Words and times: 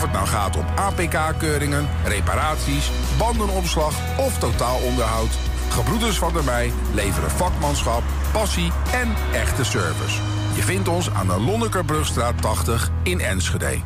Of 0.00 0.06
het 0.06 0.14
nou 0.14 0.26
gaat 0.26 0.56
om 0.56 0.64
APK-keuringen, 0.74 1.88
reparaties, 2.04 2.90
bandenopslag 3.18 3.94
of 4.18 4.38
totaalonderhoud... 4.38 5.28
Gebroeders 5.70 6.18
van 6.18 6.32
der 6.32 6.44
Mei 6.44 6.72
leveren 6.94 7.30
vakmanschap, 7.30 8.02
passie 8.32 8.72
en 8.92 9.14
echte 9.32 9.64
service. 9.64 10.20
Je 10.54 10.62
vindt 10.62 10.88
ons 10.88 11.10
aan 11.10 11.26
de 11.26 11.40
Lonnekerbrugstraat 11.40 12.42
80 12.42 12.90
in 13.02 13.20
Enschede. 13.20 13.80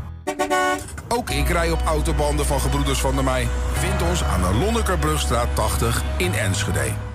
Ook 1.09 1.31
ik 1.31 1.49
rij 1.49 1.71
op 1.71 1.83
autobanden 1.87 2.47
van 2.47 2.61
Gebroeders 2.61 3.01
van 3.01 3.15
der 3.15 3.25
Mei. 3.25 3.49
Vind 3.73 4.03
ons 4.03 4.25
aan 4.25 4.41
de 4.41 4.59
Lonnekerbrugstraat 4.59 5.49
80 5.55 6.03
in 6.17 6.35
Enschede. 6.35 7.14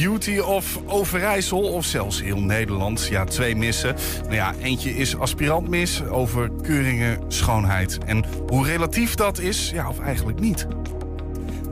Beauty 0.00 0.38
of 0.38 0.78
Overijssel 0.86 1.62
of 1.62 1.84
zelfs 1.84 2.22
heel 2.22 2.40
Nederland. 2.40 3.06
Ja, 3.10 3.24
twee 3.24 3.56
missen. 3.56 3.96
Nou 4.22 4.34
ja, 4.34 4.54
eentje 4.62 4.96
is 4.96 5.16
aspirantmis 5.16 6.02
over 6.04 6.50
keuringen 6.62 7.18
schoonheid. 7.28 7.98
En 8.06 8.24
hoe 8.48 8.66
relatief 8.66 9.14
dat 9.14 9.38
is, 9.38 9.70
ja, 9.70 9.88
of 9.88 10.00
eigenlijk 10.00 10.40
niet. 10.40 10.66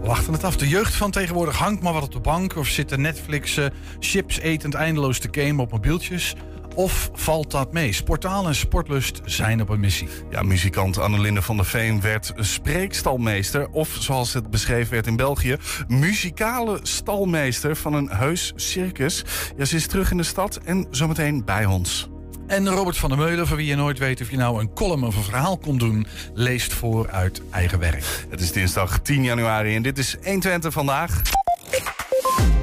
We 0.00 0.06
wachten 0.06 0.32
het 0.32 0.44
af. 0.44 0.56
De 0.56 0.68
jeugd 0.68 0.94
van 0.94 1.10
tegenwoordig 1.10 1.56
hangt 1.56 1.82
maar 1.82 1.92
wat 1.92 2.02
op 2.02 2.12
de 2.12 2.20
bank... 2.20 2.56
of 2.56 2.66
zit 2.66 2.88
te 2.88 2.98
Netflixen, 2.98 3.72
chips 3.98 4.38
etend 4.38 4.74
eindeloos 4.74 5.18
te 5.18 5.28
gamen 5.30 5.58
op 5.58 5.70
mobieltjes... 5.70 6.34
Of 6.78 7.10
valt 7.12 7.50
dat 7.50 7.72
mee? 7.72 7.92
Sportaal 7.92 8.46
en 8.46 8.54
sportlust 8.54 9.20
zijn 9.24 9.60
op 9.60 9.68
een 9.68 9.80
missie. 9.80 10.08
Ja, 10.30 10.42
muzikant 10.42 10.98
Annelinde 10.98 11.42
van 11.42 11.56
der 11.56 11.64
Veen 11.64 12.00
werd 12.00 12.32
spreekstalmeester... 12.36 13.68
of 13.70 13.96
zoals 14.00 14.32
het 14.32 14.50
beschreven 14.50 14.92
werd 14.92 15.06
in 15.06 15.16
België... 15.16 15.56
muzikale 15.88 16.78
stalmeester 16.82 17.76
van 17.76 17.94
een 17.94 18.10
heus 18.10 18.52
circus. 18.56 19.24
Ja, 19.56 19.64
ze 19.64 19.76
is 19.76 19.86
terug 19.86 20.10
in 20.10 20.16
de 20.16 20.22
stad 20.22 20.56
en 20.64 20.86
zometeen 20.90 21.44
bij 21.44 21.64
ons. 21.64 22.08
En 22.46 22.68
Robert 22.68 22.96
van 22.96 23.08
der 23.08 23.18
Meulen, 23.18 23.46
voor 23.46 23.56
wie 23.56 23.66
je 23.66 23.76
nooit 23.76 23.98
weet 23.98 24.20
of 24.20 24.30
je 24.30 24.36
nou 24.36 24.60
een 24.60 24.72
column 24.72 25.04
of 25.04 25.16
een 25.16 25.22
verhaal 25.22 25.58
kon 25.58 25.78
doen, 25.78 26.06
leest 26.34 26.72
voor 26.72 27.10
uit 27.10 27.42
eigen 27.50 27.78
werk. 27.78 28.26
Het 28.30 28.40
is 28.40 28.52
dinsdag 28.52 29.00
10 29.00 29.24
januari 29.24 29.74
en 29.74 29.82
dit 29.82 29.98
is 29.98 30.16
120 30.22 30.72
vandaag. 30.72 31.22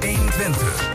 120 0.00 0.85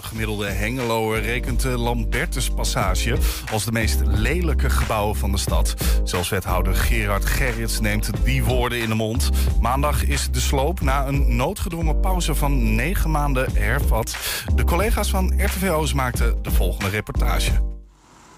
de 0.00 0.06
gemiddelde 0.06 0.46
Hengeloer 0.46 1.20
rekent 1.20 1.62
de 1.62 1.68
Lambertuspassage 1.78 3.16
als 3.52 3.64
de 3.64 3.72
meest 3.72 4.00
lelijke 4.04 4.70
gebouwen 4.70 5.16
van 5.16 5.30
de 5.30 5.38
stad. 5.38 5.74
Zelfs 6.04 6.28
wethouder 6.28 6.74
Gerard 6.74 7.24
Gerrits 7.24 7.80
neemt 7.80 8.10
die 8.24 8.44
woorden 8.44 8.78
in 8.78 8.88
de 8.88 8.94
mond. 8.94 9.30
Maandag 9.60 10.04
is 10.04 10.28
de 10.30 10.40
sloop 10.40 10.80
na 10.80 11.06
een 11.06 11.36
noodgedwongen 11.36 12.00
pauze 12.00 12.34
van 12.34 12.74
negen 12.74 13.10
maanden 13.10 13.52
hervat. 13.52 14.16
De 14.54 14.64
collega's 14.64 15.10
van 15.10 15.32
RTV 15.36 15.92
maakten 15.94 16.42
de 16.42 16.50
volgende 16.50 16.88
reportage. 16.90 17.52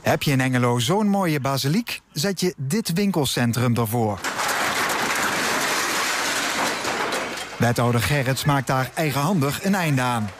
Heb 0.01 0.23
je 0.23 0.31
in 0.31 0.41
Hengelo 0.41 0.79
zo'n 0.79 1.09
mooie 1.09 1.41
basiliek? 1.41 2.01
Zet 2.13 2.41
je 2.41 2.55
dit 2.57 2.93
winkelcentrum 2.93 3.77
ervoor. 3.77 4.21
Wethouder 7.59 8.01
Gerrits 8.01 8.45
maakt 8.45 8.67
daar 8.67 8.91
eigenhandig 8.95 9.65
een 9.65 9.75
einde 9.75 10.01
aan. 10.01 10.31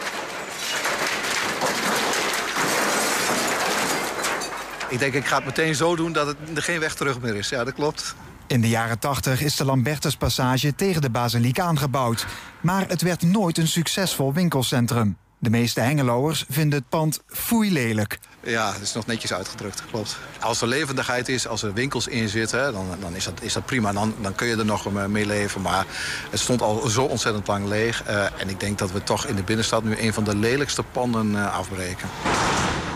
Ik 4.91 4.99
denk, 4.99 5.15
ik 5.15 5.27
ga 5.27 5.37
het 5.37 5.45
meteen 5.45 5.75
zo 5.75 5.97
doen 5.97 6.13
dat 6.13 6.27
het 6.27 6.37
er 6.55 6.63
geen 6.63 6.81
weg 6.81 6.95
terug 6.95 7.21
meer 7.21 7.37
is. 7.37 7.49
Ja, 7.49 7.65
dat 7.65 7.75
klopt. 7.75 8.15
In 8.47 8.61
de 8.61 8.69
jaren 8.69 8.99
80 8.99 9.41
is 9.41 9.57
de 9.57 9.65
Lambertuspassage 9.65 10.75
tegen 10.75 11.03
de 11.03 11.11
basiliek 11.11 11.61
aangebouwd. 11.61 12.27
Maar 12.61 12.89
het 12.89 13.03
werd 13.03 13.23
nooit 13.23 13.59
een 13.59 13.69
succesvol 13.69 14.33
winkelcentrum. 14.33 15.17
De 15.39 15.51
meeste 15.51 15.81
Hengeloers 15.81 16.45
vinden 16.49 16.79
het 16.79 16.89
pand 16.89 17.21
foei 17.27 17.73
lelijk. 17.73 18.19
Ja, 18.43 18.73
het 18.73 18.83
is 18.83 18.93
nog 18.93 19.07
netjes 19.07 19.33
uitgedrukt, 19.33 19.83
klopt. 19.91 20.19
Als 20.41 20.61
er 20.61 20.69
levendigheid 20.69 21.29
is, 21.29 21.47
als 21.47 21.63
er 21.63 21.73
winkels 21.73 22.07
in 22.07 22.29
zitten, 22.29 22.73
dan, 22.73 22.87
dan 23.01 23.15
is, 23.15 23.25
dat, 23.25 23.43
is 23.43 23.53
dat 23.53 23.67
prima. 23.67 23.93
Dan, 23.93 24.15
dan 24.21 24.35
kun 24.35 24.47
je 24.47 24.57
er 24.57 24.65
nog 24.65 25.09
mee 25.09 25.27
leven. 25.27 25.61
Maar 25.61 25.87
het 26.31 26.41
stond 26.41 26.63
al 26.63 26.89
zo 26.89 27.05
ontzettend 27.05 27.47
lang 27.47 27.67
leeg. 27.69 28.09
Uh, 28.09 28.25
en 28.41 28.49
ik 28.49 28.61
denk 28.61 28.79
dat 28.79 28.93
we 28.93 29.03
toch 29.03 29.27
in 29.27 29.37
de 29.37 29.43
binnenstad 29.43 29.85
nu 29.85 29.97
een 29.99 30.13
van 30.13 30.25
de 30.25 30.37
lelijkste 30.37 30.83
panden 30.83 31.31
uh, 31.31 31.57
afbreken. 31.59 32.09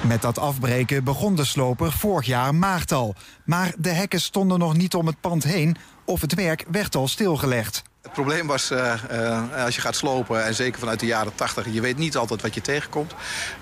Met 0.06 0.22
dat 0.22 0.38
afbreken 0.38 1.04
begon 1.04 1.34
de 1.34 1.44
sloper 1.44 1.92
vorig 1.92 2.26
jaar 2.26 2.54
maart 2.54 2.92
al. 2.92 3.14
Maar 3.44 3.74
de 3.78 3.88
hekken 3.88 4.20
stonden 4.20 4.58
nog 4.58 4.76
niet 4.76 4.94
om 4.94 5.06
het 5.06 5.20
pand 5.20 5.44
heen 5.44 5.76
of 6.04 6.20
het 6.20 6.34
werk 6.34 6.64
werd 6.70 6.94
al 6.94 7.08
stilgelegd. 7.08 7.82
Probleem 8.14 8.46
was, 8.46 8.70
uh, 8.70 8.94
uh, 9.12 9.64
als 9.64 9.74
je 9.74 9.80
gaat 9.80 9.96
slopen, 9.96 10.44
en 10.44 10.54
zeker 10.54 10.78
vanuit 10.78 11.00
de 11.00 11.06
jaren 11.06 11.34
80... 11.34 11.66
je 11.70 11.80
weet 11.80 11.96
niet 11.96 12.16
altijd 12.16 12.42
wat 12.42 12.54
je 12.54 12.60
tegenkomt. 12.60 13.14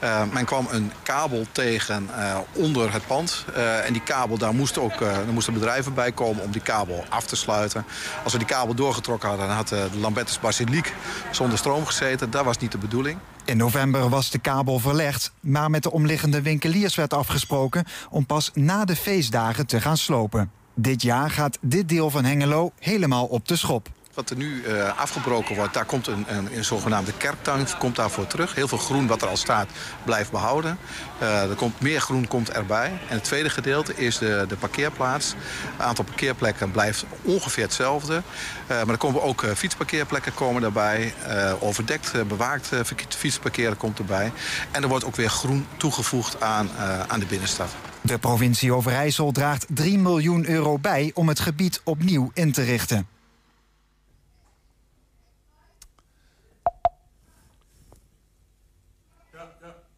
Uh, 0.04 0.22
men 0.32 0.44
kwam 0.44 0.66
een 0.70 0.92
kabel 1.02 1.46
tegen 1.52 2.08
onder 2.52 2.92
het 2.92 3.06
pand. 3.06 3.44
en 3.84 3.92
die 3.92 4.02
kabel, 4.02 4.38
daar 4.38 4.54
moesten 4.54 4.82
ook 4.82 4.98
daar 4.98 5.32
moesten 5.32 5.52
bedrijven 5.52 5.94
bij 5.94 6.12
komen 6.12 6.44
om 6.44 6.50
die 6.50 6.60
kabel 6.60 7.04
af 7.08 7.24
te 7.24 7.36
sluiten. 7.36 7.84
Als 8.24 8.32
we 8.32 8.38
die 8.38 8.48
kabel 8.48 8.74
doorgetrokken 8.74 9.28
hadden, 9.28 9.46
dan 9.46 9.56
had 9.56 9.68
de 9.68 9.88
Lambertus 10.00 10.40
Basiliek 10.40 10.94
zonder 11.30 11.58
stroom 11.58 11.86
gezeten. 11.86 12.30
Dat 12.30 12.44
was 12.44 12.58
niet 12.58 12.72
de 12.72 12.78
bedoeling. 12.78 13.18
In 13.44 13.56
november 13.56 14.08
was 14.08 14.30
de 14.30 14.38
kabel 14.38 14.78
verlegd, 14.78 15.32
maar 15.40 15.70
met 15.70 15.82
de 15.82 15.90
omliggende 15.90 16.42
winkeliers 16.42 16.94
werd 16.94 17.14
afgesproken... 17.14 17.84
om 18.10 18.26
pas 18.26 18.50
na 18.54 18.84
de 18.84 18.96
feestdagen 18.96 19.66
te 19.66 19.80
gaan 19.80 19.96
slopen. 19.96 20.50
Dit 20.74 21.02
jaar 21.02 21.30
gaat 21.30 21.58
dit 21.60 21.88
deel 21.88 22.10
van 22.10 22.24
Hengelo 22.24 22.72
helemaal 22.78 23.26
op 23.26 23.48
de 23.48 23.56
schop. 23.56 23.88
Wat 24.14 24.30
er 24.30 24.36
nu 24.36 24.62
uh, 24.62 24.98
afgebroken 24.98 25.56
wordt, 25.56 25.74
daar 25.74 25.84
komt 25.84 26.06
een, 26.06 26.24
een, 26.28 26.56
een 26.56 26.64
zogenaamde 26.64 27.12
kerktuin 27.12 27.66
komt 27.78 27.96
daarvoor 27.96 28.26
terug. 28.26 28.54
Heel 28.54 28.68
veel 28.68 28.78
groen 28.78 29.06
wat 29.06 29.22
er 29.22 29.28
al 29.28 29.36
staat 29.36 29.68
blijft 30.04 30.30
behouden. 30.30 30.78
Uh, 31.22 31.50
er 31.50 31.54
komt 31.54 31.80
meer 31.80 32.00
groen 32.00 32.28
komt 32.28 32.50
erbij. 32.50 32.88
En 32.88 33.14
het 33.14 33.24
tweede 33.24 33.50
gedeelte 33.50 33.94
is 33.94 34.18
de, 34.18 34.44
de 34.48 34.56
parkeerplaats. 34.56 35.34
Het 35.76 35.86
aantal 35.86 36.04
parkeerplekken 36.04 36.70
blijft 36.70 37.04
ongeveer 37.22 37.64
hetzelfde. 37.64 38.14
Uh, 38.14 38.22
maar 38.66 38.88
er 38.88 38.96
komen 38.96 39.22
ook 39.22 39.44
fietsparkeerplekken 39.54 40.34
komen 40.34 40.62
daarbij. 40.62 41.14
overdekt, 41.60 42.28
bewaakt 42.28 42.70
fietsparkeren 43.08 43.76
komt 43.76 43.98
erbij. 43.98 44.32
En 44.70 44.82
er 44.82 44.88
wordt 44.88 45.04
ook 45.04 45.16
weer 45.16 45.30
groen 45.30 45.66
toegevoegd 45.76 46.40
aan, 46.40 46.70
aan 47.08 47.20
de 47.20 47.26
binnenstad. 47.26 47.74
De 48.00 48.18
provincie 48.18 48.72
Overijssel 48.72 49.32
draagt 49.32 49.66
3 49.68 49.98
miljoen 49.98 50.48
euro 50.48 50.78
bij 50.78 51.10
om 51.14 51.28
het 51.28 51.40
gebied 51.40 51.80
opnieuw 51.84 52.30
in 52.34 52.52
te 52.52 52.62
richten. 52.62 53.06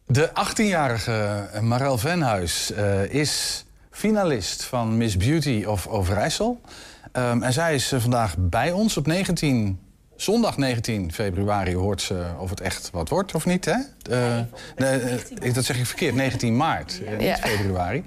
De 0.07 0.29
18-jarige 0.29 1.49
Marel 1.61 1.97
Venhuis 1.97 2.71
uh, 2.71 3.13
is 3.13 3.65
finalist 3.91 4.63
van 4.63 4.97
Miss 4.97 5.17
Beauty 5.17 5.63
of 5.67 5.87
Overijssel. 5.87 6.61
Um, 7.13 7.43
en 7.43 7.53
zij 7.53 7.75
is 7.75 7.93
uh, 7.93 7.99
vandaag 7.99 8.35
bij 8.37 8.71
ons 8.71 8.97
op 8.97 9.07
19, 9.07 9.79
zondag 10.15 10.57
19 10.57 11.13
februari. 11.13 11.75
Hoort 11.75 12.01
ze 12.01 12.25
of 12.39 12.49
het 12.49 12.61
echt 12.61 12.89
wat 12.91 13.09
wordt 13.09 13.35
of 13.35 13.45
niet, 13.45 13.65
hè? 13.65 13.75
Uh, 14.09 14.39
nee, 14.75 15.51
dat 15.53 15.65
zeg 15.65 15.77
ik 15.77 15.85
verkeerd, 15.85 16.15
19 16.15 16.57
maart, 16.57 17.01
ja. 17.05 17.15
niet 17.17 17.39
februari. 17.39 18.03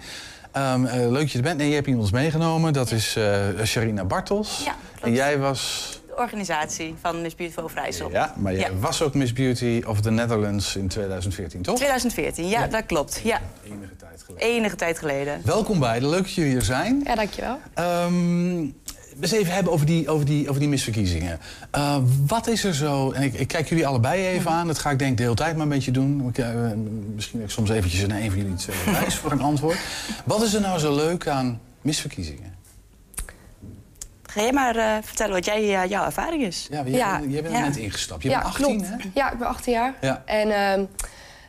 Um, 0.57 0.85
leuk 0.87 1.13
dat 1.13 1.31
je 1.33 1.39
er 1.39 1.45
bent. 1.45 1.61
En 1.61 1.67
je 1.67 1.75
hebt 1.75 1.87
iemand 1.87 2.13
meegenomen, 2.13 2.73
dat 2.73 2.91
is 2.91 3.19
Sharina 3.65 4.05
Bartels. 4.05 4.63
Ja, 4.65 4.75
en 5.01 5.13
jij 5.13 5.39
was 5.39 5.93
organisatie 6.19 6.95
van 7.01 7.23
Miss 7.23 7.35
Beauty 7.35 7.55
van 7.55 7.65
Overijssel. 7.65 8.11
Ja, 8.11 8.35
maar 8.37 8.53
jij 8.53 8.71
ja. 8.71 8.79
was 8.79 9.03
ook 9.03 9.15
Miss 9.15 9.33
Beauty 9.33 9.83
of 9.87 10.01
the 10.01 10.11
Netherlands 10.11 10.77
in 10.77 10.89
2014, 10.89 11.63
toch? 11.63 11.77
2014, 11.77 12.49
ja, 12.49 12.61
ja. 12.61 12.67
dat 12.67 12.87
klopt. 12.87 13.21
Ja. 13.25 13.41
Enige 13.65 13.97
tijd 13.97 14.23
geleden. 14.23 14.49
Enige 14.49 14.77
tijd 14.77 14.99
geleden. 14.99 15.41
Welkom 15.45 15.79
beiden, 15.79 16.09
leuk 16.09 16.23
dat 16.23 16.33
jullie 16.33 16.57
er 16.57 16.63
zijn. 16.63 17.01
Ja, 17.05 17.15
dankjewel. 17.15 17.59
Um, 17.79 18.75
we 19.19 19.25
eens 19.25 19.33
even 19.33 19.55
hebben 19.55 19.73
over 19.73 19.87
die, 19.87 20.09
over 20.09 20.27
die, 20.27 20.49
over 20.49 20.61
die 20.61 20.69
misverkiezingen. 20.69 21.39
Uh, 21.77 21.97
wat 22.27 22.47
is 22.47 22.65
er 22.65 22.75
zo... 22.75 23.11
En 23.11 23.23
ik, 23.23 23.35
ik, 23.35 23.49
kijk 23.49 23.69
jullie 23.69 23.87
allebei 23.87 24.27
even 24.27 24.51
aan. 24.51 24.67
Dat 24.67 24.79
ga 24.79 24.91
ik 24.91 24.99
denk 24.99 25.17
de 25.17 25.23
hele 25.23 25.35
tijd 25.35 25.53
maar 25.55 25.63
een 25.63 25.69
beetje 25.69 25.91
doen. 25.91 26.29
Ik, 26.29 26.39
uh, 26.39 26.47
misschien 27.15 27.43
ik 27.43 27.51
soms 27.51 27.71
eventjes 27.71 28.07
naar 28.07 28.21
een 28.21 28.31
van 28.31 28.39
jullie 28.39 28.55
twee 28.55 28.77
wijs 29.01 29.15
voor 29.15 29.33
een 29.33 29.41
antwoord. 29.41 29.79
Wat 30.25 30.43
is 30.43 30.55
er 30.55 30.61
nou 30.61 30.79
zo 30.79 30.95
leuk 30.95 31.27
aan 31.27 31.61
misverkiezingen? 31.81 32.58
Ga 34.31 34.41
jij 34.41 34.53
maar 34.53 34.77
uh, 34.77 34.97
vertellen 35.03 35.35
wat 35.35 35.45
jij, 35.45 35.63
uh, 35.63 35.91
jouw 35.91 36.05
ervaring 36.05 36.43
is. 36.43 36.67
Ja, 36.71 36.83
jij, 36.85 36.99
ja. 36.99 37.21
jij 37.29 37.43
bent 37.43 37.55
net 37.55 37.77
ingestapt. 37.77 38.23
Je 38.23 38.29
ja, 38.29 38.39
bent 38.39 38.49
18, 38.49 38.67
klopt. 38.67 39.03
hè? 39.03 39.11
Ja, 39.15 39.33
ik 39.33 39.39
ben 39.39 39.49
18 39.49 39.73
jaar. 39.73 39.95
Ja. 40.01 40.23
En 40.25 40.49
uh, 40.49 40.87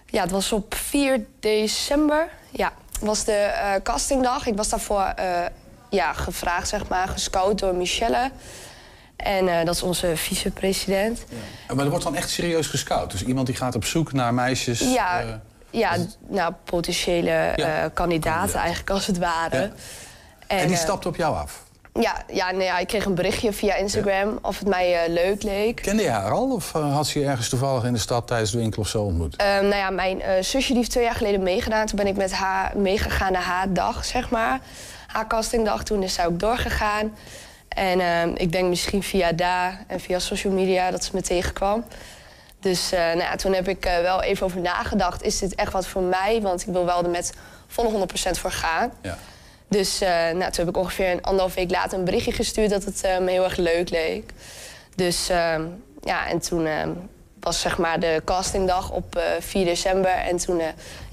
ja, 0.05 0.21
het 0.21 0.31
was 0.31 0.51
op 0.51 0.75
4 0.75 1.25
december. 1.39 2.29
Ja, 2.49 2.73
was 2.99 3.23
de 3.23 3.51
uh, 3.53 3.73
castingdag. 3.83 4.45
Ik 4.45 4.55
was 4.55 4.69
daarvoor 4.69 5.13
ja, 5.89 6.13
gevraagd, 6.13 6.67
zeg 6.67 6.87
maar, 6.87 7.07
gescout 7.07 7.59
door 7.59 7.75
Michelle. 7.75 8.31
En 9.15 9.65
dat 9.65 9.75
is 9.75 9.83
onze 9.83 10.17
vicepresident. 10.17 11.23
Ja. 11.67 11.75
Maar 11.75 11.83
er 11.83 11.89
wordt 11.89 12.05
dan 12.05 12.15
echt 12.15 12.29
serieus 12.29 12.67
gescout? 12.67 13.11
Dus 13.11 13.23
iemand 13.23 13.47
die 13.47 13.55
gaat 13.55 13.75
op 13.75 13.85
zoek 13.85 14.13
naar 14.13 14.33
meisjes... 14.33 14.79
Ja, 14.79 15.41
ja 15.69 15.97
nou, 16.27 16.53
potentiële 16.63 17.53
kandidaten 17.93 18.59
eigenlijk, 18.59 18.89
als 18.89 19.05
het 19.05 19.17
ware. 19.17 19.71
En, 20.47 20.57
en 20.57 20.67
die 20.67 20.77
stapt 20.77 21.05
op 21.05 21.15
jou 21.15 21.35
af? 21.35 21.67
Ja, 21.93 22.23
ja, 22.33 22.51
nee, 22.51 22.65
ja, 22.65 22.77
ik 22.77 22.87
kreeg 22.87 23.05
een 23.05 23.15
berichtje 23.15 23.53
via 23.53 23.75
Instagram 23.75 24.39
of 24.41 24.59
het 24.59 24.67
mij 24.67 25.03
eh, 25.03 25.09
leuk 25.09 25.43
leek. 25.43 25.75
Kende 25.75 26.03
je 26.03 26.09
haar 26.09 26.31
al 26.31 26.51
of 26.51 26.75
eh, 26.75 26.95
had 26.95 27.07
ze 27.07 27.19
je 27.19 27.25
ergens 27.25 27.49
toevallig 27.49 27.83
in 27.83 27.93
de 27.93 27.99
stad 27.99 28.27
tijdens 28.27 28.51
de 28.51 28.57
winkel 28.57 28.81
of 28.81 28.87
zo 28.87 29.03
ontmoet? 29.03 29.35
Ehm, 29.35 29.61
nou 29.61 29.75
ja, 29.75 29.89
mijn 29.89 30.21
eh, 30.21 30.43
zusje 30.43 30.67
die 30.67 30.77
heeft 30.77 30.91
twee 30.91 31.03
jaar 31.03 31.15
geleden 31.15 31.43
meegedaan. 31.43 31.85
Toen 31.85 31.97
ben 31.97 32.07
ik 32.07 32.17
met 32.17 32.31
haar 32.31 32.77
meegegaan 32.77 33.31
naar 33.31 33.41
haar 33.41 33.73
dag, 33.73 34.05
zeg 34.05 34.29
maar. 34.29 34.59
Haar 35.07 35.27
castingdag. 35.27 35.83
Toen 35.83 36.03
is 36.03 36.13
zij 36.13 36.25
ook 36.25 36.39
doorgegaan. 36.39 37.15
En 37.67 38.35
ik 38.37 38.51
denk 38.51 38.69
misschien 38.69 39.03
via 39.03 39.31
daar 39.31 39.83
en 39.87 39.99
via 39.99 40.19
social 40.19 40.53
media 40.53 40.91
dat 40.91 41.03
ze 41.03 41.11
me 41.13 41.21
tegenkwam. 41.21 41.85
Dus 42.59 42.89
nou 42.89 43.19
ja, 43.19 43.35
toen 43.35 43.53
heb 43.53 43.67
ik 43.67 43.83
wel 44.01 44.21
even 44.21 44.45
over 44.45 44.59
nagedacht. 44.61 45.23
Is 45.23 45.39
dit 45.39 45.55
echt 45.55 45.71
wat 45.71 45.87
voor 45.87 46.01
mij? 46.01 46.41
Want 46.41 46.61
ik 46.61 46.73
wil 46.73 46.85
wel 46.85 47.03
er 47.03 47.09
met 47.09 47.33
volle 47.67 48.07
100% 48.07 48.39
voor 48.39 48.51
gaan. 48.51 48.91
Ja. 49.01 49.17
Dus 49.69 50.01
uh, 50.01 50.09
nou, 50.09 50.51
toen 50.51 50.65
heb 50.65 50.67
ik 50.67 50.77
ongeveer 50.77 51.11
een 51.11 51.21
anderhalf 51.21 51.53
week 51.53 51.71
later 51.71 51.99
een 51.99 52.05
berichtje 52.05 52.31
gestuurd 52.31 52.69
dat 52.69 52.83
het 52.83 53.01
uh, 53.05 53.19
me 53.19 53.31
heel 53.31 53.43
erg 53.43 53.55
leuk 53.55 53.89
leek. 53.89 54.31
Dus 54.95 55.29
uh, 55.29 55.55
ja, 56.01 56.27
en 56.27 56.39
toen 56.39 56.65
ehm, 56.65 56.89
was 57.39 57.61
zeg 57.61 57.77
maar 57.77 57.99
de 57.99 58.21
castingdag 58.25 58.91
op 58.91 59.21
4 59.39 59.65
december. 59.65 60.11
En 60.11 60.37
toen 60.37 60.61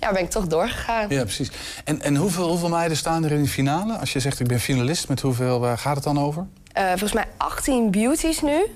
ja, 0.01 0.13
ben 0.13 0.23
ik 0.23 0.31
toch 0.31 0.47
doorgegaan. 0.47 1.09
Ja, 1.09 1.23
precies. 1.23 1.51
En, 1.85 2.03
en 2.03 2.17
hoeveel, 2.17 2.49
hoeveel 2.49 2.69
meiden 2.69 2.97
staan 2.97 3.25
er 3.25 3.33
in 3.33 3.43
de 3.43 3.49
finale? 3.49 3.97
Als 3.97 4.13
je 4.13 4.21
zegt 4.21 4.41
ik 4.41 4.47
ben 4.47 4.61
finalist, 4.61 5.09
met 5.09 5.21
hoeveel 5.21 5.61
gaat 5.77 5.95
het 5.95 6.05
dan 6.05 6.21
over? 6.21 6.47
volgens 6.73 7.13
mij 7.13 7.25
18 7.37 7.91
beauties 7.91 8.41
nu. 8.41 8.67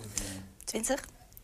20? 0.65 1.01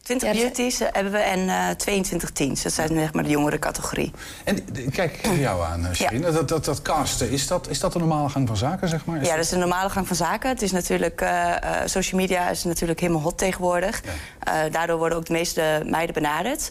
20 0.07 0.33
beauties 0.33 0.79
hebben 0.79 1.13
we 1.13 1.19
en 1.19 1.41
uh, 1.41 1.71
22 1.71 2.31
teens. 2.31 2.63
Dat 2.63 2.73
zijn 2.73 2.89
zeg 2.89 3.13
maar 3.13 3.23
de 3.23 3.31
jongere 3.31 3.59
categorie. 3.59 4.13
En 4.45 4.65
kijk 4.91 5.19
jou 5.39 5.65
aan, 5.65 5.95
Shirin. 5.95 6.21
Ja. 6.21 6.31
Dat, 6.31 6.49
dat, 6.49 6.65
dat 6.65 6.83
casten, 6.83 7.31
is 7.31 7.47
dat, 7.47 7.69
is 7.69 7.81
dat 7.81 7.93
de 7.93 7.99
normale 7.99 8.29
gang 8.29 8.47
van 8.47 8.57
zaken, 8.57 8.89
zeg 8.89 9.05
maar? 9.05 9.21
Is 9.21 9.27
ja, 9.27 9.35
dat 9.35 9.45
is 9.45 9.51
de 9.51 9.57
normale 9.57 9.91
gang 9.91 10.07
van 10.07 10.17
zaken. 10.17 10.49
Het 10.49 10.63
is 10.63 10.73
natuurlijk, 10.73 11.21
uh, 11.21 11.55
social 11.85 12.21
media 12.21 12.49
is 12.49 12.65
natuurlijk 12.65 13.01
helemaal 13.01 13.23
hot 13.23 13.39
tegenwoordig. 13.39 14.03
Ja. 14.05 14.67
Uh, 14.67 14.73
daardoor 14.73 14.99
worden 14.99 15.19
ook 15.19 15.27
de 15.27 15.33
meeste 15.33 15.83
meiden 15.87 16.15
benaderd. 16.15 16.71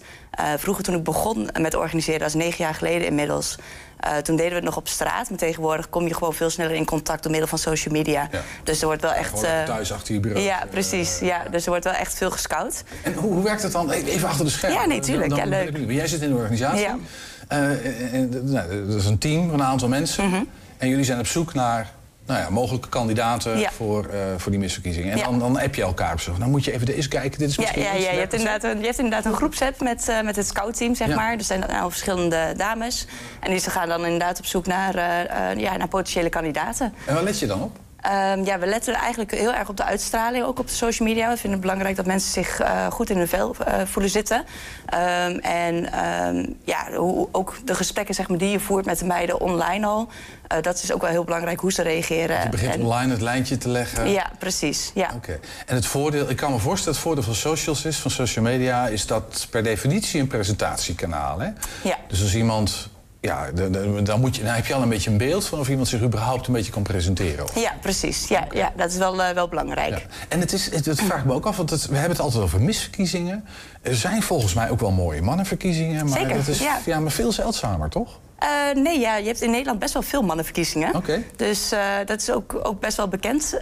vroeger 0.57 0.83
toen 0.83 0.95
ik 0.95 1.03
begon 1.03 1.49
met 1.59 1.75
organiseren, 1.75 2.19
dat 2.19 2.27
is 2.27 2.33
negen 2.33 2.63
jaar 2.63 2.75
geleden 2.75 3.07
inmiddels... 3.07 3.57
Uh, 4.05 4.17
toen 4.17 4.35
deden 4.35 4.49
we 4.51 4.55
het 4.55 4.65
nog 4.65 4.77
op 4.77 4.87
straat. 4.87 5.29
Maar 5.29 5.39
tegenwoordig 5.39 5.89
kom 5.89 6.07
je 6.07 6.13
gewoon 6.13 6.33
veel 6.33 6.49
sneller 6.49 6.75
in 6.75 6.85
contact 6.85 7.23
door 7.23 7.31
middel 7.31 7.49
van 7.49 7.57
social 7.57 7.93
media. 7.93 8.27
Ja. 8.31 8.41
Dus 8.63 8.79
er 8.79 8.85
wordt 8.85 9.01
wel 9.01 9.13
echt. 9.13 9.43
Uh, 9.43 9.63
thuis 9.63 9.93
achter 9.93 10.13
je 10.13 10.19
bureau. 10.19 10.45
Ja, 10.45 10.63
precies. 10.69 11.19
Ja. 11.19 11.43
Dus 11.51 11.63
er 11.63 11.69
wordt 11.69 11.83
wel 11.83 11.93
echt 11.93 12.13
veel 12.13 12.31
gescout. 12.31 12.83
En 13.03 13.13
hoe, 13.13 13.33
hoe 13.33 13.43
werkt 13.43 13.63
het 13.63 13.71
dan? 13.71 13.91
Even 13.91 14.27
achter 14.27 14.45
de 14.45 14.51
schermen. 14.51 14.81
Ja, 14.81 14.87
nee, 14.87 14.99
tuurlijk. 14.99 15.35
ja, 15.35 15.45
leuk. 15.45 15.77
Jij 15.87 16.07
zit 16.07 16.21
in 16.21 16.29
de 16.29 16.35
organisatie. 16.35 16.79
Ja. 16.79 16.97
Uh, 17.53 17.59
nou, 18.41 18.87
dat 18.87 18.95
is 18.95 19.05
een 19.05 19.17
team 19.17 19.49
van 19.49 19.59
een 19.59 19.65
aantal 19.65 19.87
mensen. 19.87 20.25
Mm 20.25 20.33
-hmm. 20.33 20.47
En 20.77 20.89
jullie 20.89 21.05
zijn 21.05 21.19
op 21.19 21.27
zoek 21.27 21.53
naar 21.53 21.91
nou 22.25 22.39
ja, 22.39 22.49
mogelijke 22.49 22.89
kandidaten 22.89 23.59
ja. 23.59 23.71
voor, 23.71 24.09
uh, 24.13 24.19
voor 24.37 24.51
die 24.51 24.59
misverkiezingen. 24.59 25.11
En 25.11 25.17
ja. 25.17 25.23
dan, 25.23 25.39
dan 25.39 25.59
app 25.59 25.75
je 25.75 25.81
elkaar 25.81 26.13
op 26.13 26.19
zo. 26.19 26.35
Dan 26.39 26.49
moet 26.49 26.65
je 26.65 26.71
even 26.71 26.87
eens 26.87 27.07
kijken. 27.07 27.39
Dit 27.39 27.49
is 27.49 27.55
ja, 27.55 27.71
ja, 27.75 27.93
ja. 27.93 28.11
Je, 28.11 28.17
hebt 28.17 28.33
inderdaad 28.33 28.63
een, 28.63 28.79
je 28.79 28.85
hebt 28.85 28.97
inderdaad 28.97 29.25
een 29.25 29.33
groepset 29.33 29.79
met, 29.79 30.07
uh, 30.09 30.21
met 30.21 30.35
het 30.35 30.47
scoutteam, 30.47 30.95
zeg 30.95 31.15
maar. 31.15 31.33
Er 31.33 31.43
zijn 31.43 31.59
nou, 31.59 31.89
verschillende 31.89 32.53
dames. 32.57 33.07
En 33.39 33.49
die 33.51 33.59
ze 33.59 33.69
gaan 33.69 33.87
dan 33.87 34.03
inderdaad 34.03 34.39
op 34.39 34.45
zoek 34.45 34.65
naar, 34.65 34.95
uh, 34.95 35.61
ja, 35.61 35.77
naar 35.77 35.87
potentiële 35.87 36.29
kandidaten. 36.29 36.93
En 37.05 37.13
waar 37.13 37.23
let 37.23 37.39
je 37.39 37.47
dan 37.47 37.61
op? 37.61 37.77
Um, 38.05 38.45
ja, 38.45 38.59
we 38.59 38.65
letten 38.65 38.93
eigenlijk 38.93 39.31
heel 39.31 39.53
erg 39.53 39.69
op 39.69 39.77
de 39.77 39.83
uitstraling, 39.83 40.45
ook 40.45 40.59
op 40.59 40.67
de 40.67 40.73
social 40.73 41.07
media. 41.07 41.29
We 41.29 41.33
vinden 41.33 41.51
het 41.51 41.61
belangrijk 41.61 41.95
dat 41.95 42.05
mensen 42.05 42.31
zich 42.31 42.61
uh, 42.61 42.87
goed 42.87 43.09
in 43.09 43.17
hun 43.17 43.27
vel 43.27 43.55
uh, 43.67 43.73
voelen 43.85 44.11
zitten. 44.11 44.37
Um, 44.37 45.39
en 45.39 45.75
um, 46.35 46.57
ja, 46.63 46.91
hoe, 46.95 47.27
ook 47.31 47.55
de 47.65 47.75
gesprekken 47.75 48.15
zeg 48.15 48.27
maar, 48.27 48.37
die 48.37 48.49
je 48.49 48.59
voert 48.59 48.85
met 48.85 48.99
de 48.99 49.05
meiden 49.05 49.39
online 49.39 49.85
al. 49.85 50.07
Uh, 50.53 50.61
dat 50.61 50.83
is 50.83 50.91
ook 50.91 51.01
wel 51.01 51.09
heel 51.09 51.23
belangrijk 51.23 51.59
hoe 51.59 51.71
ze 51.71 51.81
reageren. 51.81 52.43
Je 52.43 52.49
begint 52.49 52.73
en... 52.73 52.81
online 52.81 53.11
het 53.11 53.21
lijntje 53.21 53.57
te 53.57 53.69
leggen. 53.69 54.09
Ja, 54.09 54.31
precies. 54.39 54.91
Ja. 54.93 55.05
Oké. 55.05 55.15
Okay. 55.15 55.39
En 55.65 55.75
het 55.75 55.85
voordeel, 55.85 56.29
ik 56.29 56.37
kan 56.37 56.51
me 56.51 56.59
voorstellen, 56.59 56.93
het 56.93 57.03
voordeel 57.07 57.23
van 57.23 57.35
socials 57.35 57.85
is, 57.85 57.97
van 57.97 58.11
social 58.11 58.45
media, 58.45 58.87
is 58.87 59.07
dat 59.07 59.47
per 59.49 59.63
definitie 59.63 60.21
een 60.21 60.27
presentatiekanaal. 60.27 61.39
Hè? 61.39 61.49
Ja. 61.83 61.97
Dus 62.07 62.21
als 62.21 62.35
iemand 62.35 62.89
ja, 63.25 63.51
dan, 64.03 64.19
moet 64.19 64.35
je, 64.35 64.43
dan 64.43 64.53
heb 64.53 64.65
je 64.65 64.73
al 64.73 64.81
een 64.81 64.89
beetje 64.89 65.09
een 65.09 65.17
beeld 65.17 65.45
van 65.45 65.59
of 65.59 65.69
iemand 65.69 65.87
zich 65.87 66.01
überhaupt 66.01 66.47
een 66.47 66.53
beetje 66.53 66.71
kan 66.71 66.83
presenteren. 66.83 67.45
Ja, 67.55 67.73
precies. 67.81 68.27
Ja, 68.27 68.47
ja 68.51 68.73
dat 68.75 68.91
is 68.91 68.97
wel, 68.97 69.19
uh, 69.19 69.29
wel 69.29 69.47
belangrijk. 69.47 69.89
Ja. 69.89 69.99
En 70.27 70.39
het, 70.39 70.53
is, 70.53 70.71
het, 70.71 70.85
het 70.85 71.01
vraagt 71.01 71.25
me 71.25 71.33
ook 71.33 71.45
af, 71.45 71.57
want 71.57 71.69
het, 71.69 71.85
we 71.85 71.93
hebben 71.93 72.11
het 72.11 72.19
altijd 72.19 72.43
over 72.43 72.61
misverkiezingen. 72.61 73.45
Er 73.81 73.95
zijn 73.95 74.23
volgens 74.23 74.53
mij 74.53 74.69
ook 74.69 74.79
wel 74.79 74.91
mooie 74.91 75.21
mannenverkiezingen. 75.21 76.05
Maar 76.09 76.19
Zeker, 76.19 76.35
het 76.35 76.47
is 76.47 76.59
ja. 76.59 76.79
ja, 76.85 76.99
maar 76.99 77.11
veel 77.11 77.31
zeldzamer, 77.31 77.89
toch? 77.89 78.19
Uh, 78.43 78.83
nee, 78.83 78.99
ja, 78.99 79.15
je 79.15 79.27
hebt 79.27 79.41
in 79.41 79.51
Nederland 79.51 79.79
best 79.79 79.93
wel 79.93 80.01
veel 80.01 80.21
mannenverkiezingen. 80.21 80.95
Okay. 80.95 81.25
Dus 81.35 81.73
uh, 81.73 81.79
dat 82.05 82.21
is 82.21 82.31
ook, 82.31 82.59
ook 82.63 82.79
best 82.79 82.97
wel 82.97 83.07
bekend. 83.07 83.59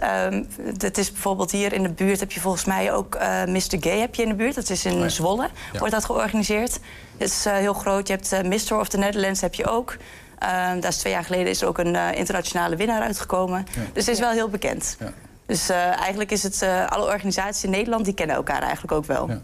Dat 0.76 0.98
is 0.98 1.12
bijvoorbeeld 1.12 1.50
hier 1.50 1.72
in 1.72 1.82
de 1.82 1.92
buurt 1.92 2.20
heb 2.20 2.32
je 2.32 2.40
volgens 2.40 2.64
mij 2.64 2.92
ook 2.92 3.18
Mr. 3.46 3.76
Gay 3.80 3.98
heb 3.98 4.14
je 4.14 4.22
in 4.22 4.28
de 4.28 4.34
buurt. 4.34 4.54
Dat 4.54 4.70
is 4.70 4.84
in 4.84 4.98
Nee. 4.98 5.08
Zwolle, 5.08 5.48
wordt 5.78 5.92
dat 5.92 6.04
georganiseerd. 6.04 6.78
Dat 7.18 7.28
is 7.28 7.44
heel 7.44 7.72
groot. 7.74 8.08
Je 8.08 8.12
hebt 8.20 8.42
Mr. 8.70 8.78
of 8.78 8.88
the 8.88 8.98
Netherlands 8.98 9.40
heb 9.40 9.54
je 9.54 9.66
ook. 9.66 9.96
Ehm, 10.38 10.80
daar 10.80 10.90
is 10.90 10.96
twee 10.96 11.12
jaar 11.12 11.24
geleden 11.24 11.46
is 11.46 11.62
er 11.62 11.68
ook 11.68 11.78
een 11.78 11.96
eh, 11.96 12.18
internationale 12.18 12.76
winnaar 12.76 13.02
uitgekomen. 13.02 13.66
Dus 13.92 14.06
het 14.06 14.14
is 14.14 14.20
wel 14.20 14.30
heel 14.30 14.48
bekend. 14.48 14.96
Ja. 14.98 15.12
Dus 15.46 15.68
eh, 15.68 15.76
eigenlijk 16.00 16.30
is 16.30 16.42
het, 16.42 16.62
eh, 16.62 16.86
alle 16.86 17.04
organisaties 17.12 17.64
in 17.64 17.70
Nederland 17.70 18.04
die 18.04 18.14
kennen 18.14 18.36
elkaar 18.36 18.62
eigenlijk 18.62 18.92
ook 18.92 19.04
wel. 19.04 19.28
Ja. 19.28 19.40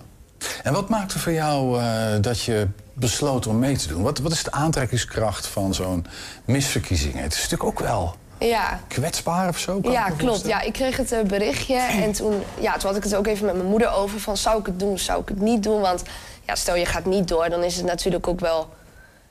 En 0.62 0.72
wat 0.72 0.88
maakte 0.88 1.18
voor 1.18 1.32
jou 1.32 1.80
eh, 1.80 1.86
dat 2.20 2.42
je 2.42 2.68
besloot 2.92 3.46
om 3.46 3.58
mee 3.58 3.76
te 3.76 3.88
doen? 3.88 4.02
Wat, 4.02 4.18
wat 4.18 4.32
is 4.32 4.42
de 4.42 4.50
aantrekkingskracht 4.52 5.46
van 5.46 5.74
zo'n 5.74 6.06
misverkiezing? 6.44 7.14
Het 7.20 7.32
is 7.32 7.38
natuurlijk 7.48 7.64
ook 7.70 7.78
wel 7.78 8.14
Ja, 8.38 8.80
kwetsbaar 8.88 9.48
of 9.48 9.58
zo. 9.58 9.80
kan 9.80 9.92
ja 9.92 10.10
klopt. 10.10 10.46
Ja, 10.46 10.60
ik 10.60 10.72
kreeg 10.72 10.96
het 10.96 11.12
eh, 11.12 11.22
berichtje 11.22 11.76
en 11.76 12.12
toen, 12.12 12.42
ja, 12.60 12.72
toen 12.76 12.88
had 12.88 12.96
ik 12.96 13.02
het 13.02 13.14
ook 13.14 13.26
even 13.26 13.46
met 13.46 13.54
mijn 13.56 13.68
moeder 13.68 13.92
over. 13.92 14.20
Van, 14.20 14.36
zou 14.36 14.60
ik 14.60 14.66
het 14.66 14.78
doen, 14.80 14.98
zou 14.98 15.20
ik 15.22 15.28
het 15.28 15.40
niet 15.40 15.62
doen? 15.62 15.80
Want 15.80 16.02
ja, 16.46 16.54
stel 16.54 16.74
je 16.74 16.86
gaat 16.86 17.04
niet 17.04 17.28
door, 17.28 17.48
dan 17.48 17.64
is 17.64 17.76
het 17.76 17.86
natuurlijk 17.86 18.28
ook 18.28 18.40
wel 18.40 18.68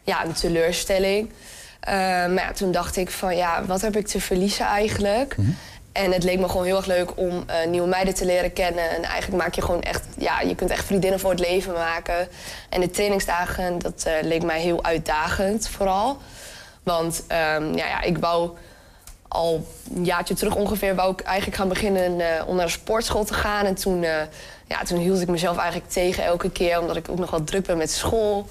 ja, 0.04 0.26
een 0.26 0.34
teleurstelling. 0.34 1.32
Eh, 1.80 1.94
maar 1.94 2.34
ja, 2.34 2.52
toen 2.52 2.72
dacht 2.72 2.98
ik 2.98 3.10
van, 3.10 3.36
ja, 3.36 3.66
wat 3.66 3.82
heb 3.82 3.96
ik 3.96 4.08
te 4.08 4.22
verliezen 4.22 4.66
eigenlijk? 4.66 5.36
En 5.92 6.12
het 6.12 6.24
leek 6.24 6.40
me 6.40 6.50
gewoon 6.50 6.66
heel 6.66 6.78
erg 6.78 6.86
leuk 6.86 7.18
om 7.18 7.44
eh, 7.48 7.68
nieuwe 7.68 7.88
meiden 7.88 8.14
te 8.14 8.26
leren 8.26 8.54
kennen. 8.54 8.90
En 8.90 9.04
eigenlijk 9.04 9.44
maak 9.44 9.54
je 9.54 9.62
gewoon 9.62 9.82
echt, 9.82 10.04
ja, 10.18 10.42
je 10.42 10.56
kunt 10.56 10.70
echt 10.70 10.86
vriendinnen 10.86 11.20
voor 11.20 11.30
het 11.30 11.40
leven 11.40 11.74
maken. 11.74 12.28
En 12.70 12.82
de 12.82 12.90
trainingsdagen, 12.90 13.80
dat 13.80 14.04
eh, 14.06 14.14
leek 14.22 14.44
mij 14.44 14.62
heel 14.62 14.84
uitdagend 14.84 15.68
vooral. 15.68 16.18
Want 16.84 17.24
ehm, 17.28 17.74
ja, 17.76 17.88
ja, 17.88 18.02
ik 18.02 18.18
wou 18.18 18.50
al 19.30 19.68
een 19.96 20.06
jaartje 20.06 20.34
terug 20.34 20.56
ongeveer 20.56 20.96
wou 20.96 21.12
ik 21.12 21.20
eigenlijk 21.22 21.58
gaan 21.58 21.68
beginnen 21.70 22.20
eh, 22.20 22.48
om 22.48 22.56
naar 22.56 22.66
de 22.66 22.72
sportschool 22.72 23.24
te 23.26 23.34
gaan. 23.34 23.66
En 23.66 23.76
toen, 23.76 24.04
eh, 24.04 24.12
ja, 24.68 24.84
toen 24.84 24.98
hield 25.00 25.22
ik 25.22 25.28
mezelf 25.28 25.58
eigenlijk 25.58 25.90
tegen 25.92 26.24
elke 26.24 26.50
keer, 26.52 26.80
omdat 26.80 26.96
ik 26.96 27.10
ook 27.10 27.20
nog 27.20 27.32
wat 27.32 27.48
druk 27.48 27.66
ben 27.66 27.78
met 27.78 27.92
school. 27.92 28.48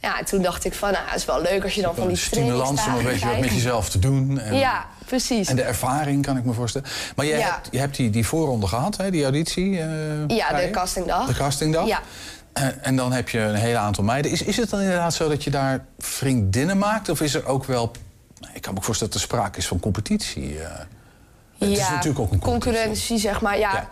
Ja, 0.00 0.18
en 0.18 0.24
toen 0.24 0.42
dacht 0.42 0.64
ik 0.64 0.74
van, 0.74 0.92
nou, 0.92 1.04
het 1.06 1.16
is 1.16 1.24
wel 1.24 1.42
leuk 1.42 1.62
als 1.62 1.74
je 1.74 1.82
dan 1.82 1.94
van 1.94 2.08
die 2.08 2.16
Stimulans 2.16 2.86
om 2.86 2.94
een 2.96 3.04
beetje 3.04 3.26
wat 3.26 3.38
met 3.38 3.50
jezelf 3.52 3.88
te 3.88 3.98
doen. 3.98 4.38
En, 4.38 4.54
Ja, 4.54 4.86
precies. 5.06 5.48
en 5.48 5.56
de 5.56 5.62
ervaring 5.62 6.24
kan 6.26 6.36
ik 6.36 6.44
me 6.44 6.52
voorstellen. 6.52 6.88
Maar 7.16 7.26
jij 7.26 7.38
Ja. 7.38 7.44
hebt, 7.52 7.68
je 7.70 7.78
hebt 7.78 7.96
die, 7.96 8.10
die 8.10 8.26
voorronde 8.26 8.66
gehad, 8.66 8.96
hè, 8.96 9.10
die 9.10 9.22
auditie. 9.22 9.78
eh, 9.80 9.86
Ja, 10.26 10.52
de 10.52 10.68
castingdag. 10.70 11.26
De 11.26 11.34
castingdag. 11.34 11.86
Ja. 11.86 12.00
En 12.82 12.96
dan 12.96 13.12
heb 13.12 13.28
je 13.28 13.38
een 13.38 13.54
hele 13.54 13.76
aantal 13.78 14.04
meiden. 14.04 14.30
Is, 14.30 14.42
is 14.42 14.56
het 14.56 14.70
dan 14.70 14.80
inderdaad 14.80 15.14
zo 15.14 15.28
dat 15.28 15.44
je 15.44 15.50
daar 15.50 15.84
vriendinnen 15.98 16.78
maakt? 16.78 17.08
Of 17.08 17.20
is 17.20 17.34
er 17.34 17.46
ook 17.46 17.64
wel... 17.64 17.90
Ik 18.52 18.62
kan 18.62 18.72
me 18.72 18.78
ook 18.78 18.84
voorstellen 18.84 19.12
dat 19.12 19.22
er 19.22 19.28
sprake 19.28 19.58
is 19.58 19.66
van 19.66 19.80
competitie. 19.80 20.62
eh. 20.62 20.78
het 21.58 21.68
is 21.68 21.78
ja, 21.78 21.90
natuurlijk 21.90 22.18
ook 22.18 22.32
een 22.32 22.38
competitie. 22.38 22.72
concurrentie, 22.72 23.18
zeg 23.18 23.40
maar. 23.40 23.58
Ja, 23.58 23.88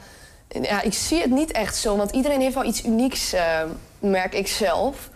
ja. 0.62 0.82
ik 0.82 0.94
zie 0.94 1.20
het 1.20 1.30
niet 1.30 1.52
echt 1.52 1.76
zo, 1.76 1.96
want 1.96 2.10
iedereen 2.10 2.40
heeft 2.40 2.54
wel 2.54 2.64
iets 2.64 2.84
unieks, 2.84 3.32
eh, 3.32 3.62
merk 3.98 4.34
ik 4.34 4.46
zelf. 4.48 5.10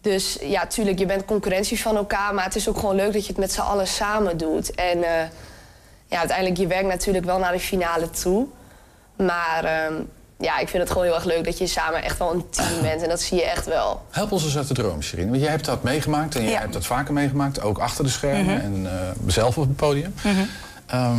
Dus 0.00 0.38
ja, 0.40 0.66
tuurlijk, 0.66 0.98
je 0.98 1.06
bent 1.06 1.24
concurrenties 1.24 1.82
van 1.82 1.96
elkaar, 1.96 2.34
maar 2.34 2.44
het 2.44 2.56
is 2.56 2.68
ook 2.68 2.78
gewoon 2.78 2.94
leuk 2.94 3.12
dat 3.12 3.22
je 3.22 3.28
het 3.28 3.40
met 3.40 3.52
z'n 3.52 3.60
allen 3.60 3.86
samen 3.86 4.36
doet. 4.36 4.74
En 4.74 5.02
eh, 5.02 5.28
ja, 6.06 6.18
uiteindelijk, 6.18 6.58
je 6.58 6.66
werkt 6.66 6.88
natuurlijk 6.88 7.24
wel 7.24 7.38
naar 7.38 7.52
de 7.52 7.60
finale 7.60 8.10
toe. 8.10 8.46
Maar 9.16 9.64
ehm, 9.64 9.94
ja, 10.42 10.58
ik 10.58 10.68
vind 10.68 10.82
het 10.82 10.92
gewoon 10.92 11.06
heel 11.06 11.14
erg 11.14 11.24
leuk 11.24 11.44
dat 11.44 11.58
je 11.58 11.66
samen 11.66 12.02
echt 12.02 12.18
wel 12.18 12.32
een 12.34 12.44
team 12.50 12.80
bent. 12.82 13.02
En 13.02 13.08
dat 13.08 13.20
zie 13.20 13.36
je 13.38 13.44
echt 13.44 13.66
wel. 13.66 14.02
Help 14.10 14.32
ons 14.32 14.44
eens 14.44 14.56
uit 14.56 14.68
de 14.68 14.74
droom, 14.74 15.02
Sherine. 15.02 15.30
Want 15.30 15.42
jij 15.42 15.50
hebt 15.50 15.64
dat 15.64 15.82
meegemaakt 15.82 16.34
en 16.34 16.42
jij 16.42 16.50
Ja. 16.50 16.58
hebt 16.60 16.72
dat 16.72 16.86
vaker 16.86 17.12
meegemaakt. 17.12 17.62
Ook 17.62 17.78
achter 17.78 18.04
de 18.04 18.10
schermen 18.10 18.62
en 18.62 18.86
eh, 18.86 19.08
zelf 19.26 19.58
op 19.58 19.66
het 19.66 19.76
podium. 19.76 20.14
Ehm, 20.86 21.16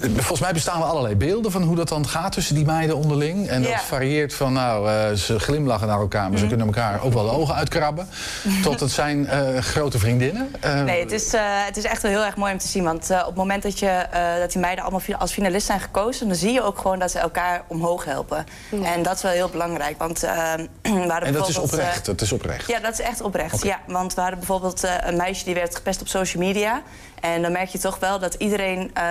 volgens 0.00 0.40
mij 0.40 0.52
bestaan 0.52 0.80
er 0.80 0.86
allerlei 0.86 1.16
beelden 1.16 1.50
van 1.52 1.62
hoe 1.62 1.76
dat 1.76 1.88
dan 1.88 2.08
gaat 2.08 2.32
tussen 2.32 2.54
die 2.54 2.64
meiden 2.64 2.96
onderling. 2.96 3.48
En 3.48 3.62
dat 3.62 3.72
varieert 3.82 4.34
van, 4.34 4.52
nou, 4.52 4.88
eh, 4.90 5.12
ze 5.12 5.38
glimlachen 5.38 5.86
naar 5.86 5.98
elkaar, 6.00 6.30
maar 6.30 6.38
ze 6.38 6.46
kunnen 6.46 6.66
elkaar 6.66 7.02
ook 7.02 7.12
wel 7.12 7.24
de 7.24 7.30
ogen 7.30 7.54
uitkrabben. 7.54 8.08
Tot 8.62 8.80
het 8.80 8.90
zijn 8.90 9.26
eh, 9.26 9.58
grote 9.58 9.98
vriendinnen. 9.98 10.54
Eh, 10.60 10.82
Nee, 10.82 11.00
het 11.00 11.12
is, 11.12 11.32
eh, 11.34 11.40
het 11.44 11.76
is 11.76 11.84
echt 11.84 12.02
wel 12.02 12.10
heel 12.10 12.24
erg 12.24 12.36
mooi 12.36 12.52
om 12.52 12.58
te 12.58 12.68
zien. 12.68 12.84
Want 12.84 13.10
eh, 13.10 13.18
op 13.20 13.26
het 13.26 13.34
moment 13.36 13.62
dat, 13.62 13.78
je, 13.78 13.86
eh, 13.86 14.38
dat 14.38 14.52
die 14.52 14.60
meiden 14.60 14.84
allemaal 14.84 15.02
als 15.18 15.32
finalist 15.32 15.66
zijn 15.66 15.80
gekozen... 15.80 16.26
dan 16.28 16.36
zie 16.36 16.52
je 16.52 16.62
ook 16.62 16.78
gewoon 16.78 16.98
dat 16.98 17.10
ze 17.10 17.18
elkaar 17.18 17.62
omhoog 17.66 18.04
helpen. 18.04 18.44
En 18.82 19.02
dat 19.02 19.16
is 19.16 19.22
wel 19.22 19.32
heel 19.32 19.48
belangrijk. 19.48 19.98
Want 19.98 20.20
we 20.20 20.26
hadden 20.28 21.22
en 21.22 21.32
dat 21.32 21.48
is 21.48 21.54
bijvoorbeeld, 21.54 21.72
oprecht. 21.72 22.04
Dat 22.06 22.20
is 22.20 22.32
oprecht. 22.32 22.68
Ja, 22.68 22.78
dat 22.80 22.92
is 22.92 23.00
echt 23.00 23.20
oprecht. 23.20 23.62
Ja, 23.62 23.78
want 23.86 24.14
we 24.14 24.20
hadden 24.20 24.38
bijvoorbeeld 24.38 24.84
eh, 24.84 24.92
een 25.00 25.16
meisje 25.16 25.44
die 25.44 25.54
werd 25.54 25.76
gepest 25.76 26.00
op 26.00 26.08
social 26.08 26.42
media. 26.42 26.82
En 27.20 27.42
dan 27.42 27.52
merk 27.52 27.68
je 27.68 27.78
toch 27.78 27.98
wel 27.98 28.18
dat 28.18 28.34
iedereen 28.34 28.90
eh, 28.94 29.04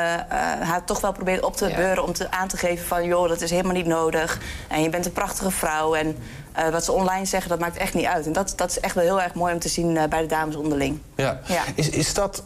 haar 0.60 0.84
toch 0.86 1.02
wel 1.02 1.12
probeert 1.12 1.44
op 1.44 1.56
te 1.56 1.74
beuren... 1.76 2.04
om 2.04 2.14
te, 2.14 2.32
aan 2.32 2.48
te 2.48 2.58
geven 2.58 2.86
van, 2.86 3.06
joh, 3.06 3.28
dat 3.28 3.42
is 3.42 3.50
helemaal 3.50 3.74
niet 3.74 3.86
nodig. 3.86 4.40
En 4.68 4.82
je 4.82 4.90
bent 4.90 5.06
een 5.06 5.12
prachtige 5.12 5.52
vrouw. 5.52 5.96
En 5.96 6.18
eh, 6.54 6.70
wat 6.70 6.84
ze 6.86 6.92
online 6.92 7.26
zeggen, 7.26 7.50
dat 7.50 7.60
maakt 7.60 7.78
echt 7.78 7.94
niet 7.94 8.06
uit. 8.06 8.26
En 8.26 8.34
dat, 8.34 8.54
dat 8.56 8.70
is 8.70 8.80
echt 8.80 8.96
wel 8.96 9.04
heel 9.04 9.22
erg 9.22 9.34
mooi 9.34 9.54
om 9.54 9.60
te 9.60 9.70
zien 9.70 9.98
eh, 9.98 10.08
bij 10.08 10.22
de 10.22 10.28
dames 10.28 10.56
onderling. 10.56 11.00
Ja. 11.16 11.40
Ja. 11.48 11.62
Is, 11.76 11.90
is 11.90 12.14
dat. 12.14 12.44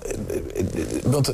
eh, 0.55 0.61
Want 1.03 1.33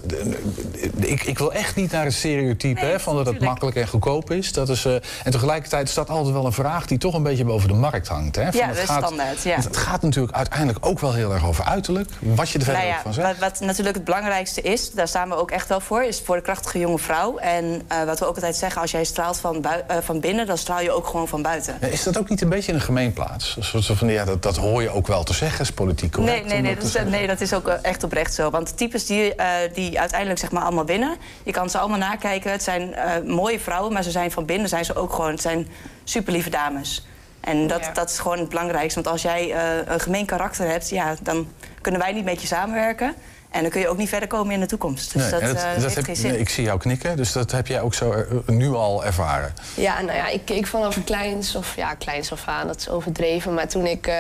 ik, 0.98 1.24
ik 1.24 1.38
wil 1.38 1.54
echt 1.54 1.76
niet 1.76 1.92
naar 1.92 2.04
het 2.06 2.14
stereotype 2.14 2.82
Nee, 2.82 2.92
hè, 2.92 3.00
van 3.00 3.16
dat 3.16 3.26
het 3.26 3.34
tuurlijk. 3.34 3.52
makkelijk 3.52 3.76
en 3.78 3.88
goedkoop 3.88 4.32
is. 4.32 4.52
Dat 4.54 4.70
is 4.70 4.86
en 4.86 5.32
tegelijkertijd 5.32 5.90
staat 5.90 6.10
altijd 6.10 6.34
wel 6.34 6.46
een 6.46 6.54
vraag 6.54 6.86
die 6.86 6.98
toch 6.98 7.14
een 7.14 7.24
beetje 7.24 7.46
boven 7.46 7.68
de 7.68 7.74
markt 7.74 8.08
hangt. 8.08 8.36
Hè? 8.36 8.44
Van 8.52 8.60
Ja, 8.60 8.68
dat 8.68 8.78
is 8.78 8.84
gaat, 8.84 9.04
standaard, 9.06 9.42
ja. 9.44 9.56
Het 9.56 9.78
gaat 9.78 10.02
natuurlijk 10.02 10.36
uiteindelijk 10.36 10.86
ook 10.86 11.00
wel 11.00 11.14
heel 11.14 11.34
erg 11.34 11.46
over 11.46 11.64
uiterlijk. 11.66 12.10
Wat 12.20 12.50
je 12.50 12.58
er 12.60 12.64
verder 12.66 12.82
Nou 12.84 12.94
ook 12.96 13.02
van 13.02 13.12
ja, 13.12 13.22
zegt. 13.28 13.40
wat, 13.40 13.50
wat 13.52 13.60
natuurlijk 13.60 13.96
het 13.96 14.06
belangrijkste 14.06 14.62
is, 14.62 14.92
daar 14.92 15.08
staan 15.08 15.30
we 15.30 15.36
ook 15.36 15.52
echt 15.52 15.68
wel 15.68 15.80
voor, 15.80 16.04
is 16.04 16.22
voor 16.26 16.36
de 16.36 16.42
krachtige 16.42 16.80
jonge 16.80 17.00
vrouw. 17.00 17.38
En 17.38 17.82
wat 18.06 18.20
we 18.20 18.26
ook 18.26 18.36
altijd 18.36 18.56
zeggen, 18.56 18.82
als 18.82 18.92
jij 18.92 19.04
straalt 19.04 19.38
van, 19.38 19.66
van 20.02 20.20
binnen, 20.20 20.46
dan 20.46 20.58
straal 20.58 20.82
je 20.82 20.92
ook 20.92 21.08
gewoon 21.08 21.28
van 21.28 21.42
buiten. 21.42 21.78
Ja, 21.82 21.88
is 21.88 22.04
dat 22.04 22.18
ook 22.18 22.30
niet 22.30 22.42
een 22.42 22.50
beetje 22.50 22.63
een 22.72 22.82
gemeenplaats? 22.82 23.56
Een 23.56 23.64
soort 23.84 23.98
van, 23.98 24.08
ja, 24.08 24.26
dat, 24.26 24.44
dat 24.44 24.58
hoor 24.58 24.82
je 24.82 24.90
ook 24.90 25.08
wel 25.08 25.24
te 25.24 25.34
zeggen, 25.34 25.62
is 25.62 25.72
politiek 25.72 26.12
correct. 26.12 26.46
Nee, 26.46 26.54
nee, 26.54 26.62
nee, 26.62 26.76
dat 26.76 26.84
is, 26.84 26.94
nee, 27.12 27.28
dat 27.28 27.42
is 27.42 27.54
ook 27.54 27.68
eh, 27.68 27.76
echt 27.82 28.04
oprecht 28.04 28.34
zo. 28.34 28.50
Want 28.50 28.68
de 28.68 28.76
types 28.76 29.06
die, 29.06 29.36
eh, 29.36 29.74
die 29.74 30.00
uiteindelijk 30.00 30.40
zeg 30.40 30.52
maar 30.52 30.64
allemaal 30.64 30.86
winnen... 30.86 31.16
je 31.44 31.52
kan 31.52 31.70
ze 31.70 31.78
allemaal 31.78 31.98
nakijken. 31.98 32.52
Het 32.52 32.64
zijn 32.64 32.94
eh, 32.94 33.24
mooie 33.26 33.60
vrouwen, 33.60 33.94
maar 33.94 34.04
ze 34.04 34.12
zijn 34.12 34.32
van 34.32 34.46
binnen 34.46 34.70
zijn 34.70 34.86
ze 34.86 34.96
ook 34.96 35.14
gewoon... 35.14 35.32
het 35.32 35.42
zijn 35.42 35.68
superlieve 36.04 36.50
dames. 36.50 37.06
En 37.40 37.68
dat, 37.68 37.80
Ja. 37.86 37.92
dat 37.92 38.10
is 38.10 38.20
gewoon 38.20 38.40
het 38.40 38.50
belangrijkste. 38.50 39.02
Want 39.02 39.14
als 39.14 39.22
jij 39.22 39.52
eh, 39.54 39.94
een 39.94 40.00
gemeen 40.00 40.26
karakter 40.26 40.68
hebt... 40.68 40.90
Ja, 40.90 41.16
dan 41.22 41.48
kunnen 41.82 42.02
wij 42.02 42.12
niet 42.12 42.26
met 42.26 42.42
je 42.42 42.48
samenwerken. 42.48 43.14
En 43.54 43.62
dan 43.62 43.70
kun 43.72 43.82
je 43.82 43.88
ook 43.88 43.98
niet 43.98 44.10
verder 44.10 44.28
komen 44.30 44.54
in 44.54 44.60
de 44.60 44.66
toekomst. 44.66 45.14
Dus 45.14 45.22
Nee, 45.22 45.32
dat, 45.32 45.42
en 45.42 45.56
eh, 45.56 45.94
heb- 45.96 46.04
geen 46.06 46.16
zin. 46.16 46.32
nee, 46.32 46.40
ik 46.40 46.50
zie 46.50 46.64
jou 46.64 46.80
knikken, 46.80 47.18
dus 47.18 47.32
dat 47.32 47.52
heb 47.52 47.68
jij 47.68 47.82
ook 47.82 47.94
zo 47.94 48.12
eh, 48.12 48.22
nu 48.46 48.70
al 48.74 49.06
ervaren. 49.06 49.54
Ja, 49.76 50.02
nou 50.02 50.18
ja, 50.18 50.28
ik 50.28 50.42
keek 50.46 50.68
vanaf 50.68 50.98
kleins 51.06 51.56
of 51.56 51.76
ja, 51.76 51.94
kleins 51.94 52.32
af 52.32 52.48
aan, 52.48 52.68
dat 52.68 52.78
is 52.80 52.90
overdreven. 52.90 53.54
Maar 53.54 53.68
toen 53.68 53.86
ik 53.86 54.08
eh, 54.08 54.16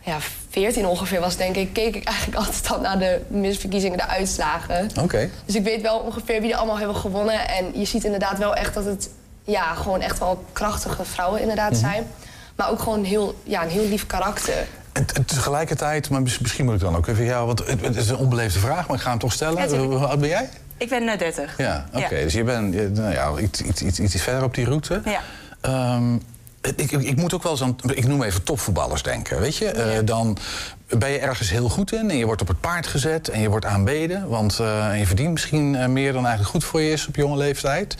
ja, 0.00 0.16
14 0.50 0.86
ongeveer 0.86 1.20
was, 1.20 1.36
denk 1.36 1.56
ik, 1.56 1.72
keek 1.72 1.94
ik 1.96 2.04
eigenlijk 2.04 2.38
altijd 2.46 2.70
al 2.70 2.80
naar 2.80 2.98
de 2.98 3.20
misverkiezingen, 3.28 3.98
de 3.98 4.06
uitslagen. 4.06 4.88
Oké. 5.02 5.30
Dus 5.44 5.54
ik 5.54 5.64
weet 5.64 5.82
wel 5.82 5.98
ongeveer 5.98 6.40
wie 6.40 6.52
er 6.52 6.56
allemaal 6.58 6.78
hebben 6.78 6.96
gewonnen. 6.96 7.48
En 7.48 7.78
je 7.78 7.84
ziet 7.84 8.04
inderdaad 8.04 8.38
wel 8.38 8.54
echt 8.54 8.74
dat 8.74 8.84
het 8.84 9.10
ja, 9.44 9.74
gewoon 9.74 10.00
echt 10.00 10.18
wel 10.18 10.44
krachtige 10.52 11.04
vrouwen 11.04 11.40
inderdaad 11.40 11.70
Mhm. 11.72 11.80
zijn. 11.80 12.06
Maar 12.56 12.70
ook 12.70 12.78
gewoon 12.80 13.04
heel, 13.04 13.34
ja, 13.44 13.62
een 13.62 13.68
heel 13.68 13.88
lief 13.88 14.06
karakter. 14.06 14.66
En 14.98 15.24
tegelijkertijd, 15.26 16.10
maar 16.10 16.22
mis- 16.22 16.38
misschien 16.38 16.64
moet 16.64 16.74
ik 16.74 16.80
dan 16.80 16.96
ook 16.96 17.06
even 17.06 17.24
jou, 17.24 17.46
want 17.46 17.66
het, 17.66 17.80
het 17.80 17.96
is 17.96 18.08
een 18.08 18.16
onbeleefde 18.16 18.58
vraag, 18.58 18.86
maar 18.86 18.96
ik 18.96 19.02
ga 19.02 19.10
hem 19.10 19.18
toch 19.18 19.32
stellen. 19.32 19.68
Ja. 19.70 19.78
Hoe 19.78 19.96
oud 19.96 20.20
ben 20.20 20.28
jij? 20.28 20.48
Ik 20.76 20.88
ben 20.88 21.08
eh, 21.08 21.18
30. 21.18 21.54
Ja, 21.56 21.86
oké. 21.92 22.22
Dus 22.22 22.32
je 22.32 22.44
bent 22.44 22.94
nou 22.94 23.12
ja, 23.12 23.38
iets, 23.38 23.60
iets, 23.60 23.82
iets, 23.82 23.98
iets 24.00 24.22
verder 24.22 24.42
op 24.42 24.54
die 24.54 24.64
route. 24.64 25.00
Ja. 25.04 25.20
Ehm, 25.60 26.14
ik, 26.60 26.92
ik, 26.92 27.02
ik 27.02 27.16
moet 27.16 27.34
ook 27.34 27.42
wel 27.42 27.52
eens 27.52 27.62
aan, 27.62 27.76
ik 27.94 28.06
noem 28.06 28.22
even 28.22 28.42
topvoetballers 28.42 29.02
denken, 29.02 29.40
weet 29.40 29.56
je? 29.56 29.70
Eh, 29.70 29.98
dan 30.04 30.38
ben 30.98 31.10
je 31.10 31.18
ergens 31.18 31.50
heel 31.50 31.68
goed 31.68 31.92
in 31.92 32.10
en 32.10 32.16
je 32.16 32.24
wordt 32.24 32.40
op 32.40 32.48
het 32.48 32.60
paard 32.60 32.86
gezet 32.86 33.28
en 33.28 33.40
je 33.40 33.48
wordt 33.48 33.64
aanbeden. 33.64 34.28
Want 34.28 34.60
en 34.60 34.98
je 34.98 35.06
verdient 35.06 35.32
misschien 35.32 35.92
meer 35.92 36.12
dan 36.12 36.26
eigenlijk 36.26 36.50
goed 36.50 36.64
voor 36.64 36.80
je 36.80 36.92
is 36.92 37.06
op 37.06 37.16
jonge 37.16 37.36
leeftijd. 37.36 37.96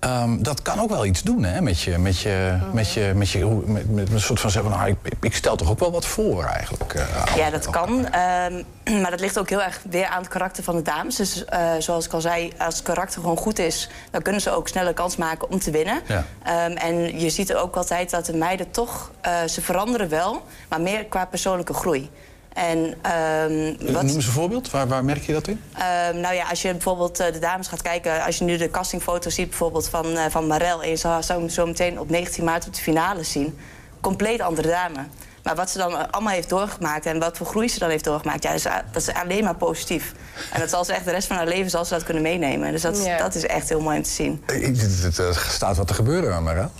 Ehm, 0.00 0.42
dat 0.42 0.62
kan 0.62 0.80
ook 0.80 0.88
wel 0.90 1.04
iets 1.04 1.22
doen 1.22 1.44
hè, 1.44 1.60
met 1.60 1.80
je, 1.80 1.98
met 1.98 2.18
je, 2.20 2.58
met 2.72 2.92
je, 2.92 3.12
met 3.14 3.30
je 3.30 3.44
met, 3.66 3.90
met 3.94 4.10
een 4.12 4.20
soort 4.20 4.40
van 4.40 4.50
zeggen, 4.50 4.70
nou, 4.70 4.88
ik, 4.88 4.96
ik 5.20 5.34
stel 5.34 5.56
toch 5.56 5.70
ook 5.70 5.78
wel 5.78 5.92
wat 5.92 6.06
voor 6.06 6.44
eigenlijk. 6.44 6.94
eh, 6.94 7.36
Ja, 7.36 7.50
dat 7.50 7.70
kan. 7.70 8.06
Ehm, 8.06 8.62
maar 9.02 9.10
dat 9.10 9.20
ligt 9.20 9.38
ook 9.38 9.48
heel 9.48 9.62
erg 9.62 9.80
weer 9.90 10.06
aan 10.06 10.18
het 10.20 10.28
karakter 10.28 10.62
van 10.64 10.76
de 10.76 10.82
dames. 10.82 11.16
Dus 11.16 11.44
eh, 11.44 11.70
zoals 11.78 12.06
ik 12.06 12.12
al 12.12 12.20
zei, 12.20 12.52
als 12.58 12.74
het 12.74 12.82
karakter 12.82 13.20
gewoon 13.20 13.36
goed 13.36 13.58
is... 13.58 13.88
dan 14.10 14.22
kunnen 14.22 14.40
ze 14.40 14.50
ook 14.50 14.68
sneller 14.68 14.94
kans 14.94 15.16
maken 15.16 15.50
om 15.50 15.58
te 15.58 15.70
winnen. 15.70 16.00
Ja. 16.06 16.24
Ehm, 16.44 16.76
en 16.76 17.20
je 17.20 17.30
ziet 17.30 17.54
ook 17.54 17.76
altijd 17.76 18.10
dat 18.10 18.26
de 18.26 18.36
meiden 18.36 18.70
toch... 18.70 19.10
eh, 19.20 19.32
ze 19.48 19.62
veranderen 19.62 20.08
wel, 20.08 20.42
maar 20.68 20.80
meer 20.80 21.04
qua 21.04 21.24
persoonlijke 21.24 21.74
groei. 21.74 22.10
En 22.52 22.94
ehm, 23.02 23.92
wat, 23.92 24.02
Noem 24.02 24.14
eens 24.14 24.26
een 24.26 24.32
voorbeeld, 24.32 24.70
waar, 24.70 24.88
waar 24.88 25.04
merk 25.04 25.22
je 25.22 25.32
dat 25.32 25.48
in? 25.48 25.60
Ehm, 25.72 26.20
nou 26.20 26.34
ja, 26.34 26.48
als 26.48 26.62
je 26.62 26.70
bijvoorbeeld 26.72 27.20
eh, 27.20 27.32
de 27.32 27.38
dames 27.38 27.68
gaat 27.68 27.82
kijken... 27.82 28.24
als 28.24 28.38
je 28.38 28.44
nu 28.44 28.56
de 28.56 28.70
castingfoto 28.70 29.30
ziet 29.30 29.48
bijvoorbeeld 29.48 29.88
van, 29.88 30.16
eh, 30.16 30.24
van 30.30 30.46
Marel... 30.46 30.82
en 30.82 30.88
je 30.88 30.96
zou 30.96 31.22
zou 31.22 31.40
hem 31.40 31.48
zo 31.48 31.66
meteen 31.66 32.00
op 32.00 32.10
19 32.10 32.44
maart 32.44 32.66
op 32.66 32.74
de 32.74 32.80
finale 32.80 33.22
zien... 33.22 33.58
compleet 34.00 34.40
andere 34.40 34.68
dame. 34.68 35.06
Maar 35.42 35.54
wat 35.54 35.70
ze 35.70 35.78
dan 35.78 36.10
allemaal 36.10 36.32
heeft 36.32 36.48
doorgemaakt... 36.48 37.06
en 37.06 37.18
wat 37.18 37.36
voor 37.36 37.46
groei 37.46 37.68
ze 37.68 37.78
dan 37.78 37.90
heeft 37.90 38.04
doorgemaakt... 38.04 38.42
Ja, 38.42 38.48
dat, 38.52 38.58
is, 38.58 38.72
dat 38.92 39.02
is 39.02 39.14
alleen 39.14 39.44
maar 39.44 39.54
positief. 39.54 40.12
En 40.52 40.60
dat 40.60 40.70
zal 40.70 40.84
ze 40.84 40.92
echt 40.92 41.04
de 41.04 41.10
rest 41.10 41.26
van 41.26 41.36
haar 41.36 41.46
leven 41.46 41.70
zal 41.70 41.84
ze 41.84 41.94
dat 41.94 42.04
kunnen 42.04 42.22
meenemen. 42.22 42.72
Dus 42.72 42.82
dat, 42.82 43.04
Ja. 43.04 43.18
dat 43.18 43.34
is 43.34 43.46
echt 43.46 43.68
heel 43.68 43.80
mooi 43.80 43.96
om 43.96 44.02
te 44.02 44.10
zien. 44.10 44.44
Het, 44.46 45.36
staat 45.48 45.76
wat 45.76 45.86
te 45.86 45.94
gebeuren, 45.94 46.42
maar 46.42 46.56
Ja. 46.56 46.70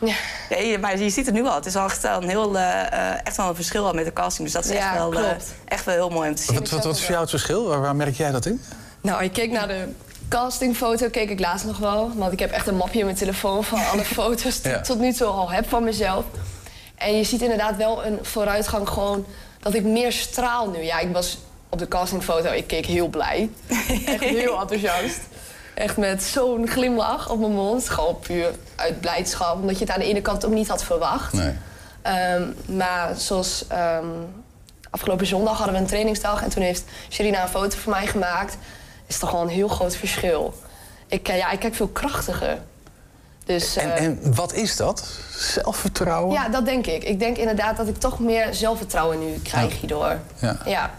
Ja, 0.00 0.14
je- 0.58 0.78
maar 0.80 0.98
je 0.98 1.10
ziet 1.10 1.26
het 1.26 1.34
nu 1.34 1.46
al. 1.46 1.54
Het 1.54 1.66
is 1.66 1.76
al 1.76 1.84
echt 1.84 2.02
wel 2.02 2.22
een, 2.22 2.28
heel, 2.28 2.58
eh, 2.58 2.92
eh, 2.92 3.18
echt 3.24 3.36
wel 3.36 3.48
een 3.48 3.54
verschil 3.54 3.86
al 3.86 3.92
met 3.92 4.04
de 4.04 4.12
casting. 4.12 4.44
Dus 4.44 4.52
dat 4.52 4.64
is 4.64 4.70
Ja, 4.70 4.88
echt, 4.90 4.94
wel, 4.98 5.12
eh, 5.12 5.18
klopt. 5.28 5.54
echt 5.64 5.84
wel 5.84 5.94
heel 5.94 6.08
mooi 6.10 6.28
om 6.28 6.34
te 6.34 6.42
zien. 6.42 6.54
Wat, 6.58 6.68
wat, 6.70 6.84
wat 6.84 6.94
is 6.94 7.00
voor 7.00 7.08
jou 7.10 7.20
het 7.20 7.30
verschil? 7.30 7.66
Waar, 7.68 7.80
waar 7.80 7.96
merk 7.96 8.16
jij 8.16 8.30
dat 8.30 8.46
in? 8.46 8.62
Nou, 9.00 9.22
ik 9.24 9.32
keek 9.32 9.50
naar 9.50 9.68
de 9.68 9.88
castingfoto, 10.28 11.08
keek 11.08 11.30
ik 11.30 11.40
laatst 11.40 11.66
nog 11.66 11.78
wel. 11.78 12.10
Want 12.14 12.32
ik 12.32 12.38
heb 12.38 12.50
echt 12.50 12.66
een 12.66 12.76
mapje 12.76 12.98
in 12.98 13.04
mijn 13.04 13.16
telefoon 13.16 13.64
van 13.64 13.86
alle 13.86 14.04
foto's 14.18 14.60
die 14.62 14.70
Ja. 14.72 14.78
ik 14.78 14.84
tot 14.84 14.98
nu 14.98 15.12
toe 15.12 15.26
al 15.26 15.50
heb 15.50 15.68
van 15.68 15.84
mezelf. 15.84 16.24
En 16.94 17.16
je 17.16 17.24
ziet 17.24 17.42
inderdaad 17.42 17.76
wel 17.76 18.04
een 18.04 18.18
vooruitgang 18.22 18.88
gewoon 18.88 19.26
dat 19.60 19.74
ik 19.74 19.84
meer 19.84 20.12
straal 20.12 20.70
nu. 20.70 20.78
Ja, 20.82 20.98
ik 20.98 21.12
was 21.12 21.38
op 21.68 21.78
de 21.78 21.88
castingfoto, 21.88 22.50
ik 22.52 22.66
keek 22.66 22.86
heel 22.86 23.08
blij. 23.08 23.50
Echt 24.06 24.20
heel 24.24 24.60
enthousiast. 24.60 25.18
Echt 25.74 25.96
met 25.96 26.22
zo'n 26.22 26.68
glimlach 26.68 27.30
op 27.30 27.38
mijn 27.38 27.52
mond. 27.52 27.88
Gewoon 27.88 28.18
puur 28.18 28.50
uit 28.76 29.00
blijdschap. 29.00 29.54
Omdat 29.54 29.78
je 29.78 29.84
het 29.84 29.94
aan 29.94 30.00
de 30.00 30.06
ene 30.06 30.20
kant 30.22 30.44
ook 30.44 30.52
niet 30.52 30.68
had 30.68 30.84
verwacht. 30.84 31.32
Nee. 31.32 31.52
Ehm, 32.02 32.42
maar 32.66 33.14
zoals 33.16 33.64
ehm, 33.68 34.06
afgelopen 34.90 35.26
zondag 35.26 35.56
hadden 35.56 35.74
we 35.74 35.80
een 35.80 35.86
trainingsdag 35.86 36.42
en 36.42 36.50
toen 36.50 36.62
heeft 36.62 36.84
Sherina 37.10 37.42
een 37.42 37.48
foto 37.48 37.76
van 37.78 37.92
mij 37.92 38.06
gemaakt. 38.06 38.56
Is 39.06 39.18
toch 39.18 39.30
gewoon 39.30 39.44
een 39.46 39.54
heel 39.54 39.68
groot 39.68 39.96
verschil. 39.96 40.54
Ik, 41.06 41.28
eh, 41.28 41.36
ja, 41.36 41.50
ik 41.50 41.58
kijk 41.58 41.74
veel 41.74 41.88
krachtiger. 41.88 42.58
Dus, 43.44 43.76
En, 43.76 43.92
eh, 43.96 44.04
en 44.04 44.34
wat 44.34 44.52
is 44.52 44.76
dat? 44.76 45.08
Zelfvertrouwen? 45.36 46.32
ja, 46.32 46.48
dat 46.48 46.64
denk 46.64 46.86
ik. 46.86 47.04
Ik 47.04 47.18
denk 47.18 47.36
inderdaad 47.36 47.76
dat 47.76 47.88
ik 47.88 47.98
toch 47.98 48.18
meer 48.18 48.54
zelfvertrouwen 48.54 49.18
nu 49.18 49.38
krijg 49.42 49.72
Ja. 49.72 49.78
hierdoor. 49.78 50.18
Ja. 50.40 50.56
Ja. 50.64 50.90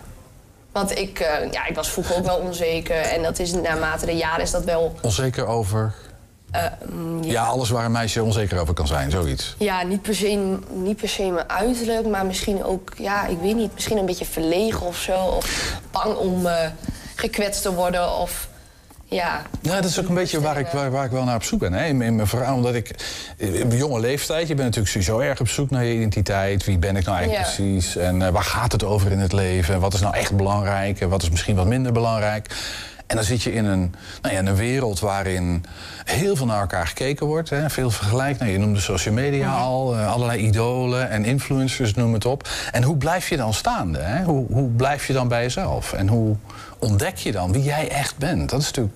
Want 0.72 0.98
ik, 0.98 1.20
eh, 1.20 1.52
ja, 1.52 1.66
ik 1.68 1.76
was 1.76 1.90
vroeger 1.90 2.16
ook 2.16 2.26
wel 2.26 2.38
onzeker. 2.38 2.96
En 2.96 3.24
dat 3.24 3.40
is 3.40 3.54
naarmate 3.54 4.06
de 4.06 4.12
jaren 4.16 4.42
is 4.42 4.52
dat 4.52 4.64
wel... 4.64 4.96
Onzeker 5.02 5.46
over... 5.48 5.94
eh, 6.52 6.64
mm, 6.92 7.24
Ja. 7.24 7.44
alles 7.44 7.70
waar 7.70 7.86
een 7.86 7.92
meisje 7.92 8.24
onzeker 8.24 8.60
over 8.60 8.74
kan 8.74 8.88
zijn, 8.88 9.12
zoiets. 9.12 9.56
Ja, 9.58 9.84
niet 9.84 10.02
per, 10.02 10.16
se, 10.16 10.58
niet 10.74 10.98
per 10.98 11.10
se 11.10 11.24
mijn 11.24 11.50
uiterlijk, 11.50 12.08
maar 12.08 12.26
misschien 12.26 12.64
ook, 12.64 12.92
ja, 12.98 13.26
ik 13.26 13.38
weet 13.42 13.56
niet, 13.56 13.74
misschien 13.74 13.98
een 13.98 14.06
beetje 14.06 14.26
verlegen 14.26 14.86
of 14.86 14.98
zo. 14.98 15.16
Of 15.18 15.76
bang 15.92 16.16
om 16.16 16.46
eh, 16.46 16.68
gekwetst 17.16 17.62
te 17.62 17.74
worden 17.74 18.18
of, 18.18 18.48
ja. 19.12 19.42
Ja, 19.62 19.76
dat 19.76 19.86
is 19.86 20.00
ook 20.00 20.08
een 20.10 20.16
beetje 20.16 20.42
waar 20.42 20.58
ik, 20.60 20.68
waar, 20.68 20.92
waar 20.92 21.06
ik 21.06 21.12
wel 21.12 21.24
naar 21.24 21.36
op 21.36 21.44
zoek 21.44 21.60
ben. 21.60 21.74
Hè? 21.74 21.86
In, 21.86 22.02
in 22.02 22.16
mijn 22.16 22.28
verhaal, 22.28 22.56
omdat 22.56 22.74
ik 22.76 22.96
in 23.38 23.68
mijn 23.68 23.78
jonge 23.80 24.00
leeftijd... 24.00 24.48
je 24.48 24.56
bent 24.56 24.66
natuurlijk 24.76 24.88
sowieso 24.94 25.20
erg 25.20 25.40
op 25.40 25.48
zoek 25.48 25.70
naar 25.70 25.84
je 25.86 25.94
identiteit. 25.94 26.66
Wie 26.66 26.78
ben 26.78 26.96
ik 26.96 27.06
nou 27.06 27.18
eigenlijk 27.18 27.48
Ja. 27.48 27.54
precies? 27.56 27.96
En 27.96 28.22
eh, 28.22 28.30
waar 28.30 28.44
gaat 28.44 28.72
het 28.72 28.84
over 28.84 29.12
in 29.12 29.20
het 29.20 29.34
leven? 29.34 29.80
Wat 29.80 29.94
is 29.94 30.00
nou 30.02 30.16
echt 30.16 30.36
belangrijk? 30.36 31.00
En 31.02 31.10
wat 31.10 31.22
is 31.24 31.30
misschien 31.30 31.56
wat 31.56 31.66
minder 31.68 31.92
belangrijk? 31.92 32.56
En 33.08 33.18
dan 33.18 33.26
zit 33.26 33.42
je 33.42 33.54
in 33.54 33.66
een, 33.66 33.94
nou 34.22 34.34
ja, 34.34 34.40
in 34.40 34.48
een 34.48 34.56
wereld 34.56 35.00
waarin 35.00 35.64
heel 36.06 36.36
veel 36.36 36.46
naar 36.46 36.60
elkaar 36.60 36.88
gekeken 36.88 37.26
wordt. 37.26 37.50
Hè? 37.50 37.70
Veel 37.70 37.92
vergelijk. 37.92 38.40
Nou, 38.40 38.52
je 38.52 38.58
noemde 38.58 38.80
social 38.80 39.14
media 39.14 39.54
al. 39.54 39.96
eh, 39.98 40.12
allerlei 40.12 40.40
idolen 40.46 41.10
en 41.10 41.26
influencers, 41.26 41.94
noem 41.94 42.14
het 42.14 42.26
op. 42.26 42.50
En 42.72 42.84
hoe 42.84 42.98
blijf 42.98 43.30
je 43.30 43.38
dan 43.38 43.54
staande? 43.54 44.00
Hè? 44.00 44.24
Hoe, 44.24 44.46
hoe 44.52 44.70
blijf 44.70 45.08
je 45.08 45.14
dan 45.14 45.28
bij 45.28 45.42
jezelf? 45.42 45.94
En 45.94 46.08
hoe 46.08 46.36
ontdek 46.80 47.18
je 47.18 47.32
dan 47.32 47.52
wie 47.52 47.64
jij 47.64 47.90
echt 47.90 48.18
bent? 48.18 48.50
Dat 48.50 48.60
is 48.60 48.66
natuurlijk 48.66 48.96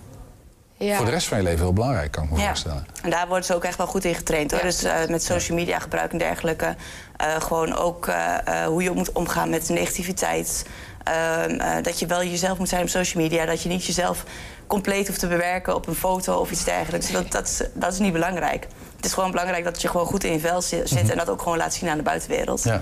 ja. 0.77 0.96
voor 0.96 1.05
de 1.05 1.12
rest 1.12 1.27
van 1.27 1.38
je 1.38 1.44
leven 1.44 1.60
heel 1.60 1.74
belangrijk, 1.74 2.12
kan 2.12 2.24
ik 2.24 2.29
me 2.32 2.39
Ja. 2.39 2.48
voorstellen. 2.48 2.86
En 3.03 3.10
daar 3.10 3.27
worden 3.27 3.46
ze 3.46 3.55
ook 3.55 3.63
echt 3.63 3.77
wel 3.77 3.88
goed 3.88 4.05
in 4.05 4.15
getraind 4.15 4.51
hoor. 4.51 4.60
Ja. 4.60 4.65
Dus 4.65 4.84
eh, 4.84 5.05
met 5.08 5.24
social 5.24 5.58
media 5.58 5.79
gebruik 5.79 6.12
en 6.12 6.17
dergelijke. 6.17 6.75
Eh, 7.17 7.36
gewoon 7.41 7.75
ook 7.75 8.08
eh, 8.08 8.36
eh, 8.63 8.67
hoe 8.67 8.84
je 8.84 8.91
moet 8.91 9.12
omgaan 9.12 9.50
met 9.50 9.70
negativiteit. 9.70 10.65
Ehm, 11.03 11.50
eh, 11.60 11.84
dat 11.84 12.00
je 12.00 12.05
wel 12.05 12.24
jezelf 12.24 12.58
moet 12.58 12.70
zijn 12.70 12.82
op 12.82 12.89
social 12.89 13.24
media. 13.24 13.46
Dat 13.46 13.62
je 13.62 13.70
niet 13.70 13.86
jezelf 13.86 14.24
compleet 14.67 15.08
hoeft 15.08 15.20
te 15.20 15.27
bewerken 15.27 15.75
op 15.75 15.88
een 15.88 15.96
foto 15.96 16.36
of 16.39 16.51
iets 16.51 16.63
dergelijks. 16.63 17.12
Dat, 17.12 17.32
dat, 17.32 17.48
is, 17.48 17.62
dat 17.74 17.94
is 17.94 18.00
niet 18.00 18.13
belangrijk. 18.13 18.67
Het 18.96 19.05
is 19.05 19.13
gewoon 19.13 19.32
belangrijk 19.32 19.63
dat 19.63 19.82
je 19.82 19.88
gewoon 19.88 20.05
goed 20.05 20.24
in 20.24 20.32
je 20.32 20.39
vel 20.39 20.62
zit 20.62 20.91
Mhm. 20.91 21.10
en 21.10 21.17
dat 21.17 21.29
ook 21.29 21.41
gewoon 21.41 21.58
laat 21.58 21.74
zien 21.74 21.89
aan 21.89 21.98
de 21.98 22.03
buitenwereld. 22.03 22.63
Ja. 22.63 22.82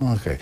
Oké. 0.00 0.36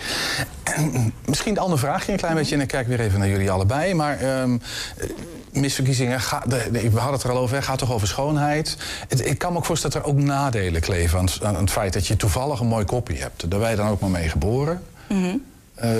En 0.63 1.13
Misschien 1.25 1.51
een 1.51 1.61
andere 1.61 1.79
vraagje, 1.79 2.11
een 2.11 2.17
klein 2.17 2.35
beetje. 2.35 2.55
En 2.55 2.61
ik 2.61 2.67
kijk 2.67 2.87
weer 2.87 2.99
even 2.99 3.19
naar 3.19 3.27
jullie 3.27 3.51
allebei. 3.51 3.93
Maar 3.93 4.19
ehm, 4.19 4.57
eh, 4.97 5.09
misverkiezingen, 5.53 6.19
ga, 6.21 6.43
de, 6.47 6.67
de- 6.71 6.89
we 6.89 6.97
hadden 6.99 7.13
het 7.19 7.23
er 7.23 7.29
al 7.31 7.37
over, 7.37 7.63
gaat 7.63 7.77
toch 7.79 7.91
over 7.93 8.07
schoonheid. 8.07 8.77
Het, 9.07 9.25
ik 9.25 9.37
kan 9.37 9.51
me 9.51 9.57
ook 9.57 9.65
voorstellen 9.65 9.95
dat 9.97 10.05
er 10.05 10.11
ook 10.11 10.19
nadelen 10.21 10.81
kleven 10.81 11.19
aan, 11.19 11.25
het- 11.25 11.43
aan 11.43 11.55
het 11.55 11.71
feit 11.71 11.93
dat 11.93 12.07
je 12.07 12.15
toevallig 12.15 12.59
een 12.59 12.67
mooi 12.67 12.85
kopje 12.85 13.17
hebt. 13.17 13.49
Daar 13.51 13.59
ben 13.59 13.69
je 13.69 13.75
dan 13.75 13.87
ook 13.87 13.99
maar 13.99 14.09
mee 14.09 14.29
geboren. 14.29 14.83
Mhm. 15.09 15.35
Eh, 15.75 15.91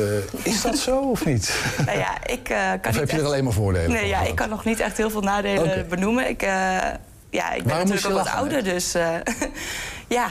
is 0.43 0.61
dat 0.61 0.77
zo 0.77 0.99
of 0.99 1.25
niet? 1.25 1.55
Nou 1.85 1.97
ja, 1.97 2.17
ik 2.25 2.49
eh, 2.49 2.57
kan 2.57 2.79
Of 2.79 2.85
niet 2.85 2.95
heb 2.99 3.09
je 3.09 3.17
er 3.17 3.25
alleen 3.25 3.43
maar 3.43 3.53
voordelen 3.53 3.89
Nee, 3.91 3.99
van 3.99 4.07
ja, 4.07 4.21
ik 4.21 4.35
kan 4.35 4.49
nog 4.49 4.65
niet 4.65 4.79
echt 4.79 4.97
heel 4.97 5.09
veel 5.09 5.21
nadelen 5.21 5.87
benoemen. 5.89 6.29
Ik, 6.29 6.41
eh, 6.41 6.49
ja, 7.29 7.51
ik 7.51 7.63
ben 7.63 7.67
Waarom 7.67 7.87
natuurlijk 7.87 8.05
ook 8.19 8.23
wat 8.25 8.33
ouder, 8.35 8.63
dus 8.63 8.93
eh, 8.93 9.09
ja. 10.07 10.27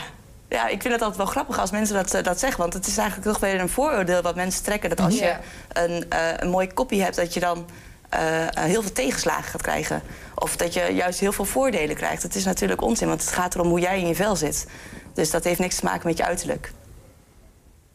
Ja, 0.48 0.64
ik 0.68 0.80
vind 0.82 0.92
het 0.92 1.02
altijd 1.02 1.16
wel 1.16 1.26
grappig 1.26 1.58
als 1.58 1.70
mensen 1.70 1.94
dat, 1.94 2.24
dat 2.24 2.38
zeggen. 2.38 2.60
Want 2.60 2.74
het 2.74 2.86
is 2.86 2.96
eigenlijk 2.96 3.28
toch 3.28 3.40
weer 3.40 3.60
een 3.60 3.68
vooroordeel 3.68 4.22
wat 4.22 4.34
mensen 4.34 4.62
trekken. 4.64 4.88
Dat 4.88 5.00
als 5.00 5.18
je 5.18 5.34
een, 5.72 6.04
eh, 6.10 6.18
een 6.36 6.48
mooi 6.48 6.72
kopie 6.72 7.02
hebt, 7.02 7.16
dat 7.16 7.34
je 7.34 7.40
dan 7.40 7.66
eh, 8.12 8.42
eh, 8.42 8.48
heel 8.54 8.82
veel 8.82 8.92
tegenslagen 8.92 9.44
gaat 9.44 9.62
krijgen. 9.62 10.02
Of 10.34 10.56
dat 10.56 10.74
je 10.74 10.90
juist 10.94 11.20
heel 11.20 11.32
veel 11.32 11.44
voordelen 11.44 11.96
krijgt. 11.96 12.22
Het 12.22 12.34
is 12.34 12.44
natuurlijk 12.44 12.82
onzin, 12.82 13.08
want 13.08 13.20
het 13.20 13.32
gaat 13.32 13.54
erom 13.54 13.68
hoe 13.68 13.80
jij 13.80 14.00
in 14.00 14.06
je 14.06 14.14
vel 14.14 14.36
zit. 14.36 14.66
Dus 15.14 15.30
dat 15.30 15.44
heeft 15.44 15.58
niks 15.58 15.76
te 15.76 15.84
maken 15.84 16.08
met 16.08 16.16
je 16.16 16.24
uiterlijk. 16.24 16.72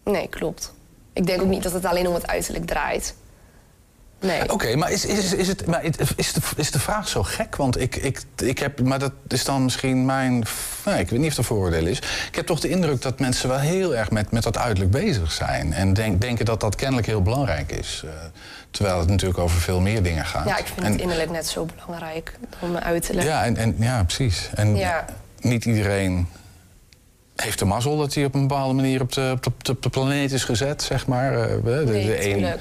Nee, 0.04 0.28
klopt. 0.28 0.74
Ik 1.14 1.26
denk 1.26 1.42
ook 1.42 1.48
niet 1.48 1.64
dat 1.64 1.72
het 1.72 1.86
alleen 1.86 2.08
om 2.08 2.14
het 2.14 2.28
uiterlijk 2.28 2.66
draait. 2.66 3.16
Nee. 4.20 4.52
Oké, 4.52 4.76
maar, 4.76 4.92
is, 4.92 5.06
is, 5.06 5.34
is, 5.34 5.48
het, 5.48 5.66
maar 5.66 5.84
is, 6.16 6.34
de, 6.34 6.42
is 6.56 6.72
de 6.72 6.80
vraag 6.80 7.08
zo 7.08 7.24
gek? 7.24 7.56
Want 7.56 7.80
ik, 7.80 7.96
ik, 7.96 8.22
ik 8.38 8.60
heb, 8.60 8.82
maar 8.82 9.00
dat 9.00 9.12
is 9.28 9.44
dan 9.44 9.64
misschien 9.64 10.06
mijn. 10.06 10.44
Nou, 10.86 11.00
ik 11.00 11.10
weet 11.10 11.20
niet 11.20 11.30
of 11.30 11.36
dat 11.36 11.38
een 11.38 11.44
vooroordeel 11.44 11.86
is. 11.86 11.98
Ik 12.28 12.36
heb 12.36 12.46
toch 12.46 12.60
de 12.60 12.70
indruk 12.70 13.02
dat 13.02 13.20
mensen 13.20 13.50
wel 13.50 13.60
heel 13.60 13.96
erg 13.96 14.12
met, 14.12 14.32
met 14.32 14.44
dat 14.44 14.58
uiterlijk 14.58 14.92
bezig 14.92 15.32
zijn. 15.32 15.74
En 15.74 15.94
denk, 15.94 16.22
denken 16.22 16.46
dat 16.46 16.60
dat 16.60 16.76
kennelijk 16.76 17.08
heel 17.08 17.22
belangrijk 17.22 17.72
is. 17.72 18.02
Eh, 18.06 18.12
terwijl 18.78 19.00
het 19.00 19.10
natuurlijk 19.10 19.40
over 19.40 19.60
veel 19.60 19.80
meer 19.80 20.04
dingen 20.04 20.26
gaat. 20.26 20.48
Ja, 20.48 20.58
ik 20.58 20.66
vind 20.66 20.86
en, 20.86 20.92
het 20.92 21.02
innerlijk 21.02 21.30
net 21.32 21.48
zo 21.48 21.66
belangrijk 21.76 22.34
dan 22.60 22.72
mijn 22.72 22.84
uiterlijk. 22.84 23.28
Ja, 23.28 23.44
en, 23.46 23.58
en, 23.58 23.76
ja 23.80 24.04
precies. 24.04 24.50
En 24.56 24.76
Ja. 24.76 25.06
niet 25.40 25.66
iedereen 25.66 26.28
heeft 27.36 27.60
de 27.60 27.66
mazzel 27.66 27.98
dat 27.98 28.14
hij 28.14 28.26
op 28.26 28.34
een 28.34 28.48
bepaalde 28.48 28.74
manier 28.74 29.02
op 29.02 29.12
de, 29.12 29.32
op 29.46 29.64
de, 29.64 29.72
op 29.72 29.82
de 29.84 29.90
planeet 29.90 30.32
is 30.32 30.44
gezet, 30.44 30.84
zeg 30.84 31.08
maar. 31.08 31.34
Eh, 31.34 31.64
De, 31.64 31.82
Nee, 31.86 32.06
de 32.06 32.30
een 32.36 32.56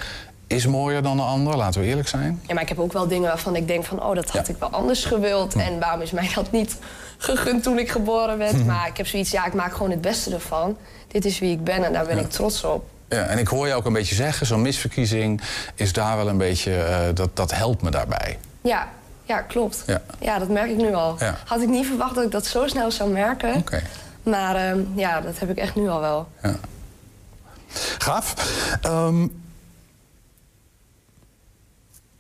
is 0.47 0.67
mooier 0.67 1.03
dan 1.03 1.17
de 1.17 1.23
ander, 1.23 1.57
laten 1.57 1.81
we 1.81 1.87
eerlijk 1.87 2.09
zijn. 2.09 2.41
Ja, 2.47 2.55
maar 2.55 2.63
ik 2.63 2.69
heb 2.69 2.79
ook 2.79 2.93
wel 2.93 3.09
dingen 3.09 3.29
waarvan 3.29 3.57
ik 3.57 3.67
denk 3.69 3.85
van... 3.85 4.03
oh, 4.03 4.15
dat 4.15 4.31
had 4.31 4.47
Ja. 4.47 4.53
ik 4.53 4.59
wel 4.61 4.71
anders 4.71 5.05
gewild. 5.05 5.55
En 5.55 5.79
waarom 5.79 6.01
is 6.01 6.11
mij 6.11 6.31
dat 6.35 6.51
niet 6.51 6.77
gegund 7.19 7.63
toen 7.63 7.79
ik 7.79 7.91
geboren 7.91 8.39
werd? 8.39 8.67
Maar 8.67 8.89
ik 8.89 8.97
heb 8.97 9.07
zoiets, 9.07 9.31
ja, 9.31 9.47
ik 9.47 9.55
maak 9.55 9.73
gewoon 9.73 9.91
het 9.91 10.01
beste 10.01 10.35
ervan. 10.35 10.77
Dit 11.09 11.25
is 11.25 11.39
wie 11.39 11.53
ik 11.53 11.65
ben 11.65 11.85
en 11.85 11.93
daar 11.93 12.07
ben 12.07 12.19
ik 12.19 12.31
trots 12.31 12.65
op. 12.65 12.85
Ja, 13.09 13.23
en 13.23 13.39
ik 13.39 13.49
hoor 13.49 13.67
je 13.67 13.75
ook 13.75 13.85
een 13.85 13.93
beetje 13.93 14.15
zeggen, 14.15 14.47
zo'n 14.47 14.63
misverkiezing 14.63 15.41
is 15.75 15.93
daar 15.93 16.17
wel 16.17 16.29
een 16.29 16.39
beetje, 16.39 16.77
eh, 16.77 17.15
dat, 17.15 17.37
dat 17.37 17.55
helpt 17.55 17.83
me 17.83 17.91
daarbij. 17.91 18.39
Ja, 18.61 18.89
ja 19.25 19.41
klopt. 19.41 19.83
Ja. 19.87 20.03
Ja. 20.19 20.39
dat 20.39 20.49
merk 20.49 20.71
ik 20.71 20.77
nu 20.77 20.95
al. 20.95 21.17
Ja. 21.19 21.39
Had 21.45 21.61
ik 21.61 21.69
niet 21.69 21.87
verwacht 21.87 22.15
dat 22.15 22.25
ik 22.25 22.31
dat 22.31 22.47
zo 22.47 22.67
snel 22.67 22.91
zou 22.91 23.11
merken. 23.11 23.55
Oké. 23.55 23.83
Maar 24.23 24.57
ehm, 24.57 24.81
ja, 24.95 25.21
dat 25.21 25.39
heb 25.39 25.51
ik 25.51 25.57
echt 25.57 25.75
nu 25.75 25.89
al 25.89 26.01
wel. 26.01 26.29
Gaaf. 27.99 28.35
Ehm, 28.83 29.27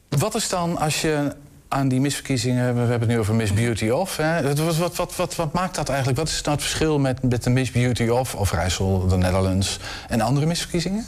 wat 0.08 0.34
is 0.34 0.48
dan 0.48 0.78
als 0.78 1.00
je 1.00 1.36
aan 1.68 1.88
die 1.88 2.00
misverkiezingen, 2.00 2.74
we 2.74 2.80
hebben 2.80 3.00
het 3.00 3.08
nu 3.08 3.18
over 3.18 3.34
Miss 3.34 3.52
Beauty 3.52 3.88
of, 3.88 4.16
hè, 4.16 4.42
wat, 4.42 4.76
wat, 4.76 4.96
wat, 4.96 5.16
wat, 5.16 5.36
wat, 5.36 5.52
maakt 5.52 5.74
dat 5.74 5.88
eigenlijk? 5.88 6.18
Wat 6.18 6.28
is 6.28 6.42
nou 6.42 6.56
het 6.56 6.64
verschil 6.64 6.98
met, 6.98 7.22
met 7.22 7.42
de 7.42 7.50
Miss 7.50 7.70
Beauty 7.70 8.08
of, 8.08 8.34
of 8.34 8.52
Rijssel, 8.52 9.06
de 9.06 9.16
Netherlands 9.16 9.78
en 10.08 10.20
andere 10.20 10.46
misverkiezingen? 10.46 11.06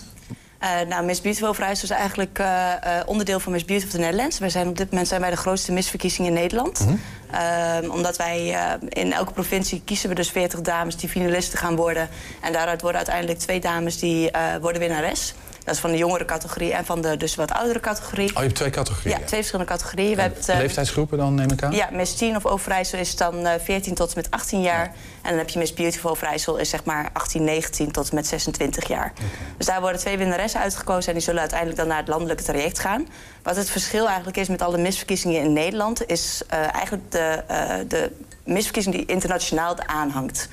Eh, 0.58 0.70
nou, 0.88 1.04
Miss 1.04 1.20
Beautiful 1.20 1.48
Overijssel 1.48 1.88
is 1.88 1.94
eigenlijk 1.94 2.38
eh, 2.38 2.72
eh, 2.72 3.02
onderdeel 3.06 3.40
van 3.40 3.52
Miss 3.52 3.64
Beauty 3.64 3.84
of 3.84 3.90
the 3.90 3.98
Netherlands. 3.98 4.38
Wij 4.38 4.50
zijn 4.50 4.68
op 4.68 4.76
dit 4.76 4.90
moment 4.90 5.08
zijn 5.08 5.20
wij 5.20 5.30
de 5.30 5.36
grootste 5.36 5.72
misverkiezing 5.72 6.26
in 6.26 6.32
Nederland. 6.32 6.86
Ehm, 7.30 7.90
omdat 7.90 8.16
wij 8.16 8.56
in 8.88 9.12
elke 9.12 9.32
provincie 9.32 9.82
kiezen 9.84 10.08
we 10.08 10.14
dus 10.14 10.30
40 10.30 10.60
dames 10.60 10.96
die 10.96 11.08
finalisten 11.08 11.58
gaan 11.58 11.76
worden. 11.76 12.08
En 12.42 12.52
daaruit 12.52 12.80
worden 12.80 12.96
uiteindelijk 12.96 13.38
twee 13.38 13.60
dames 13.60 13.98
die 13.98 14.30
worden 14.60 14.80
winnares. 14.80 15.34
Dat 15.68 15.76
is 15.76 15.82
van 15.82 15.90
de 15.90 15.96
jongere 15.96 16.24
categorie 16.24 16.72
en 16.72 16.84
van 16.84 17.00
de 17.00 17.16
dus 17.16 17.34
wat 17.34 17.52
oudere 17.52 17.80
categorie. 17.80 18.28
Oh, 18.28 18.34
je 18.34 18.40
hebt 18.40 18.54
twee 18.54 18.70
categorieën. 18.70 19.18
Ja, 19.18 19.24
twee 19.24 19.38
verschillende 19.40 19.70
categorieën. 19.70 20.16
We 20.16 20.20
hebben, 20.20 20.42
eh, 20.46 20.56
Leeftijdsgroepen 20.56 21.18
dan, 21.18 21.34
neem 21.34 21.52
ik 21.52 21.62
aan? 21.62 21.72
ja, 21.72 21.88
Miss 21.92 22.14
Teen 22.14 22.36
of 22.36 22.46
Overijssel 22.46 22.98
is 22.98 23.16
dan 23.16 23.46
eh 23.46 23.60
14 23.62 23.94
tot 23.94 24.08
en 24.08 24.14
met 24.16 24.30
18 24.30 24.60
jaar. 24.60 24.84
En 25.22 25.30
dan 25.30 25.38
heb 25.38 25.48
je 25.48 25.58
Miss 25.58 25.74
Beautiful 25.74 26.10
Overijssel 26.10 26.56
is 26.56 26.68
zeg 26.70 26.84
maar 26.84 27.10
18, 27.12 27.44
19 27.44 27.92
tot 27.92 28.08
en 28.08 28.14
met 28.14 28.26
26 28.26 28.88
jaar. 28.88 29.12
Dus 29.56 29.66
daar 29.66 29.80
worden 29.80 30.00
twee 30.00 30.18
winnaressen 30.18 30.60
uitgekozen... 30.60 31.08
en 31.08 31.14
die 31.14 31.22
zullen 31.22 31.40
uiteindelijk 31.40 31.78
dan 31.78 31.88
naar 31.88 31.98
het 31.98 32.08
landelijke 32.08 32.42
traject 32.42 32.78
gaan. 32.78 33.06
Wat 33.42 33.56
het 33.56 33.70
verschil 33.70 34.06
eigenlijk 34.06 34.36
is 34.36 34.48
met 34.48 34.62
alle 34.62 34.78
misverkiezingen 34.78 35.40
in 35.40 35.52
Nederland... 35.52 36.06
is 36.06 36.42
eh, 36.48 36.74
eigenlijk 36.74 37.10
de, 37.10 37.42
eh, 37.46 37.74
de 37.88 38.10
misverkiezing 38.44 38.94
die 38.94 39.06
internationaal 39.06 39.78
aanhangt. 39.78 40.48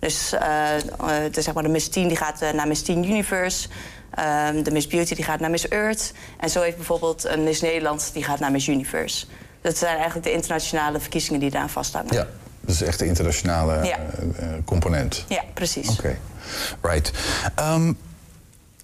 Dus 0.00 0.32
eh, 0.32 0.76
eh, 0.76 0.82
de, 1.32 1.42
zeg 1.42 1.54
maar 1.54 1.62
de 1.62 1.68
Miss 1.68 1.88
Teen 1.88 2.08
die 2.08 2.16
gaat 2.16 2.42
eh, 2.42 2.50
naar 2.50 2.68
Miss 2.68 2.82
Teen 2.82 3.04
Universe... 3.04 3.68
Ehm, 4.14 4.62
de 4.62 4.70
Miss 4.70 4.86
Beauty 4.86 5.14
die 5.14 5.24
gaat 5.24 5.40
naar 5.40 5.50
Miss 5.50 5.68
Earth. 5.68 6.12
En 6.38 6.50
zo 6.50 6.60
heeft 6.62 6.76
bijvoorbeeld 6.76 7.24
een 7.24 7.44
Miss 7.44 7.60
Nederland 7.60 8.10
die 8.12 8.24
gaat 8.24 8.38
naar 8.40 8.50
Miss 8.50 8.66
Universe. 8.68 9.26
Dat 9.60 9.76
zijn 9.76 9.94
eigenlijk 9.96 10.26
de 10.26 10.32
internationale 10.32 11.00
verkiezingen 11.00 11.40
die 11.40 11.50
daaraan 11.50 11.70
vasthangen. 11.70 12.14
Ja, 12.14 12.26
dat 12.60 12.74
is 12.74 12.82
echt 12.82 12.98
de 12.98 13.06
internationale 13.06 13.84
Ja. 13.84 13.96
eh, 13.98 14.22
eh, 14.54 14.64
component. 14.64 15.24
Ja, 15.28 15.42
precies. 15.54 15.88
Oké, 15.88 16.16
right. 16.80 17.12
Ehm, 17.54 17.92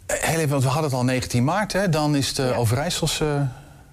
heel 0.06 0.36
even, 0.38 0.48
want 0.48 0.62
we 0.62 0.68
hadden 0.68 0.90
het 0.90 0.98
al 0.98 1.04
19 1.04 1.44
maart, 1.44 1.72
hè? 1.72 1.88
dan 1.88 2.16
is 2.16 2.34
de 2.34 2.54
Overijsselse 2.56 3.46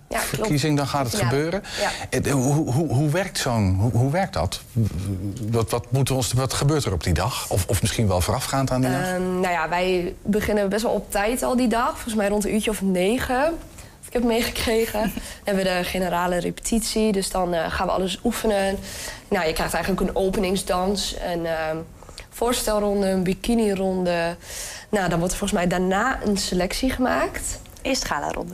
Ja, 0.10 0.20
verkiezing, 0.20 0.78
dan 0.78 0.88
gaat 0.88 1.12
het 1.12 1.20
Ja, 1.20 1.28
gebeuren. 1.28 1.64
ja. 1.80 1.90
Het, 2.10 2.30
hoe, 2.30 2.72
hoe, 2.72 2.94
hoe 2.94 3.10
werkt 3.10 3.38
zo'n, 3.38 3.76
hoe, 3.80 3.92
hoe 3.92 4.12
werkt 4.12 4.34
dat? 4.34 4.62
Wat, 5.52 5.72
wat, 5.72 5.92
moeten 5.92 6.14
we 6.14 6.20
ons, 6.20 6.34
wat 6.34 6.54
gebeurt 6.54 6.86
er 6.86 6.94
op 6.94 7.04
die 7.04 7.14
dag? 7.14 7.50
Of, 7.50 7.66
of 7.68 7.82
misschien 7.82 8.08
wel 8.08 8.22
voorafgaand 8.22 8.72
aan 8.72 8.82
die 8.82 8.90
dag? 8.90 9.00
Ehm, 9.02 9.40
nou 9.40 9.54
ja, 9.54 9.70
wij 9.70 10.16
beginnen 10.22 10.70
best 10.70 10.84
wel 10.84 10.92
op 10.92 11.12
tijd 11.12 11.44
al 11.44 11.56
die 11.56 11.68
dag. 11.68 11.92
Volgens 11.92 12.16
mij 12.16 12.28
rond 12.28 12.46
een 12.46 12.54
uurtje 12.54 12.70
of 12.70 12.82
negen. 12.82 13.54
Ik 14.08 14.14
heb 14.14 14.24
meegekregen. 14.24 15.02
Dan 15.12 15.12
hebben 15.44 15.64
we 15.64 15.70
de 15.78 15.84
generale 15.84 16.38
repetitie. 16.40 17.12
Dus 17.12 17.30
dan 17.32 17.54
eh, 17.54 17.72
gaan 17.72 17.88
we 17.88 17.94
alles 17.94 18.20
oefenen. 18.24 18.78
Nou, 19.30 19.48
je 19.48 19.54
krijgt 19.54 19.74
eigenlijk 19.74 20.10
een 20.10 20.16
openingsdans. 20.16 21.16
Een 21.34 21.46
ehm, 21.46 21.78
voorstelronde, 22.30 23.08
een 23.08 23.24
bikinironde. 23.24 24.36
Nou, 24.90 25.10
dan 25.10 25.18
wordt 25.20 25.34
er 25.34 25.40
volgens 25.40 25.60
mij 25.60 25.68
daarna 25.68 26.20
een 26.24 26.38
selectie 26.38 26.90
gemaakt. 26.90 27.60
Eerst 27.82 28.06
gala-ronde. 28.06 28.54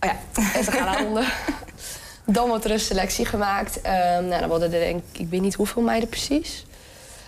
Oh 0.00 0.10
ja, 0.10 0.16
eerst 0.54 0.68
een 0.68 0.74
gala-ronde. 0.74 1.24
dan 2.24 2.48
wordt 2.48 2.64
er 2.64 2.70
een 2.70 2.80
selectie 2.80 3.24
gemaakt. 3.26 3.80
Ehm, 3.80 4.26
nou, 4.26 4.40
dan 4.40 4.48
worden 4.48 4.72
er 4.72 4.80
denk 4.80 5.02
ik, 5.12 5.20
ik 5.20 5.28
weet 5.28 5.40
niet 5.40 5.54
hoeveel 5.54 5.82
meiden 5.82 6.08
precies. 6.08 6.66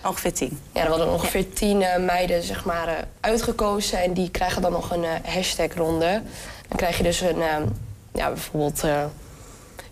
Ongeveer 0.04 0.32
tien. 0.32 0.60
Ja, 0.72 0.82
er 0.82 0.88
worden 0.88 1.12
ongeveer 1.12 1.52
tien 1.52 1.82
eh, 1.82 2.04
meiden 2.04 2.42
zeg 2.42 2.64
maar, 2.64 2.88
eh, 2.88 2.94
uitgekozen. 3.20 4.02
En 4.02 4.12
die 4.12 4.30
krijgen 4.30 4.62
dan 4.62 4.72
nog 4.72 4.90
een 4.90 5.04
eh, 5.04 5.34
hashtag-ronde. 5.34 6.22
Dan 6.68 6.76
krijg 6.76 6.96
je 6.96 7.02
dus 7.02 7.20
een, 7.20 7.42
ehm, 7.42 7.66
ja, 8.12 8.28
bijvoorbeeld 8.28 8.82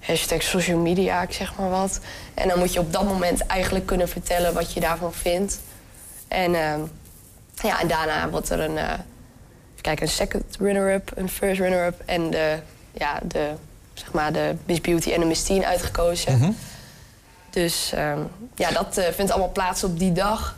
hashtag 0.01 0.43
social 0.43 0.79
media, 0.79 1.23
ik 1.23 1.33
zeg 1.33 1.57
maar 1.59 1.71
wat. 1.71 2.01
En 2.35 2.49
dan 2.49 2.59
moet 2.59 2.73
je 2.73 2.81
op 2.81 2.93
dat 2.93 3.05
moment 3.05 3.47
eigenlijk 3.47 3.87
kunnen 3.87 4.09
vertellen 4.09 4.55
wat 4.55 4.73
je 4.73 4.81
daarvan 4.81 5.12
vindt. 5.12 5.61
En, 6.29 6.55
ehm, 6.55 6.81
ja, 7.62 7.81
en 7.81 7.88
daarna 7.88 8.31
wordt 8.31 8.51
er 8.51 8.61
een, 8.61 8.79
kijken, 9.81 10.07
een 10.07 10.12
second 10.12 10.45
runner-up, 10.59 11.11
een 11.14 11.29
first 11.29 11.61
runner-up... 11.61 12.03
en 12.05 12.31
de, 12.31 12.59
ja, 12.93 13.19
de, 13.23 13.51
zeg 13.95 14.12
maar 14.12 14.33
de 14.33 14.55
Miss 14.67 14.81
Beauty 14.81 15.12
en 15.12 15.21
de 15.21 15.27
Miss 15.27 15.43
Teen 15.43 15.64
uitgekozen. 15.64 16.57
Dus 17.51 17.93
ehm, 17.95 18.19
ja, 18.55 18.71
dat 18.71 18.97
eh, 18.97 19.12
vindt 19.12 19.31
allemaal 19.31 19.53
plaats 19.53 19.85
op 19.85 19.99
die 19.99 20.12
dag. 20.12 20.57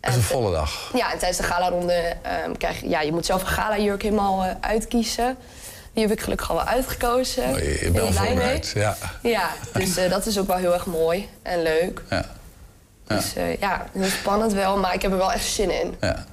Dat 0.00 0.10
is 0.10 0.16
een 0.16 0.22
volle 0.22 0.52
dag. 0.52 0.90
Ja, 0.94 1.12
en 1.12 1.18
tijdens 1.18 1.40
de 1.40 1.46
gala-ronde 1.46 2.16
ehm, 2.22 2.52
krijg 2.58 2.80
je... 2.80 2.88
Ja, 2.88 3.00
je 3.00 3.12
moet 3.12 3.26
zelf 3.26 3.40
een 3.40 3.48
gala-jurk 3.48 4.02
helemaal 4.02 4.44
eh, 4.44 4.50
uitkiezen. 4.60 5.36
Die 5.92 6.02
heb 6.02 6.12
ik 6.12 6.20
gelukkig 6.20 6.50
al 6.50 6.56
wel 6.56 6.64
uitgekozen. 6.64 7.44
Oh, 7.44 7.58
je, 7.58 7.78
je 7.80 7.90
Ben 7.90 7.92
bent 7.92 8.10
blij 8.10 8.34
mee? 8.34 8.60
Ja. 8.74 8.96
Ja, 9.22 9.50
dus 9.72 9.96
eh, 9.96 10.10
dat 10.10 10.26
is 10.26 10.38
ook 10.38 10.46
wel 10.46 10.56
heel 10.56 10.72
erg 10.72 10.86
mooi 10.86 11.28
en 11.42 11.62
leuk. 11.62 12.02
Ja. 12.10 12.24
Dus 13.06 13.34
eh, 13.34 13.56
ja, 13.56 13.86
heel 13.92 14.08
spannend 14.08 14.52
wel, 14.52 14.76
maar 14.76 14.94
ik 14.94 15.02
heb 15.02 15.10
er 15.10 15.16
wel 15.16 15.32
echt 15.32 15.44
zin 15.44 15.80
in. 15.80 15.96
Ja. 16.00 16.24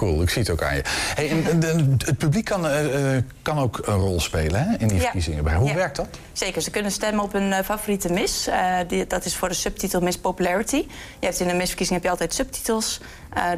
Cool, 0.00 0.22
ik 0.22 0.30
zie 0.30 0.42
het 0.42 0.50
ook 0.50 0.62
aan 0.62 0.74
je. 0.74 0.82
Hey, 1.14 1.30
en, 1.30 1.60
de- 1.60 2.06
het 2.06 2.18
publiek 2.18 2.44
kan, 2.44 2.66
eh, 2.66 3.16
eh, 3.16 3.22
kan 3.42 3.58
ook 3.58 3.80
een 3.84 3.94
rol 3.96 4.20
spelen 4.20 4.68
hè, 4.68 4.76
in 4.78 4.88
die 4.88 4.96
Ja. 4.96 5.02
verkiezingen. 5.02 5.54
Hoe 5.54 5.68
Ja. 5.68 5.74
werkt 5.74 5.96
dat? 5.96 6.06
Zeker, 6.32 6.62
ze 6.62 6.70
kunnen 6.70 6.90
stemmen 6.90 7.24
op 7.24 7.34
een 7.34 7.52
eh, 7.52 7.64
favoriete 7.64 8.12
mis. 8.12 8.48
Die, 8.88 9.06
dat 9.06 9.24
is 9.24 9.36
voor 9.36 9.48
de 9.48 9.54
subtitel 9.54 10.00
Miss 10.00 10.18
Popularity. 10.18 10.76
Je 11.18 11.26
hebt 11.26 11.40
in 11.40 11.48
een 11.48 11.56
misverkiezing 11.56 11.94
heb 11.96 12.04
je 12.04 12.10
altijd 12.10 12.34
subtitels. 12.34 13.00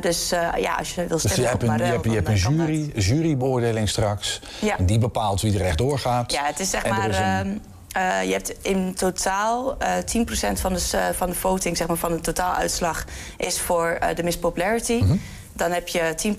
Dus 0.00 0.28
ja, 0.58 0.74
als 0.78 0.94
je 0.94 1.06
wil 1.06 1.18
Dus 1.20 1.20
stemmen 1.32 1.40
je 1.40 1.48
hebt 1.48 1.62
op 1.62 1.68
een, 1.68 1.76
je 1.76 1.82
hebt, 1.92 2.04
je 2.04 2.10
hebt 2.10 2.28
een 2.28 2.56
dat. 2.56 2.66
jury, 2.66 2.90
jurybeoordeling 2.94 3.88
straks. 3.88 4.40
Ja. 4.58 4.78
En 4.78 4.86
die 4.86 4.98
bepaalt 4.98 5.40
wie 5.40 5.58
er 5.58 5.64
echt 5.66 5.78
doorgaat. 5.78 6.32
Ja, 6.32 6.44
het 6.46 6.60
is 6.60 6.70
zeg 6.70 6.82
En 6.82 6.90
maar... 6.90 7.08
is 7.08 7.16
een- 7.16 7.22
ehm, 7.22 7.48
Uh, 7.96 8.24
je 8.24 8.32
hebt 8.32 8.54
in 8.62 8.94
totaal 8.94 9.76
uh, 9.82 9.88
10% 10.04 10.60
van 10.60 10.72
de, 10.74 10.90
uh, 10.94 11.00
van 11.16 11.28
de 11.30 11.34
voting, 11.34 11.76
zeg 11.76 11.86
maar, 11.86 11.96
van 11.96 12.12
de 12.12 12.20
totaaluitslag, 12.20 13.04
is 13.36 13.60
voor 13.60 13.98
de 14.14 14.22
Miss 14.22 14.38
Popularity. 14.38 14.92
Mm 14.92 15.08
-hmm. 15.08 15.20
Dan 15.62 15.72
heb 15.72 15.88
je 15.88 16.34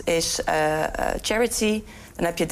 10% 0.00 0.04
is 0.04 0.40
charity. 1.20 1.82
Dan 2.16 2.24
heb 2.24 2.38
je 2.38 2.46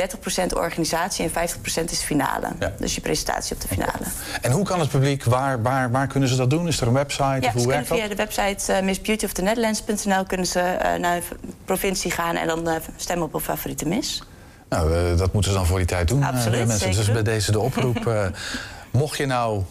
30% 0.53 0.57
organisatie 0.57 1.31
en 1.33 1.49
50% 1.85 1.85
is 1.91 2.01
finale. 2.03 2.49
Ja. 2.59 2.73
Dus 2.79 2.95
je 2.95 3.01
presentatie 3.01 3.55
op 3.55 3.61
de 3.61 3.69
finale. 3.69 4.05
En 4.41 4.51
hoe 4.51 4.65
kan 4.65 4.81
het 4.81 4.89
publiek, 4.89 5.25
waar, 5.25 5.63
waar, 5.63 5.91
waar 5.91 6.07
kunnen 6.07 6.29
ze 6.29 6.37
dat 6.37 6.51
doen? 6.51 6.69
Is 6.69 6.81
er 6.81 6.87
een 6.87 6.93
website? 6.93 7.39
Ja, 7.41 7.49
of 7.49 7.53
hoe 7.53 7.67
werkt 7.67 7.87
via 7.87 8.09
de 8.09 8.15
website 8.15 8.73
uh, 8.73 8.81
missbeautyoftenetherlands.nl 8.81 10.25
kunnen 10.25 10.47
ze 10.47 10.59
uh, 10.59 10.95
naar 10.95 11.21
de 11.21 11.37
provincie 11.65 12.11
gaan 12.11 12.37
en 12.37 12.47
dan 12.47 12.69
stemmen 12.97 13.27
op 13.27 13.35
een 13.35 13.41
favoriete 13.41 13.89
mis. 13.89 14.23
Nou, 14.69 15.17
dat 15.17 15.33
moeten 15.33 15.51
ze 15.51 15.57
dan 15.57 15.67
voor 15.67 15.79
die 15.79 15.87
tijd 15.87 16.09
doen, 16.09 16.23
Absoluut, 16.23 16.67
mensen. 16.67 16.93
Dus 16.93 17.13
bij 17.13 17.23
deze 17.23 17.53
de 17.53 17.61
oproep. 17.61 18.13
mocht 18.91 19.17
je 19.17 19.27
nou 19.27 19.63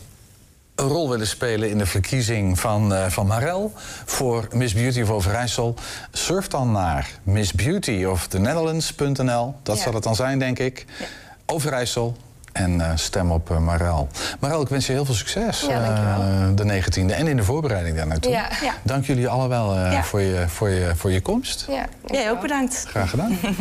een 0.80 0.88
rol 0.88 1.10
willen 1.10 1.28
spelen 1.28 1.70
in 1.70 1.78
de 1.78 1.86
verkiezing 1.86 2.60
van, 2.60 2.94
uh, 2.94 3.06
van 3.06 3.28
Marel 3.28 3.74
voor 4.06 4.48
Miss 4.54 4.74
Beauty 4.74 5.02
of 5.02 5.10
Overijssel, 5.10 5.76
surf 6.12 6.48
dan 6.48 6.72
naar 6.72 7.10
missbeautyoftenetherlands.nl. 7.24 9.56
Dat 9.64 9.78
ja. 9.78 9.84
zal 9.84 9.94
het 9.94 10.04
dan 10.04 10.16
zijn, 10.16 10.40
denk 10.40 10.60
ik. 10.60 10.86
Ja. 11.00 11.06
Overijssel. 11.46 12.18
En 12.52 12.76
uh, 12.76 12.92
stem 12.96 13.32
op 13.32 13.50
uh, 13.50 13.58
Marel. 13.58 14.08
Marel, 14.40 14.62
ik 14.62 14.68
wens 14.68 14.88
je 14.88 14.92
heel 14.92 15.06
veel 15.06 15.14
succes 15.14 15.62
ja, 15.62 16.50
de 16.56 16.84
19e 16.84 17.12
en 17.12 17.28
in 17.28 17.36
de 17.36 17.44
voorbereiding 17.44 17.96
daar 17.96 18.08
naartoe. 18.08 18.32
Ja. 18.32 18.50
Dank 18.84 19.06
jullie 19.06 19.28
allemaal 19.28 20.04
voor, 20.04 20.22
je, 20.22 20.44
voor, 20.48 20.70
je, 20.70 20.92
voor 20.96 21.12
je 21.12 21.22
komst. 21.22 21.66
Ja, 21.70 21.86
jij 22.06 22.32
ook 22.32 22.42
bedankt. 22.42 22.86
Graag 22.88 23.10
gedaan. 23.10 23.38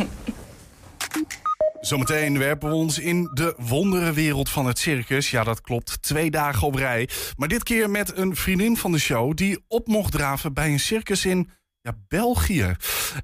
Zometeen 1.89 2.37
werpen 2.37 2.69
we 2.69 2.75
ons 2.75 2.99
in 2.99 3.29
de 3.33 3.53
wonderenwereld 3.57 4.49
van 4.49 4.65
het 4.65 4.79
circus. 4.79 5.31
Ja, 5.31 5.43
dat 5.43 5.61
klopt. 5.61 6.01
Twee 6.01 6.31
dagen 6.31 6.67
op 6.67 6.75
rij. 6.75 7.09
Maar 7.37 7.47
dit 7.47 7.63
keer 7.63 7.89
met 7.89 8.17
een 8.17 8.35
vriendin 8.35 8.77
van 8.77 8.91
de 8.91 8.99
show 8.99 9.35
die 9.35 9.63
op 9.67 9.87
mocht 9.87 10.11
draven 10.11 10.53
bij 10.53 10.71
een 10.71 10.79
circus 10.79 11.25
in 11.25 11.49
ja, 11.89 11.97
België. 12.07 12.75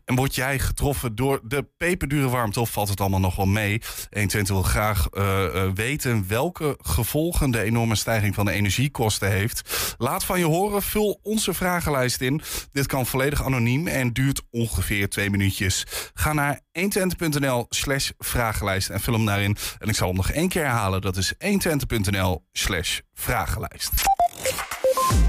En 0.05 0.15
word 0.15 0.35
jij 0.35 0.59
getroffen 0.59 1.15
door 1.15 1.39
de 1.43 1.67
peperdure 1.77 2.29
warmte 2.29 2.59
of 2.59 2.71
valt 2.71 2.89
het 2.89 2.99
allemaal 2.99 3.19
nog 3.19 3.35
wel 3.35 3.45
mee? 3.45 3.81
120 4.09 4.55
wil 4.55 4.63
graag 4.63 5.07
uh, 5.11 5.43
uh, 5.43 5.69
weten 5.73 6.27
welke 6.27 6.77
gevolgen 6.81 7.51
de 7.51 7.61
enorme 7.61 7.95
stijging 7.95 8.35
van 8.35 8.45
de 8.45 8.51
energiekosten 8.51 9.31
heeft. 9.31 9.95
Laat 9.97 10.23
van 10.23 10.39
je 10.39 10.45
horen, 10.45 10.81
vul 10.81 11.19
onze 11.23 11.53
vragenlijst 11.53 12.21
in. 12.21 12.41
Dit 12.71 12.87
kan 12.87 13.05
volledig 13.05 13.43
anoniem 13.43 13.87
en 13.87 14.13
duurt 14.13 14.41
ongeveer 14.51 15.09
twee 15.09 15.29
minuutjes. 15.29 15.85
Ga 16.13 16.33
naar 16.33 16.59
120.nl 16.79 17.65
slash 17.69 18.09
vragenlijst 18.17 18.89
en 18.89 18.99
vul 18.99 19.13
hem 19.13 19.25
daarin. 19.25 19.57
En 19.79 19.87
ik 19.87 19.95
zal 19.95 20.07
hem 20.07 20.15
nog 20.15 20.31
één 20.31 20.49
keer 20.49 20.63
herhalen. 20.63 21.01
Dat 21.01 21.17
is 21.17 21.33
120.nl 21.33 22.45
slash 22.51 22.99
vragenlijst. 23.13 23.91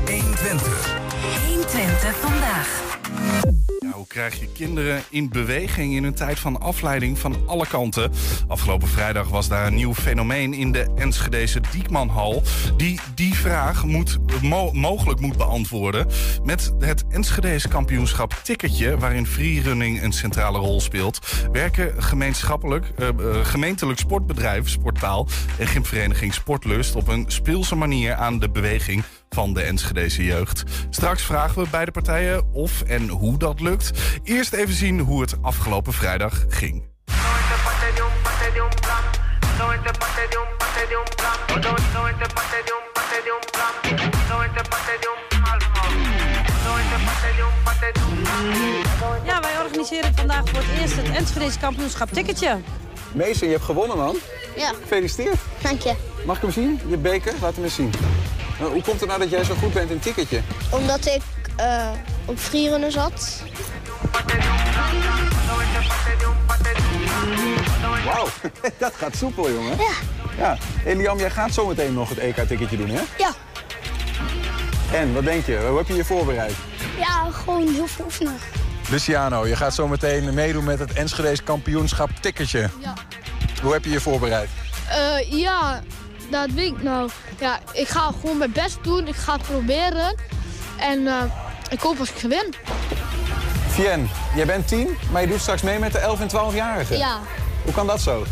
120. 0.06 1.05
120 1.34 2.16
vandaag. 2.16 2.84
Hoe 3.92 4.06
krijg 4.06 4.40
je 4.40 4.48
kinderen 4.52 5.02
in 5.10 5.28
beweging 5.28 5.94
in 5.94 6.04
een 6.04 6.14
tijd 6.14 6.38
van 6.38 6.60
afleiding 6.60 7.18
van 7.18 7.36
alle 7.46 7.66
kanten? 7.66 8.12
Afgelopen 8.48 8.88
vrijdag 8.88 9.28
was 9.28 9.48
daar 9.48 9.66
een 9.66 9.74
nieuw 9.74 9.94
fenomeen 9.94 10.54
in 10.54 10.72
de 10.72 10.86
Enschedese 10.94 11.60
Diekmanhal... 11.72 12.42
die 12.76 13.00
die 13.14 13.34
vraag 13.34 13.84
moet, 13.84 14.18
mo 14.42 14.72
mogelijk 14.72 15.20
moet 15.20 15.36
beantwoorden... 15.36 16.06
met 16.44 16.72
het 16.78 17.04
Enschedese 17.08 17.68
kampioenschap 17.68 18.40
Ticketje... 18.42 18.98
waarin 18.98 19.26
freerunning 19.26 20.02
een 20.02 20.12
centrale 20.12 20.58
rol 20.58 20.80
speelt... 20.80 21.18
werken 21.52 22.02
gemeenschappelijk, 22.02 22.92
uh, 22.98 23.08
uh, 23.20 23.44
gemeentelijk 23.44 23.98
sportbedrijf 23.98 24.68
Sporttaal... 24.68 25.28
en 25.58 25.66
gymvereniging 25.66 26.34
Sportlust 26.34 26.94
op 26.94 27.08
een 27.08 27.24
speelse 27.28 27.74
manier 27.74 28.14
aan 28.14 28.38
de 28.38 28.50
beweging 28.50 29.04
van 29.36 29.52
de 29.52 29.62
Enschedese 29.62 30.24
jeugd. 30.24 30.62
Straks 30.90 31.22
vragen 31.22 31.62
we 31.62 31.68
beide 31.70 31.90
partijen 31.90 32.52
of 32.52 32.82
en 32.82 33.08
hoe 33.08 33.38
dat 33.38 33.60
lukt. 33.60 33.90
Eerst 34.22 34.52
even 34.52 34.74
zien 34.74 35.00
hoe 35.00 35.20
het 35.20 35.42
afgelopen 35.42 35.92
vrijdag 35.92 36.44
ging. 36.48 36.82
Ja, 49.24 49.40
wij 49.40 49.58
organiseren 49.64 50.14
vandaag 50.14 50.48
voor 50.48 50.58
het 50.58 50.80
eerst 50.80 50.96
het 50.96 51.10
Enschedese 51.10 51.58
kampioenschap 51.58 52.10
ticketje. 52.10 52.58
Meester, 53.16 53.46
je 53.46 53.52
hebt 53.52 53.64
gewonnen, 53.64 53.96
man. 53.96 54.16
Ja. 54.56 54.72
Gefeliciteerd. 54.80 55.36
Dank 55.62 55.82
je. 55.82 55.94
Mag 56.24 56.36
ik 56.36 56.42
hem 56.42 56.50
zien? 56.50 56.80
Je 56.86 56.96
beker? 56.96 57.32
Laat 57.40 57.54
hem 57.54 57.64
eens 57.64 57.74
zien. 57.74 57.92
Uh, 58.60 58.66
hoe 58.66 58.82
komt 58.82 59.00
het 59.00 59.08
nou 59.08 59.20
dat 59.20 59.30
jij 59.30 59.44
zo 59.44 59.54
goed 59.54 59.72
bent 59.72 59.90
in 59.90 59.98
ticketje? 59.98 60.40
Omdat 60.70 61.06
ik 61.06 61.22
uh, 61.60 61.90
op 62.24 62.38
freerunnen 62.38 62.92
zat. 62.92 63.42
Wauw, 68.04 68.26
dat 68.78 68.94
gaat 68.94 69.16
soepel, 69.16 69.50
jongen. 69.50 69.76
Ja. 69.78 69.92
Ja. 70.38 70.58
Eliam, 70.84 71.18
jij 71.18 71.30
gaat 71.30 71.54
zometeen 71.54 71.94
nog 71.94 72.08
het 72.08 72.18
EK-ticketje 72.18 72.76
doen, 72.76 72.88
hè? 72.88 73.00
Ja. 73.18 73.32
En, 74.92 75.14
wat 75.14 75.24
denk 75.24 75.46
je? 75.46 75.66
Hoe 75.68 75.78
heb 75.78 75.88
je 75.88 75.94
je 75.94 76.04
voorbereid? 76.04 76.54
Ja, 76.98 77.30
gewoon 77.30 77.68
heel 77.68 77.86
veel 77.86 78.04
oefenen. 78.04 78.36
Luciano, 78.90 79.46
je 79.46 79.56
gaat 79.56 79.74
zometeen 79.74 80.34
meedoen 80.34 80.64
met 80.64 80.78
het 80.78 80.92
Enschede's 80.92 81.42
kampioenschap 81.42 82.10
ticketje. 82.20 82.70
Ja. 82.80 82.94
Hoe 83.62 83.72
heb 83.72 83.84
je 83.84 83.90
je 83.90 84.00
voorbereid? 84.00 84.48
Uh, 84.88 85.40
ja, 85.40 85.82
dat 86.30 86.50
weet 86.50 86.72
ik 86.72 86.82
nou. 86.82 87.10
Ja, 87.40 87.58
ik 87.72 87.88
ga 87.88 88.10
gewoon 88.20 88.38
mijn 88.38 88.52
best 88.52 88.78
doen. 88.82 89.06
Ik 89.08 89.14
ga 89.14 89.32
het 89.32 89.42
proberen. 89.42 90.14
En 90.78 91.00
uh, 91.00 91.22
ik 91.70 91.80
hoop 91.80 91.98
als 91.98 92.10
ik 92.10 92.16
gewin. 92.16 92.54
Fien, 93.68 94.08
jij 94.34 94.46
bent 94.46 94.68
tien, 94.68 94.96
maar 95.10 95.22
je 95.22 95.28
doet 95.28 95.40
straks 95.40 95.62
mee 95.62 95.78
met 95.78 95.92
de 95.92 95.98
11 95.98 96.20
en 96.20 96.28
12-jarigen. 96.28 96.98
Ja. 96.98 97.18
Hoe 97.64 97.72
kan 97.72 97.86
dat 97.86 98.00
zo? 98.00 98.24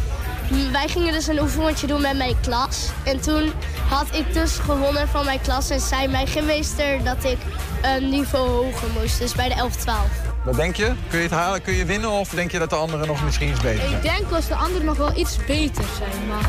Wij 0.72 0.88
gingen 0.88 1.12
dus 1.12 1.26
een 1.26 1.40
oefenrondje 1.40 1.86
doen 1.86 2.00
met 2.00 2.16
mijn 2.16 2.36
klas. 2.40 2.88
En 3.04 3.20
toen 3.20 3.52
had 3.88 4.06
ik 4.12 4.32
dus 4.32 4.58
gewonnen 4.58 5.08
van 5.08 5.24
mijn 5.24 5.40
klas. 5.40 5.70
En 5.70 5.80
zei 5.80 6.08
mijn 6.08 6.26
gymmeester 6.26 7.04
dat 7.04 7.24
ik 7.24 7.38
een 7.82 8.10
niveau 8.10 8.48
hoger 8.48 8.88
moest. 9.00 9.18
Dus 9.18 9.34
bij 9.34 9.48
de 9.48 9.54
11, 9.54 9.76
12. 9.76 10.33
Wat 10.44 10.54
denk 10.54 10.76
je? 10.76 10.92
Kun 11.08 11.18
je 11.18 11.24
het 11.24 11.34
halen? 11.34 11.62
Kun 11.62 11.74
je 11.74 11.84
winnen? 11.84 12.10
Of 12.10 12.28
denk 12.28 12.50
je 12.50 12.58
dat 12.58 12.70
de 12.70 12.76
anderen 12.76 13.06
nog 13.06 13.24
misschien 13.24 13.48
iets 13.48 13.60
beter 13.60 13.80
zijn? 13.80 13.92
Ik 13.92 14.02
denk 14.02 14.30
dat 14.30 14.42
de 14.42 14.54
anderen 14.54 14.84
nog 14.84 14.96
wel 14.96 15.16
iets 15.16 15.36
beter 15.46 15.84
zijn. 15.98 16.26
Maar 16.28 16.48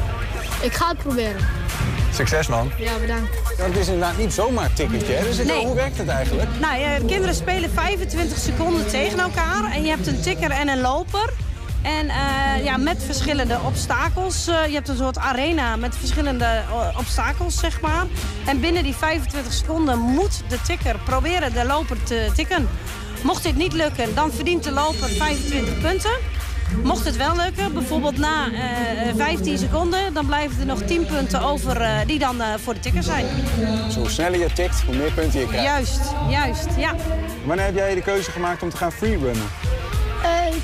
ik 0.61 0.73
ga 0.73 0.87
het 0.87 0.97
proberen. 0.97 1.47
Succes, 2.13 2.47
man. 2.47 2.71
Ja, 2.77 2.91
bedankt. 2.99 3.29
Ja, 3.57 3.63
het 3.63 3.77
is 3.77 3.87
inderdaad 3.87 4.17
niet 4.17 4.33
zomaar 4.33 4.65
een 4.65 4.73
ticketje. 4.73 5.13
Hè? 5.13 5.23
Dus 5.23 5.37
Nee. 5.37 5.65
Hoe 5.65 5.75
werkt 5.75 5.97
het 5.97 6.07
eigenlijk? 6.07 6.49
Nou, 6.59 6.79
ja, 6.79 6.99
de 6.99 7.05
kinderen 7.05 7.35
spelen 7.35 7.69
25 7.69 8.37
seconden 8.37 8.87
tegen 8.87 9.19
elkaar. 9.19 9.71
En 9.71 9.83
je 9.83 9.89
hebt 9.89 10.07
een 10.07 10.21
tikker 10.21 10.51
en 10.51 10.67
een 10.67 10.81
loper. 10.81 11.33
En 11.81 12.09
eh, 12.09 12.63
ja, 12.63 12.77
met 12.77 13.03
verschillende 13.03 13.59
obstakels. 13.65 14.47
Eh, 14.47 14.65
je 14.67 14.73
hebt 14.73 14.87
een 14.87 14.97
soort 14.97 15.17
arena 15.17 15.75
met 15.75 15.95
verschillende 15.97 16.45
eh, 16.45 16.97
obstakels, 16.97 17.59
zeg 17.59 17.81
maar. 17.81 18.05
En 18.45 18.59
binnen 18.59 18.83
die 18.83 18.95
25 18.95 19.53
seconden 19.53 19.99
moet 19.99 20.43
de 20.47 20.61
tikker 20.61 20.95
proberen 21.05 21.53
de 21.53 21.65
loper 21.65 22.03
te 22.03 22.31
tikken. 22.35 22.69
Mocht 23.25 23.43
dit 23.43 23.55
niet 23.55 23.73
lukken, 23.73 24.15
dan 24.15 24.31
verdient 24.31 24.63
de 24.63 24.71
loper 24.71 25.09
25 25.09 25.81
punten. 25.81 26.11
Mocht 26.83 27.05
het 27.05 27.17
wel 27.17 27.35
lukken, 27.35 27.73
bijvoorbeeld 27.73 28.17
na 28.17 28.51
eh, 28.51 29.15
15 29.15 29.57
seconden... 29.57 30.13
dan 30.13 30.25
blijven 30.25 30.59
er 30.59 30.65
nog 30.65 30.81
10 30.81 31.05
punten 31.05 31.41
over 31.41 31.81
eh, 31.81 31.97
die 32.05 32.19
dan 32.19 32.41
eh, 32.41 32.47
voor 32.63 32.73
de 32.73 32.79
tikker 32.79 33.03
zijn. 33.03 33.25
Dus 33.85 33.95
hoe 33.95 34.09
sneller 34.09 34.39
je 34.39 34.53
tikt, 34.53 34.81
hoe 34.81 34.95
meer 34.95 35.11
punten 35.11 35.39
je 35.39 35.47
krijgt. 35.47 35.65
Juist, 35.65 36.01
juist, 36.29 36.67
ja. 36.77 36.95
Wanneer 37.45 37.65
heb 37.65 37.75
jij 37.75 37.95
de 37.95 38.01
keuze 38.01 38.31
gemaakt 38.31 38.61
om 38.61 38.69
te 38.69 38.77
gaan 38.77 38.91
freerunnen? 38.91 39.47
Uh, 40.23 40.55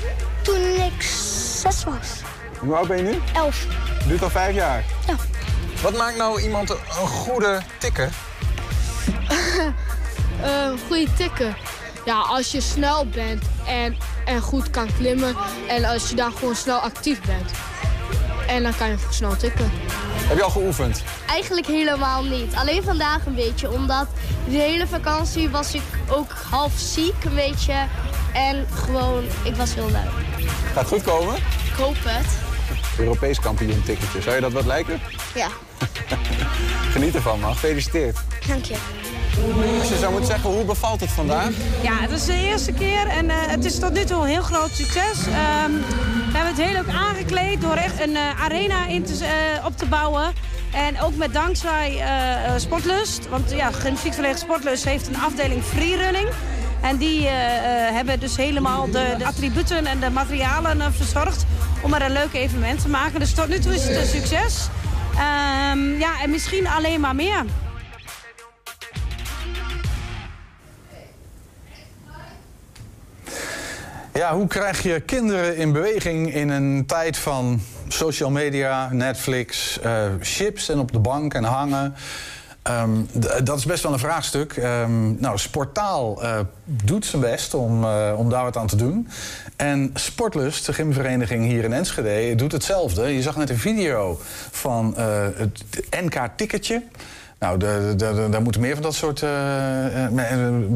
toen 0.42 0.60
ik 0.60 1.02
zes 1.02 1.84
was. 1.84 2.20
Hoe 2.58 2.74
oud 2.74 2.88
ben 2.88 2.96
je 2.96 3.02
nu? 3.02 3.18
Elf. 3.34 3.66
Duurt 4.06 4.22
al 4.22 4.30
vijf 4.30 4.54
jaar. 4.54 4.84
Ja. 5.06 5.14
Wat 5.82 5.96
maakt 5.96 6.16
nou 6.16 6.42
iemand 6.42 6.70
een 6.70 6.76
een 7.00 7.08
goede 7.08 7.60
tikker? 7.78 8.08
Uh, 10.40 10.72
goede 10.88 11.06
tikken. 11.16 11.56
Ja, 12.04 12.20
als 12.20 12.52
je 12.52 12.60
snel 12.60 13.06
bent 13.06 13.44
en, 13.66 13.96
en 14.24 14.40
goed 14.40 14.70
kan 14.70 14.88
klimmen. 14.98 15.36
En 15.68 15.84
als 15.84 16.08
je 16.08 16.14
dan 16.14 16.32
gewoon 16.32 16.54
snel 16.54 16.78
actief 16.78 17.20
bent. 17.20 17.50
En 18.46 18.62
dan 18.62 18.76
kan 18.76 18.88
je 18.88 18.96
snel 19.10 19.36
tikken. 19.36 19.70
Heb 20.12 20.36
je 20.36 20.42
al 20.42 20.50
geoefend? 20.50 21.02
Eigenlijk 21.28 21.66
helemaal 21.66 22.22
niet. 22.22 22.54
Alleen 22.54 22.82
vandaag 22.82 23.26
een 23.26 23.34
beetje. 23.34 23.70
Omdat 23.70 24.06
de 24.48 24.56
hele 24.56 24.86
vakantie 24.86 25.50
was 25.50 25.74
ik 25.74 25.82
ook 26.08 26.30
half 26.50 26.72
ziek 26.76 27.24
een 27.24 27.34
beetje. 27.34 27.86
En 28.32 28.66
gewoon, 28.74 29.24
ik 29.42 29.56
was 29.56 29.74
heel 29.74 29.90
lui. 29.90 30.06
Gaat 30.72 30.86
goed 30.86 31.02
komen? 31.02 31.34
Ik 31.36 31.74
hoop 31.76 31.96
het. 31.98 32.26
Europees 32.98 33.40
kampioen 33.40 33.82
ticketje. 33.82 34.20
Zou 34.22 34.34
je 34.34 34.40
dat 34.40 34.52
wat 34.52 34.64
lijken? 34.64 35.00
Ja, 35.34 35.48
Geniet 36.92 37.14
ervan, 37.14 37.40
man. 37.40 37.52
Gefeliciteerd. 37.52 38.18
dank 38.46 38.64
je. 38.64 38.76
Als 39.80 39.88
je 39.88 39.98
zou 39.98 40.10
moeten 40.10 40.30
zeggen, 40.30 40.50
hoe 40.50 40.64
bevalt 40.64 41.00
het 41.00 41.10
vandaag? 41.10 41.50
Ja, 41.82 41.92
het 42.00 42.10
is 42.10 42.24
de 42.24 42.34
eerste 42.34 42.72
keer 42.72 43.06
en 43.06 43.30
eh, 43.30 43.36
het 43.38 43.64
is 43.64 43.78
tot 43.78 43.92
nu 43.92 44.04
toe 44.04 44.22
een 44.22 44.28
heel 44.28 44.42
groot 44.42 44.70
succes. 44.72 45.26
Ehm, 45.26 45.72
we 46.32 46.38
hebben 46.38 46.54
het 46.54 46.62
heel 46.62 46.82
leuk 46.82 46.94
aangekleed 46.94 47.60
door 47.60 47.74
echt 47.74 48.00
een 48.00 48.16
eh, 48.16 48.42
arena 48.42 48.86
in 48.86 49.04
te, 49.04 49.24
eh, 49.24 49.66
op 49.66 49.76
te 49.76 49.86
bouwen. 49.86 50.32
En 50.72 51.00
ook 51.00 51.16
met 51.16 51.32
dankzij 51.32 51.94
uh, 51.94 52.52
Sportlust. 52.56 53.28
Want 53.28 53.50
ja, 53.50 53.70
Gymnastiekvereniging 53.70 54.48
Sportlust 54.48 54.84
heeft 54.84 55.06
een 55.06 55.20
afdeling 55.20 55.62
freerunning. 55.62 56.28
En 56.80 56.96
die 56.96 57.20
uh, 57.20 57.28
hebben 57.92 58.20
dus 58.20 58.36
helemaal 58.36 58.90
de, 58.90 59.14
de, 59.18 59.26
attributen 59.26 59.86
en 59.86 60.00
de 60.00 60.10
materialen 60.10 60.92
verzorgd 60.92 61.44
om 61.82 61.94
er 61.94 62.02
een 62.02 62.12
leuk 62.12 62.32
evenement 62.32 62.82
te 62.82 62.88
maken. 62.88 63.20
Dus 63.20 63.34
tot 63.34 63.48
nu 63.48 63.58
toe 63.58 63.74
is 63.74 63.88
het 63.88 63.96
een 63.96 64.06
succes. 64.06 64.68
Um, 65.22 65.98
ja, 65.98 66.22
en 66.22 66.30
misschien 66.30 66.66
alleen 66.66 67.00
maar 67.00 67.14
meer. 67.14 67.44
Ja, 74.14 74.34
hoe 74.34 74.46
krijg 74.46 74.82
je 74.82 75.00
kinderen 75.00 75.56
in 75.56 75.72
beweging 75.72 76.34
in 76.34 76.48
een 76.48 76.86
tijd 76.86 77.16
van 77.16 77.60
social 77.88 78.30
media, 78.30 78.88
Netflix, 78.92 79.78
uh, 79.84 80.04
chips 80.20 80.68
en 80.68 80.78
op 80.78 80.92
de 80.92 80.98
bank 80.98 81.34
en 81.34 81.44
hangen? 81.44 81.94
Um, 82.70 83.08
dat 83.44 83.58
is 83.58 83.64
best 83.64 83.82
wel 83.82 83.92
een 83.92 83.98
vraagstuk. 83.98 84.56
Um, 84.56 85.16
nou, 85.20 85.38
Sportaal 85.38 86.22
uh, 86.22 86.38
doet 86.64 87.06
zijn 87.06 87.22
best 87.22 87.54
om, 87.54 87.84
uh, 87.84 88.12
om 88.16 88.30
daar 88.30 88.44
wat 88.44 88.56
aan 88.56 88.66
te 88.66 88.76
doen. 88.76 89.08
En 89.56 89.90
Sportlust, 89.94 90.66
de 90.66 90.72
gymvereniging 90.72 91.44
hier 91.44 91.64
in 91.64 91.72
Enschede, 91.72 92.34
doet 92.34 92.52
hetzelfde. 92.52 93.14
Je 93.14 93.22
zag 93.22 93.36
net 93.36 93.50
een 93.50 93.58
video 93.58 94.20
van 94.50 94.94
uh, 94.98 95.04
het 95.36 95.64
NK-ticketje. 95.90 96.82
Nou, 97.38 97.58
daar 98.30 98.42
moeten 98.42 98.60
meer 98.60 98.74
van 98.74 98.82
dat 98.82 98.94
soort 98.94 99.24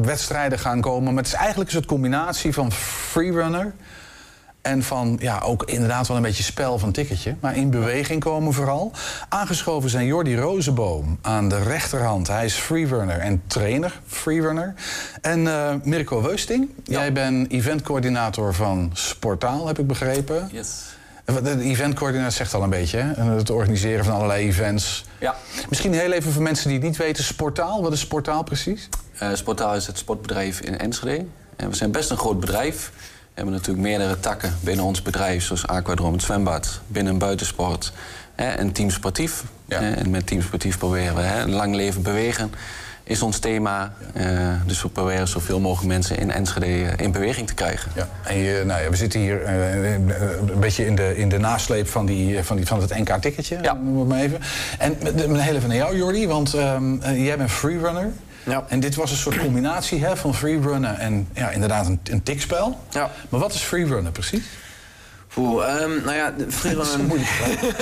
wedstrijden 0.01 0.59
gaan 0.59 0.81
komen. 0.81 1.13
Maar 1.13 1.23
het 1.23 1.33
is 1.33 1.39
eigenlijk 1.39 1.69
een 1.69 1.75
soort 1.75 1.87
combinatie 1.87 2.53
van 2.53 2.71
freerunner 2.71 3.73
en 4.67 4.83
van 4.83 5.17
ja, 5.21 5.39
ook 5.39 5.63
inderdaad 5.63 6.07
wel 6.07 6.17
een 6.17 6.23
beetje 6.23 6.43
spel 6.43 6.79
van 6.79 6.91
ticketje. 6.91 7.35
Maar 7.39 7.55
in 7.55 7.69
beweging 7.69 8.19
komen 8.19 8.53
vooral. 8.53 8.91
Aangeschoven 9.29 9.89
zijn 9.89 10.05
Jordi 10.05 10.37
Rozenboom 10.37 11.19
aan 11.21 11.49
de 11.49 11.63
rechterhand. 11.63 12.27
Hij 12.27 12.45
is 12.45 12.53
freerunner 12.53 13.19
en 13.19 13.41
trainer 13.47 14.01
freerunner. 14.07 14.73
En 15.21 15.39
uh, 15.39 15.73
Mirko 15.83 16.21
Weusting, 16.21 16.69
jij 16.83 17.13
bent 17.13 17.51
eventcoördinator 17.51 18.53
van 18.53 18.89
Sportaal, 18.93 19.67
heb 19.67 19.79
ik 19.79 19.87
begrepen. 19.87 20.49
Yes. 20.51 20.69
De 21.43 21.59
eventcoördinator 21.59 22.31
zegt 22.31 22.53
al 22.53 22.63
een 22.63 22.69
beetje, 22.69 22.97
hè? 22.97 23.23
Het 23.23 23.49
organiseren 23.49 24.05
van 24.05 24.13
allerlei 24.13 24.47
events. 24.47 25.05
Ja. 25.19 25.35
Misschien 25.69 25.93
heel 25.93 26.11
even 26.11 26.31
voor 26.31 26.41
mensen 26.41 26.67
die 26.67 26.77
het 26.77 26.87
niet 26.87 26.97
weten, 26.97 27.23
Sportaal. 27.23 27.81
Wat 27.81 27.93
is 27.93 27.99
Sportaal 27.99 28.43
precies? 28.43 28.89
Uh, 29.21 29.29
Sportaal 29.33 29.75
is 29.75 29.87
het 29.87 29.97
sportbedrijf 29.97 30.59
in 30.59 30.77
Enschede. 30.77 31.25
En 31.55 31.69
we 31.69 31.75
zijn 31.75 31.91
best 31.91 32.09
een 32.09 32.17
groot 32.17 32.39
bedrijf. 32.39 32.91
We 33.37 33.43
hebben 33.43 33.61
natuurlijk 33.61 33.87
meerdere 33.87 34.19
takken 34.19 34.57
binnen 34.59 34.85
ons 34.85 35.01
bedrijf, 35.01 35.43
zoals 35.43 35.67
Aquadrom, 35.67 36.13
het 36.13 36.21
zwembad, 36.21 36.79
binnen 36.87 37.17
buitensport 37.17 37.91
hè, 38.35 38.49
en 38.49 38.71
team 38.71 38.89
sportief. 38.89 39.43
Ja. 39.65 39.81
En 39.81 40.09
met 40.09 40.27
team 40.27 40.41
sportief 40.41 40.77
proberen 40.77 41.15
we 41.15 41.21
hè, 41.21 41.47
lang 41.47 41.75
leven 41.75 42.01
bewegen 42.01 42.51
is 43.03 43.21
ons 43.21 43.39
thema. 43.39 43.93
Uh, 44.17 44.49
dus 44.65 44.81
we 44.81 44.89
proberen 44.89 45.27
zoveel 45.27 45.59
mogelijk 45.59 45.87
mensen 45.87 46.17
in 46.17 46.31
Enschede 46.31 46.65
eh, 46.65 47.05
in 47.05 47.11
beweging 47.11 47.47
te 47.47 47.53
krijgen. 47.53 47.91
Ja. 47.95 48.09
En 48.23 48.37
je, 48.37 48.63
nou 48.65 48.81
ja, 48.81 48.89
we 48.89 48.95
zitten 48.95 49.19
hier 49.19 49.41
uh, 49.41 49.93
een 49.93 50.59
beetje 50.59 50.85
in 50.85 50.95
de, 50.95 51.17
in 51.17 51.29
de 51.29 51.37
nasleep 51.37 51.87
van, 51.87 52.05
die, 52.05 52.43
van, 52.43 52.55
die, 52.55 52.65
van 52.65 52.81
het 52.81 52.97
NK-ticketje. 52.97 53.57
Ja. 53.61 53.73
maar 54.07 54.19
even. 54.19 54.39
En 54.77 54.95
heel 55.39 55.55
even 55.55 55.67
naar 55.67 55.77
jou, 55.77 55.97
Jordi, 55.97 56.27
want 56.27 56.53
um, 56.53 57.01
jij 57.01 57.37
bent 57.37 57.51
freerunner. 57.51 58.11
Ja. 58.47 58.65
En 58.67 58.79
dit 58.79 58.95
was 58.95 59.11
een 59.11 59.17
soort 59.17 59.37
combinatie 59.37 60.05
hè, 60.05 60.17
van 60.17 60.35
freerunnen 60.35 60.97
en 60.97 61.27
ja, 61.33 61.49
inderdaad 61.49 61.87
een, 61.87 61.99
een 62.03 62.23
tikspel. 62.23 62.79
Ja. 62.89 63.11
Maar 63.29 63.39
wat 63.39 63.53
is 63.53 63.61
freerunnen 63.61 64.11
precies? 64.11 64.43
Oeh, 65.37 65.81
um, 65.81 66.01
nou 66.03 66.15
ja, 66.15 66.33
freerunnen... 66.49 67.07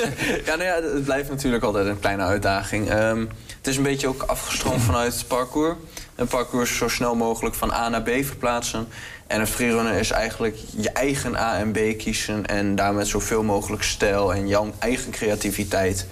ja, 0.46 0.56
nou 0.56 0.64
ja, 0.64 0.82
het 0.82 1.04
blijft 1.04 1.30
natuurlijk 1.30 1.64
altijd 1.64 1.88
een 1.88 2.00
kleine 2.00 2.24
uitdaging. 2.24 2.94
Um, 2.94 3.30
het 3.58 3.68
is 3.68 3.78
een 3.78 3.84
beetje 3.84 4.08
ook 4.08 4.22
afgestroomd 4.22 4.82
vanuit 4.82 5.26
parcours. 5.28 5.76
Een 6.16 6.28
parcours 6.28 6.70
is 6.70 6.78
zo 6.78 6.88
snel 6.88 7.16
mogelijk 7.16 7.56
van 7.56 7.72
A 7.72 7.90
naar 7.90 8.02
B 8.02 8.10
verplaatsen. 8.10 8.88
En 9.28 9.40
een 9.40 9.48
freerunner 9.48 9.94
is 9.94 10.12
eigenlijk 10.12 10.58
je 10.78 10.90
eigen 10.90 11.36
A 11.36 11.58
en 11.58 11.72
B 11.72 11.98
kiezen... 11.98 12.46
en 12.46 12.76
daar 12.76 12.94
met 12.94 13.08
zoveel 13.08 13.44
mogelijk 13.44 13.84
stijl 13.84 14.34
en 14.34 14.48
jouw 14.48 14.74
eigen 14.80 15.12
creativiteit 15.12 16.08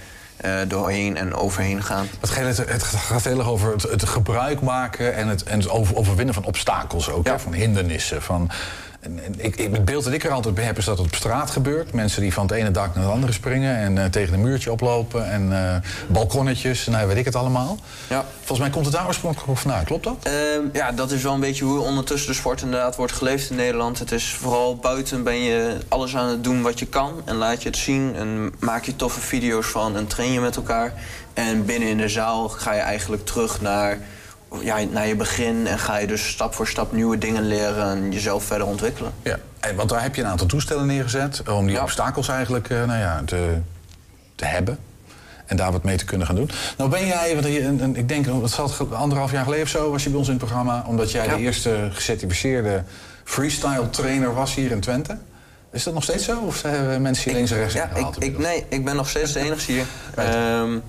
uh, 0.45 0.59
doorheen 0.67 1.17
en 1.17 1.35
overheen 1.35 1.83
gaan. 1.83 2.07
Het, 2.19 2.57
het 2.57 2.83
gaat 2.83 3.23
heel 3.23 3.37
erg 3.37 3.47
over 3.47 3.71
het, 3.71 3.83
het, 3.83 4.05
gebruik 4.05 4.61
maken 4.61 5.15
en 5.15 5.27
het, 5.27 5.43
en 5.43 5.59
het 5.59 5.69
overwinnen 5.69 6.33
van 6.33 6.45
obstakels 6.45 7.09
ook, 7.09 7.27
hè, 7.27 7.39
van 7.39 7.53
hindernissen. 7.53 8.21
Van, 8.21 8.49
en, 9.03 9.23
en 9.23 9.33
ik, 9.37 9.55
ik, 9.55 9.73
het 9.73 9.85
beeld 9.85 10.03
dat 10.03 10.13
ik 10.13 10.23
er 10.23 10.31
altijd 10.31 10.55
bij 10.55 10.63
heb 10.63 10.77
is 10.77 10.85
dat 10.85 10.97
het 10.97 11.07
op 11.07 11.15
straat 11.15 11.49
gebeurt. 11.49 11.93
Mensen 11.93 12.21
die 12.21 12.33
van 12.33 12.45
het 12.45 12.55
ene 12.55 12.71
dak 12.71 12.95
naar 12.95 13.03
het 13.03 13.13
andere 13.13 13.33
springen 13.33 13.75
en 13.75 13.95
uh, 13.95 14.05
tegen 14.05 14.33
een 14.33 14.41
muurtje 14.41 14.71
oplopen 14.71 15.29
en 15.29 15.51
uh, 15.51 15.75
balkonnetjes 16.07 16.85
en 16.85 16.91
nou, 16.91 17.07
weet 17.07 17.17
ik 17.17 17.25
het 17.25 17.35
allemaal. 17.35 17.77
Ja. 18.09 18.25
Volgens 18.37 18.59
mij 18.59 18.69
komt 18.69 18.85
het 18.85 18.93
daar 18.93 19.07
oorspronkelijk 19.07 19.59
vandaan, 19.59 19.83
klopt 19.83 20.03
dat? 20.03 20.27
Uh, 20.27 20.33
ja, 20.73 20.91
dat 20.91 21.11
is 21.11 21.23
wel 21.23 21.33
een 21.33 21.39
beetje 21.39 21.65
hoe 21.65 21.79
ondertussen 21.79 22.29
de 22.29 22.35
sport 22.37 22.61
inderdaad 22.61 22.95
wordt 22.95 23.13
geleefd 23.13 23.49
in 23.49 23.55
Nederland. 23.55 23.99
Het 23.99 24.11
is 24.11 24.33
vooral 24.33 24.75
buiten 24.75 25.23
ben 25.23 25.39
je 25.39 25.77
alles 25.87 26.15
aan 26.15 26.29
het 26.29 26.43
doen 26.43 26.61
wat 26.61 26.79
je 26.79 26.85
kan 26.85 27.21
en 27.25 27.35
laat 27.35 27.61
je 27.63 27.69
het 27.69 27.77
zien 27.77 28.15
en 28.15 28.53
maak 28.59 28.85
je 28.85 28.95
toffe 28.95 29.19
video's 29.19 29.67
van 29.67 29.97
en 29.97 30.07
train 30.07 30.31
je 30.31 30.39
met 30.39 30.55
elkaar. 30.55 30.93
En 31.33 31.65
binnen 31.65 31.89
in 31.89 31.97
de 31.97 32.09
zaal 32.09 32.49
ga 32.49 32.73
je 32.73 32.81
eigenlijk 32.81 33.25
terug 33.25 33.61
naar 33.61 33.97
ja, 34.61 34.79
naar 34.91 35.07
je 35.07 35.15
begin 35.15 35.67
en 35.67 35.79
ga 35.79 35.97
je 35.97 36.07
dus 36.07 36.29
stap 36.29 36.53
voor 36.53 36.67
stap 36.67 36.91
nieuwe 36.91 37.17
dingen 37.17 37.47
leren 37.47 37.89
en 37.89 38.11
jezelf 38.11 38.43
verder 38.43 38.67
ontwikkelen. 38.67 39.13
Ja, 39.23 39.39
en 39.59 39.75
want 39.75 39.89
daar 39.89 40.01
heb 40.01 40.15
je 40.15 40.21
een 40.21 40.27
aantal 40.27 40.47
toestellen 40.47 40.85
neergezet 40.85 41.49
om 41.49 41.67
die 41.67 41.81
obstakels 41.81 42.27
eigenlijk 42.27 42.69
uh, 42.69 42.83
nou 42.83 42.99
ja, 42.99 43.21
te, 43.25 43.57
te 44.35 44.45
hebben. 44.45 44.77
En 45.45 45.57
daar 45.57 45.71
wat 45.71 45.83
mee 45.83 45.97
te 45.97 46.05
kunnen 46.05 46.27
gaan 46.27 46.35
doen. 46.35 46.49
Nou 46.77 46.89
ben 46.89 47.05
jij, 47.05 47.33
want 47.33 47.97
ik 47.97 48.07
denk, 48.07 48.25
dat 48.25 48.51
zat 48.51 48.91
anderhalf 48.91 49.31
jaar 49.31 49.43
geleden 49.43 49.63
of 49.63 49.69
zo, 49.69 49.91
was 49.91 50.03
je 50.03 50.09
bij 50.09 50.17
ons 50.17 50.27
in 50.27 50.33
het 50.33 50.43
programma, 50.43 50.83
omdat 50.87 51.11
jij 51.11 51.25
ja. 51.25 51.35
de 51.35 51.41
eerste 51.41 51.89
gecertificeerde 51.91 52.83
freestyle 53.23 53.89
trainer 53.89 54.33
was 54.33 54.55
hier 54.55 54.71
in 54.71 54.79
Twente. 54.79 55.17
Is 55.71 55.83
dat 55.83 55.93
nog 55.93 56.03
steeds 56.03 56.25
zo? 56.25 56.39
Of 56.39 56.61
hebben 56.61 57.01
mensen 57.01 57.23
hier 57.23 57.33
links 57.33 57.51
en 57.51 57.57
rechts 57.57 57.73
ja, 57.73 57.89
ik, 57.89 58.15
ik, 58.17 58.37
Nee, 58.37 58.65
ik 58.69 58.85
ben 58.85 58.95
nog 58.95 59.09
steeds 59.09 59.31
de 59.31 59.39
enige 59.39 59.71
hier. 59.71 59.85
um, 60.61 60.83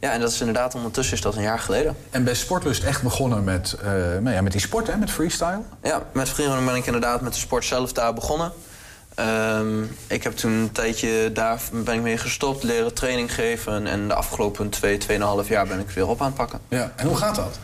ja, 0.00 0.12
en 0.12 0.20
dat 0.20 0.30
is 0.30 0.40
inderdaad 0.40 0.74
ondertussen 0.74 1.14
is 1.14 1.22
dat 1.22 1.36
een 1.36 1.42
jaar 1.42 1.58
geleden. 1.58 1.96
En 2.10 2.24
bij 2.24 2.34
Sportlust 2.34 2.82
echt 2.82 3.02
begonnen 3.02 3.44
met, 3.44 3.76
uh, 3.78 3.90
nou 3.92 4.30
ja, 4.30 4.40
met 4.40 4.52
die 4.52 4.60
sport, 4.60 4.86
hè, 4.86 4.96
met 4.96 5.10
freestyle? 5.10 5.60
Ja, 5.82 6.02
met 6.12 6.28
freerunning 6.28 6.66
ben 6.66 6.76
ik 6.76 6.86
inderdaad 6.86 7.20
met 7.20 7.32
de 7.32 7.38
sport 7.38 7.64
zelf 7.64 7.92
daar 7.92 8.14
begonnen. 8.14 8.52
Um, 9.58 9.96
ik 10.06 10.22
heb 10.22 10.36
toen 10.36 10.52
een 10.52 10.72
tijdje 10.72 11.32
daar 11.32 11.60
ben 11.72 11.94
ik 11.94 12.02
mee 12.02 12.18
gestopt, 12.18 12.62
leren 12.62 12.94
training 12.94 13.34
geven. 13.34 13.86
En 13.86 14.08
de 14.08 14.14
afgelopen 14.14 14.68
twee, 14.68 14.98
tweeënhalf 14.98 15.48
jaar 15.48 15.66
ben 15.66 15.78
ik 15.78 15.90
weer 15.90 16.08
op 16.08 16.20
aan 16.20 16.26
het 16.26 16.36
pakken. 16.36 16.60
Ja, 16.68 16.92
en 16.96 17.06
hoe 17.06 17.16
gaat 17.16 17.34
dat? 17.34 17.58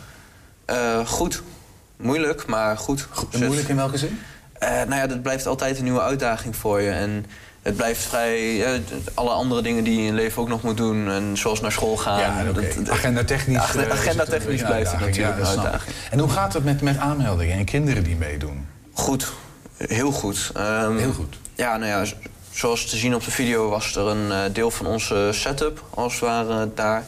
Uh, 0.69 1.07
goed. 1.07 1.41
Moeilijk, 1.97 2.45
maar 2.45 2.77
goed. 2.77 3.07
En 3.31 3.45
moeilijk 3.45 3.67
in 3.67 3.75
welke 3.75 3.97
zin? 3.97 4.19
Uh, 4.63 4.69
nou 4.69 4.95
ja, 4.95 5.07
dat 5.07 5.21
blijft 5.21 5.47
altijd 5.47 5.77
een 5.77 5.83
nieuwe 5.83 6.01
uitdaging 6.01 6.55
voor 6.55 6.81
je. 6.81 6.89
En 6.89 7.25
het 7.67 7.75
blijft 7.75 8.01
vrij. 8.01 8.63
Alle 9.13 9.29
andere 9.29 9.61
dingen 9.61 9.83
die 9.83 9.93
je 9.93 9.99
in 9.99 10.05
je 10.05 10.13
leven 10.13 10.41
ook 10.41 10.47
nog 10.47 10.61
moet 10.61 10.77
doen. 10.77 11.09
En 11.09 11.37
zoals 11.37 11.61
naar 11.61 11.71
school 11.71 11.97
gaan. 11.97 12.19
Ja, 12.19 12.49
okay. 12.49 12.73
agenda 12.89 13.23
technisch. 13.23 13.57
Agenda, 13.57 13.91
agenda 13.91 14.25
technisch 14.25 14.61
blijft 14.61 14.91
het 14.91 14.99
natuurlijk 14.99 15.37
ja, 15.37 15.41
een 15.41 15.59
uitdaging. 15.59 15.95
En 16.11 16.19
hoe 16.19 16.29
gaat 16.29 16.53
het 16.53 16.63
met, 16.63 16.81
met 16.81 16.97
aanmeldingen 16.97 17.57
en 17.57 17.65
kinderen 17.65 18.03
die 18.03 18.15
meedoen? 18.15 18.67
Goed. 18.93 19.31
Heel 19.77 20.11
goed. 20.11 20.51
Um, 20.57 20.97
Heel 20.97 21.13
goed. 21.13 21.37
Ja, 21.55 21.77
nou 21.77 21.91
ja, 21.91 22.11
zoals 22.51 22.89
te 22.89 22.97
zien 22.97 23.15
op 23.15 23.23
de 23.23 23.31
video 23.31 23.69
was 23.69 23.95
er 23.95 24.07
een 24.07 24.27
uh, 24.27 24.39
deel 24.53 24.71
van 24.71 24.85
onze 24.85 25.29
setup, 25.31 25.83
als 25.89 26.13
het 26.13 26.21
ware, 26.21 26.69
daar. 26.75 27.03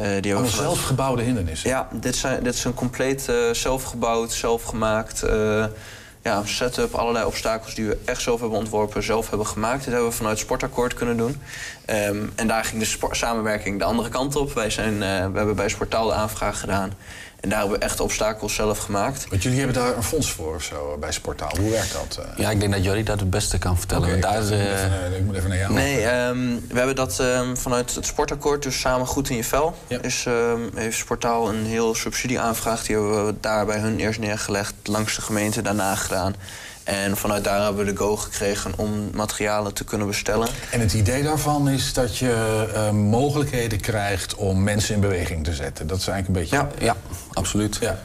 Uh, 0.00 0.06
die 0.20 0.46
zelfgebouwde 0.46 1.22
hindernissen? 1.22 1.70
Ja, 1.70 1.88
dit, 1.92 2.16
zijn, 2.16 2.42
dit 2.42 2.54
is 2.54 2.64
een 2.64 2.74
compleet 2.74 3.26
uh, 3.30 3.36
zelfgebouwd, 3.52 4.32
zelfgemaakt 4.32 5.22
ja, 6.24 6.44
setup, 6.44 6.94
allerlei 6.94 7.24
obstakels 7.24 7.74
die 7.74 7.86
we 7.86 7.98
echt 8.04 8.22
zelf 8.22 8.40
hebben 8.40 8.58
ontworpen, 8.58 9.02
zelf 9.02 9.28
hebben 9.28 9.46
gemaakt. 9.46 9.84
Dit 9.84 9.92
hebben 9.92 10.10
we 10.10 10.16
vanuit 10.16 10.38
Sportakkoord 10.38 10.94
kunnen 10.94 11.16
doen. 11.16 11.40
Um, 11.90 12.32
en 12.34 12.46
daar 12.46 12.64
ging 12.64 12.82
de 12.82 13.08
samenwerking 13.10 13.78
de 13.78 13.84
andere 13.84 14.08
kant 14.08 14.36
op. 14.36 14.52
Wij 14.52 14.70
zijn, 14.70 14.92
uh, 14.94 15.00
we 15.00 15.36
hebben 15.36 15.56
bij 15.56 15.68
Sportaal 15.68 16.06
de 16.06 16.12
aanvraag 16.12 16.60
gedaan. 16.60 16.92
En 17.44 17.50
daar 17.50 17.58
hebben 17.58 17.78
we 17.78 17.84
echt 17.84 18.00
obstakels 18.00 18.54
zelf 18.54 18.78
gemaakt. 18.78 19.26
Want 19.30 19.42
jullie 19.42 19.58
hebben 19.58 19.76
daar 19.76 19.96
een 19.96 20.02
fonds 20.02 20.30
voor 20.30 20.54
of 20.54 20.62
zo 20.62 20.96
bij 21.00 21.12
Sportaal. 21.12 21.56
Hoe 21.60 21.70
werkt 21.70 21.92
dat? 21.92 22.18
Uh? 22.20 22.38
Ja, 22.38 22.50
ik 22.50 22.60
denk 22.60 22.72
dat 22.72 22.84
Jordi 22.84 23.02
dat 23.02 23.20
het 23.20 23.30
beste 23.30 23.58
kan 23.58 23.78
vertellen. 23.78 24.08
Okay, 24.08 24.20
daar 24.20 24.36
ik, 24.36 24.42
is, 24.42 24.50
uh, 24.50 24.58
even, 24.58 25.16
ik 25.16 25.24
moet 25.24 25.36
even 25.36 25.48
naar 25.48 25.58
jou. 25.58 25.72
Nee, 25.72 26.06
um, 26.06 26.66
we 26.68 26.76
hebben 26.76 26.96
dat 26.96 27.18
um, 27.18 27.56
vanuit 27.56 27.94
het 27.94 28.06
Sportakkoord, 28.06 28.62
dus 28.62 28.80
samen 28.80 29.06
goed 29.06 29.30
in 29.30 29.36
je 29.36 29.44
vel. 29.44 29.74
Ja. 29.86 30.02
Is, 30.02 30.26
heeft 30.74 30.98
Sportaal 30.98 31.48
een 31.48 31.64
heel 31.64 31.94
subsidieaanvraag. 31.94 32.84
Die 32.86 32.96
hebben 32.96 33.26
we 33.26 33.34
daar 33.40 33.66
bij 33.66 33.78
hun 33.78 33.98
eerst 33.98 34.20
neergelegd, 34.20 34.74
langs 34.82 35.14
de 35.14 35.22
gemeente 35.22 35.62
daarna 35.62 35.94
gedaan. 35.94 36.34
En 36.84 37.16
vanuit 37.16 37.44
daar 37.44 37.62
hebben 37.62 37.84
we 37.84 37.92
de 37.92 37.98
go 37.98 38.16
gekregen 38.16 38.72
om 38.76 39.10
materialen 39.12 39.74
te 39.74 39.84
kunnen 39.84 40.06
bestellen. 40.06 40.48
En 40.70 40.80
het 40.80 40.92
idee 40.92 41.22
daarvan 41.22 41.68
is 41.68 41.92
dat 41.92 42.18
je 42.18 42.66
uh, 42.74 42.90
mogelijkheden 42.90 43.80
krijgt 43.80 44.34
om 44.34 44.62
mensen 44.62 44.94
in 44.94 45.00
beweging 45.00 45.44
te 45.44 45.54
zetten. 45.54 45.86
Dat 45.86 45.98
is 45.98 46.06
eigenlijk 46.08 46.50
een 46.50 46.58
beetje. 46.58 46.84
Ja, 46.84 46.86
ja 46.86 46.96
absoluut. 47.32 47.76
Ja. 47.80 47.98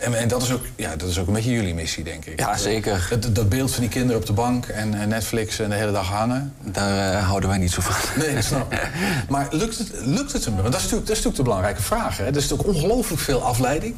En, 0.00 0.14
en 0.14 0.28
dat, 0.28 0.42
is 0.42 0.52
ook, 0.52 0.64
ja, 0.76 0.96
dat 0.96 1.08
is 1.08 1.18
ook 1.18 1.26
een 1.26 1.32
beetje 1.32 1.50
jullie 1.50 1.74
missie, 1.74 2.04
denk 2.04 2.24
ik. 2.24 2.40
Ja, 2.40 2.56
zeker. 2.56 3.06
Dat, 3.10 3.34
dat 3.34 3.48
beeld 3.48 3.70
van 3.70 3.80
die 3.80 3.90
kinderen 3.90 4.20
op 4.20 4.26
de 4.26 4.32
bank 4.32 4.66
en, 4.66 4.94
en 4.94 5.08
Netflix 5.08 5.58
en 5.58 5.70
de 5.70 5.76
hele 5.76 5.92
dag 5.92 6.08
hangen. 6.08 6.54
Daar 6.60 7.14
eh, 7.14 7.26
houden 7.26 7.48
wij 7.48 7.58
niet 7.58 7.70
zo 7.70 7.80
van. 7.80 8.22
Nee, 8.24 8.34
dat 8.34 8.44
snap 8.44 8.72
ik. 8.72 8.90
Maar 9.28 9.48
lukt 9.50 9.78
het, 9.78 9.90
lukt 10.04 10.32
het 10.32 10.44
hem? 10.44 10.54
Want 10.54 10.66
dat 10.66 10.76
is 10.76 10.82
natuurlijk, 10.82 11.08
dat 11.08 11.16
is 11.16 11.24
natuurlijk 11.24 11.36
de 11.36 11.42
belangrijke 11.42 11.82
vraag. 11.82 12.16
Hè? 12.16 12.24
Er 12.24 12.36
is 12.36 12.48
natuurlijk 12.48 12.68
ongelooflijk 12.68 13.22
veel 13.22 13.42
afleiding. 13.42 13.94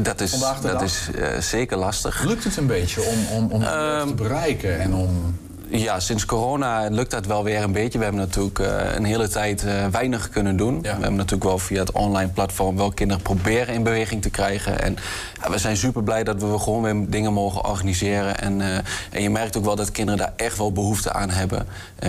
Dat 0.00 0.20
is, 0.20 0.30
dat 0.38 0.62
dag. 0.62 0.82
is 0.82 1.08
eh, 1.14 1.38
zeker 1.40 1.76
lastig. 1.76 2.22
Lukt 2.22 2.44
het 2.44 2.56
een 2.56 2.66
beetje 2.66 3.02
om, 3.02 3.26
om, 3.36 3.50
om 3.52 3.62
Ehm, 3.62 4.06
te 4.06 4.14
bereiken 4.14 4.80
en 4.80 4.94
om... 4.94 5.38
Ja, 5.68 6.00
sinds 6.00 6.24
corona 6.24 6.88
lukt 6.88 7.10
dat 7.10 7.26
wel 7.26 7.44
weer 7.44 7.62
een 7.62 7.72
beetje. 7.72 7.98
We 7.98 8.04
hebben 8.04 8.22
natuurlijk 8.22 8.58
eh, 8.58 8.94
een 8.94 9.04
hele 9.04 9.28
tijd 9.28 9.64
eh, 9.64 9.86
weinig 9.86 10.28
kunnen 10.28 10.56
doen. 10.56 10.82
We 10.82 10.88
hebben 10.88 11.14
natuurlijk 11.14 11.44
wel 11.44 11.58
via 11.58 11.80
het 11.80 11.92
online 11.92 12.30
platform 12.30 12.76
wel 12.76 12.90
kinderen 12.92 13.22
proberen 13.22 13.74
in 13.74 13.82
beweging 13.82 14.22
te 14.22 14.30
krijgen. 14.30 14.80
En 14.82 14.96
ja, 15.42 15.50
we 15.50 15.58
zijn 15.58 15.76
super 15.76 16.02
blij 16.02 16.24
dat 16.24 16.42
we 16.42 16.58
gewoon 16.58 16.82
weer 16.82 17.10
dingen 17.10 17.32
mogen 17.32 17.64
organiseren. 17.64 18.38
En, 18.38 18.60
eh, 18.60 18.76
en 19.10 19.22
je 19.22 19.30
merkt 19.30 19.56
ook 19.56 19.64
wel 19.64 19.76
dat 19.76 19.90
kinderen 19.90 20.18
daar 20.18 20.32
echt 20.36 20.56
wel 20.56 20.72
behoefte 20.72 21.12
aan 21.12 21.30
hebben. 21.30 21.66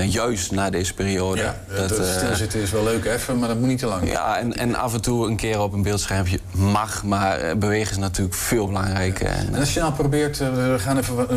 juist 0.09 0.51
na 0.51 0.69
deze 0.69 0.93
periode. 0.93 1.41
Ja, 1.41 1.55
dat, 1.75 1.99
eh, 1.99 2.17
stilzitten 2.17 2.61
is 2.61 2.71
wel 2.71 2.83
leuk 2.83 3.05
even, 3.05 3.39
maar 3.39 3.47
dat 3.47 3.57
moet 3.59 3.67
niet 3.67 3.79
te 3.79 3.85
lang. 3.85 4.11
ja, 4.11 4.37
en, 4.37 4.57
en 4.57 4.75
af 4.75 4.93
en 4.93 5.01
toe 5.01 5.27
een 5.27 5.35
keer 5.35 5.61
op 5.61 5.73
een 5.73 5.81
beeldschermpje 5.81 6.39
mag, 6.51 7.03
maar 7.03 7.57
bewegen 7.57 7.91
is 7.91 7.97
natuurlijk 7.97 8.35
veel 8.35 8.67
belangrijker. 8.67 9.27
En, 9.27 9.53
En 9.53 9.59
als 9.59 9.73
je 9.73 9.79
nou 9.79 9.93
probeert, 9.93 10.37
we 10.37 10.75
gaan 10.77 10.97
even 10.97 11.27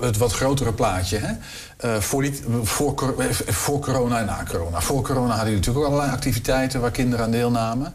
het 0.00 0.16
wat 0.16 0.32
grotere 0.32 0.72
plaatje. 0.72 1.18
Hè? 1.18 1.32
Eh, 1.82 1.96
voor, 2.00 2.22
die, 2.22 2.40
voor, 2.62 3.14
eh, 3.18 3.26
voor 3.30 3.80
corona 3.80 4.18
en 4.18 4.26
na 4.26 4.44
corona. 4.50 4.80
Voor 4.80 5.02
corona 5.02 5.26
hadden 5.34 5.38
jullie 5.44 5.56
natuurlijk 5.58 5.84
ook 5.84 5.90
allerlei 5.92 6.12
activiteiten 6.12 6.80
waar 6.80 6.90
kinderen 6.90 7.24
aan 7.24 7.30
deelnamen. 7.30 7.94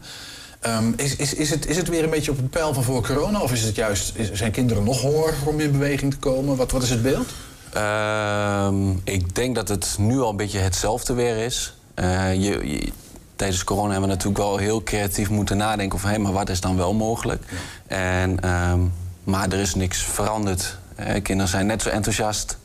Ehm, 0.60 0.92
is, 0.96 1.16
is, 1.16 1.34
is, 1.34 1.50
het, 1.50 1.66
is 1.66 1.76
het 1.76 1.88
weer 1.88 2.04
een 2.04 2.10
beetje 2.10 2.30
op 2.30 2.36
het 2.36 2.50
pijl 2.50 2.74
van 2.74 2.82
voor 2.82 3.02
corona? 3.06 3.40
Of 3.40 3.52
is 3.52 3.62
het 3.62 3.74
juist, 3.74 4.16
is- 4.16 4.32
zijn 4.32 4.50
kinderen 4.52 4.84
nog 4.84 5.00
hongeriger 5.00 5.48
om 5.48 5.60
in 5.60 5.70
beweging 5.72 6.10
te 6.12 6.18
komen? 6.18 6.56
Wat, 6.56 6.70
wat 6.70 6.82
is 6.82 6.90
het 6.90 7.02
beeld? 7.02 7.28
Ehm, 7.72 8.90
ik 9.04 9.34
denk 9.34 9.54
dat 9.54 9.68
het 9.68 9.96
nu 9.98 10.20
al 10.20 10.30
een 10.30 10.36
beetje 10.36 10.58
hetzelfde 10.58 11.12
weer 11.12 11.36
is. 11.36 11.74
Eh, 11.94 12.34
je, 12.34 12.68
je- 12.70 12.92
tijdens 13.36 13.64
corona 13.64 13.90
hebben 13.90 14.08
we 14.08 14.14
natuurlijk 14.14 14.42
wel 14.42 14.56
heel 14.56 14.82
creatief 14.82 15.28
moeten 15.30 15.56
nadenken 15.56 15.98
over... 15.98 16.08
hé, 16.10 16.18
maar 16.18 16.32
wat 16.32 16.48
is 16.48 16.60
dan 16.60 16.76
wel 16.76 16.94
mogelijk? 16.94 17.42
En, 17.86 18.40
ehm, 18.40 18.80
maar 19.24 19.48
er 19.52 19.58
is 19.58 19.74
niks 19.74 19.98
veranderd. 20.02 20.76
Kinderen 21.22 21.48
zijn 21.48 21.66
net 21.66 21.82
zo 21.82 21.88
enthousiast. 21.88 22.56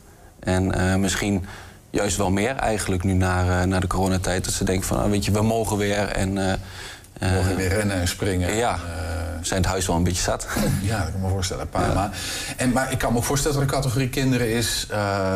En 0.44 0.72
eh, 0.72 0.96
misschien 0.96 1.46
juist 1.90 2.16
wel 2.16 2.30
meer 2.30 2.56
eigenlijk 2.56 3.04
nu 3.04 3.12
na, 3.12 3.60
eh, 3.60 3.66
na 3.66 3.80
de 3.80 3.86
coronatijd. 3.86 4.44
Dat 4.44 4.54
ze 4.54 4.64
denken 4.64 4.86
van, 4.86 5.02
ah, 5.02 5.10
weet 5.10 5.24
je, 5.24 5.30
we 5.30 5.42
mogen 5.42 5.76
weer. 5.76 6.08
En, 6.08 6.48
eh, 6.48 6.54
We 7.18 7.26
mogen 7.34 7.56
weer 7.56 7.68
rennen 7.68 7.96
en 7.96 8.08
springen. 8.08 8.56
Ja, 8.56 8.78
zijn 9.40 9.60
het 9.60 9.70
huis 9.70 9.86
wel 9.86 9.96
een 9.96 10.02
beetje 10.02 10.22
zat. 10.22 10.46
Ja, 10.82 10.96
dat 10.96 11.06
kan 11.06 11.14
ik 11.14 11.20
me 11.20 11.28
voorstellen. 11.28 11.62
Een 11.62 11.68
paar 11.68 11.94
maar, 11.94 12.18
en, 12.56 12.72
maar 12.72 12.92
ik 12.92 12.98
kan 12.98 13.12
me 13.12 13.18
ook 13.18 13.24
voorstellen 13.24 13.56
dat 13.56 13.66
er 13.66 13.74
een 13.74 13.82
categorie 13.82 14.08
kinderen 14.08 14.48
is... 14.48 14.86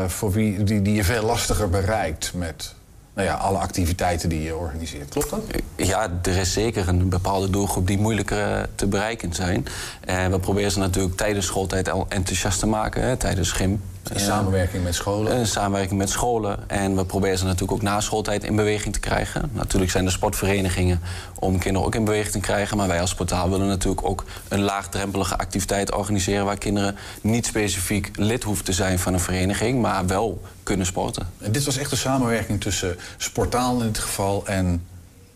voor 0.07 0.33
wie, 0.33 0.65
die, 0.65 0.83
die 0.83 0.95
je 0.95 1.05
veel 1.05 1.25
lastiger 1.25 1.71
bereikt 1.71 2.33
met 2.35 2.75
nou 3.19 3.31
ja, 3.31 3.37
alle 3.37 3.59
activiteiten 3.59 4.29
die 4.29 4.43
je 4.43 4.57
organiseert. 4.57 5.09
Klopt 5.09 5.31
dat? 5.31 5.41
Ja, 5.77 6.11
er 6.23 6.37
is 6.37 6.53
zeker 6.53 6.89
een 6.89 7.09
bepaalde 7.09 7.51
doelgroep 7.51 7.87
die 7.87 7.99
moeilijker 7.99 8.69
te 8.75 8.87
bereiken 8.87 9.35
zijn. 9.35 9.67
En 10.01 10.31
we 10.31 10.39
proberen 10.39 10.71
ze 10.71 10.79
natuurlijk 10.79 11.17
tijdens 11.17 11.47
schooltijd 11.47 11.89
al 11.91 12.07
enthousiast 12.09 12.59
te 12.59 12.67
maken, 12.67 13.03
hè, 13.03 13.17
tijdens 13.17 13.53
gym. 13.53 13.83
In 14.13 14.21
samenwerking 14.21 14.85
met 14.85 14.95
scholen? 14.95 15.37
In 15.37 15.47
samenwerking 15.47 15.99
met 15.99 16.11
scholen. 16.11 16.71
En 16.71 16.97
we 16.97 17.05
proberen 17.05 17.39
ze 17.39 17.45
natuurlijk 17.45 17.73
ook 17.73 17.83
na 17.83 18.01
schooltijd 18.01 18.45
in 18.45 18.57
beweging 18.57 18.95
te 18.95 19.01
krijgen. 19.01 19.51
Natuurlijk 19.53 19.91
zijn 19.91 20.05
er 20.05 20.13
sportverenigingen 20.13 21.01
om 21.39 21.59
kinderen 21.59 21.87
ook 21.87 21.95
in 21.95 22.05
beweging 22.05 22.33
te 22.33 22.41
krijgen. 22.41 22.77
Maar 22.77 22.89
wij 22.89 23.01
als 23.01 23.15
portaal 23.15 23.51
willen 23.51 23.67
natuurlijk 23.67 24.07
ook 24.07 24.25
een 24.49 24.61
laagdrempelige 24.61 25.39
activiteit 25.39 25.95
organiseren... 25.95 26.45
waar 26.45 26.59
kinderen 26.59 26.97
niet 27.21 27.47
specifiek 27.47 28.11
lid 28.15 28.43
hoeven 28.43 28.65
te 28.65 28.73
zijn 28.73 28.99
van 28.99 29.13
een 29.13 29.21
vereniging... 29.21 29.81
maar 29.81 30.07
wel 30.07 30.43
kunnen 30.63 30.87
sporten. 30.87 31.27
En 31.39 31.53
dit 31.53 31.65
was 31.65 31.77
echt 31.77 31.91
een 31.91 31.97
samenwerking 31.97 32.61
tussen 32.61 32.97
Sportaal 33.17 33.81
in 33.81 33.87
dit 33.87 33.99
geval 33.99 34.47
en 34.47 34.87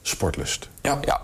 Sportlust. 0.03 0.69
Ja. 0.83 0.99
ja. 1.05 1.21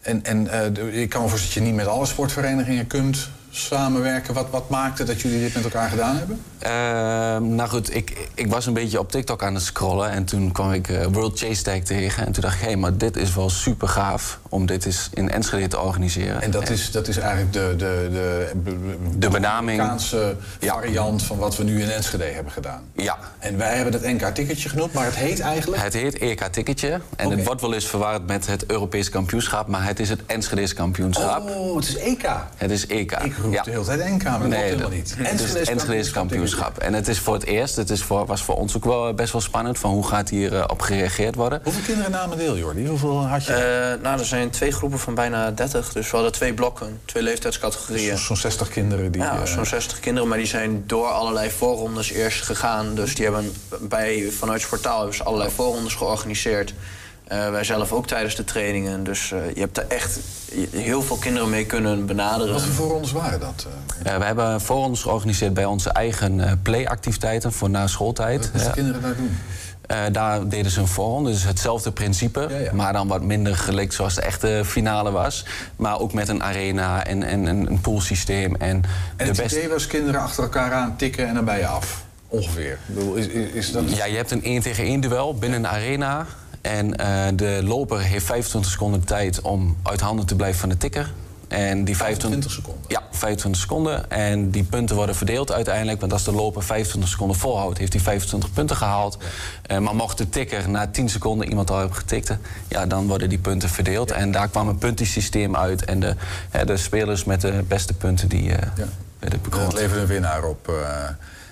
En, 0.00 0.24
en 0.24 0.48
eh, 0.48 1.00
ik 1.00 1.08
kan 1.08 1.22
me 1.22 1.28
voorstellen 1.28 1.38
dat 1.38 1.52
je 1.52 1.60
niet 1.60 1.74
met 1.74 1.86
alle 1.86 2.06
sportverenigingen 2.06 2.86
kunt 2.86 3.28
samenwerken. 3.50 4.34
Wat, 4.34 4.50
wat 4.50 4.68
maakte 4.68 5.04
dat 5.04 5.20
jullie 5.20 5.40
dit 5.40 5.54
met 5.54 5.64
elkaar 5.64 5.90
gedaan 5.90 6.16
hebben? 6.16 6.40
Ehm, 6.64 7.54
nou 7.54 7.68
goed, 7.68 7.94
ik, 7.94 8.28
ik 8.34 8.46
was 8.46 8.66
een 8.66 8.72
beetje 8.72 8.98
op 8.98 9.10
TikTok 9.10 9.42
aan 9.42 9.54
het 9.54 9.62
scrollen 9.62 10.10
en 10.10 10.24
toen 10.24 10.52
kwam 10.52 10.72
ik 10.72 10.88
eh, 10.88 11.06
World 11.06 11.38
Chase 11.38 11.62
Tag 11.62 11.78
tegen. 11.78 12.26
En 12.26 12.32
toen 12.32 12.42
dacht 12.42 12.54
ik, 12.60 12.68
hé, 12.68 12.76
maar 12.76 12.96
dit 12.96 13.16
is 13.16 13.34
wel 13.34 13.50
super 13.50 13.88
gaaf 13.88 14.38
om 14.48 14.66
dit 14.66 14.84
eens 14.84 15.08
in 15.14 15.30
Enschede 15.30 15.68
te 15.68 15.80
organiseren. 15.80 16.42
En 16.42 16.50
dat 16.50 16.70
is, 16.70 16.90
dat 16.90 17.08
is 17.08 17.16
eigenlijk 17.16 17.52
de, 17.52 17.74
de, 17.76 18.08
de, 18.12 18.96
De 19.18 19.28
benaming. 19.28 19.80
Amerikaanse 19.80 20.36
variant 20.60 21.22
van 21.22 21.38
wat 21.38 21.56
we 21.56 21.64
nu 21.64 21.82
in 21.82 21.90
Enschede 21.90 22.24
hebben 22.24 22.52
gedaan. 22.52 22.82
Ja. 22.92 23.18
En 23.38 23.58
wij 23.58 23.74
hebben 23.76 23.92
het 23.92 24.02
NK-ticketje 24.02 24.68
genoemd, 24.68 24.92
maar 24.92 25.04
het 25.04 25.16
heet 25.16 25.40
eigenlijk... 25.40 25.82
Het 25.82 25.92
heet 25.92 26.18
EK-ticketje 26.18 27.00
en 27.16 27.30
het 27.30 27.44
wordt 27.44 27.60
wel 27.60 27.74
eens 27.74 27.86
verwaard 27.86 28.26
met 28.26 28.46
het 28.46 28.66
Europees 28.66 29.08
kampioenschap, 29.08 29.68
maar 29.68 29.86
het 29.86 30.00
is 30.00 30.08
het 30.08 30.20
Enschedese 30.26 30.74
kampioenschap. 30.74 31.50
Oh, 31.50 31.76
het 31.76 31.88
is 31.88 31.96
EK. 31.96 32.28
Het 32.56 32.70
is 32.70 32.86
EK. 32.86 33.12
Ik 33.12 33.36
roep 33.36 33.52
de 33.64 33.70
hele 33.70 33.84
tijd 33.84 34.10
NK, 34.10 34.22
maar 34.22 34.38
dat 34.38 34.48
klopt 34.48 34.62
helemaal 34.62 34.90
niet. 34.90 35.14
Het 35.16 35.68
Enschedese 35.68 36.12
kampioenschap. 36.54 36.78
En 36.78 36.94
het 36.94 37.08
is 37.08 37.18
voor 37.18 37.34
het 37.34 37.44
eerst, 37.44 37.76
het 37.76 37.90
is 37.90 38.02
voor, 38.02 38.26
was 38.26 38.42
voor 38.42 38.54
ons 38.54 38.76
ook 38.76 38.84
wel 38.84 39.14
best 39.14 39.32
wel 39.32 39.40
spannend, 39.40 39.78
van 39.78 39.90
hoe 39.90 40.06
gaat 40.06 40.28
hier 40.28 40.54
eh, 40.54 40.64
op 40.66 40.80
gereageerd 40.80 41.34
worden. 41.34 41.60
Hoeveel 41.64 41.82
kinderen 41.82 42.10
namen 42.10 42.38
deel, 42.38 42.56
Jordi? 42.56 42.86
Hoeveel 42.86 43.26
had 43.26 43.44
je? 43.44 43.52
Eh, 43.52 44.02
nou, 44.02 44.18
er 44.18 44.24
zijn 44.24 44.50
twee 44.50 44.70
groepen 44.70 44.98
van 44.98 45.14
bijna 45.14 45.50
30. 45.50 45.92
Dus 45.92 46.10
we 46.10 46.16
hadden 46.16 46.32
twee 46.32 46.54
blokken, 46.54 47.00
twee 47.04 47.22
leeftijdscategorieën. 47.22 48.18
Zo'n 48.18 48.36
60 48.36 48.68
kinderen 48.68 49.12
die... 49.12 49.22
Ja, 49.22 49.40
eh, 49.40 49.44
zo'n 49.46 49.66
60 49.66 50.00
kinderen, 50.00 50.28
maar 50.28 50.38
die 50.38 50.46
zijn 50.46 50.84
door 50.86 51.06
allerlei 51.06 51.50
voorrondes 51.50 52.10
eerst 52.10 52.42
gegaan. 52.42 52.94
Dus 52.94 53.14
die 53.14 53.24
hebben 53.24 53.52
bij, 53.80 54.28
vanuit 54.38 54.60
Sportaal 54.60 54.98
hebben 54.98 55.16
ze 55.16 55.24
allerlei 55.24 55.50
voorrondes 55.50 55.94
georganiseerd. 55.94 56.74
Eh, 57.24 57.50
wij 57.50 57.64
zelf 57.64 57.92
ook 57.92 58.06
tijdens 58.06 58.34
de 58.36 58.44
trainingen. 58.44 59.04
Dus 59.04 59.32
eh, 59.32 59.54
je 59.54 59.60
hebt 59.60 59.78
er 59.78 59.84
echt 59.88 60.18
heel 60.70 61.02
veel 61.02 61.16
kinderen 61.16 61.50
mee 61.50 61.66
kunnen 61.66 62.06
benaderen. 62.06 62.52
Wat 62.52 62.62
voor 62.62 62.72
voorrondes 62.74 63.12
waren 63.12 63.40
dat? 63.40 63.66
Eh, 64.02 64.16
we 64.16 64.24
hebben 64.24 64.60
voorrondes 64.60 65.02
georganiseerd 65.02 65.54
bij 65.54 65.64
onze 65.64 65.90
eigen 65.90 66.40
eh, 66.40 66.52
playactiviteiten 66.62 67.52
voor 67.52 67.70
na 67.70 67.86
schooltijd. 67.86 68.40
Wat 68.40 68.52
moesten 68.52 68.68
Ja. 68.68 68.74
kinderen 68.74 69.02
daar 69.02 69.16
doen? 69.16 69.38
Eh, 69.86 69.98
daar 70.12 70.48
deden 70.48 70.70
ze 70.70 70.80
een 70.80 70.86
voorronde, 70.88 71.30
dus 71.30 71.44
hetzelfde 71.44 71.92
principe. 71.92 72.70
Maar 72.72 72.92
dan 72.92 73.08
wat 73.08 73.22
minder 73.22 73.56
gelikt 73.56 73.94
zoals 73.94 74.14
de 74.14 74.20
echte 74.22 74.62
finale 74.64 75.10
was. 75.10 75.44
Maar 75.76 75.98
ook 76.00 76.12
met 76.12 76.28
een 76.28 76.42
arena 76.42 77.04
en, 77.06 77.22
en, 77.22 77.48
en 77.48 77.66
een 77.66 77.80
poolsysteem. 77.80 78.54
En, 78.56 78.68
En 78.68 78.82
de 79.16 79.24
het 79.24 79.36
beste... 79.36 79.58
idee 79.58 79.68
was 79.68 79.86
kinderen 79.86 80.20
achter 80.20 80.42
elkaar 80.42 80.72
aan 80.72 80.96
tikken 80.96 81.26
en 81.28 81.34
dan 81.34 81.44
ben 81.44 81.58
je 81.58 81.66
af. 81.66 82.02
Ongeveer. 82.28 82.72
Ik 82.72 82.94
bedoel, 82.94 83.14
is, 83.14 83.26
is, 83.26 83.50
is 83.50 83.72
dat... 83.72 83.96
Ja, 83.96 84.04
je 84.04 84.16
hebt 84.16 84.30
een 84.30 84.42
1 84.44 84.62
tegen 84.62 84.84
1 84.84 85.00
duel 85.00 85.34
binnen 85.34 85.58
een 85.58 85.66
arena. 85.70 86.26
En 86.64 86.96
eh, 86.96 87.26
de 87.34 87.60
loper 87.64 88.00
heeft 88.00 88.26
25 88.26 88.70
seconden 88.70 89.00
de 89.00 89.06
tijd 89.06 89.40
om 89.40 89.76
uit 89.82 90.00
handen 90.00 90.26
te 90.26 90.36
blijven 90.36 90.60
van 90.60 90.68
de 90.68 90.76
tikker. 90.76 91.12
En 91.48 91.84
die 91.84 91.96
25 91.96 92.50
seconden? 92.50 92.84
Ja, 92.88 93.02
25 93.10 93.60
seconden. 93.60 94.10
En 94.10 94.50
die 94.50 94.64
punten 94.64 94.96
worden 94.96 95.14
verdeeld 95.14 95.52
uiteindelijk. 95.52 96.00
Want 96.00 96.12
als 96.12 96.24
de 96.24 96.32
loper 96.32 96.62
25 96.62 97.10
seconden 97.10 97.36
volhoudt, 97.36 97.78
heeft 97.78 97.92
hij 97.92 98.02
25 98.02 98.52
punten 98.52 98.76
gehaald. 98.76 99.18
Eh, 99.62 99.78
maar 99.78 99.94
mocht 99.94 100.18
de 100.18 100.28
tikker 100.28 100.68
na 100.68 100.86
10 100.86 101.08
seconden 101.08 101.48
iemand 101.48 101.70
al 101.70 101.78
hebben 101.78 101.96
getikt... 101.96 102.36
ja, 102.68 102.86
dan 102.86 103.06
worden 103.06 103.28
die 103.28 103.38
punten 103.38 103.68
verdeeld. 103.68 104.10
En 104.10 104.30
daar 104.30 104.48
kwam 104.48 104.68
een 104.68 104.78
puntensysteem 104.78 105.56
uit. 105.56 105.84
En 105.84 106.00
de, 106.00 106.14
hè, 106.50 106.64
de 106.64 106.76
spelers 106.76 107.24
met 107.24 107.40
de 107.40 107.64
beste 107.68 107.94
punten 107.94 108.28
die 108.28 108.52
eh 108.52 108.68
werden 109.18 109.40
bekroond. 109.42 109.72
Dat 109.72 109.80
een 109.80 110.06
winnaar 110.06 110.44
op. 110.44 110.72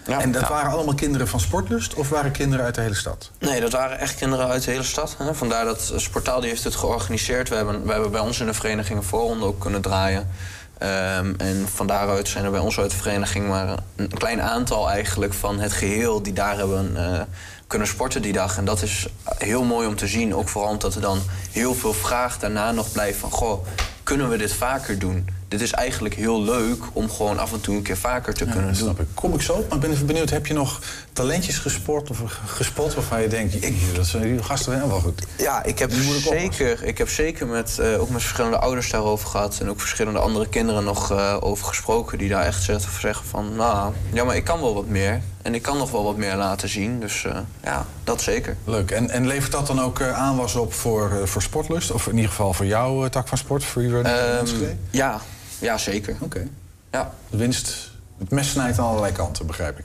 eh. 0.07 0.23
en 0.23 0.33
dat 0.33 0.49
waren 0.49 0.71
allemaal 0.71 0.95
kinderen 0.95 1.29
van 1.29 1.41
Sportlust 1.41 1.95
of 1.95 2.09
waren 2.09 2.31
kinderen 2.31 2.65
uit 2.65 2.75
de 2.75 2.81
hele 2.81 2.95
stad? 2.95 3.31
Nee, 3.39 3.61
dat 3.61 3.73
waren 3.73 3.99
echt 3.99 4.15
kinderen 4.15 4.49
uit 4.49 4.65
de 4.65 4.71
hele 4.71 4.83
stad. 4.83 5.15
Hè. 5.19 5.35
Vandaar 5.35 5.65
dat 5.65 5.93
Sportaal 5.97 6.41
die 6.41 6.49
heeft 6.49 6.65
het 6.65 6.75
georganiseerd. 6.75 7.49
We 7.49 7.55
hebben, 7.55 7.85
we 7.87 7.93
hebben 7.93 8.11
bij 8.11 8.21
ons 8.21 8.41
in 8.41 8.47
de 8.47 8.55
vereniging 8.55 8.99
een 8.99 9.05
voorronde 9.05 9.47
ook 9.47 9.61
kunnen 9.61 9.81
draaien. 9.81 10.31
Ehm, 10.79 11.35
en 11.37 11.69
van 11.75 11.87
daaruit 11.87 12.29
zijn 12.29 12.45
er 12.45 12.51
bij 12.51 12.61
ons 12.61 12.79
uit 12.79 12.91
de 12.91 12.97
vereniging 12.97 13.49
maar 13.49 13.79
een 13.97 14.09
klein 14.09 14.43
aantal 14.43 14.91
eigenlijk 14.91 15.35
van 15.35 15.61
het 15.61 15.73
geheel 15.73 16.23
die 16.23 16.33
daar 16.33 16.57
hebben 16.57 16.97
eh, 16.97 17.21
kunnen 17.67 17.89
sporten 17.89 18.23
die 18.23 18.33
dag. 18.33 18.57
En 18.57 18.65
dat 18.65 18.83
is 18.83 19.07
heel 19.39 19.65
mooi 19.65 19.87
om 19.87 19.97
te 19.97 20.07
zien. 20.07 20.35
Ook 20.35 20.49
vooral 20.49 20.71
omdat 20.71 20.95
er 20.95 21.01
dan 21.01 21.23
heel 21.51 21.75
veel 21.75 21.93
vraag 21.93 22.39
daarna 22.39 22.73
nog 22.73 22.93
blijft 22.93 23.19
van... 23.19 23.31
goh, 23.31 23.67
kunnen 24.03 24.29
we 24.29 24.37
dit 24.37 24.53
vaker 24.53 24.99
doen? 24.99 25.29
Dit 25.53 25.61
is 25.61 25.71
eigenlijk 25.73 26.15
heel 26.15 26.43
leuk 26.43 26.83
om 26.93 27.11
gewoon 27.11 27.39
af 27.39 27.53
en 27.53 27.61
toe 27.61 27.77
een 27.77 27.83
keer 27.83 27.97
vaker 27.97 28.35
te 28.35 28.45
kunnen 28.45 28.65
doen. 28.67 28.75
Snap 28.75 29.01
ik. 29.01 29.07
Kom 29.15 29.35
ik 29.35 29.41
zo 29.43 29.55
maar 29.69 29.75
ik 29.75 29.81
ben 29.81 29.91
even 29.91 30.07
benieuwd. 30.07 30.31
Heb 30.31 30.47
je 30.47 30.55
nog 30.55 30.81
talentjes 31.13 31.59
gesport 31.59 32.11
of 32.11 32.19
gespot 32.47 32.95
waarvan 32.95 33.23
je 33.23 33.29
denkt... 33.29 33.53
"Jeetje, 33.53 33.93
dat 33.95 34.07
zijn 34.07 34.23
die 34.23 34.43
gasten 34.43 34.89
wel 34.89 35.01
goed. 35.01 35.23
Ja, 35.39 35.63
ik 35.65 35.79
heb, 35.79 35.93
zeker, 36.23 36.83
ik 36.85 36.99
heb 36.99 37.09
zeker 37.09 37.47
met, 37.47 37.79
eh, 37.79 38.01
ook 38.01 38.09
met 38.11 38.21
verschillende 38.21 38.59
ouders 38.59 38.91
daarover 38.91 39.29
gehad... 39.29 39.59
en 39.61 39.71
ook 39.71 39.81
verschillende 39.81 40.19
andere 40.19 40.49
kinderen 40.49 40.85
nog 40.85 41.11
eh, 41.11 41.37
over 41.41 41.65
gesproken... 41.67 42.19
die 42.19 42.29
daar 42.29 42.45
echt 42.45 42.63
zeggen- 42.63 43.01
zeggen 43.01 43.27
van, 43.27 43.57
nou, 43.57 43.93
ja, 44.13 44.25
maar 44.25 44.37
ik 44.37 44.45
kan 44.45 44.61
wel 44.61 44.75
wat 44.75 44.87
meer. 44.87 45.21
En 45.43 45.55
ik 45.55 45.63
kan 45.63 45.79
nog 45.79 45.91
wel 45.91 46.05
wat 46.05 46.17
meer 46.17 46.37
laten 46.37 46.69
zien. 46.69 47.01
Dus 47.01 47.25
eh, 47.25 47.37
ja, 47.65 47.87
dat 48.05 48.21
zeker. 48.23 48.57
Leuk. 48.65 48.91
En, 48.91 49.11
en 49.11 49.27
levert 49.27 49.53
dat 49.53 49.67
dan 49.67 49.81
ook 49.81 50.03
aanwas 50.03 50.55
op 50.55 50.73
voor, 50.75 51.21
voor 51.25 51.43
Sportlust? 51.43 51.91
Of 51.91 52.07
in 52.07 52.15
ieder 52.15 52.31
geval 52.31 52.53
voor 52.53 52.67
jouw 52.67 53.09
tak 53.09 53.29
van 53.29 53.39
sport? 53.39 53.65
Voor 53.65 53.83
jullie 53.83 54.03
Ehm, 54.03 54.47
ja, 54.91 55.21
Ja, 55.63 55.79
zeker. 55.79 56.17
Oké. 56.21 56.49
Ja. 56.91 57.15
De 57.31 57.37
winst, 57.37 57.91
het 58.19 58.31
mes 58.31 58.51
snijdt 58.51 58.79
aan 58.79 58.85
allerlei 58.85 59.13
kanten, 59.13 59.47
begrijp 59.47 59.79
ik. 59.79 59.85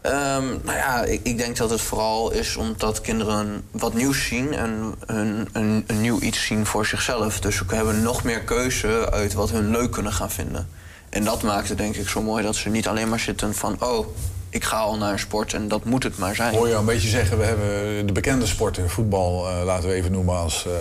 Ehm, 0.00 0.44
nou 0.64 0.76
ja, 0.76 1.04
ik, 1.04 1.20
ik, 1.22 1.38
denk 1.38 1.56
dat 1.56 1.70
het 1.70 1.80
vooral 1.80 2.30
is 2.30 2.56
omdat 2.56 3.00
kinderen 3.00 3.62
wat 3.70 3.94
nieuws 3.94 4.26
zien 4.26 4.54
en 4.54 4.94
een, 5.06 5.48
een, 5.52 5.84
een, 5.86 6.00
nieuw 6.00 6.20
iets 6.20 6.46
zien 6.46 6.66
voor 6.66 6.86
zichzelf. 6.86 7.40
Dus 7.40 7.62
we 7.66 7.74
hebben 7.74 8.02
nog 8.02 8.24
meer 8.24 8.40
keuze 8.40 9.10
uit 9.10 9.32
wat 9.32 9.50
hun 9.50 9.70
leuk 9.70 9.90
kunnen 9.90 10.12
gaan 10.12 10.30
vinden. 10.30 10.68
En 11.08 11.24
dat 11.24 11.42
maakt 11.42 11.68
het 11.68 11.78
denk 11.78 11.96
ik 11.96 12.08
zo 12.08 12.22
mooi 12.22 12.42
dat 12.42 12.56
ze 12.56 12.68
niet 12.68 12.88
alleen 12.88 13.08
maar 13.08 13.20
zitten 13.20 13.54
van... 13.54 13.76
oh, 13.80 14.06
ik 14.50 14.64
ga 14.64 14.78
al 14.78 14.96
naar 14.96 15.12
een 15.12 15.18
sport 15.18 15.54
en 15.54 15.68
dat 15.68 15.84
moet 15.84 16.02
het 16.02 16.18
maar 16.18 16.34
zijn. 16.34 16.54
Hoor 16.54 16.68
je 16.68 16.74
een 16.74 16.84
beetje 16.84 17.08
zeggen, 17.08 17.38
we 17.38 17.44
hebben 17.44 18.06
de 18.06 18.12
bekende 18.12 18.46
sporten, 18.46 18.90
voetbal 18.90 19.50
uh, 19.50 19.64
laten 19.64 19.88
we 19.88 19.94
even 19.94 20.12
noemen 20.12 20.36
als... 20.36 20.64
Uh, 20.66 20.72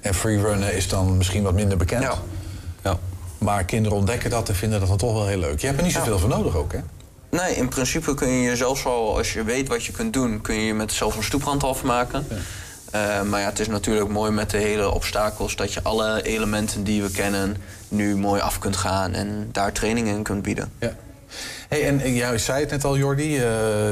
en 0.00 0.14
freerunnen 0.14 0.74
is 0.74 0.88
dan 0.88 1.16
misschien 1.16 1.42
wat 1.42 1.54
minder 1.54 1.78
bekend. 1.78 2.02
Ja. 2.02 2.18
Maar 3.42 3.64
kinderen 3.64 3.98
ontdekken 3.98 4.30
dat 4.30 4.48
en 4.48 4.54
vinden 4.54 4.78
dat 4.80 4.88
dan 4.88 4.98
toch 4.98 5.12
wel 5.12 5.26
heel 5.26 5.38
leuk. 5.38 5.60
Je 5.60 5.66
hebt 5.66 5.78
er 5.78 5.84
niet 5.84 5.94
zoveel 5.94 6.12
ja. 6.12 6.18
voor 6.18 6.28
nodig 6.28 6.56
ook, 6.56 6.72
hè? 6.72 6.78
Nee, 7.30 7.54
in 7.54 7.68
principe 7.68 8.14
kun 8.14 8.28
je 8.28 8.42
jezelf 8.42 8.86
al, 8.86 9.16
als 9.16 9.32
je 9.32 9.44
weet 9.44 9.68
wat 9.68 9.84
je 9.84 9.92
kunt 9.92 10.12
doen, 10.12 10.40
kun 10.40 10.54
je 10.54 10.66
je 10.66 10.74
met 10.74 10.92
zelf 10.92 11.16
een 11.16 11.22
stoeprand 11.22 11.64
afmaken. 11.64 12.26
Ja. 12.28 12.36
Uh, 12.94 13.22
maar 13.22 13.40
ja, 13.40 13.46
het 13.46 13.58
is 13.58 13.68
natuurlijk 13.68 14.08
mooi 14.08 14.30
met 14.30 14.50
de 14.50 14.56
hele 14.56 14.90
obstakels 14.90 15.56
dat 15.56 15.72
je 15.72 15.82
alle 15.82 16.22
elementen 16.22 16.84
die 16.84 17.02
we 17.02 17.10
kennen 17.10 17.56
nu 17.88 18.16
mooi 18.16 18.40
af 18.40 18.58
kunt 18.58 18.76
gaan 18.76 19.12
en 19.12 19.48
daar 19.52 19.72
trainingen 19.72 20.16
in 20.16 20.22
kunt 20.22 20.42
bieden. 20.42 20.72
Ja. 20.78 20.94
Hey, 21.68 21.86
en 21.86 22.14
jij 22.14 22.38
zei 22.38 22.60
het 22.60 22.70
net 22.70 22.84
al, 22.84 22.96
Jordi, 22.96 23.36
uh, 23.36 23.44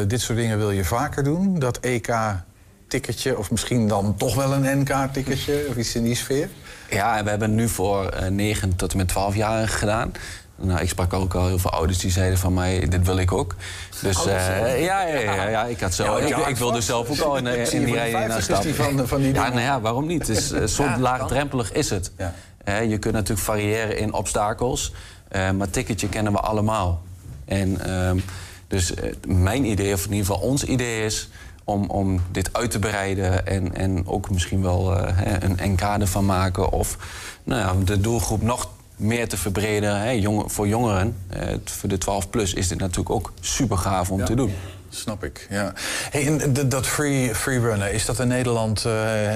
dit 0.07 0.20
soort 0.20 0.38
dingen 0.38 0.59
wil 0.59 0.70
je 0.70 0.84
vaker 0.84 1.24
doen. 1.24 1.59
Dat 1.59 1.78
EK-ticketje, 1.80 3.38
of 3.38 3.51
misschien 3.51 3.88
dan 3.88 4.14
toch 4.16 4.34
wel 4.34 4.53
een 4.53 4.78
NK-ticketje, 4.80 5.66
of 5.68 5.76
iets 5.76 5.94
in 5.94 6.03
die 6.03 6.14
sfeer? 6.16 6.48
Ja, 6.91 7.16
en 7.18 7.24
we 7.24 7.30
hebben 7.30 7.55
nu 7.55 7.68
voor 7.68 8.14
uh, 8.20 8.26
9 8.28 8.76
tot 8.76 8.93
en 8.93 8.97
met 8.97 9.09
12 9.09 9.34
jaar 9.34 9.68
gedaan. 9.68 10.12
Nou, 10.57 10.80
ik 10.80 10.88
sprak 10.88 11.12
ook 11.12 11.34
al 11.34 11.47
heel 11.47 11.59
veel 11.59 11.70
ouders 11.70 11.99
die 11.99 12.11
zeiden 12.11 12.38
van 12.38 12.55
mij, 12.55 12.88
dit 12.88 13.07
wil 13.07 13.16
ik 13.16 13.32
ook. 13.32 13.55
Dus 14.03 14.26
uh, 14.26 14.84
ja, 14.84 15.03
ja, 15.03 15.18
ja, 15.18 15.49
ja, 15.49 15.64
ik 15.64 15.80
had 15.80 15.95
zo. 15.95 16.18
Ja, 16.18 16.26
ik, 16.26 16.47
ik, 16.47 16.57
wilde 16.57 16.80
zelf 16.80 17.11
ook 17.11 17.18
al 17.18 17.36
in, 17.36 17.47
in, 17.47 17.72
in 17.72 17.84
die 17.84 17.95
rij 17.95 18.26
naar 18.26 18.43
stappen. 18.43 18.74
Van, 18.74 19.07
van 19.09 19.20
die 19.20 19.34
ja, 19.34 19.49
nou 19.49 19.61
ja, 19.61 19.80
waarom 19.80 20.07
niet? 20.07 20.28
Is, 20.28 20.53
uh, 20.53 20.64
zo 20.64 20.84
laagdrempelig 20.99 21.72
is 21.72 21.91
het. 21.91 22.12
Uh, 22.64 22.91
je 22.91 22.99
kunt 22.99 23.14
natuurlijk 23.14 23.47
variëren 23.47 23.99
in 23.99 24.12
obstakels, 24.12 24.93
maar 25.30 25.70
ticketje 25.70 26.09
kennen 26.09 26.32
we 26.32 26.38
allemaal. 26.38 27.03
En 27.45 27.95
um, 27.95 28.22
dus 28.68 28.93
mijn 29.26 29.64
idee, 29.64 29.95
of 29.95 30.05
in 30.05 30.12
ieder 30.12 30.26
geval 30.26 30.49
ons 30.49 30.64
idee 30.64 31.05
is 31.05 31.28
om, 31.64 31.90
om 31.90 32.20
dit 32.30 32.48
uit 32.52 32.70
te 32.70 32.78
breiden 32.78 33.46
en, 33.46 33.74
en 33.74 34.06
ook 34.06 34.30
misschien 34.30 34.62
wel 34.62 34.98
een 35.40 35.58
NK 35.72 35.80
ervan 35.80 36.24
maken 36.24 36.72
of 36.72 36.96
nou 37.44 37.61
ja, 37.61 37.84
de 37.84 38.00
doelgroep 38.00 38.42
nog 38.42 38.68
meer 39.00 39.28
te 39.28 39.36
verbreden 39.36 40.00
hè, 40.00 40.11
jong, 40.11 40.52
voor 40.52 40.68
jongeren. 40.68 41.16
Uh, 41.36 41.54
voor 41.64 41.88
de 41.88 41.98
12 41.98 42.30
plus 42.30 42.54
is 42.54 42.68
dit 42.68 42.78
natuurlijk 42.78 43.11
ook 43.11 43.32
super 43.40 43.78
gaaf 43.78 44.11
om 44.11 44.18
ja. 44.18 44.24
te 44.24 44.34
doen. 44.34 44.54
Snap 44.88 45.24
ik, 45.24 45.46
ja. 45.50 45.72
Hey, 46.11 46.26
en 46.26 46.68
dat 46.68 46.86
free, 46.86 47.34
free 47.34 47.61
runnen, 47.61 47.92
is 47.92 48.04
dat 48.04 48.18
in 48.18 48.28
Nederland... 48.28 48.78
Uh, 48.78 48.92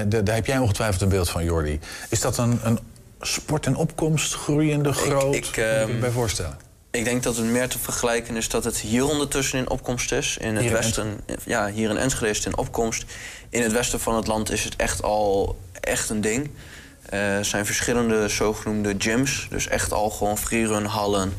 de, 0.07 0.23
daar 0.23 0.35
heb 0.35 0.45
jij 0.45 0.57
ongetwijfeld 0.57 1.01
een 1.01 1.09
beeld 1.09 1.29
van, 1.29 1.43
Jordi. 1.43 1.79
Is 2.09 2.21
dat 2.21 2.37
een, 2.37 2.59
een 2.63 2.79
sport 3.19 3.65
in 3.65 3.75
opkomst, 3.75 4.33
groeiende, 4.33 4.93
groot? 4.93 5.35
Ik, 5.35 5.45
ik, 5.45 5.51
kan 5.51 5.63
je 5.63 5.97
bij 5.99 6.11
voorstellen? 6.11 6.57
Ik 6.95 7.05
denk 7.05 7.23
dat 7.23 7.35
het 7.37 7.45
meer 7.45 7.67
te 7.67 7.79
vergelijken 7.79 8.35
is 8.35 8.49
dat 8.49 8.63
het 8.63 8.77
hier 8.77 9.05
ondertussen 9.07 9.59
in 9.59 9.69
opkomst 9.69 10.11
is. 10.11 10.37
In 10.37 10.55
het 10.55 10.61
Hier 10.63 10.69
in 10.69 10.75
westen, 10.75 11.19
ja, 11.45 11.69
hier 11.69 11.89
in 11.89 11.97
Enschede 11.97 12.29
is 12.29 12.37
het 12.37 12.45
in 12.45 12.57
opkomst. 12.57 13.05
In 13.49 13.61
het 13.61 13.71
westen 13.71 13.99
van 13.99 14.15
het 14.15 14.27
land 14.27 14.51
is 14.51 14.63
het 14.63 14.75
echt 14.75 15.03
al 15.03 15.59
echt 15.81 16.09
een 16.09 16.21
ding. 16.21 16.49
Er 17.09 17.37
uh, 17.39 17.43
zijn 17.43 17.65
verschillende 17.65 18.27
zogenoemde 18.27 18.95
gyms. 18.97 19.47
Dus 19.49 19.67
echt 19.67 19.93
al 19.93 20.09
gewoon 20.09 20.37
freerun 20.37 20.85
hallen. 20.85 21.33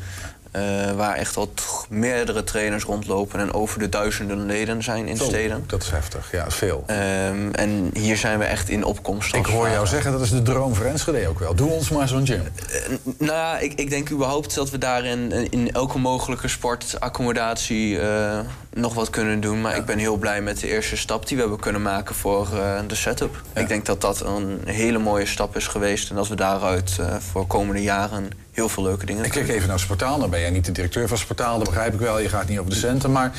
Uh, 0.57 0.91
waar 0.91 1.15
echt 1.15 1.37
al 1.37 1.51
meerdere 1.89 2.43
trainers 2.43 2.83
rondlopen 2.83 3.39
en 3.39 3.53
over 3.53 3.79
de 3.79 3.89
duizenden 3.89 4.45
leden 4.45 4.83
zijn 4.83 5.07
in 5.07 5.17
Zo, 5.17 5.23
steden. 5.23 5.63
Dat 5.67 5.83
is 5.83 5.89
heftig, 5.89 6.31
ja, 6.31 6.51
veel. 6.51 6.83
Um, 6.87 7.53
en 7.53 7.89
hier 7.93 8.17
zijn 8.17 8.39
we 8.39 8.45
echt 8.45 8.69
in 8.69 8.83
opkomst. 8.83 9.35
Ik 9.35 9.45
hoor 9.45 9.69
jou 9.69 9.87
zeggen, 9.87 10.11
dat 10.11 10.21
is 10.21 10.29
de 10.29 10.41
droom 10.41 10.75
voor 10.75 10.85
Enschede 10.85 11.27
ook 11.27 11.39
wel. 11.39 11.55
Doe 11.55 11.69
ons 11.69 11.89
maar 11.89 12.07
zo'n 12.07 12.25
gym. 12.25 12.41
Uh, 12.41 12.97
nou 13.17 13.31
ja, 13.31 13.59
ik, 13.59 13.73
ik, 13.73 13.89
denk 13.89 14.11
überhaupt 14.11 14.55
dat 14.55 14.69
we 14.69 14.77
daarin 14.77 15.51
in 15.51 15.71
elke 15.71 15.97
mogelijke 15.97 16.47
sportaccommodatie 16.47 17.99
uh, 17.99 18.39
nog 18.73 18.93
wat 18.93 19.09
kunnen 19.09 19.39
doen. 19.39 19.61
Maar 19.61 19.71
ja. 19.71 19.77
ik 19.77 19.85
ben 19.85 19.97
heel 19.97 20.17
blij 20.17 20.41
met 20.41 20.59
de 20.59 20.67
eerste 20.67 20.97
stap 20.97 21.27
die 21.27 21.35
we 21.35 21.41
hebben 21.43 21.59
kunnen 21.59 21.81
maken 21.81 22.15
voor 22.15 22.47
de 22.87 22.95
setup. 22.95 23.41
Ja. 23.53 23.61
Ik 23.61 23.67
denk 23.67 23.85
dat 23.85 24.01
dat 24.01 24.21
een 24.21 24.61
hele 24.65 24.97
mooie 24.97 25.25
stap 25.25 25.55
is 25.55 25.67
geweest. 25.67 26.09
En 26.09 26.15
dat 26.15 26.27
we 26.27 26.35
daaruit 26.35 26.99
voor 27.31 27.47
komende 27.47 27.81
jaren 27.81 28.29
heel 28.57 28.69
veel 28.69 28.83
leuke 28.83 29.05
dingen 29.05 29.23
Ik 29.23 29.31
kijk 29.31 29.47
even 29.47 29.67
naar 29.67 29.79
Sportaal. 29.79 30.19
Dan 30.19 30.29
ben 30.29 30.39
jij 30.39 30.49
niet 30.49 30.65
de 30.65 30.71
directeur 30.71 31.07
van 31.07 31.17
Sportaal, 31.17 31.57
dat 31.57 31.67
begrijp 31.67 31.93
ik 31.93 31.99
wel. 31.99 32.19
Je 32.19 32.29
gaat 32.29 32.47
niet 32.47 32.59
over 32.59 32.71
de 32.71 32.77
centen. 32.77 33.11
Maar 33.11 33.31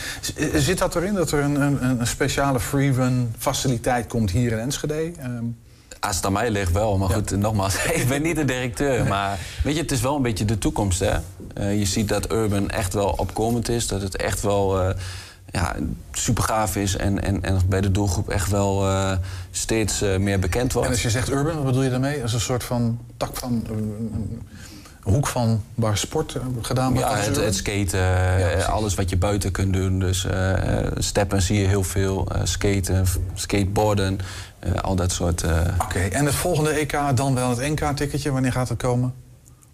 zit 0.55 0.79
dat 0.79 0.97
erin, 0.97 1.14
dat 1.14 1.31
er 1.31 1.43
een, 1.43 1.61
een, 1.61 2.01
een 2.01 2.07
speciale 2.07 2.61
freerun 2.61 3.35
faciliteit 3.39 4.07
komt 4.07 4.31
hier 4.31 4.53
in 4.53 4.59
Enschede? 4.59 5.12
Um... 5.25 5.57
Als 6.01 6.16
het 6.16 6.27
aan 6.27 6.33
mij 6.33 6.51
ligt 6.51 6.73
wel, 6.73 6.99
maar 6.99 7.09
goed, 7.09 7.31
nogmaals, 7.31 7.75
ik 8.01 8.09
ben 8.09 8.23
niet 8.23 8.37
de 8.37 8.45
directeur. 8.45 9.07
Maar 9.07 9.39
weet 9.64 9.75
je, 9.75 9.81
het 9.81 9.91
is 9.91 10.01
wel 10.01 10.16
een 10.16 10.23
beetje 10.23 10.45
de 10.45 10.59
toekomst, 10.59 11.01
hè. 11.01 11.16
Uh, 11.59 11.79
je 11.79 11.85
ziet 11.85 12.09
dat 12.09 12.33
Urban 12.33 12.71
echt 12.71 12.95
wel 12.95 13.09
opkomend 13.09 13.69
is, 13.69 13.87
dat 13.87 14.03
het 14.03 14.16
echt 14.16 14.43
wel... 14.43 14.83
Uh, 14.83 14.95
ja, 15.51 15.77
super 16.12 16.43
gaaf 16.43 16.77
is 16.77 16.97
en, 16.97 17.23
en, 17.23 17.43
en 17.43 17.61
bij 17.69 17.81
de 17.81 17.91
doelgroep 17.91 18.29
echt 18.29 18.51
wel 18.51 18.89
uh, 18.89 19.12
steeds 19.51 20.01
meer 20.01 20.39
bekend 20.39 20.73
wordt. 20.73 20.89
En 20.89 20.95
als 20.95 21.03
je 21.03 21.11
zegt 21.11 21.31
urban, 21.31 21.55
wat 21.55 21.64
bedoel 21.64 21.83
je 21.83 21.91
daarmee? 21.91 22.23
Als 22.23 22.33
een 22.33 22.41
soort 22.41 22.64
van 22.64 22.99
tak 23.16 23.37
van 23.37 23.66
hoek 25.09 25.27
van 25.27 25.63
waar 25.75 25.99
sport 25.99 26.37
gedaan 26.63 26.93
wordt? 26.93 27.09
Ja, 27.09 27.17
het, 27.17 27.37
het 27.37 27.55
skaten, 27.55 28.01
ja, 28.01 28.65
alles 28.65 28.95
wat 28.95 29.11
je 29.11 29.17
buiten 29.17 29.51
kunt 29.51 29.73
doen. 29.73 29.99
Dus 29.99 30.25
uh, 30.25 30.53
steppen 30.99 31.43
zie 31.43 31.61
je 31.61 31.67
heel 31.67 31.83
veel, 31.83 32.27
uh, 32.33 32.41
skaten, 32.45 33.07
skateboarden, 33.35 34.19
uh, 34.67 34.81
al 34.81 34.97
dat 34.97 35.13
soort... 35.13 35.45
Oké, 35.45 35.75
okay. 35.83 36.09
en 36.09 36.25
het 36.25 36.35
volgende 36.35 36.71
EK 36.71 36.99
dan 37.15 37.35
wel 37.35 37.49
het 37.49 37.59
NK-ticketje, 37.59 38.33
wanneer 38.33 38.53
gaat 38.53 38.69
het 38.69 38.79
komen? 38.79 39.15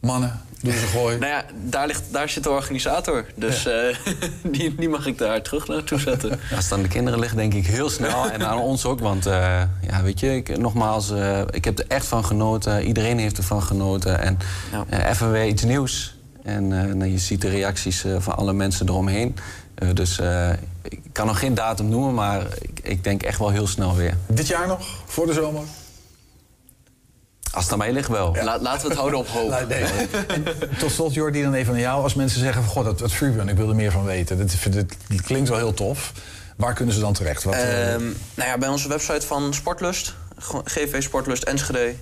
Mannen, 0.05 0.41
doen 0.61 0.73
ze 0.73 0.87
gooi. 0.87 1.19
nou 1.19 1.33
ja, 1.33 1.45
daar, 1.65 1.87
ligt, 1.87 2.03
daar 2.11 2.29
zit 2.29 2.43
de 2.43 2.51
organisator. 2.51 3.27
Dus 3.35 3.63
ja. 3.63 3.89
uh, 3.89 3.97
die, 4.53 4.75
die, 4.75 4.89
mag 4.89 5.07
ik 5.07 5.19
daar 5.19 5.43
terug 5.43 5.69
naartoe 5.69 5.99
zetten. 5.99 6.31
Als 6.57 6.65
het 6.65 6.73
aan 6.73 6.83
de 6.83 6.89
kinderen 6.89 7.19
ligt, 7.19 7.37
denk 7.37 7.55
ik 7.55 7.67
heel 7.67 7.91
snel. 7.91 8.31
en 8.31 8.47
aan 8.47 8.59
ons 8.59 8.85
ook. 8.85 9.01
Want 9.01 9.27
uh, 9.27 9.63
ja, 9.89 10.03
weet 10.03 10.21
je, 10.21 10.37
ik, 10.37 10.59
nogmaals, 10.59 11.11
uh, 11.11 11.41
ik 11.51 11.65
heb 11.65 11.79
er 11.79 11.85
echt 11.89 12.07
van 12.07 12.25
genoten. 12.25 12.87
Iedereen 12.87 13.19
heeft 13.19 13.37
ervan 13.37 13.63
genoten. 13.63 14.21
En 14.21 14.39
ja. 14.91 15.09
even 15.09 15.31
weer 15.31 15.47
iets 15.47 15.63
nieuws. 15.63 16.17
En 16.43 16.69
nou, 16.69 17.07
je 17.07 17.19
ziet 17.19 17.41
de 17.41 17.49
reacties 17.49 18.05
van 18.19 18.37
alle 18.37 18.53
mensen 18.53 18.89
eromheen. 18.89 19.37
dus 19.93 20.21
ik 20.83 21.01
kan 21.13 21.27
nog 21.27 21.39
geen 21.39 21.55
datum 21.55 21.89
noemen, 21.89 22.15
maar 22.15 22.47
ik, 22.61 22.81
ik 22.83 23.05
denk 23.05 23.23
echt 23.23 23.39
wel 23.39 23.51
heel 23.51 23.67
snel 23.67 23.97
weer. 23.97 24.17
Dit 24.27 24.47
jaar 24.47 24.67
nog, 24.67 24.87
voor 25.07 25.27
de 25.27 25.33
zomer? 25.33 25.63
Als 27.55 27.65
het 27.65 27.73
aan 27.73 27.79
mij 27.79 27.93
ligt 27.93 28.09
wel. 28.09 28.35
Ja. 28.35 28.45
La, 28.45 28.59
laten 28.59 28.83
we 28.83 28.89
het 28.89 28.99
houden 28.99 29.19
op 29.19 29.29
hoop. 29.29 29.69
nee, 29.69 29.85
nee. 29.85 30.79
tot 30.79 30.91
slot, 30.91 31.15
Jordi, 31.15 31.43
dan 31.43 31.55
even 31.55 31.73
aan 31.73 31.81
jou. 31.81 32.03
Als 32.03 32.15
mensen 32.15 32.41
zeggen 32.41 32.63
van, 32.63 32.73
god, 32.73 32.85
dat, 32.85 32.99
dat 32.99 33.11
ik 33.49 33.57
wil 33.57 33.69
er 33.69 33.75
meer 33.75 33.93
van 33.93 34.05
weten. 34.05 34.39
Dat, 34.39 34.57
dat, 34.63 34.75
dat, 35.09 35.23
klinkt 35.23 35.49
wel 35.49 35.59
heel 35.59 35.75
tof. 35.75 36.13
Waar 36.57 36.75
kunnen 36.75 36.95
ze 36.95 37.01
dan 37.01 37.13
terecht? 37.13 37.45
Wat, 37.45 37.55
um, 37.55 37.61
uh... 37.61 38.15
nou 38.35 38.49
ja, 38.49 38.59
bij 38.59 38.69
onze 38.69 38.89
website 38.89 39.27
van 39.27 39.55
Sportlust. 39.55 40.15
GV 40.65 41.03
Sportlust 41.03 41.43
Enschede. 41.43 41.95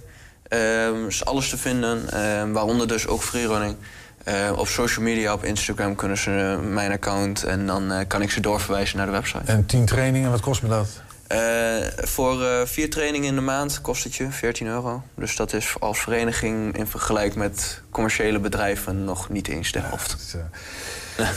Um, 0.49 1.07
is 1.07 1.25
alles 1.25 1.49
te 1.49 1.57
vinden. 1.57 2.21
Um, 2.21 2.53
waaronder 2.53 2.89
dus 2.89 3.07
ook 3.07 3.23
freerunning. 3.23 3.77
Uh, 4.29 4.59
op 4.59 4.69
social 4.69 5.05
media, 5.05 5.33
op 5.33 5.45
Instagram 5.45 5.95
kunnen 5.95 6.19
ze 6.19 6.59
mijn 6.63 6.93
account... 6.93 7.45
en 7.45 7.67
dan 7.67 7.93
uh, 7.93 7.99
kan 8.07 8.23
ik 8.23 8.31
ze 8.31 8.41
doorverwijzen 8.41 8.97
naar 8.97 9.07
de 9.07 9.13
website. 9.13 9.53
En 9.53 9.67
tien 9.67 9.85
trainingen, 9.85 10.31
wat 10.31 10.41
kost 10.41 10.63
me 10.63 10.69
dat? 10.69 10.89
Uh, 11.29 11.77
voor 11.97 12.43
uh, 12.43 12.61
vier 12.65 12.91
trainingen 12.91 13.29
in 13.29 13.35
de 13.35 13.41
maand 13.41 13.81
kost 13.81 14.05
het 14.05 14.15
je 14.15 14.31
14 14.31 14.67
euro. 14.67 15.03
Dus 15.15 15.37
dat 15.37 15.53
is 15.53 15.75
als 15.81 15.99
vereniging 15.99 16.77
in 16.77 16.87
vergelijking 16.87 17.37
met 17.39 17.83
commerciële 17.91 18.39
bedrijven 18.39 19.05
nog 19.05 19.29
niet 19.29 19.49
eens 19.49 19.73
de 19.73 19.79
helft. 19.79 20.17
Ja, 20.33 20.49
uh... 21.19 21.29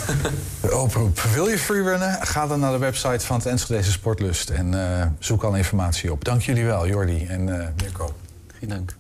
de 0.62 0.78
oproep. 0.78 1.20
Wil 1.20 1.48
je 1.48 1.58
freerunnen? 1.58 2.18
Ga 2.22 2.48
dan 2.48 2.60
naar 2.60 2.72
de 2.72 2.78
website 2.78 3.26
van 3.26 3.38
het 3.38 3.46
Enschedeze 3.46 3.92
Sportlust 3.92 4.50
en 4.50 5.16
zoek 5.20 5.44
al 5.44 5.56
informatie 5.56 6.12
op. 6.12 6.24
Dank 6.26 6.42
jullie 6.42 6.66
wel, 6.66 6.88
Jordi 6.88 7.26
en 7.26 7.74
Mirko. 7.76 8.14
Geen 8.60 8.70
dank. 8.70 8.96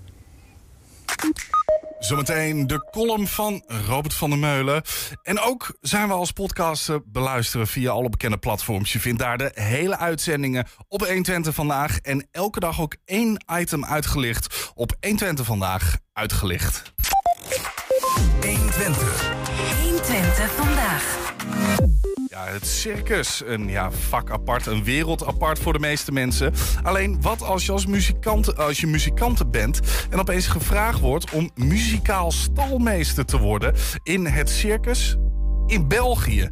Zometeen 2.05 2.67
de 2.67 2.89
column 2.91 3.27
van 3.27 3.63
Robert 3.87 4.13
van 4.13 4.29
der 4.29 4.39
Meulen. 4.39 4.81
En 5.23 5.39
ook 5.39 5.77
zijn 5.81 6.07
we 6.07 6.13
als 6.13 6.31
podcast 6.31 6.91
beluisteren 7.05 7.67
via 7.67 7.91
alle 7.91 8.09
bekende 8.09 8.37
platforms. 8.37 8.93
Je 8.93 8.99
vindt 8.99 9.19
daar 9.19 9.37
de 9.37 9.51
hele 9.53 9.97
uitzendingen 9.97 10.67
op 10.87 10.99
120 10.99 11.53
Vandaag. 11.53 11.97
En 11.97 12.27
elke 12.31 12.59
dag 12.59 12.81
ook 12.81 12.95
één 13.05 13.43
item 13.59 13.85
uitgelicht 13.85 14.71
op 14.75 14.95
120 14.99 15.45
Vandaag 15.45 15.97
uitgelicht. 16.13 16.93
120. 18.41 19.33
120 19.81 20.51
Vandaag. 20.51 21.33
Ja, 22.35 22.45
het 22.45 22.67
circus. 22.67 23.41
Een 23.45 23.69
ja, 23.69 23.91
vak 23.91 24.31
apart, 24.31 24.65
een 24.65 24.83
wereld 24.83 25.25
apart 25.25 25.59
voor 25.59 25.73
de 25.73 25.79
meeste 25.79 26.11
mensen. 26.11 26.53
Alleen, 26.83 27.21
wat 27.21 27.41
als 27.41 27.65
je 27.65 27.71
als 27.71 27.85
muzikant, 27.85 28.57
als 28.57 28.79
je 28.79 28.87
muzikanten 28.87 29.51
bent... 29.51 29.79
en 30.09 30.19
opeens 30.19 30.47
gevraagd 30.47 30.99
wordt 30.99 31.31
om 31.31 31.51
muzikaal 31.55 32.31
stalmeester 32.31 33.25
te 33.25 33.37
worden... 33.37 33.73
in 34.03 34.25
het 34.25 34.49
circus 34.49 35.17
in 35.67 35.87
België. 35.87 36.49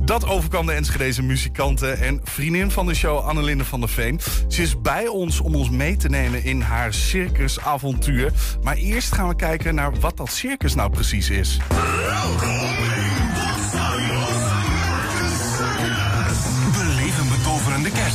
Dat 0.00 0.26
overkwam 0.26 0.66
de 0.66 0.72
Enschedeze 0.72 1.22
muzikanten 1.22 1.98
en 1.98 2.20
vriendin 2.24 2.70
van 2.70 2.86
de 2.86 2.94
show 2.94 3.18
Annelinde 3.18 3.64
van 3.64 3.80
der 3.80 3.88
Veen. 3.88 4.20
Ze 4.48 4.62
is 4.62 4.80
bij 4.80 5.06
ons 5.06 5.40
om 5.40 5.54
ons 5.54 5.70
mee 5.70 5.96
te 5.96 6.08
nemen 6.08 6.44
in 6.44 6.60
haar 6.60 6.94
circusavontuur. 6.94 8.32
Maar 8.62 8.76
eerst 8.76 9.12
gaan 9.12 9.28
we 9.28 9.36
kijken 9.36 9.74
naar 9.74 10.00
wat 10.00 10.16
dat 10.16 10.32
circus 10.32 10.74
nou 10.74 10.90
precies 10.90 11.30
is. 11.30 11.58
Beleef 11.68 12.74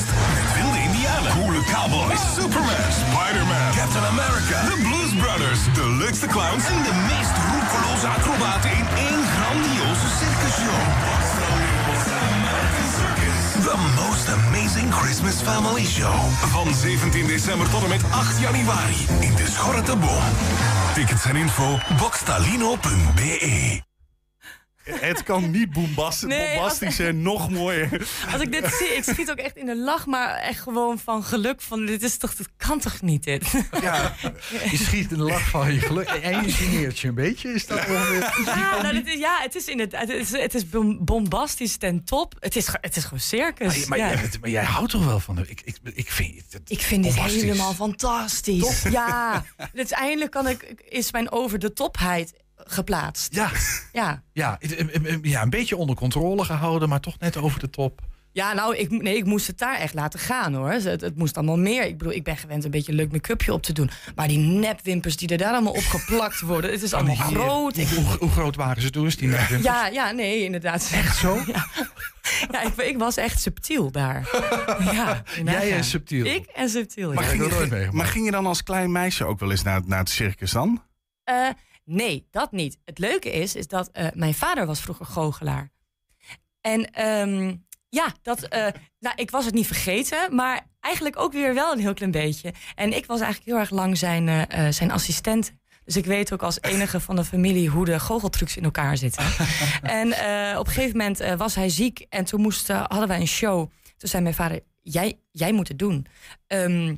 kerst 0.05 0.33
met 0.35 0.53
wilde 0.55 0.79
indianen, 0.87 1.31
coole 1.31 1.63
cowboys, 1.73 2.21
Superman, 2.37 2.91
Spider-Man, 3.03 3.71
Captain 3.79 4.05
America, 4.13 4.57
The 4.71 4.77
Blues 4.87 5.13
Brothers, 5.23 5.61
de 5.73 5.85
leukste 6.01 6.27
clowns. 6.27 6.65
En 6.65 6.83
de 6.83 6.95
meest 7.09 7.35
roekeloze 7.51 8.07
acrobaten 8.07 8.69
in 8.69 8.85
één 9.07 9.21
grandioze 9.35 10.07
circusshow. 10.19 10.81
The 13.69 13.77
most 14.01 14.27
amazing 14.29 14.89
Christmas 14.91 15.35
family 15.35 15.85
show. 15.85 16.19
Van 16.51 16.73
17 16.73 17.27
december 17.27 17.69
tot 17.69 17.83
en 17.83 17.89
met 17.89 18.03
8 18.11 18.39
januari. 18.39 18.95
In 19.19 19.35
de 19.35 19.47
Schorre 19.51 19.83
Boom. 19.83 20.23
Tickets 20.93 21.25
en 21.25 21.35
info 21.35 21.77
boxtalino.be 21.97 23.87
Het 24.93 25.23
kan 25.23 25.51
niet 25.51 25.71
bombast- 25.71 26.25
Nee, 26.25 26.53
bombastisch 26.55 26.99
en 26.99 27.21
nog 27.21 27.49
mooier. 27.49 28.07
Als 28.33 28.41
ik 28.41 28.51
dit 28.51 28.65
zie, 28.79 28.87
ik 28.87 29.03
schiet 29.03 29.31
ook 29.31 29.37
echt 29.37 29.55
in 29.57 29.65
de 29.65 29.77
lach, 29.77 30.05
maar 30.05 30.35
echt 30.35 30.59
gewoon 30.61 30.99
van 30.99 31.23
geluk. 31.23 31.61
Van, 31.61 31.85
dit 31.85 32.03
is 32.03 32.17
toch, 32.17 32.35
dit 32.35 32.49
kan 32.57 32.79
toch 32.79 33.01
niet, 33.01 33.23
dit? 33.23 33.43
Ja, 33.81 34.15
je 34.71 34.77
schiet 34.77 35.11
in 35.11 35.17
de 35.17 35.23
lach 35.23 35.49
van 35.49 35.73
je 35.73 35.79
geluk. 35.79 36.07
En 36.09 36.45
je 36.45 36.51
geneert 36.51 36.99
je 36.99 37.07
een 37.07 37.15
beetje. 37.15 37.53
Is 37.53 37.67
dat 37.67 37.77
ongeveer? 37.77 38.41
Ja, 38.45 38.81
nou, 38.81 38.93
dit 38.93 39.07
is, 39.07 39.19
ja 39.19 39.39
het 39.41 39.55
is 39.55 39.65
inderdaad, 39.67 40.01
het 40.07 40.09
is, 40.09 40.31
het 40.31 40.53
is 40.55 40.69
bom- 40.69 41.05
bombastisch 41.05 41.77
ten 41.77 42.03
top. 42.03 42.35
Het 42.39 42.55
is, 42.55 42.67
het 42.81 42.95
is 42.95 43.03
gewoon 43.03 43.19
circus. 43.19 43.85
Maar, 43.85 43.97
ja. 43.97 44.07
jij, 44.09 44.29
maar 44.41 44.49
jij 44.49 44.63
houdt 44.63 44.91
toch 44.91 45.05
wel 45.05 45.19
van... 45.19 45.35
de- 45.35 45.47
Ik, 45.47 45.61
ik, 45.65 45.77
ik 45.93 46.11
vind 46.11 46.35
het 46.49 46.61
Ik 46.67 46.81
vind 46.81 47.03
dit 47.03 47.13
helemaal 47.13 47.73
fantastisch. 47.73 48.83
Ja, 48.83 49.45
uiteindelijk 49.75 50.31
kan 50.31 50.47
ik, 50.47 50.63
is 50.89 51.11
mijn 51.11 51.31
over 51.31 51.59
de 51.59 51.73
topheid 51.73 52.33
geplaatst. 52.71 53.35
Ja. 53.35 53.51
Ja. 53.93 54.23
Ja, 54.33 54.59
ja, 55.21 55.41
een 55.41 55.49
beetje 55.49 55.77
onder 55.77 55.95
controle 55.95 56.43
gehouden, 56.43 56.89
maar 56.89 56.99
toch 56.99 57.19
net 57.19 57.37
over 57.37 57.59
de 57.59 57.69
top. 57.69 58.01
Ja, 58.31 58.53
nou, 58.53 58.75
ik, 58.75 58.91
nee, 58.91 59.17
ik 59.17 59.25
moest 59.25 59.47
het 59.47 59.57
daar 59.57 59.75
echt 59.75 59.93
laten 59.93 60.19
gaan 60.19 60.53
hoor. 60.53 60.71
Het, 60.71 61.01
het 61.01 61.15
moest 61.15 61.37
allemaal 61.37 61.57
meer. 61.57 61.85
Ik 61.85 61.97
bedoel, 61.97 62.13
ik 62.13 62.23
ben 62.23 62.37
gewend 62.37 62.63
een 62.63 62.71
beetje 62.71 62.93
leuk 62.93 63.11
make-upje 63.11 63.53
op 63.53 63.63
te 63.63 63.73
doen. 63.73 63.89
Maar 64.15 64.27
die 64.27 64.37
nepwimpers 64.37 65.17
die 65.17 65.27
er 65.27 65.37
daar 65.37 65.51
allemaal 65.51 65.73
op 65.73 65.83
geplakt 65.83 66.39
worden, 66.39 66.71
het 66.71 66.83
is 66.83 66.93
allemaal 66.95 67.15
eh, 67.15 67.27
groot. 67.27 67.75
Hoe, 67.75 68.03
hoe, 68.03 68.17
hoe 68.17 68.29
groot 68.29 68.55
waren 68.55 68.81
ze 68.81 68.89
toen? 68.89 69.05
Is 69.05 69.17
die 69.17 69.27
nepwimpers? 69.27 69.63
Ja, 69.63 69.87
ja, 69.87 70.11
nee, 70.11 70.43
inderdaad. 70.43 70.89
Echt 70.93 71.17
zo? 71.17 71.37
Ja, 71.47 71.67
ja 72.51 72.61
ik, 72.61 72.75
ik 72.75 72.97
was 72.97 73.17
echt 73.17 73.41
subtiel 73.41 73.91
daar. 73.91 74.29
Ja, 74.93 75.23
Jij 75.43 75.71
en 75.71 75.83
subtiel. 75.83 76.25
Ik 76.25 76.45
en 76.45 76.69
subtiel, 76.69 77.13
Maar 77.13 77.23
ja. 77.23 77.29
ging, 77.29 77.69
je, 77.69 77.87
maar 77.91 78.05
ging 78.05 78.25
je 78.25 78.31
dan 78.31 78.45
als 78.45 78.63
klein 78.63 78.91
meisje 78.91 79.25
ook 79.25 79.39
wel 79.39 79.51
eens 79.51 79.63
naar, 79.63 79.81
naar 79.85 79.99
het 79.99 80.09
circus 80.09 80.51
dan? 80.51 80.83
Eh, 81.23 81.49
nee, 81.89 82.27
dat 82.31 82.51
niet. 82.51 82.77
Het 82.85 82.97
leuke 82.97 83.31
is, 83.31 83.55
is 83.55 83.67
dat 83.67 83.89
eh, 83.91 84.07
mijn 84.13 84.33
vader 84.33 84.65
was 84.65 84.81
vroeger 84.81 85.05
goochelaar. 85.05 85.71
En 86.61 86.91
ehm, 86.91 87.55
ja, 87.89 88.13
dat, 88.21 88.43
eh, 88.43 88.67
nou, 88.99 89.15
ik 89.15 89.31
was 89.31 89.45
het 89.45 89.53
niet 89.53 89.67
vergeten, 89.67 90.35
maar 90.35 90.67
eigenlijk 90.79 91.19
ook 91.19 91.33
weer 91.33 91.53
wel 91.53 91.71
een 91.71 91.79
heel 91.79 91.93
klein 91.93 92.11
beetje. 92.11 92.53
En 92.75 92.95
ik 92.95 93.05
was 93.05 93.19
eigenlijk 93.19 93.51
heel 93.51 93.59
erg 93.59 93.69
lang 93.69 93.97
zijn, 93.97 94.27
eh, 94.27 94.71
zijn 94.71 94.91
assistent. 94.91 95.53
Dus 95.83 95.97
ik 95.97 96.05
weet 96.05 96.33
ook 96.33 96.43
als 96.43 96.61
enige 96.61 96.99
van 96.99 97.15
de 97.15 97.23
familie 97.23 97.69
hoe 97.69 97.85
de 97.85 97.99
goocheltrucs 97.99 98.57
in 98.57 98.63
elkaar 98.63 98.97
zitten. 98.97 99.25
en 99.81 100.07
op 100.57 100.67
een 100.67 100.73
gegeven 100.73 100.97
moment 100.97 101.37
was 101.37 101.55
hij 101.55 101.69
ziek 101.69 102.05
en 102.09 102.25
toen 102.25 102.41
moesten, 102.41 102.75
hadden 102.75 103.07
wij 103.07 103.19
een 103.19 103.27
show. 103.27 103.71
Toen 103.97 104.09
zei 104.09 104.23
mijn 104.23 104.35
vader, 104.35 104.59
jij, 104.81 105.19
jij 105.31 105.51
moet 105.51 105.67
het 105.67 105.79
doen. 105.79 106.05
Ehm, 106.47 106.95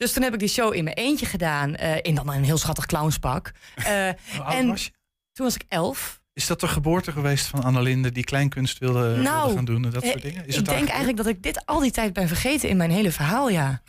dus 0.00 0.12
toen 0.12 0.22
heb 0.22 0.32
ik 0.32 0.38
die 0.38 0.48
show 0.48 0.74
in 0.74 0.84
mijn 0.84 0.96
eentje 0.96 1.26
gedaan. 1.26 1.76
eh, 1.76 1.96
in 2.02 2.14
dan 2.14 2.28
een 2.28 2.44
heel 2.44 2.58
schattig 2.58 2.86
clownspak. 2.86 3.52
Oud 3.84 4.54
en 4.54 4.68
was 4.68 4.84
je? 4.84 4.90
toen 5.32 5.46
was 5.46 5.54
ik 5.54 5.64
elf. 5.68 6.20
Is 6.32 6.46
dat 6.46 6.60
de 6.60 6.68
geboorte 6.68 7.12
geweest 7.12 7.46
van 7.46 7.62
Annelinde 7.62 8.12
die 8.12 8.24
kleinkunst 8.24 8.78
wilde, 8.78 9.00
wilde 9.00 9.22
nou, 9.22 9.54
gaan 9.54 9.64
doen 9.64 9.84
en 9.84 9.90
dat 9.90 10.02
eh, 10.02 10.10
soort 10.10 10.22
dingen? 10.22 10.46
Is 10.46 10.48
ik 10.48 10.54
het 10.54 10.64
denk 10.64 10.88
eigenlijk 10.88 11.16
dat 11.16 11.26
ik 11.26 11.42
dit 11.42 11.66
al 11.66 11.80
die 11.80 11.90
tijd 11.90 12.12
ben 12.12 12.28
vergeten 12.28 12.68
in 12.68 12.76
mijn 12.76 12.90
hele 12.90 13.12
verhaal, 13.12 13.48
ja. 13.48 13.82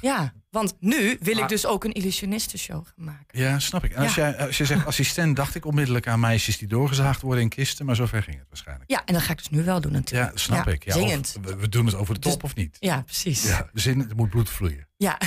Ja, 0.00 0.32
want 0.50 0.76
nu 0.80 1.16
wil 1.20 1.36
ik 1.36 1.48
dus 1.48 1.66
ook 1.66 1.84
een 1.84 1.92
illusionistenshow 1.92 2.84
gaan 2.86 3.04
maken. 3.04 3.40
Ja, 3.40 3.58
snap 3.58 3.84
ik. 3.84 3.92
En 3.92 4.02
als, 4.02 4.14
Ja. 4.14 4.30
jij, 4.30 4.46
als 4.46 4.58
je 4.58 4.64
zegt 4.64 4.86
assistent, 4.86 5.36
dacht 5.36 5.54
ik 5.54 5.64
onmiddellijk 5.64 6.08
aan 6.08 6.20
meisjes 6.20 6.58
die 6.58 6.68
doorgezaagd 6.68 7.20
worden 7.22 7.42
in 7.42 7.48
kisten, 7.48 7.86
maar 7.86 7.96
zover 7.96 8.22
ging 8.22 8.38
het 8.38 8.46
waarschijnlijk. 8.48 8.90
Ja, 8.90 9.02
en 9.04 9.14
dat 9.14 9.22
ga 9.22 9.32
ik 9.32 9.38
dus 9.38 9.48
nu 9.48 9.64
wel 9.64 9.80
doen 9.80 9.92
natuurlijk. 9.92 10.30
Ja, 10.32 10.38
snap 10.38 10.66
ik. 10.66 10.84
Ja, 10.84 10.92
zingend. 10.92 11.36
we, 11.42 11.56
we 11.56 11.68
doen 11.68 11.86
het 11.86 11.94
over 11.94 12.14
de 12.14 12.20
top 12.20 12.42
of 12.44 12.54
niet? 12.54 12.76
Ja, 12.80 13.02
precies. 13.02 13.42
Ja, 13.42 13.70
zin, 13.72 14.08
er 14.08 14.16
moet 14.16 14.30
bloed 14.30 14.50
vloeien. 14.50 14.88
Ja. 14.96 15.18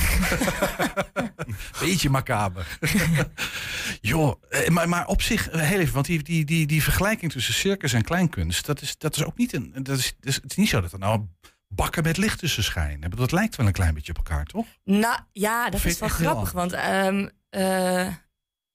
Beetje 1.80 2.10
macaber. 2.10 2.78
Joh, 4.02 4.42
eh, 4.50 4.68
maar, 4.70 4.90
maar 4.90 5.08
op 5.08 5.22
zich, 5.22 5.50
eh, 5.50 5.62
heel 5.62 5.80
even, 5.80 5.94
want 5.94 6.06
die, 6.06 6.24
die, 6.24 6.46
die, 6.46 6.68
die 6.68 6.84
vergelijking 6.84 7.32
tussen 7.32 7.54
circus 7.54 7.94
en 7.94 8.02
kleinkunst, 8.04 8.66
dat 8.66 8.82
is, 8.82 8.98
dat 8.98 9.16
is 9.16 9.24
ook 9.24 9.38
niet 9.38 9.54
een. 9.54 9.72
Dat 9.84 9.98
is, 9.98 10.14
dat 10.20 10.30
is, 10.30 10.36
het 10.36 10.52
is 10.52 10.58
niet 10.58 10.70
zo 10.70 10.82
dat 10.82 10.92
er 10.92 11.00
nou 11.00 11.26
bakken 11.70 12.04
met 12.04 12.18
licht 12.18 12.40
tussen 12.40 12.64
schijnen. 12.64 13.10
Dat 13.10 13.32
lijkt 13.32 13.56
wel 13.56 13.66
een 13.66 13.74
klein 13.74 13.94
beetje 13.94 14.12
op 14.12 14.18
elkaar, 14.18 14.46
toch? 14.46 14.66
Nou 14.84 15.20
ja, 15.32 15.70
dat 15.70 15.86
is 15.86 16.00
wel 16.00 16.10
grappig. 16.10 16.52
Want 16.52 16.74
ehm, 16.74 17.28
eh, 17.50 18.08
eh, 18.08 18.14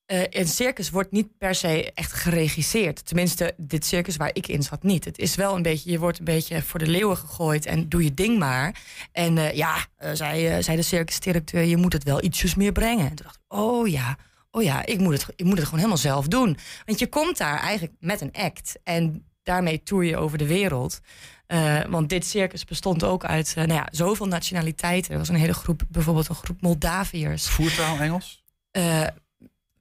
een 0.06 0.48
circus 0.48 0.90
wordt 0.90 1.10
niet 1.10 1.38
per 1.38 1.54
se 1.54 1.92
echt 1.92 2.12
geregisseerd. 2.12 3.06
Tenminste, 3.06 3.54
dit 3.56 3.84
circus 3.84 4.16
waar 4.16 4.30
ik 4.32 4.48
in 4.48 4.62
zat 4.62 4.82
niet. 4.82 5.04
Het 5.04 5.18
is 5.18 5.34
wel 5.34 5.56
een 5.56 5.62
beetje, 5.62 5.90
je 5.90 5.98
wordt 5.98 6.18
een 6.18 6.24
beetje 6.24 6.62
voor 6.62 6.78
de 6.78 6.86
leeuwen 6.86 7.16
gegooid 7.16 7.66
en 7.66 7.88
doe 7.88 8.04
je 8.04 8.14
ding 8.14 8.38
maar. 8.38 8.82
En 9.12 9.38
eh, 9.38 9.56
ja, 9.56 9.86
zei, 10.12 10.62
zei 10.62 10.76
de 10.76 10.82
circusdirecteur, 10.82 11.62
je 11.62 11.76
moet 11.76 11.92
het 11.92 12.04
wel 12.04 12.22
ietsjes 12.22 12.54
meer 12.54 12.72
brengen. 12.72 13.08
En 13.10 13.14
toen 13.14 13.26
dacht 13.26 13.36
ik, 13.36 13.58
oh 13.58 13.88
ja, 13.88 14.16
oh 14.50 14.62
ja, 14.62 14.86
ik 14.86 14.98
moet, 14.98 15.12
het, 15.12 15.26
ik 15.36 15.44
moet 15.44 15.56
het 15.56 15.64
gewoon 15.64 15.78
helemaal 15.78 15.98
zelf 15.98 16.28
doen. 16.28 16.56
Want 16.84 16.98
je 16.98 17.08
komt 17.08 17.36
daar 17.36 17.58
eigenlijk 17.58 17.92
met 18.00 18.20
een 18.20 18.32
act 18.32 18.78
en 18.84 19.26
daarmee 19.44 19.82
toer 19.82 20.04
je 20.04 20.16
over 20.16 20.38
de 20.38 20.46
wereld. 20.46 21.00
Eh, 21.46 21.80
want 21.88 22.08
dit 22.08 22.26
circus 22.26 22.64
bestond 22.64 23.04
ook 23.04 23.24
uit 23.24 23.48
eh, 23.56 23.64
nou 23.64 23.72
ja, 23.72 23.88
zoveel 23.90 24.26
nationaliteiten. 24.26 25.12
Er 25.12 25.18
was 25.18 25.28
een 25.28 25.34
hele 25.34 25.54
groep, 25.54 25.82
bijvoorbeeld 25.88 26.28
een 26.28 26.34
groep 26.34 26.60
Moldaviërs. 26.60 27.48
Voertaal 27.48 27.98
Engels? 27.98 28.44
Eh, 28.70 29.06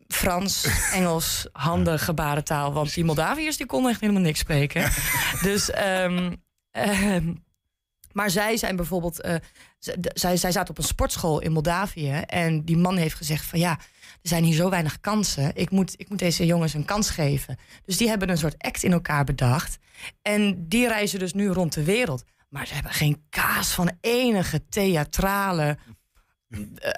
Frans, 0.08 0.68
Engels, 0.94 1.48
handen, 1.52 2.00
gebarentaal. 2.00 2.74
Want 2.74 2.94
die 2.94 3.04
Moldaviërs 3.04 3.58
die 3.58 3.66
konden 3.66 3.92
echt 3.92 4.02
helemaal 4.02 4.22
niks 4.22 4.40
spreken. 4.40 4.92
dus, 5.42 5.72
ehm, 5.72 6.34
ehm, 6.72 7.34
maar 8.12 8.30
zij 8.30 8.58
zijn 8.58 8.76
bijvoorbeeld... 8.76 9.40
zij, 10.14 10.38
zij 10.38 10.52
zaten 10.52 10.70
op 10.70 10.78
een 10.78 10.84
sportschool 10.84 11.40
in 11.40 11.52
Moldavië. 11.52 12.12
En 12.12 12.66
die 12.66 12.78
man 12.78 12.98
heeft 12.98 13.16
gezegd 13.16 13.46
van 13.46 13.60
ja, 13.60 13.80
er 14.24 14.30
zijn 14.30 14.44
hier 14.44 14.56
zo 14.56 14.70
weinig 14.70 15.00
kansen. 15.00 15.52
Ik 15.56 15.70
moet, 15.70 15.94
ik 15.98 16.10
moet 16.10 16.20
deze 16.20 16.46
jongens 16.46 16.74
een 16.74 16.86
kans 16.86 17.10
geven. 17.10 17.58
Dus 17.86 17.98
die 17.98 18.08
hebben 18.08 18.30
een 18.30 18.38
soort 18.38 18.64
act 18.64 18.84
in 18.84 18.92
elkaar 18.92 19.24
bedacht. 19.24 19.78
En 20.22 20.68
die 20.68 20.88
reizen 20.88 21.20
dus 21.20 21.34
nu 21.34 21.48
rond 21.48 21.74
de 21.74 21.84
wereld. 21.84 22.24
Maar 22.50 22.68
ze 22.68 22.74
hebben 22.74 22.92
geen 22.92 23.26
kaas 23.30 23.74
van 23.74 23.92
enige 24.02 24.68
theatrale 24.70 25.78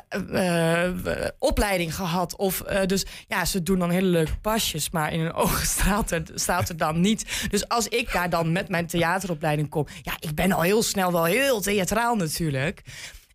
eh, 0.10 0.86
eh, 0.86 1.30
opleiding 1.40 1.96
gehad. 1.96 2.36
Of, 2.36 2.62
eh, 2.62 2.86
dus 2.86 3.06
ja, 3.28 3.46
ze 3.46 3.64
doen 3.64 3.80
dan 3.80 3.90
hele 3.90 4.08
leuke 4.08 4.38
pasjes, 4.38 4.90
maar 4.90 5.14
in 5.14 5.20
hun 5.20 5.34
ogen 5.44 5.68
straalt 5.68 6.12
er, 6.12 6.24
straalt 6.36 6.70
er 6.70 6.78
dan 6.78 7.00
niet. 7.02 7.48
Dus 7.50 7.68
als 7.68 7.88
ik 7.88 8.12
daar 8.12 8.30
dan 8.30 8.52
met 8.52 8.70
mijn 8.70 8.88
theateropleiding 8.88 9.70
kom, 9.70 9.88
ja, 10.02 10.14
ik 10.20 10.36
ben 10.36 10.52
al 10.52 10.62
heel 10.62 10.84
snel 10.84 11.12
wel 11.12 11.24
heel 11.24 11.62
theatraal 11.62 12.16
natuurlijk. 12.16 12.82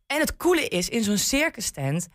En 0.07 0.20
het 0.20 0.36
coole 0.36 0.68
is, 0.68 0.88
in 0.88 1.03
zo'n 1.03 1.18
circus 1.18 1.70
tent, 1.70 2.09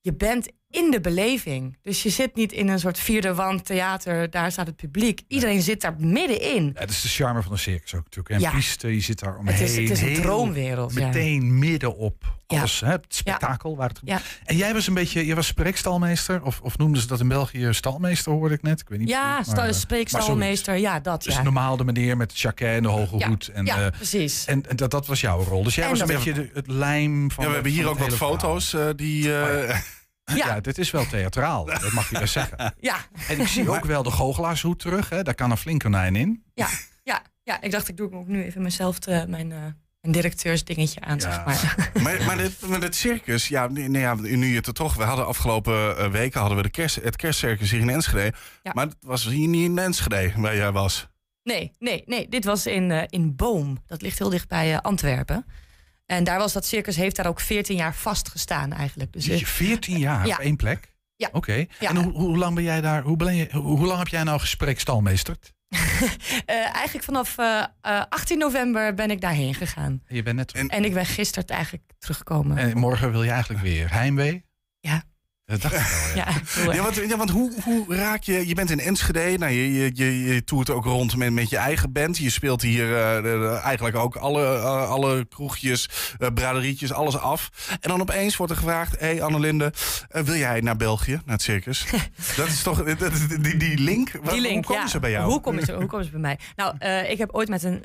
je 0.00 0.14
bent 0.14 0.48
in 0.72 0.90
de 0.90 1.00
beleving. 1.00 1.76
Dus 1.82 2.02
je 2.02 2.10
zit 2.10 2.34
niet 2.34 2.52
in 2.52 2.68
een 2.68 2.78
soort 2.78 2.98
vierde 2.98 3.34
wand 3.34 3.64
theater, 3.64 4.30
daar 4.30 4.52
staat 4.52 4.66
het 4.66 4.76
publiek. 4.76 5.20
Iedereen 5.28 5.62
zit 5.62 5.80
daar 5.80 5.94
middenin. 5.98 6.64
Ja, 6.74 6.80
dat 6.80 6.90
is 6.90 7.00
de 7.02 7.08
charme 7.08 7.42
van 7.42 7.52
een 7.52 7.58
circus 7.58 7.94
ook 7.94 8.04
natuurlijk. 8.04 8.28
En 8.34 8.40
Ja. 8.40 8.50
piste, 8.50 8.94
je 8.94 9.00
zit 9.00 9.18
daar 9.18 9.36
omheen. 9.36 9.54
Het 9.54 9.62
is- 9.68 9.76
het 9.76 9.90
is 9.90 10.00
een 10.00 10.08
heel- 10.08 10.20
droomwereld, 10.20 10.94
ja. 10.94 11.06
Meteen 11.06 11.58
midden 11.58 11.96
op 11.96 12.40
alles, 12.46 12.80
hè, 12.80 12.90
het 12.90 13.04
spektakel. 13.08 13.76
Waar 13.76 13.88
het 13.88 14.00
Ja. 14.04 14.20
En 14.44 14.56
jij 14.56 14.72
was 14.72 14.86
een 14.86 14.94
beetje, 14.94 15.26
je 15.26 15.34
was 15.34 15.46
spreekstalmeester, 15.46 16.42
of, 16.42 16.60
of 16.60 16.78
noemden 16.78 17.00
ze 17.02 17.06
dat 17.08 17.20
in 17.20 17.28
België 17.28 17.68
stalmeester, 17.70 18.32
hoorde 18.32 18.54
ik 18.54 18.62
net. 18.62 18.80
Ik 18.80 18.88
weet 18.88 18.98
niet 18.98 19.08
Ja, 19.08 19.34
precies, 19.34 19.52
sta- 19.52 19.60
maar, 19.60 19.70
eh, 19.70 19.74
spreekstalmeester, 19.74 20.76
ja, 20.76 21.00
dat 21.00 21.22
Dus 21.22 21.34
ja. 21.34 21.42
normaal 21.42 21.76
de 21.76 21.84
meneer 21.84 22.16
met 22.16 22.30
de 22.30 22.36
jacket 22.36 22.68
en 22.68 22.82
de 22.82 22.88
hoge 22.88 23.18
Ja, 23.18 23.28
hoed. 23.28 23.48
En, 23.48 23.64
ja, 23.64 23.84
eh, 23.84 23.90
precies. 23.96 24.44
En, 24.44 24.68
en 24.68 24.76
dat, 24.76 24.90
dat 24.90 25.06
was 25.06 25.20
jouw 25.20 25.42
rol. 25.42 25.62
Dus 25.62 25.74
jij 25.74 25.84
En 25.84 25.90
was 25.90 26.00
een 26.00 26.06
beetje 26.06 26.32
de- 26.32 26.50
het 26.54 26.66
lijm 26.66 27.30
van 27.30 27.42
Ja, 27.44 27.48
we 27.48 27.54
hebben 27.54 27.72
hier 27.72 27.86
ook 27.88 27.98
het 27.98 28.08
wat 28.08 28.16
foto's 28.16 28.74
eh, 28.74 28.88
die... 28.96 29.36
eh, 29.40 29.78
Ja. 30.24 30.60
dit 30.60 30.78
is 30.78 30.90
wel 30.90 31.06
theatraal, 31.06 31.64
dat 31.80 31.92
mag 31.92 32.10
je 32.10 32.18
best 32.18 32.32
zeggen. 32.32 32.74
Ja. 32.80 32.96
En 33.28 33.40
ik 33.40 33.46
zie 33.46 33.70
ook 33.70 33.84
wel 33.84 34.02
de 34.02 34.10
goochelaarshoed 34.10 34.78
terug, 34.78 35.08
hè. 35.08 35.22
daar 35.22 35.34
kan 35.34 35.50
een 35.50 35.56
flink 35.56 35.82
konijn 35.82 36.16
in. 36.16 36.44
Ja, 36.54 36.68
ja. 37.02 37.22
Ja, 37.44 37.60
ik 37.60 37.70
dacht 37.70 37.88
ik 37.88 37.96
doe 37.96 38.12
ook 38.12 38.26
nu 38.26 38.44
even 38.44 38.62
mezelf 38.62 38.98
te, 38.98 39.24
mijn, 39.28 39.50
uh, 39.50 39.58
mijn 40.00 40.12
directeursdingetje 40.12 41.00
aan, 41.00 41.20
zeg 41.20 41.44
maar. 41.44 41.76
maar, 42.02 42.22
maar, 42.26 42.36
dit, 42.36 42.60
maar 42.66 42.80
dit 42.80 42.94
circus, 42.94 43.48
ja, 43.48 43.68
nee, 43.68 43.90
ja, 43.90 44.14
nu 44.14 44.46
je 44.46 44.56
het 44.56 44.66
er 44.66 44.72
toch... 44.72 44.94
We 44.94 45.02
hadden 45.02 45.26
afgelopen 45.26 45.74
uh, 45.74 46.10
weken 46.10 46.40
hadden 46.40 46.56
we 46.56 46.62
de 46.62 46.70
kerst, 46.70 46.94
het 46.94 47.16
kerstcircus 47.16 47.70
hier 47.70 47.80
in 47.80 47.90
Enschede. 47.90 48.36
Ja. 48.62 48.70
Maar 48.74 48.86
het 48.86 48.96
was 49.00 49.24
hier 49.24 49.48
niet 49.48 49.64
in 49.64 49.78
Enschede 49.78 50.32
waar 50.36 50.56
jij 50.56 50.72
was. 50.72 51.08
Nee, 51.42 51.72
nee, 51.78 52.02
nee. 52.06 52.28
Dit 52.28 52.44
was 52.44 52.66
in, 52.66 52.90
uh, 52.90 53.02
in 53.08 53.36
Boom. 53.36 53.78
Dat 53.86 54.02
ligt 54.02 54.18
heel 54.18 54.30
dicht 54.30 54.48
bij 54.48 54.80
Antwerpen. 54.80 55.44
En 56.12 56.24
daar 56.24 56.38
was 56.38 56.52
dat 56.52 56.66
circus, 56.66 56.96
heeft 56.96 57.16
daar 57.16 57.26
ook 57.26 57.40
14 57.40 57.76
jaar 57.76 57.94
vastgestaan 57.94 58.72
eigenlijk. 58.72 59.12
Dus, 59.12 59.24
je 59.24 59.46
14 59.46 59.98
jaar 59.98 60.26
ja. 60.26 60.34
op 60.34 60.40
één 60.40 60.56
plek? 60.56 60.94
Ja. 61.16 61.28
Oké. 61.32 61.66
En 61.78 61.96
hoe, 61.96 62.12
hoe, 62.12 62.38
lang 62.38 62.54
ben 62.54 62.64
jij 62.64 62.80
daar? 62.80 63.02
Hoe, 63.02 63.16
ben 63.16 63.34
je, 63.34 63.48
hoe 63.52 63.86
lang 63.86 63.98
heb 63.98 64.08
jij 64.08 64.22
nou 64.22 64.40
gesprekstalmeesterd? 64.40 65.52
uh, 65.68 65.78
eigenlijk 66.80 67.04
vanaf 67.04 67.38
uh, 67.38 67.64
uh, 67.86 68.02
18 68.08 68.38
november 68.38 68.94
ben 68.94 69.10
ik 69.10 69.20
daarheen 69.20 69.54
gegaan. 69.54 70.02
Je 70.06 70.22
bent 70.22 70.36
net... 70.36 70.52
En, 70.52 70.68
en 70.68 70.84
ik 70.84 70.94
ben 70.94 71.06
gisteren 71.06 71.48
eigenlijk 71.48 71.84
teruggekomen. 71.98 72.56
En 72.56 72.78
morgen 72.78 73.10
wil 73.10 73.22
je 73.22 73.30
eigenlijk 73.30 73.62
weer 73.62 73.92
heimwee? 73.92 74.44
Ja. 74.80 75.02
Dat 75.52 75.62
dacht 75.62 75.74
ik 75.74 76.14
wel, 76.14 76.24
ja. 76.24 76.32
ja, 76.64 76.72
ja, 76.72 76.82
want, 76.82 76.94
ja, 76.94 77.16
want 77.16 77.30
hoe, 77.30 77.52
hoe 77.64 77.96
raak 77.96 78.22
je... 78.22 78.48
Je 78.48 78.54
bent 78.54 78.70
in 78.70 78.80
Enschede, 78.80 79.38
nou, 79.38 79.52
je, 79.52 79.72
je, 79.72 79.90
je, 79.94 80.24
je 80.24 80.44
toert 80.44 80.70
ook 80.70 80.84
rond 80.84 81.16
met, 81.16 81.32
met 81.32 81.50
je 81.50 81.56
eigen 81.56 81.92
band. 81.92 82.18
Je 82.18 82.30
speelt 82.30 82.62
hier 82.62 82.88
uh, 82.88 83.64
eigenlijk 83.64 83.96
ook 83.96 84.16
alle, 84.16 84.42
uh, 84.42 84.90
alle 84.90 85.24
kroegjes, 85.24 85.88
uh, 86.18 86.28
braderietjes, 86.34 86.92
alles 86.92 87.18
af. 87.18 87.50
En 87.80 87.88
dan 87.88 88.00
opeens 88.00 88.36
wordt 88.36 88.52
er 88.52 88.58
gevraagd... 88.58 89.00
Hé, 89.00 89.06
hey, 89.06 89.22
Annelinde, 89.22 89.72
wil 90.08 90.34
jij 90.34 90.60
naar 90.60 90.76
België, 90.76 91.12
naar 91.12 91.34
het 91.34 91.42
circus? 91.42 91.86
dat 92.36 92.46
is 92.46 92.62
toch... 92.62 92.84
Dat, 92.84 93.12
die, 93.40 93.56
die 93.56 93.78
link? 93.78 94.10
Die 94.30 94.40
link, 94.40 94.54
hoe 94.54 94.64
komen 94.64 94.82
ja. 94.82 94.88
ze 94.88 94.98
bij 94.98 95.10
jou? 95.10 95.30
Hoe 95.30 95.40
komen 95.40 95.64
ze, 95.64 95.72
hoe 95.72 95.86
komen 95.86 96.04
ze 96.04 96.10
bij 96.10 96.20
mij? 96.20 96.38
Nou, 96.56 96.76
ik 97.06 97.18
heb 97.18 97.30
ooit 97.32 97.48
met 97.48 97.62
een, 97.62 97.80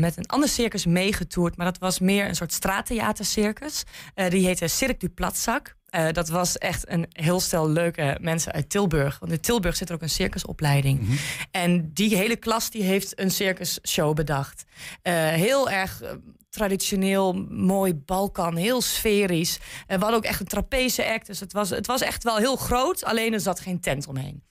met 0.00 0.16
een 0.16 0.26
ander 0.26 0.48
circus 0.48 0.86
meegetoerd. 0.86 1.56
Maar 1.56 1.66
dat 1.66 1.78
was 1.78 1.98
meer 1.98 2.28
een 2.28 2.36
soort 2.36 2.52
straattheatercircus. 2.52 3.84
die 4.28 4.46
heette 4.46 4.68
Cirque 4.68 4.98
du 4.98 5.08
Platzak. 5.08 5.78
Uh, 5.94 6.08
dat 6.12 6.28
was 6.28 6.58
echt 6.58 6.90
een 6.90 7.06
heel 7.12 7.40
stel 7.40 7.68
leuke 7.68 8.18
mensen 8.20 8.52
uit 8.52 8.70
Tilburg. 8.70 9.18
Want 9.18 9.32
in 9.32 9.40
Tilburg 9.40 9.76
zit 9.76 9.88
er 9.88 9.94
ook 9.94 10.02
een 10.02 10.10
circusopleiding. 10.10 11.00
Mm 11.00 11.06
-hmm. 11.06 11.18
En 11.50 11.92
die 11.92 12.16
hele 12.16 12.36
klas 12.36 12.70
die 12.70 12.82
heeft 12.82 13.20
een 13.20 13.30
circusshow 13.30 14.14
bedacht. 14.14 14.64
Uh, 15.02 15.12
heel 15.28 15.70
erg 15.70 16.02
uh, 16.02 16.10
traditioneel, 16.50 17.32
mooi 17.48 17.94
Balkan, 17.94 18.56
heel 18.56 18.80
sferisch. 18.80 19.58
we 19.86 19.96
hadden 19.96 20.14
ook 20.14 20.24
echt 20.24 20.40
een 20.40 20.46
trapeze 20.46 21.06
act. 21.06 21.26
Dus 21.26 21.40
het 21.40 21.52
was, 21.52 21.70
het 21.70 21.86
was 21.86 22.00
echt 22.00 22.22
wel 22.22 22.36
heel 22.36 22.56
groot, 22.56 23.04
alleen 23.04 23.32
er 23.32 23.40
zat 23.40 23.60
geen 23.60 23.80
tent 23.80 24.06
omheen. 24.06 24.42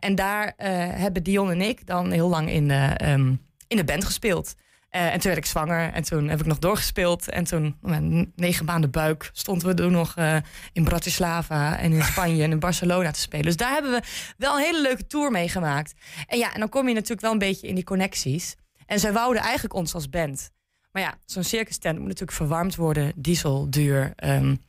en 0.00 0.14
daar 0.14 0.52
hebben 0.96 1.22
Dion 1.22 1.50
en 1.50 1.60
ik 1.60 1.86
dan 1.86 2.10
heel 2.10 2.28
lang 2.28 2.50
in 2.50 2.68
de, 2.68 2.96
um, 3.04 3.40
in 3.68 3.76
de 3.76 3.84
band 3.84 4.04
gespeeld. 4.04 4.54
Uh, 4.90 5.04
en 5.06 5.12
toen 5.12 5.30
werd 5.30 5.36
ik 5.36 5.46
zwanger 5.46 5.92
en 5.92 6.02
toen 6.02 6.28
heb 6.28 6.40
ik 6.40 6.46
nog 6.46 6.58
doorgespeeld. 6.58 7.28
En 7.28 7.44
toen, 7.44 7.76
met 7.80 8.36
negen 8.36 8.64
maanden 8.64 8.90
buik, 8.90 9.30
stonden 9.32 9.68
we 9.68 9.74
toen 9.74 9.92
nog 9.92 10.16
uh, 10.18 10.36
in 10.72 10.84
Bratislava 10.84 11.78
en 11.78 11.92
in 11.92 12.02
Spanje 12.12 12.42
en 12.42 12.50
in 12.50 12.58
Barcelona 12.58 13.10
te 13.10 13.20
spelen. 13.20 13.44
Dus 13.44 13.56
daar 13.56 13.72
hebben 13.72 13.90
we 13.90 14.02
wel 14.36 14.56
een 14.56 14.64
hele 14.64 14.82
leuke 14.82 15.06
tour 15.06 15.30
mee 15.30 15.48
gemaakt. 15.48 15.94
En 16.26 16.38
ja, 16.38 16.54
en 16.54 16.60
dan 16.60 16.68
kom 16.68 16.88
je 16.88 16.94
natuurlijk 16.94 17.20
wel 17.20 17.32
een 17.32 17.38
beetje 17.38 17.68
in 17.68 17.74
die 17.74 17.84
connecties. 17.84 18.56
En 18.86 19.00
zij 19.00 19.12
wouden 19.12 19.42
eigenlijk 19.42 19.74
ons 19.74 19.94
als 19.94 20.08
band. 20.08 20.50
Maar 20.92 21.02
ja, 21.02 21.14
zo'n 21.24 21.44
circus 21.44 21.78
tent 21.78 21.98
moet 21.98 22.06
natuurlijk 22.06 22.36
verwarmd 22.36 22.76
worden, 22.76 23.12
diesel, 23.16 23.70
duur. 23.70 24.12
Um, 24.24 24.60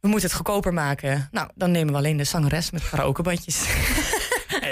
we 0.00 0.10
moeten 0.10 0.28
het 0.28 0.36
goedkoper 0.36 0.72
maken. 0.72 1.28
Nou, 1.30 1.50
dan 1.54 1.70
nemen 1.70 1.92
we 1.92 1.98
alleen 1.98 2.16
de 2.16 2.24
zangeres 2.24 2.70
met 2.70 2.88
karaokebandjes. 2.88 3.64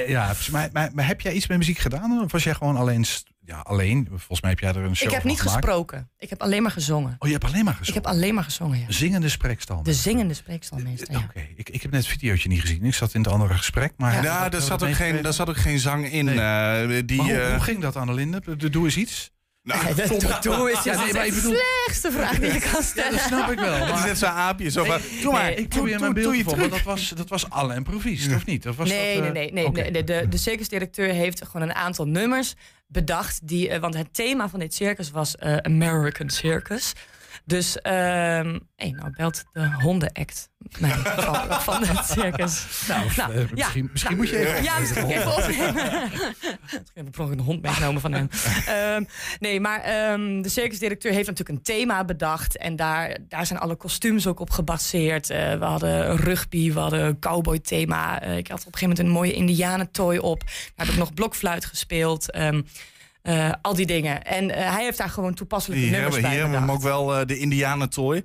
ja, 0.08 0.34
maar, 0.50 0.68
maar, 0.72 0.90
maar, 0.94 1.06
heb 1.06 1.20
jij 1.20 1.32
iets 1.32 1.46
met 1.46 1.58
muziek 1.58 1.78
gedaan? 1.78 2.22
Of 2.22 2.32
was 2.32 2.44
jij 2.44 2.54
gewoon 2.54 2.76
alleen 2.76 3.04
ja, 3.44 3.58
alleen. 3.58 4.06
Volgens 4.08 4.40
mij 4.40 4.50
heb 4.50 4.58
jij 4.58 4.68
er 4.68 4.76
een 4.76 4.96
show 4.96 5.08
Ik 5.08 5.14
heb 5.14 5.24
niet 5.24 5.40
gemaakt. 5.40 5.64
gesproken. 5.64 6.10
Ik 6.18 6.30
heb 6.30 6.42
alleen 6.42 6.62
maar 6.62 6.70
gezongen. 6.70 7.16
Oh, 7.18 7.28
je 7.28 7.32
hebt 7.32 7.44
alleen 7.44 7.64
maar 7.64 7.74
gezongen? 7.74 8.00
Ik 8.00 8.04
heb 8.04 8.14
alleen 8.14 8.34
maar 8.34 8.44
gezongen, 8.44 8.78
ja. 8.78 8.84
Zingende 8.88 9.28
spreekstal. 9.28 9.82
De 9.82 9.92
zingende 9.92 10.34
spreekstalmeester, 10.34 11.12
ja. 11.12 11.18
Oké, 11.18 11.26
okay. 11.28 11.52
ik, 11.56 11.68
ik 11.68 11.82
heb 11.82 11.90
net 11.90 12.00
het 12.00 12.10
videootje 12.10 12.48
niet 12.48 12.60
gezien. 12.60 12.84
Ik 12.84 12.94
zat 12.94 13.14
in 13.14 13.20
het 13.20 13.32
andere 13.32 13.54
gesprek. 13.54 13.92
Maar 13.96 14.14
ja, 14.14 14.22
ja 14.22 14.48
daar, 14.48 14.60
zat 14.60 14.82
ook 14.82 14.94
geen, 14.94 15.22
daar 15.22 15.32
zat 15.32 15.48
ook 15.48 15.56
geen 15.56 15.78
zang 15.78 16.10
in. 16.10 16.24
Nee. 16.24 16.36
Uh, 16.36 17.02
die, 17.06 17.16
maar 17.16 17.26
hoe, 17.26 17.36
uh... 17.36 17.50
hoe 17.50 17.60
ging 17.60 17.80
dat, 17.80 17.96
Annelinde? 17.96 18.42
Doe 18.70 18.84
eens 18.84 18.96
iets. 18.96 19.30
Nou, 19.62 19.94
dat 19.94 19.98
is 19.98 20.84
ja, 20.84 21.04
nee, 21.04 21.12
de 21.12 21.34
bedoel... 21.34 21.54
slechtste 21.54 22.12
vraag 22.12 22.38
die 22.38 22.52
je 22.52 22.70
kan 22.72 22.82
stellen. 22.82 23.12
Ja, 23.12 23.18
dat 23.18 23.26
snap 23.26 23.50
ik 23.50 23.58
wel. 23.58 23.78
Maar... 23.78 23.86
Het 23.90 23.98
is 23.98 24.04
net 24.04 24.18
zo'n 24.18 24.28
aapje. 24.28 24.70
Zo 24.70 24.84
van, 24.84 25.00
nee, 25.00 25.22
doe 25.22 25.32
maar, 25.32 25.42
nee, 25.42 25.54
ik 25.54 25.68
probeer 25.68 26.00
mijn 26.00 26.12
beeld 26.12 26.48
te 26.48 26.56
maar 26.56 26.68
dat 26.68 26.82
was, 26.82 27.08
dat 27.08 27.28
was 27.28 27.50
alle 27.50 27.74
improviest, 27.74 28.34
of 28.34 28.46
niet? 28.46 28.68
Of 28.68 28.76
was 28.76 28.88
nee, 28.88 29.14
dat, 29.14 29.22
nee, 29.22 29.32
nee, 29.32 29.52
nee, 29.52 29.66
okay. 29.66 29.88
nee. 29.88 30.04
De, 30.04 30.26
de 30.28 30.36
circusdirecteur 30.36 31.12
heeft 31.12 31.44
gewoon 31.44 31.68
een 31.68 31.74
aantal 31.74 32.06
nummers 32.06 32.54
bedacht. 32.92 33.48
Die, 33.48 33.68
uh, 33.68 33.78
want 33.78 33.94
het 33.94 34.14
thema 34.14 34.48
van 34.48 34.58
dit 34.58 34.74
circus 34.74 35.10
was 35.10 35.34
uh, 35.40 35.56
American 35.56 36.30
Circus. 36.30 36.92
Dus, 37.44 37.76
um, 37.76 38.60
hey, 38.76 38.90
nou 38.90 39.10
belt 39.16 39.44
de 39.52 39.72
hondenact 39.72 40.50
mij 40.78 40.90
van, 41.26 41.60
van 41.60 41.84
het 41.84 42.06
circus. 42.06 42.66
Nou, 42.88 43.08
nou 43.16 43.32
uh, 43.32 43.50
misschien, 43.50 43.88
misschien 43.92 44.16
nou, 44.16 44.22
moet 44.22 44.28
je 44.28 44.38
even 44.38 44.62
Ja, 44.62 44.78
misschien 44.78 45.06
even 45.06 45.34
opnemen. 45.36 46.04
Ik 46.72 46.90
heb 46.94 47.10
per 47.10 47.30
een 47.30 47.40
hond 47.40 47.62
meegenomen 47.62 48.00
van 48.00 48.12
hem. 48.12 48.28
um, 48.96 49.06
nee, 49.40 49.60
maar 49.60 50.12
um, 50.12 50.42
de 50.42 50.48
circusdirecteur 50.48 51.12
heeft 51.12 51.26
natuurlijk 51.26 51.58
een 51.58 51.64
thema 51.64 52.04
bedacht. 52.04 52.56
En 52.56 52.76
daar, 52.76 53.18
daar 53.28 53.46
zijn 53.46 53.58
alle 53.58 53.76
kostuums 53.76 54.26
ook 54.26 54.40
op 54.40 54.50
gebaseerd. 54.50 55.30
Uh, 55.30 55.58
we 55.58 55.64
hadden 55.64 56.16
rugby, 56.16 56.72
we 56.72 56.80
hadden 56.80 57.04
een 57.04 57.18
cowboy 57.18 57.58
thema. 57.58 58.26
Uh, 58.26 58.36
ik 58.36 58.48
had 58.48 58.60
op 58.60 58.66
een 58.66 58.72
gegeven 58.72 58.88
moment 58.88 58.98
een 58.98 59.20
mooie 59.20 59.32
indianentooi 59.32 60.18
op. 60.18 60.40
Daar 60.40 60.86
heb 60.86 60.88
ik 60.88 60.96
nog 60.96 61.14
blokfluit 61.14 61.64
gespeeld. 61.64 62.26
Uh, 63.22 63.52
al 63.62 63.74
die 63.74 63.86
dingen. 63.86 64.24
En 64.24 64.48
uh, 64.48 64.54
hij 64.54 64.82
heeft 64.82 64.98
daar 64.98 65.08
gewoon 65.08 65.34
toepasselijke 65.34 65.84
hier 65.84 65.92
nummers 65.92 66.14
hebben, 66.14 66.30
bij 66.30 66.40
Hier 66.40 66.50
hebben 66.50 66.66
we 66.66 66.72
hem 66.72 66.76
ook 66.76 67.06
wel 67.06 67.20
uh, 67.20 67.26
de 67.26 67.38
Indianentooi. 67.38 68.24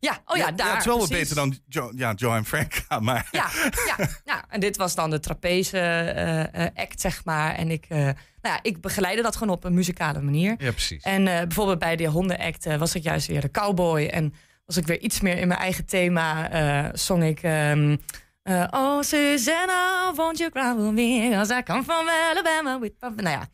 Ja, 0.00 0.18
oh 0.24 0.36
ja, 0.36 0.50
daar. 0.52 0.66
Ja, 0.66 0.72
het 0.72 0.80
is 0.80 0.86
wel 0.86 0.98
wat 0.98 1.08
beter 1.08 1.34
dan 1.34 1.58
jo 1.68 1.92
ja, 1.96 2.12
Johan 2.16 2.46
Frank. 2.46 2.84
Maar. 3.00 3.28
Ja, 3.30 3.50
ja, 3.86 4.08
ja, 4.24 4.44
en 4.48 4.60
dit 4.60 4.76
was 4.76 4.94
dan 4.94 5.10
de 5.10 5.20
trapeze 5.20 6.50
uh, 6.54 6.66
act, 6.74 7.00
zeg 7.00 7.24
maar. 7.24 7.54
En 7.54 7.70
ik, 7.70 7.86
uh, 7.88 7.98
nou 7.98 8.14
ja, 8.42 8.58
ik 8.62 8.80
begeleide 8.80 9.22
dat 9.22 9.36
gewoon 9.36 9.54
op 9.54 9.64
een 9.64 9.74
muzikale 9.74 10.20
manier. 10.20 10.54
Ja, 10.58 10.70
precies. 10.70 11.02
En 11.02 11.26
uh, 11.26 11.38
bijvoorbeeld 11.38 11.78
bij 11.78 11.96
de 11.96 12.06
hondenact 12.06 12.66
uh, 12.66 12.76
was 12.76 12.94
ik 12.94 13.02
juist 13.02 13.26
weer 13.26 13.40
de 13.40 13.50
cowboy. 13.50 14.06
En 14.06 14.34
was 14.66 14.76
ik 14.76 14.86
weer 14.86 15.00
iets 15.00 15.20
meer 15.20 15.38
in 15.38 15.48
mijn 15.48 15.60
eigen 15.60 15.86
thema. 15.86 16.52
Uh, 16.84 16.90
zong 16.92 17.24
ik... 17.24 17.42
Um, 17.42 18.00
uh, 18.48 18.64
oh, 18.70 19.02
Susanna, 19.02 20.12
won't 20.14 20.38
you 20.38 20.50
cry 20.50 20.74
with 20.74 20.92
me? 20.92 21.36
As 21.36 21.50
I 21.50 21.62
come 21.62 21.82
from 21.82 22.08
Alabama 22.08 22.78
with... 22.78 22.92
Nou 23.00 23.28
ja, 23.28 23.48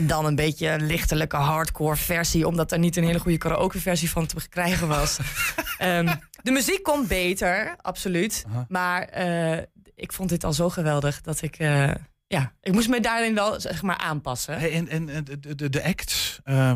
dan 0.00 0.24
een 0.24 0.34
beetje 0.34 0.68
een 0.68 0.86
lichtelijke 0.86 1.36
hardcore 1.36 1.96
versie... 1.96 2.46
omdat 2.46 2.72
er 2.72 2.78
niet 2.78 2.96
een 2.96 3.04
hele 3.04 3.18
goede 3.18 3.38
karaoke 3.38 3.80
versie 3.80 4.10
van 4.10 4.26
te 4.26 4.48
krijgen 4.48 4.88
was. 4.88 5.18
um, 5.82 6.06
de 6.42 6.50
muziek 6.50 6.82
komt 6.82 7.08
beter, 7.08 7.76
absoluut. 7.80 8.44
Uh 8.46 8.54
-huh. 8.54 8.62
Maar 8.68 9.08
uh, 9.18 9.58
ik 9.94 10.12
vond 10.12 10.28
dit 10.28 10.44
al 10.44 10.52
zo 10.52 10.68
geweldig 10.68 11.20
dat 11.20 11.42
ik... 11.42 11.58
Uh, 11.58 11.90
ja, 12.26 12.52
ik 12.60 12.72
moest 12.72 12.88
me 12.88 13.00
daarin 13.00 13.34
wel 13.34 13.60
zeg 13.60 13.82
maar 13.82 13.96
aanpassen. 13.96 14.58
Hey, 14.58 14.72
en, 14.72 14.88
en 14.88 15.24
de, 15.24 15.54
de, 15.54 15.68
de 15.68 15.84
acts, 15.84 16.40
uh, 16.44 16.72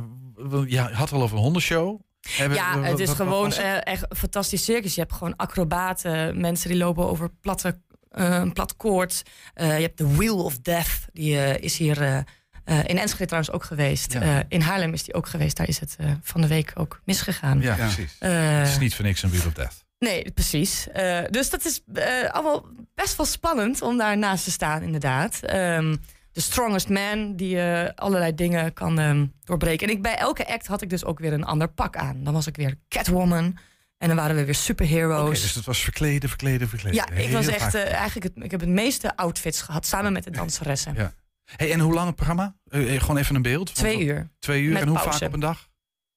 ja, 0.66 0.88
je 0.88 0.94
had 0.94 1.12
al 1.12 1.22
over 1.22 1.36
een 1.36 1.42
hondenshow. 1.42 2.00
Hebben, 2.28 2.58
ja, 2.58 2.82
het 2.82 2.98
is 2.98 3.06
wat, 3.06 3.16
gewoon 3.16 3.48
wat 3.48 3.58
uh, 3.58 3.86
echt 3.86 4.04
een 4.08 4.16
fantastisch 4.16 4.64
circus. 4.64 4.94
Je 4.94 5.00
hebt 5.00 5.12
gewoon 5.12 5.36
acrobaten, 5.36 6.40
mensen 6.40 6.68
die 6.68 6.78
lopen 6.78 7.08
over 7.08 7.30
platte, 7.40 7.80
uh, 8.12 8.28
een 8.28 8.52
plat 8.52 8.76
koord. 8.76 9.22
Uh, 9.54 9.76
je 9.76 9.82
hebt 9.82 9.98
de 9.98 10.16
Wheel 10.16 10.44
of 10.44 10.58
Death, 10.58 11.06
die 11.12 11.60
is 11.60 11.76
hier 11.76 12.24
in 12.64 12.98
Enschede 12.98 13.24
trouwens 13.24 13.50
ook 13.52 13.64
geweest. 13.64 14.12
Ja. 14.12 14.44
in 14.48 14.60
Haarlem 14.60 14.92
is 14.92 15.02
die 15.02 15.14
ook 15.14 15.28
geweest. 15.28 15.56
Daar 15.56 15.68
is 15.68 15.80
het 15.80 15.96
van 16.22 16.40
de 16.40 16.46
week 16.46 16.72
ook 16.74 17.00
misgegaan. 17.04 17.60
Ja, 17.60 17.74
precies. 17.74 18.16
het 18.18 18.68
is 18.68 18.78
niet 18.78 18.94
voor 18.94 19.04
niks 19.04 19.22
een 19.22 19.30
Wheel 19.30 19.46
of 19.46 19.52
Death. 19.52 19.84
Nee, 19.98 20.30
precies. 20.30 20.86
Uh, 20.96 21.20
dus 21.30 21.50
dat 21.50 21.64
is 21.64 21.82
uh, 21.94 22.30
allemaal 22.30 22.66
best 22.94 23.16
wel 23.16 23.26
spannend 23.26 23.82
om 23.82 23.98
daar 23.98 24.18
naast 24.18 24.44
te 24.44 24.50
staan, 24.50 24.82
inderdaad. 24.82 25.40
Um, 25.54 26.00
de 26.36 26.42
strongest 26.42 26.88
man 26.88 27.36
die 27.36 27.56
uh, 27.56 27.88
allerlei 27.94 28.34
dingen 28.34 28.72
kan 28.72 28.98
um, 28.98 29.32
doorbreken. 29.44 29.88
En 29.88 29.94
ik, 29.94 30.02
bij 30.02 30.16
elke 30.16 30.46
act 30.48 30.66
had 30.66 30.82
ik 30.82 30.90
dus 30.90 31.04
ook 31.04 31.18
weer 31.18 31.32
een 31.32 31.44
ander 31.44 31.68
pak 31.68 31.96
aan. 31.96 32.24
Dan 32.24 32.32
was 32.32 32.46
ik 32.46 32.56
weer 32.56 32.78
Catwoman. 32.88 33.58
En 33.98 34.08
dan 34.08 34.16
waren 34.16 34.36
we 34.36 34.44
weer 34.44 34.54
superheroes. 34.54 35.20
Okay, 35.20 35.30
dus 35.30 35.52
dat 35.52 35.64
was 35.64 35.78
verkleden, 35.78 36.28
verkleden, 36.28 36.68
verkleden. 36.68 37.04
Ja, 37.08 37.22
ik 37.22 37.32
was 37.32 37.46
echt 37.46 37.74
eigenlijk 37.74 38.34
het, 38.34 38.44
ik 38.44 38.50
heb 38.50 38.60
het 38.60 38.68
meeste 38.68 39.16
outfits 39.16 39.62
gehad 39.62 39.86
samen 39.86 40.12
met 40.12 40.24
de 40.24 40.30
danseressen. 40.30 40.94
Ja. 40.94 41.12
Hey, 41.44 41.72
en 41.72 41.80
hoe 41.80 41.94
lang 41.94 42.06
het 42.06 42.16
programma? 42.16 42.56
gewoon 42.68 43.16
even 43.16 43.34
een 43.34 43.42
beeld. 43.42 43.74
Twee 43.74 44.04
uur. 44.04 44.30
Twee 44.38 44.62
uur. 44.62 44.72
Met 44.72 44.82
en 44.82 44.88
hoe 44.88 44.98
pauze. 44.98 45.18
vaak 45.18 45.28
op 45.28 45.34
een 45.34 45.40
dag? 45.40 45.68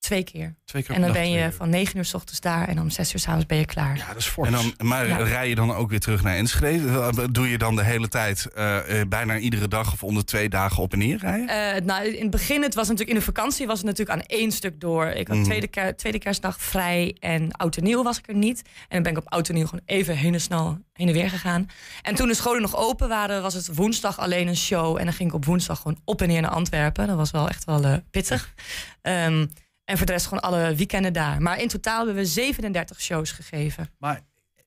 Twee 0.10 0.24
keer. 0.24 0.56
Twee 0.66 0.84
keer 0.84 0.96
en 0.96 1.02
dan 1.02 1.12
ben 1.12 1.30
je 1.32 1.52
van 1.52 1.70
negen 1.70 1.98
uur 1.98 2.06
s 2.06 2.14
ochtends 2.14 2.40
daar 2.42 2.68
en 2.68 2.80
om 2.80 2.90
zes 2.90 3.14
uur 3.14 3.20
s'avonds 3.20 3.46
ben 3.46 3.58
je 3.58 3.66
klaar. 3.66 3.98
Ja, 3.98 4.08
dat 4.08 4.16
is 4.18 4.34
En 4.38 4.52
dan, 4.52 4.74
maar 4.78 5.08
Ja. 5.08 5.18
rij 5.18 5.50
je 5.50 5.56
dan 5.56 5.74
ook 5.74 5.90
weer 5.90 6.00
terug 6.00 6.24
naar 6.24 6.36
Enschede? 6.36 7.12
Doe 7.32 7.50
je 7.50 7.58
dan 7.58 7.76
de 7.76 7.84
hele 7.84 8.08
tijd, 8.08 8.46
eh, 8.54 9.02
eh, 9.02 9.08
bijna 9.08 9.38
iedere 9.38 9.68
dag 9.68 9.94
of 9.94 10.04
onder 10.04 10.26
twee 10.26 10.50
dagen 10.50 10.84
op 10.84 10.94
en 10.94 11.00
neer 11.00 11.18
rijden? 11.18 11.48
Eh, 11.76 11.82
nou, 11.86 12.06
in 12.08 12.22
het 12.22 12.32
begin, 12.32 12.62
het 12.62 12.76
was 12.76 12.84
natuurlijk 12.88 13.10
in 13.10 13.20
de 13.20 13.26
vakantie, 13.26 13.68
was 13.68 13.78
het 13.78 13.86
natuurlijk 13.88 14.20
aan 14.20 14.26
één 14.26 14.52
stuk 14.52 14.80
door. 14.80 15.06
Ik 15.08 15.28
had 15.28 15.38
Mhm. 15.38 15.46
tweede, 15.46 15.68
ker- 15.68 15.96
tweede 15.96 16.20
kerstdag 16.20 16.62
vrij 16.62 17.16
en 17.20 17.52
oud 17.52 17.78
en 17.78 17.84
nieuw 17.84 18.04
was 18.04 18.18
ik 18.18 18.28
er 18.28 18.36
niet. 18.36 18.62
En 18.66 18.72
dan 18.90 19.02
ben 19.04 19.12
ik 19.12 19.18
op 19.18 19.32
oud 19.34 19.50
en 19.50 19.56
nieuw 19.56 19.66
gewoon 19.66 19.86
even 19.86 20.18
heen 20.18 20.34
en 20.34 20.42
snel 20.42 20.78
heen 20.94 21.08
en 21.08 21.14
weer 21.14 21.30
gegaan. 21.30 21.68
En 22.02 22.16
toen 22.16 22.28
de 22.28 22.34
scholen 22.34 22.62
nog 22.62 22.76
open 22.76 23.08
waren, 23.10 23.42
was 23.42 23.54
het 23.54 23.76
woensdag 23.76 24.20
alleen 24.20 24.48
een 24.48 24.58
show. 24.58 24.98
En 24.98 25.04
dan 25.04 25.14
ging 25.14 25.30
ik 25.30 25.36
op 25.36 25.46
woensdag 25.46 25.78
gewoon 25.82 26.00
op 26.06 26.22
en 26.22 26.28
neer 26.28 26.42
naar 26.42 26.52
Antwerpen. 26.52 27.08
Dat 27.08 27.18
was 27.18 27.32
wel 27.32 27.48
echt 27.50 27.64
wel 27.66 27.84
eh, 27.84 27.94
pittig. 28.12 28.54
Ehm, 29.02 29.46
en 29.90 29.98
voor 29.98 30.06
de 30.06 30.12
rest 30.12 30.28
gewoon 30.28 30.44
alle 30.44 30.76
weekenden 30.76 31.14
daar. 31.14 31.42
Maar 31.42 31.62
in 31.62 31.68
totaal 31.68 32.06
hebben 32.06 32.24
we 32.24 32.26
37 32.30 33.02
shows 33.02 33.32
gegeven. 33.32 33.90
Maar 33.98 34.20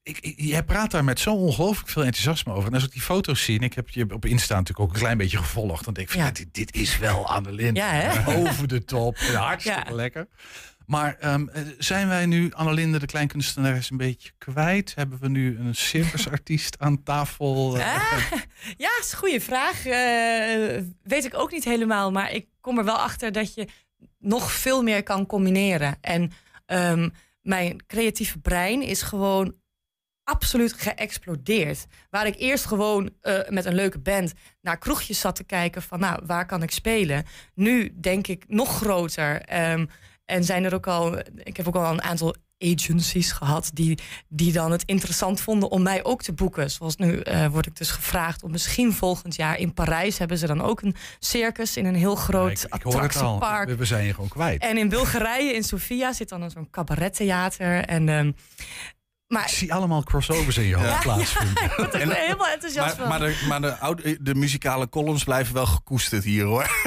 ik, 0.03 0.19
ik- 0.21 0.35
jij 0.41 0.63
praat 0.63 0.91
daar 0.91 1.05
met 1.05 1.21
zo 1.21 1.35
ongelooflijk 1.35 1.89
veel 1.89 2.05
enthousiasme 2.05 2.53
over. 2.53 2.69
En 2.69 2.75
als 2.75 2.85
ik 2.85 2.93
die 2.93 3.01
foto's 3.03 3.45
zie, 3.45 3.59
en 3.59 3.65
ik 3.65 3.75
heb 3.75 3.89
je 3.89 4.13
op 4.15 4.25
Insta 4.25 4.55
natuurlijk 4.55 4.81
ook 4.89 4.95
een 4.95 5.01
klein 5.01 5.19
beetje 5.19 5.37
gevolgd, 5.39 5.85
dan 5.85 5.95
denk 5.95 6.07
ik 6.07 6.13
van, 6.15 6.23
Ja. 6.25 6.31
dit, 6.31 6.55
dit 6.55 6.75
is 6.75 6.99
wel 6.99 7.27
Annelien. 7.29 7.75
Ja, 7.75 7.91
hè? 7.91 8.27
Over 8.49 8.69
de 8.69 8.85
top. 8.85 9.17
Hartstikke 9.19 9.89
Ja. 9.89 9.95
lekker. 9.95 10.29
Maar 10.87 11.17
ehm, 11.21 11.49
eh, 11.49 11.63
zijn 11.79 12.09
wij 12.09 12.27
nu 12.27 12.53
Annelinde, 12.53 12.99
de 12.99 13.07
kleinkunstenares, 13.07 13.91
een 13.91 13.97
beetje 13.97 14.31
kwijt? 14.39 14.93
Hebben 14.95 15.19
we 15.21 15.29
nu 15.29 15.59
een 15.59 15.75
circusartiest 15.75 16.79
aan 16.79 17.03
tafel? 17.03 17.77
Eh, 17.79 17.85
Ja, 18.77 18.89
is 19.01 19.13
een 19.13 19.19
goede 19.19 19.41
vraag. 19.41 19.87
Eh, 19.87 20.83
weet 21.03 21.25
ik 21.25 21.35
ook 21.35 21.51
niet 21.51 21.65
helemaal. 21.65 22.11
Maar 22.11 22.33
ik 22.33 22.47
kom 22.61 22.79
er 22.79 22.85
wel 22.85 22.97
achter 22.99 23.33
dat 23.33 23.55
je 23.55 23.69
nog 24.19 24.53
veel 24.53 24.83
meer 24.83 25.03
kan 25.03 25.27
combineren. 25.27 25.97
En 26.01 26.31
ehm, 26.67 27.09
mijn 27.41 27.87
creatieve 27.87 28.39
brein 28.39 28.83
is 28.83 29.03
gewoon 29.03 29.55
absoluut 30.25 30.73
geëxplodeerd. 30.73 31.87
Waar 32.11 32.27
ik 32.27 32.37
eerst 32.39 32.65
gewoon 32.65 33.11
eh, 33.21 33.49
met 33.49 33.65
een 33.65 33.75
leuke 33.75 33.99
band 33.99 34.33
naar 34.61 34.79
kroegjes 34.79 35.21
zat 35.21 35.37
te 35.37 35.45
kijken 35.45 35.83
van 35.83 36.01
nou, 36.01 36.23
waar 36.27 36.47
kan 36.47 36.63
ik 36.63 36.71
spelen? 36.71 37.25
Nu 37.55 38.01
denk 38.01 38.27
ik 38.27 38.45
nog 38.49 38.77
groter. 38.77 39.43
Ehm, 39.43 39.87
en 40.25 40.45
zijn 40.45 40.65
er 40.65 40.75
ook 40.75 40.87
al, 40.87 41.19
ik 41.35 41.57
heb 41.57 41.67
ook 41.67 41.77
al 41.77 41.93
een 41.93 42.03
aantal 42.03 42.35
agencies 42.63 43.33
gehad 43.33 43.71
die, 43.75 43.99
die 44.29 44.53
dan 44.53 44.71
het 44.73 44.83
interessant 44.87 45.41
vonden 45.41 45.71
om 45.71 45.83
mij 45.83 46.05
ook 46.05 46.23
te 46.23 46.33
boeken. 46.33 46.71
Zoals 46.71 46.97
nu 46.97 47.21
eh, 47.21 47.47
word 47.47 47.67
ik 47.67 47.77
dus 47.77 47.91
gevraagd 47.91 48.43
om 48.43 48.51
misschien 48.51 48.93
volgend 48.93 49.37
jaar 49.37 49.59
in 49.59 49.75
Parijs 49.75 50.19
hebben 50.19 50.39
ze 50.39 50.47
dan 50.47 50.61
ook 50.61 50.83
een 50.83 50.95
circus 51.19 51.77
in 51.77 51.87
een 51.87 51.95
heel 51.95 52.15
groot 52.15 52.63
ik 52.63 52.85
al. 52.85 52.93
attractiepark. 52.93 53.69
We, 53.69 53.77
we 53.77 53.85
zijn 53.85 54.07
je 54.07 54.15
gewoon 54.15 54.29
kwijt. 54.29 54.63
En 54.63 54.79
in 54.79 54.89
Bulgarije, 54.89 55.53
in 55.53 55.63
Sofia, 55.63 56.13
zit 56.13 56.29
dan 56.29 56.51
zo'n 56.51 56.71
cabarettheater. 56.71 57.85
En, 57.85 58.09
ehm, 58.09 58.33
maar 59.33 59.43
Ik 59.43 59.49
zie 59.49 59.75
allemaal 59.75 60.03
crossovers 60.03 60.57
in 60.59 60.65
je 60.65 60.75
hoofd 60.75 60.89
Ja. 60.89 60.99
plaatsvinden. 60.99 61.63
ik 61.65 61.73
word 61.77 61.95
er 61.95 62.01
helemaal 62.15 62.49
enthousiast 62.49 62.97
Maar, 62.99 63.09
van. 63.09 63.09
maar, 63.09 63.19
de, 63.29 63.45
maar 63.49 63.61
de, 63.61 63.79
oude, 63.79 64.19
de 64.21 64.35
muzikale 64.35 64.89
columns 64.89 65.25
blijven 65.25 65.55
wel 65.55 65.67
gekoesterd 65.67 66.25
hier 66.25 66.45
hoor. 66.45 66.71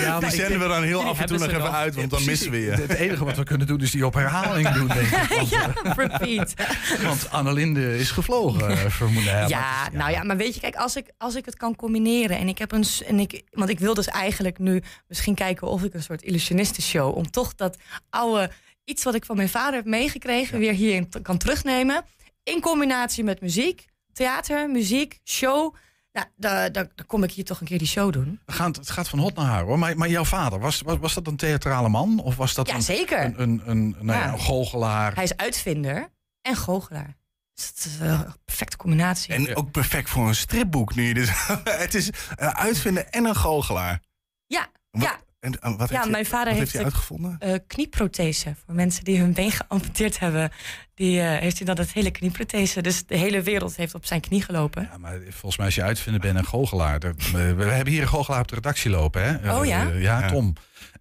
Ja, 0.00 0.20
die 0.20 0.30
zenden 0.30 0.60
we 0.60 0.68
dan 0.68 0.82
heel 0.82 1.02
af 1.04 1.20
en 1.20 1.26
toe 1.26 1.38
nog 1.38 1.48
even 1.48 1.72
uit, 1.72 1.94
want 1.94 2.10
dan 2.10 2.24
missen 2.24 2.50
we 2.50 2.60
je. 2.60 2.70
Het 2.70 2.94
enige 2.94 3.24
wat 3.24 3.36
we 3.36 3.44
kunnen 3.44 3.66
doen 3.66 3.80
is 3.80 3.90
die 3.90 4.06
op 4.06 4.14
herhaling 4.14 4.68
doen, 4.68 4.86
denk 4.88 5.08
ik. 5.08 5.28
Want, 5.36 5.48
ja, 5.48 5.72
repeat. 5.96 6.54
want 7.02 7.30
Annelinde 7.30 7.98
is 7.98 8.10
gevlogen, 8.10 8.68
eh, 8.70 8.76
vermoeden. 8.90 9.38
hè. 9.38 9.46
Ja, 9.46 9.88
nou 9.92 10.10
ja, 10.10 10.22
maar 10.22 10.36
weet 10.36 10.54
je, 10.54 10.60
kijk, 10.60 10.74
als 10.76 10.96
ik, 10.96 11.12
als 11.18 11.34
ik 11.34 11.44
het 11.44 11.56
kan 11.56 11.76
combineren 11.76 12.38
en 12.38 12.48
ik 12.48 12.58
heb 12.58 12.72
een. 12.72 12.84
En 13.06 13.18
ik, 13.20 13.42
want 13.50 13.70
ik 13.70 13.78
wil 13.78 13.94
dus 13.94 14.06
eigenlijk 14.06 14.58
nu 14.58 14.82
misschien 15.08 15.34
kijken 15.34 15.66
of 15.68 15.82
ik 15.82 15.94
een 15.94 16.02
soort 16.02 16.22
illusionistenshow. 16.22 17.16
om 17.16 17.30
toch 17.30 17.54
dat 17.54 17.76
oude. 18.10 18.50
Iets 18.84 19.02
wat 19.04 19.14
ik 19.14 19.24
van 19.24 19.36
mijn 19.36 19.48
vader 19.48 19.74
heb 19.74 19.84
meegekregen. 19.84 20.58
weer 20.58 20.72
hierin 20.72 21.08
te- 21.10 21.20
kan 21.20 21.38
terugnemen. 21.38 22.04
In 22.42 22.60
combinatie 22.60 23.24
met 23.24 23.40
muziek, 23.40 23.84
theater, 24.12 24.70
muziek, 24.70 25.20
show. 25.24 25.74
Nou, 26.12 26.26
dan, 26.36 26.72
dan, 26.72 26.90
dan 26.94 27.06
kom 27.06 27.22
ik 27.22 27.30
hier 27.32 27.44
toch 27.44 27.60
een 27.60 27.66
keer 27.66 27.78
die 27.78 27.86
show 27.86 28.12
doen. 28.12 28.40
We 28.46 28.52
gaan, 28.52 28.70
het 28.72 28.90
gaat 28.90 29.08
van 29.08 29.18
hot 29.18 29.34
naar 29.34 29.46
haar 29.46 29.62
hoor. 29.62 29.78
Maar, 29.78 29.96
maar 29.96 30.08
jouw 30.08 30.24
vader, 30.24 30.58
was, 30.58 30.80
was, 30.80 30.98
was 30.98 31.14
dat 31.14 31.26
een 31.26 31.36
theatrale 31.36 31.88
man? 31.88 32.18
Of 32.18 32.36
was 32.36 32.54
dat 32.54 32.68
Ja, 32.68 32.74
een, 32.74 32.82
zeker. 32.82 33.24
een, 33.24 33.40
een, 33.40 33.62
een, 33.64 33.96
nou 34.00 34.18
ja, 34.20 34.32
een 34.32 34.40
goochelaar? 34.40 35.14
Hij 35.14 35.24
is 35.24 35.36
uitvinder 35.36 36.08
en 36.42 36.56
goochelaar. 36.56 37.16
Dus 37.54 37.66
dat 37.74 37.84
is 37.84 37.98
een 38.00 38.34
perfecte 38.44 38.76
combinatie. 38.76 39.34
En 39.34 39.56
ook 39.56 39.70
perfect 39.70 40.10
voor 40.10 40.28
een 40.28 40.34
stripboek 40.34 40.94
nu. 40.94 41.12
Dus, 41.12 41.28
het 41.64 41.94
is 41.94 42.10
een 42.36 42.54
uitvinder 42.54 43.04
en 43.06 43.24
een 43.24 43.36
goochelaar. 43.36 44.00
Ja, 44.46 44.66
Wat, 44.90 45.02
ja. 45.02 45.18
En, 45.44 45.76
wat 45.76 45.88
ja, 45.90 45.96
heeft 45.98 46.10
mijn 46.10 46.26
vader 46.26 46.48
wat 46.48 46.58
heeft, 46.58 46.72
hij 46.72 46.80
de, 46.80 46.86
uitgevonden? 46.86 47.36
eh, 47.38 47.54
knieprothese. 47.66 48.54
Voor 48.66 48.74
mensen 48.74 49.04
die 49.04 49.18
hun 49.18 49.32
been 49.32 49.50
geamputeerd 49.50 50.18
hebben. 50.18 50.50
Die 50.94 51.20
eh, 51.20 51.38
heeft 51.40 51.56
hij 51.56 51.66
dan 51.66 51.76
het 51.78 51.92
hele 51.92 52.10
knieprothese. 52.10 52.82
Dus 52.82 53.06
de 53.06 53.16
hele 53.16 53.42
wereld 53.42 53.76
heeft 53.76 53.94
op 53.94 54.04
zijn 54.06 54.20
knie 54.20 54.42
gelopen. 54.42 54.88
Ja, 54.92 54.98
maar 54.98 55.18
volgens 55.28 55.56
mij 55.56 55.66
als 55.66 55.74
je 55.74 55.82
uitvinder 55.82 56.20
bent 56.20 56.38
een 56.38 56.44
goochelaar. 56.46 56.98
dat- 57.00 57.30
we, 57.30 57.54
we 57.54 57.64
hebben 57.64 57.92
hier 57.92 58.02
een 58.02 58.08
goochelaar 58.08 58.40
op 58.40 58.48
de 58.48 58.54
redactie 58.54 58.90
lopen. 58.90 59.22
Hè? 59.40 59.56
Oh, 59.58 59.64
ja? 59.66 59.90
Eh, 59.90 60.02
ja. 60.02 60.28
Tom. 60.28 60.52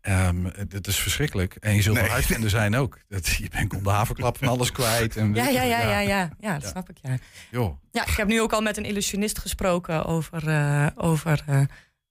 Ehm, 0.01 0.43
dat 0.67 0.87
is 0.87 0.97
verschrikkelijk. 0.97 1.55
En 1.59 1.75
je 1.75 1.81
zult 1.81 1.95
Nee. 1.95 2.05
wel 2.05 2.13
uitvinder 2.13 2.49
zijn 2.49 2.75
ook. 2.75 2.99
Dat, 3.09 3.27
je 3.27 3.49
bent 3.49 3.73
om 3.75 3.83
de 3.83 3.89
haverklap 3.89 4.37
van 4.37 4.47
alles 4.47 4.71
kwijt. 4.71 5.17
En 5.17 5.33
Ja, 5.33 5.47
ja, 5.47 5.61
ja, 5.63 5.81
ja, 5.81 5.99
ja. 5.99 6.29
Ja, 6.39 6.59
dat 6.59 6.69
snap 6.69 6.89
ik, 6.89 6.97
ja. 7.01 7.17
Joh. 7.51 7.77
Ja, 7.91 8.01
ik 8.07 8.13
heb 8.17 8.27
nu 8.27 8.41
ook 8.41 8.53
al 8.53 8.61
met 8.61 8.77
een 8.77 8.85
illusionist 8.85 9.39
gesproken 9.39 10.05
over, 10.05 10.47
eh, 10.47 10.87
over 10.95 11.43
eh, 11.47 11.61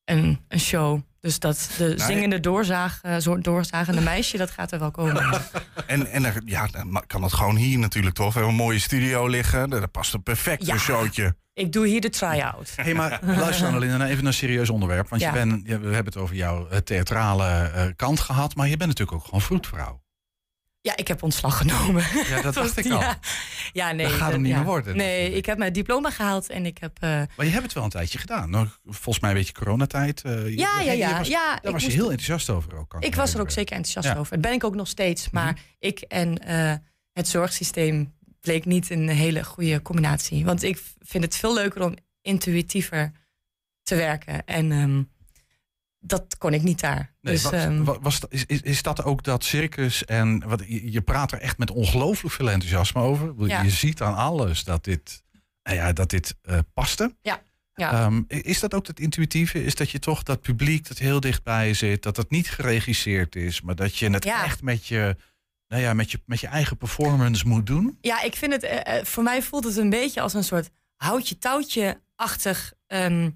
een, 0.05 0.41
een 0.49 0.61
show. 0.61 1.01
Dus 1.23 1.39
dat 1.39 1.69
de 1.79 1.95
zingende 1.97 2.41
doorzaag, 2.41 2.99
eh, 3.03 3.17
doorzagende 3.41 4.01
meisje, 4.01 4.37
dat 4.37 4.51
gaat 4.51 4.73
er 4.73 4.79
wel 4.79 4.91
komen. 4.91 5.41
En, 5.87 6.07
en 6.07 6.25
er- 6.25 6.43
ja, 6.45 6.67
dan 6.67 7.03
kan 7.07 7.21
dat 7.21 7.33
gewoon 7.33 7.57
hier 7.57 7.79
natuurlijk 7.79 8.15
toch. 8.15 8.27
We 8.27 8.33
hebben 8.33 8.51
een 8.51 8.65
mooie 8.65 8.79
studio 8.79 9.27
liggen. 9.27 9.71
Daar 9.71 9.89
past 9.89 10.15
een 10.15 10.23
perfect 10.23 10.67
Ja. 10.67 10.73
een 10.73 10.81
showtje. 10.81 11.35
Ik 11.55 11.73
doe 11.73 11.87
hier 11.87 12.01
de 12.01 12.09
try-out. 12.11 12.73
Hé, 12.77 12.95
maar 12.95 13.19
luister 13.23 13.67
Annelien, 13.67 13.89
nou 13.91 14.03
even 14.03 14.17
naar 14.17 14.27
een 14.27 14.33
serieus 14.39 14.71
onderwerp. 14.71 15.09
Want 15.09 15.23
Ja. 15.23 15.29
je 15.29 15.35
bent, 15.35 15.67
we 15.67 15.73
hebben 15.73 16.05
het 16.05 16.17
over 16.17 16.37
jouw 16.37 16.69
eh, 16.69 16.79
theatrale 16.79 17.47
eh, 17.49 17.85
kant 17.97 18.21
gehad. 18.21 18.55
Maar 18.55 18.69
je 18.69 18.77
bent 18.77 18.89
natuurlijk 18.91 19.17
ook 19.19 19.25
gewoon 19.25 19.41
vroedvrouw. 19.41 20.01
Ja, 20.85 20.97
ik 20.97 21.09
heb 21.09 21.23
ontslag 21.23 21.57
genomen. 21.57 22.05
Ja, 22.29 22.43
dat 22.43 22.55
dacht 22.63 22.77
ik 22.77 22.91
al. 22.91 23.01
Ja, 23.01 23.19
ja 23.73 23.93
nee. 23.93 24.07
Dat 24.07 24.15
gaat 24.15 24.33
hem 24.33 24.41
niet 24.41 24.51
ja. 24.51 24.57
meer 24.57 24.67
worden, 24.67 24.97
Nee, 24.97 25.33
ik 25.33 25.47
heb 25.47 25.59
mijn 25.59 25.73
diploma 25.73 26.11
gehaald 26.11 26.49
en 26.51 26.67
ik 26.67 26.79
heb... 26.79 26.97
eh, 27.01 27.09
Maar 27.37 27.47
je 27.47 27.53
hebt 27.53 27.63
het 27.65 27.73
wel 27.73 27.85
een 27.85 27.91
tijdje 27.91 28.19
gedaan. 28.19 28.51
Nou, 28.51 28.69
volgens 28.85 29.21
mij 29.21 29.31
een 29.31 29.37
beetje 29.37 29.53
coronatijd. 29.53 30.23
eh, 30.23 30.45
je- 30.49 30.57
Ja, 30.59 30.81
ja, 30.81 30.93
ja. 30.93 31.19
was, 31.19 31.29
ja 31.29 31.47
Daar 31.49 31.65
ik 31.65 31.71
was 31.71 31.85
je 31.85 31.91
heel 31.91 32.11
enthousiast 32.11 32.51
over 32.51 32.77
ook. 32.77 32.97
Ik 32.99 33.15
was 33.15 33.35
er 33.35 33.41
ook 33.41 33.51
zeker 33.51 33.77
enthousiast 33.77 34.07
Ja. 34.07 34.13
Mhm. 34.13 34.21
over. 34.21 34.33
Dat 34.33 34.43
ben 34.43 34.53
ik 34.53 34.65
ook 34.65 34.75
nog 34.75 34.89
steeds. 34.89 35.31
Maar 35.31 35.59
ik 35.79 36.01
en 36.01 36.39
eh, 36.39 36.75
het 37.13 37.29
zorgsysteem 37.29 38.15
bleek 38.41 38.65
niet 38.65 38.91
een 38.91 39.09
hele 39.09 39.45
goede 39.45 39.83
combinatie. 39.83 40.45
Want 40.45 40.63
ik 40.63 40.83
vind 41.01 41.25
het 41.25 41.37
veel 41.37 41.55
leuker 41.55 41.83
om 41.85 41.95
intuïtiever 42.23 43.13
te 43.83 43.95
werken. 43.95 44.45
En 44.47 44.73
ehm, 44.73 45.03
dat 46.05 46.39
kon 46.39 46.53
ik 46.55 46.63
niet 46.63 46.81
daar. 46.81 47.15
Nee, 47.21 47.35
dus, 47.35 47.43
was, 47.43 47.53
ehm, 47.53 47.85
wa- 47.85 47.99
was, 48.01 48.21
is, 48.29 48.45
is, 48.47 48.61
is 48.61 48.83
dat 48.83 49.05
ook 49.05 49.23
dat 49.23 49.45
circus? 49.45 50.05
En 50.05 50.49
wat, 50.49 50.63
je, 50.67 50.93
je 50.93 51.01
praat 51.03 51.33
er 51.33 51.41
echt 51.41 51.59
met 51.59 51.71
ongelooflijk 51.71 52.35
veel 52.35 52.51
enthousiasme 52.51 53.01
over. 53.03 53.35
Ja. 53.49 53.63
Je 53.63 53.71
ziet 53.71 54.01
aan 54.03 54.15
alles 54.17 54.65
dat 54.65 54.85
dit, 54.85 55.23
nou 55.63 55.77
ja, 55.77 55.93
dat 55.93 56.11
dit 56.11 56.35
eh, 56.43 56.59
paste. 56.75 57.17
ja, 57.23 57.43
ja. 57.75 57.93
Ehm, 57.93 58.23
is 58.27 58.61
dat 58.61 58.75
ook 58.75 58.87
het 58.87 59.01
intuïtieve? 59.01 59.65
Is 59.65 59.75
dat 59.75 59.91
je 59.91 59.99
toch 59.99 60.23
dat 60.23 60.41
publiek 60.41 60.89
dat 60.89 60.99
heel 60.99 61.21
dichtbij 61.21 61.75
zit, 61.75 62.03
dat 62.03 62.17
het 62.17 62.31
niet 62.31 62.51
geregisseerd 62.51 63.37
is, 63.37 63.61
maar 63.61 63.75
dat 63.75 63.97
je 63.97 64.11
het 64.11 64.25
Ja. 64.25 64.45
echt 64.45 64.63
met 64.63 64.87
je, 64.87 65.17
nou 65.69 65.83
ja, 65.83 65.95
met 65.95 66.11
je, 66.11 66.21
met 66.27 66.41
je 66.41 66.47
eigen 66.47 66.77
performance 66.77 67.47
moet 67.49 67.67
doen? 67.67 67.99
Ja, 68.01 68.23
ik 68.23 68.37
vind 68.37 68.53
het, 68.53 68.63
eh, 68.63 68.99
eh, 68.99 69.05
voor 69.05 69.23
mij 69.23 69.43
voelt 69.43 69.65
het 69.65 69.77
een 69.77 69.91
beetje 69.91 70.21
als 70.21 70.35
een 70.35 70.45
soort 70.45 70.71
houtje-touwtje-achtig. 70.97 72.73
ehm, 72.87 73.31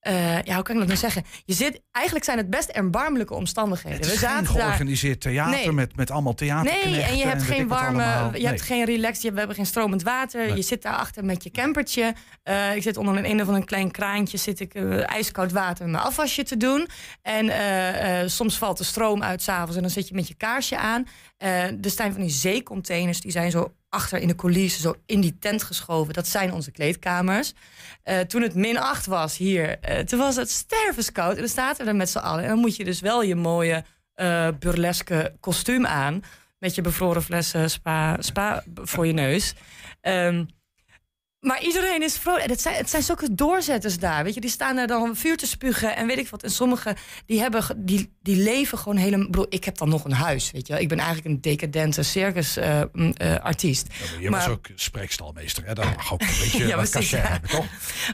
eh, 0.00 0.42
ja, 0.42 0.54
hoe 0.54 0.62
kan 0.62 0.74
ik 0.74 0.78
dat 0.80 0.86
nou 0.86 0.98
zeggen? 0.98 1.24
Je 1.44 1.54
zit, 1.54 1.80
eigenlijk 1.90 2.24
zijn 2.24 2.38
het 2.38 2.50
best 2.50 2.68
erbarmelijke 2.68 3.34
omstandigheden. 3.34 3.98
Het 3.98 4.06
is 4.06 4.12
We 4.12 4.18
geen 4.18 4.28
zaten 4.28 4.54
daar. 4.54 4.62
georganiseerd 4.64 5.20
theater 5.20 5.56
Nee. 5.56 5.72
met, 5.72 5.96
met 5.96 6.10
allemaal 6.10 6.34
theaterknechten. 6.34 6.90
Nee, 6.90 7.02
en 7.02 7.16
je 7.16 7.26
hebt 7.26 7.42
geen 7.42 7.68
warme, 7.68 8.02
je 8.24 8.30
Nee. 8.32 8.46
hebt 8.46 8.62
geen 8.62 8.84
relax, 8.84 9.22
je, 9.22 9.32
we 9.32 9.38
hebben 9.38 9.56
geen 9.56 9.66
stromend 9.66 10.02
water. 10.02 10.46
Nee. 10.46 10.56
Je 10.56 10.62
zit 10.62 10.82
daarachter 10.82 11.24
met 11.24 11.42
je 11.44 11.50
campertje. 11.50 12.14
Eh, 12.42 12.76
ik 12.76 12.82
zit 12.82 12.96
onder 12.96 13.16
een 13.16 13.30
een 13.30 13.40
of 13.42 13.48
een 13.48 13.64
klein 13.64 13.90
kraantje, 13.90 14.36
zit 14.38 14.60
ik 14.60 14.74
eh, 14.74 15.10
ijskoud 15.12 15.52
water 15.52 15.88
mijn 15.88 16.04
afwasje 16.04 16.42
te 16.42 16.56
doen. 16.56 16.88
En 17.22 18.30
soms 18.30 18.58
valt 18.58 18.78
de 18.78 18.84
stroom 18.84 19.22
uit 19.22 19.42
s'avonds 19.42 19.76
en 19.76 19.82
dan 19.82 19.90
zit 19.90 20.08
je 20.08 20.14
met 20.14 20.28
je 20.28 20.34
kaarsje 20.34 20.76
aan. 20.76 21.06
Eh, 21.38 21.84
er 21.84 21.90
zijn 21.90 22.12
van 22.12 22.20
die 22.20 22.30
zeecontainers, 22.30 23.20
die 23.20 23.30
zijn 23.30 23.50
zo 23.50 23.74
achter 23.88 24.18
in 24.18 24.28
de 24.28 24.34
coulissen, 24.34 24.82
zo 24.82 24.94
in 25.06 25.20
die 25.20 25.38
tent 25.38 25.62
geschoven. 25.62 26.14
Dat 26.14 26.26
zijn 26.26 26.52
onze 26.52 26.70
kleedkamers. 26.70 27.52
Eh, 28.02 28.20
toen 28.20 28.42
het 28.42 28.54
min 28.54 28.78
8 28.78 29.06
was 29.06 29.36
hier, 29.36 29.78
eh, 29.78 29.98
toen 29.98 30.18
was 30.18 30.36
het 30.36 30.50
stervenskoud. 30.50 31.34
En 31.34 31.38
dan 31.38 31.48
staat 31.48 31.78
er 31.78 31.96
met 31.96 32.10
z'n 32.10 32.18
allen. 32.18 32.42
En 32.42 32.48
dan 32.48 32.58
moet 32.58 32.76
je 32.76 32.84
dus 32.84 33.00
wel 33.00 33.22
je 33.22 33.34
mooie 33.34 33.84
burleske 34.58 35.36
kostuum 35.40 35.86
aan. 35.86 36.22
Met 36.58 36.74
je 36.74 36.82
bevroren 36.82 37.22
flessen 37.22 37.70
spa, 37.70 38.16
spa 38.20 38.64
voor 38.74 39.06
je 39.06 39.12
neus. 39.12 39.54
Ehm, 40.00 40.44
Maar 41.40 41.62
iedereen 41.62 42.02
is 42.02 42.16
vrolijk. 42.16 42.46
Het 42.46 42.60
zijn, 42.60 42.74
het 42.74 42.90
zijn 42.90 43.02
zulke 43.02 43.34
doorzetters 43.34 43.98
daar. 43.98 44.24
Weet 44.24 44.34
je, 44.34 44.40
die 44.40 44.50
staan 44.50 44.76
daar 44.76 44.86
dan 44.86 45.16
vuur 45.16 45.36
te 45.36 45.46
spugen 45.46 45.96
en 45.96 46.06
weet 46.06 46.18
ik 46.18 46.28
wat. 46.28 46.42
En 46.42 46.50
sommigen 46.50 46.96
die 47.26 47.40
hebben, 47.40 47.64
die, 47.76 48.12
die 48.22 48.36
leven 48.36 48.78
gewoon 48.78 48.96
helemaal. 48.96 49.46
Ik 49.48 49.64
heb 49.64 49.78
dan 49.78 49.88
nog 49.88 50.04
een 50.04 50.12
huis, 50.12 50.50
weet 50.50 50.66
je. 50.66 50.80
Ik 50.80 50.88
ben 50.88 50.98
eigenlijk 50.98 51.28
een 51.28 51.40
decadente 51.40 52.02
circusartiest. 52.02 53.86
Je 54.20 54.30
was 54.30 54.48
ook 54.48 54.66
spreekstalmeester, 54.74 55.66
hè? 55.66 55.74
Dat 55.74 55.84
mag 55.84 56.12
ook 56.12 56.20
een 56.20 56.26
beetje 56.26 56.66
Ja, 56.66 56.76
wat 56.76 56.90
precies, 56.90 57.10
cachet 57.10 57.26
ja. 57.26 57.32
hebben, 57.32 57.50
toch? 57.50 57.66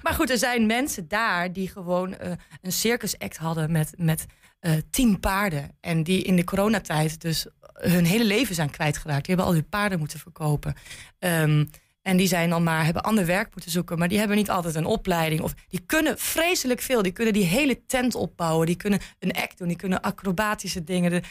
Maar 0.03 0.14
goed, 0.14 0.31
er 0.31 0.39
zijn 0.39 0.66
mensen 0.66 1.09
daar 1.09 1.53
die 1.53 1.68
gewoon 1.68 2.16
eh, 2.16 2.33
een 2.62 2.72
circusact 2.72 3.37
hadden 3.37 3.72
met, 3.72 3.93
met 3.97 4.27
eh, 4.61 4.72
tien 4.91 5.20
paarden. 5.20 5.77
En 5.81 6.03
die 6.03 6.22
in 6.22 6.37
de 6.37 6.45
coronatijd 6.45 7.20
dus 7.20 7.47
hun 7.72 8.05
hele 8.05 8.25
leven 8.25 8.55
zijn 8.55 8.70
kwijtgeraakt. 8.70 9.27
Die 9.27 9.35
hebben 9.35 9.47
al 9.47 9.61
die 9.61 9.68
paarden 9.68 9.99
moeten 9.99 10.18
verkopen. 10.18 10.75
Ehm, 11.18 11.64
en 12.05 12.17
die 12.17 12.27
zijn 12.27 12.51
dan 12.51 12.63
maar, 12.63 12.85
hebben 12.85 13.03
ander 13.03 13.27
werk 13.27 13.49
moeten 13.53 13.71
zoeken. 13.71 13.99
Maar 13.99 14.09
die 14.09 14.19
hebben 14.19 14.37
niet 14.37 14.51
altijd 14.51 14.75
een 14.75 14.85
opleiding. 14.85 15.41
Of 15.41 15.55
die 15.69 15.81
kunnen 15.87 16.19
vreselijk 16.19 16.81
veel. 16.81 17.03
Die 17.03 17.13
kunnen 17.13 17.33
die 17.33 17.45
hele 17.45 17.87
tent 17.87 18.15
opbouwen. 18.15 18.67
Die 18.67 18.77
kunnen 18.77 19.01
een 19.19 19.33
act 19.33 19.59
doen. 19.59 19.69
Die 19.69 19.77
kunnen 19.77 20.01
acrobatische 20.01 20.85
dingen. 20.85 21.11
De- 21.11 21.23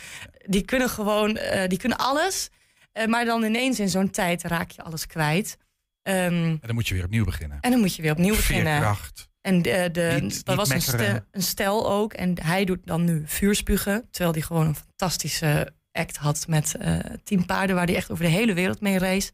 Die 0.46 0.62
kunnen 0.62 0.90
gewoon, 0.90 1.38
eh, 1.38 1.68
die 1.70 1.78
kunnen 1.78 1.98
alles. 1.98 2.50
Eh, 2.92 3.06
maar 3.06 3.26
dan 3.26 3.44
ineens 3.44 3.80
in 3.80 3.90
zo'n 3.90 4.10
tijd 4.10 4.44
raak 4.44 4.72
je 4.72 4.84
alles 4.84 5.08
kwijt. 5.08 5.58
Ehm, 6.02 6.16
En 6.34 6.60
dan 6.62 6.74
moet 6.76 6.88
je 6.88 6.94
weer 6.94 7.04
opnieuw 7.04 7.26
beginnen. 7.26 7.58
en 7.62 7.72
dan 7.72 7.80
moet 7.80 7.96
je 7.96 8.02
weer 8.02 8.12
opnieuw 8.12 8.36
beginnen. 8.36 8.74
Veerkracht. 8.74 9.30
En 9.42 9.62
de, 9.62 9.90
de, 9.92 10.18
Niet- 10.22 10.46
dat 10.46 10.48
niet 10.48 10.56
was 10.56 10.70
een, 10.70 10.82
stel, 10.82 11.20
een 11.32 11.42
stel 11.44 11.90
ook. 11.92 12.14
En 12.14 12.36
hij 12.44 12.66
doet 12.66 12.80
dan 12.86 13.04
nu 13.04 13.24
vuurspugen. 13.26 14.08
Terwijl 14.12 14.34
hij 14.34 14.42
gewoon 14.42 14.68
een 14.68 14.76
fantastische 14.76 15.74
act 15.92 16.18
had 16.18 16.46
met 16.48 16.76
eh 16.80 16.98
tien 17.24 17.46
paarden... 17.46 17.76
waar 17.76 17.86
hij 17.86 17.96
echt 17.96 18.12
over 18.12 18.24
de 18.24 18.30
hele 18.32 18.54
wereld 18.54 18.82
mee 18.82 18.98
race. 18.98 19.32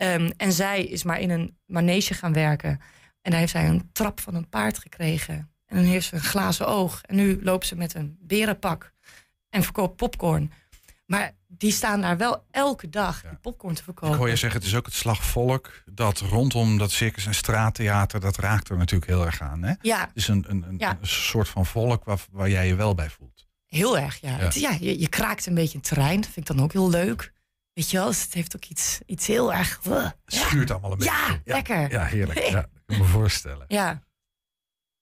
Ehm, 0.00 0.30
en 0.36 0.52
zij 0.52 0.84
is 0.84 1.02
maar 1.04 1.20
in 1.20 1.30
een 1.30 1.56
manege 1.66 2.14
gaan 2.14 2.32
werken. 2.32 2.80
En 3.22 3.30
daar 3.30 3.40
heeft 3.40 3.52
zij 3.52 3.68
een 3.68 3.90
trap 3.92 4.20
van 4.20 4.34
een 4.34 4.48
paard 4.48 4.78
gekregen. 4.78 5.34
En 5.66 5.76
dan 5.76 5.84
heeft 5.84 6.06
ze 6.06 6.14
een 6.14 6.20
glazen 6.20 6.66
oog. 6.66 7.00
En 7.02 7.16
nu 7.16 7.38
loopt 7.42 7.66
ze 7.66 7.76
met 7.76 7.94
een 7.94 8.16
berenpak 8.20 8.92
en 9.50 9.62
verkoopt 9.62 9.96
popcorn. 9.96 10.52
Maar 11.06 11.32
die 11.46 11.72
staan 11.72 12.00
daar 12.00 12.16
wel 12.16 12.44
elke 12.50 12.88
dag 12.88 13.20
die 13.22 13.38
popcorn 13.40 13.74
te 13.74 13.82
verkopen. 13.82 14.10
Ik 14.14 14.18
hoor 14.20 14.28
je 14.28 14.36
zeggen, 14.36 14.58
het 14.60 14.68
is 14.68 14.74
ook 14.76 14.86
het 14.86 14.94
slagvolk 14.94 15.82
dat 15.92 16.18
rondom 16.18 16.78
dat 16.78 16.90
circus 16.90 17.26
en 17.26 17.34
straattheater, 17.34 18.20
dat 18.20 18.36
raakt 18.36 18.68
er 18.68 18.76
natuurlijk 18.76 19.10
heel 19.10 19.24
erg 19.26 19.40
aan. 19.40 19.62
Hè? 19.62 19.72
Ja. 19.80 20.00
Het 20.00 20.10
is 20.14 20.28
een, 20.28 20.44
een, 20.48 20.62
een, 20.68 20.74
Ja. 20.78 20.90
een 21.00 21.06
soort 21.06 21.48
van 21.48 21.66
volk 21.66 22.04
waar, 22.04 22.18
waar 22.30 22.50
jij 22.50 22.66
je 22.66 22.74
wel 22.74 22.94
bij 22.94 23.10
voelt. 23.10 23.48
Heel 23.66 23.98
erg, 23.98 24.20
ja. 24.20 24.30
Ja. 24.30 24.36
Het- 24.36 24.54
ja 24.54 24.76
je, 24.80 25.00
je 25.00 25.08
kraakt 25.08 25.46
een 25.46 25.54
beetje 25.54 25.76
een 25.76 25.82
terrein. 25.84 26.20
Dat 26.20 26.30
vind 26.30 26.50
ik 26.50 26.56
dan 26.56 26.64
ook 26.64 26.72
heel 26.72 26.90
leuk. 26.90 27.32
Weet 27.72 27.90
je 27.90 27.96
wel, 27.96 28.06
dus 28.06 28.22
het 28.22 28.34
heeft 28.34 28.56
ook 28.56 28.64
iets, 28.64 28.98
iets 29.06 29.26
heel 29.26 29.52
erg... 29.54 29.80
uh, 29.88 30.02
Het 30.04 30.14
schuurt 30.26 30.70
allemaal 30.70 30.92
een 30.92 30.98
Ja, 31.02 31.26
beetje. 31.28 31.40
lekker. 31.44 31.90
Ja, 31.90 32.04
heerlijk. 32.04 32.38
Ja, 32.50 32.58
ik 32.60 32.68
kan 32.86 32.98
me 32.98 33.04
voorstellen. 33.04 33.64
Ja. 33.68 34.02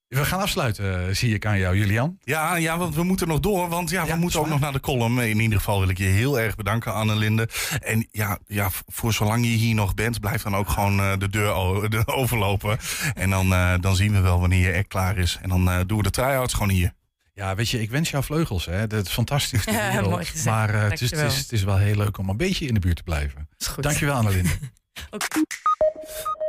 We 0.08 0.24
gaan 0.24 0.40
afsluiten, 0.40 1.08
eh, 1.08 1.14
zie 1.14 1.34
ik 1.34 1.46
aan 1.46 1.58
jou, 1.58 1.76
Julian. 1.76 2.18
Ja, 2.20 2.56
ja, 2.56 2.78
want 2.78 2.94
we 2.94 3.02
moeten 3.02 3.28
nog 3.28 3.40
door. 3.40 3.68
Want 3.68 3.90
ja, 3.90 4.06
we 4.06 4.14
moeten 4.16 4.40
ook 4.40 4.48
nog 4.48 4.60
naar 4.60 4.72
de 4.72 4.80
column. 4.80 5.18
In 5.18 5.40
ieder 5.40 5.58
geval 5.58 5.80
wil 5.80 5.88
ik 5.88 5.98
je 5.98 6.04
heel 6.04 6.40
erg 6.40 6.54
bedanken, 6.56 6.92
Annelinde. 6.94 7.48
En 7.82 8.08
ja, 8.10 8.38
ja 8.46 8.70
voor 8.86 9.12
zolang 9.12 9.44
je 9.44 9.50
hier 9.50 9.74
nog 9.74 9.94
bent, 9.94 10.20
blijf 10.20 10.42
dan 10.42 10.56
ook 10.56 10.68
gewoon 10.68 11.00
eh, 11.00 11.12
de 11.18 11.28
deur 11.28 11.52
overlopen. 12.20 12.78
En 13.14 13.30
dan, 13.30 13.52
eh, 13.52 13.74
dan 13.80 13.96
zien 13.96 14.12
we 14.12 14.20
wel 14.20 14.40
wanneer 14.40 14.66
je 14.66 14.72
echt 14.72 14.88
klaar 14.88 15.18
is. 15.18 15.38
En 15.42 15.48
dan 15.48 15.70
eh, 15.70 15.80
doen 15.86 15.96
we 15.96 16.02
de 16.02 16.10
try-outs 16.10 16.52
gewoon 16.54 16.68
hier. 16.70 16.92
Ja, 17.38 17.54
weet 17.54 17.68
je, 17.68 17.80
ik 17.80 17.90
wens 17.90 18.10
jou 18.10 18.24
vleugels. 18.24 18.64
Hè. 18.64 18.86
Dat 18.86 19.06
is 19.06 19.12
fantastisch. 19.12 19.64
Ja, 19.70 19.92
wereld. 19.92 20.10
mooi 20.10 20.24
gezegd. 20.24 20.44
Maar 20.44 20.74
eh, 20.74 20.82
het, 20.82 20.92
is, 20.92 21.00
het, 21.00 21.10
Dankjewel. 21.10 21.26
is, 21.26 21.38
het 21.38 21.52
is 21.52 21.62
wel 21.62 21.76
heel 21.76 21.96
leuk 21.96 22.18
om 22.18 22.28
een 22.28 22.36
beetje 22.36 22.66
in 22.66 22.74
de 22.74 22.80
buurt 22.80 22.96
te 22.96 23.02
blijven. 23.02 23.48
Is 23.58 23.66
goed. 23.66 23.82
Dankjewel, 23.82 24.14
Annelinde. 24.14 24.50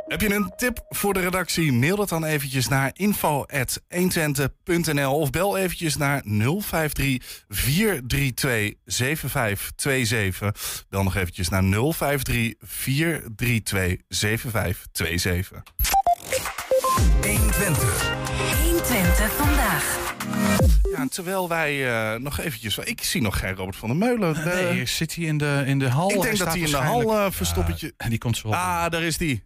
Heb 0.06 0.20
je 0.20 0.34
een 0.34 0.52
tip 0.56 0.84
voor 0.88 1.14
de 1.14 1.20
redactie? 1.20 1.72
Mail 1.72 1.96
dat 1.96 2.08
dan 2.08 2.24
eventjes 2.24 2.68
naar 2.68 2.90
info.120.nl 2.92 5.18
of 5.18 5.30
bel 5.30 5.56
eventjes 5.56 5.96
naar 5.96 6.22
053 6.22 7.44
432 7.48 8.74
7527. 8.84 10.84
Bel 10.88 11.02
nog 11.02 11.16
eventjes 11.16 11.48
naar 11.48 11.62
053 11.62 12.54
432 12.60 13.96
7527. 14.08 15.62
120. 17.22 18.19
120 18.90 19.32
vandaag. 19.36 20.14
Ja, 20.96 21.06
terwijl 21.10 21.48
wij 21.48 21.88
eh, 22.14 22.20
nog 22.20 22.40
eventjes... 22.40 22.78
Ik 22.78 23.02
zie 23.02 23.22
nog 23.22 23.38
geen 23.38 23.54
Robert 23.54 23.76
van 23.76 23.88
der 23.88 23.96
Meulen. 23.98 24.36
Eh, 24.36 24.44
Nee, 24.44 24.86
zit 24.86 25.14
hij 25.14 25.24
in 25.24 25.38
de, 25.38 25.62
in 25.66 25.78
de 25.78 25.88
hal? 25.88 26.10
Ik 26.10 26.22
denk 26.22 26.38
dat 26.38 26.48
hij 26.48 26.58
in 26.58 26.70
de 26.70 26.76
hal 26.76 27.02
uh, 27.02 27.26
verstoppertje... 27.30 27.94
En 27.96 28.10
die 28.10 28.18
komt 28.18 28.36
zo 28.36 28.46
op. 28.48 28.54
Ah, 28.54 28.90
daar 28.90 29.02
is 29.02 29.18
die. 29.18 29.44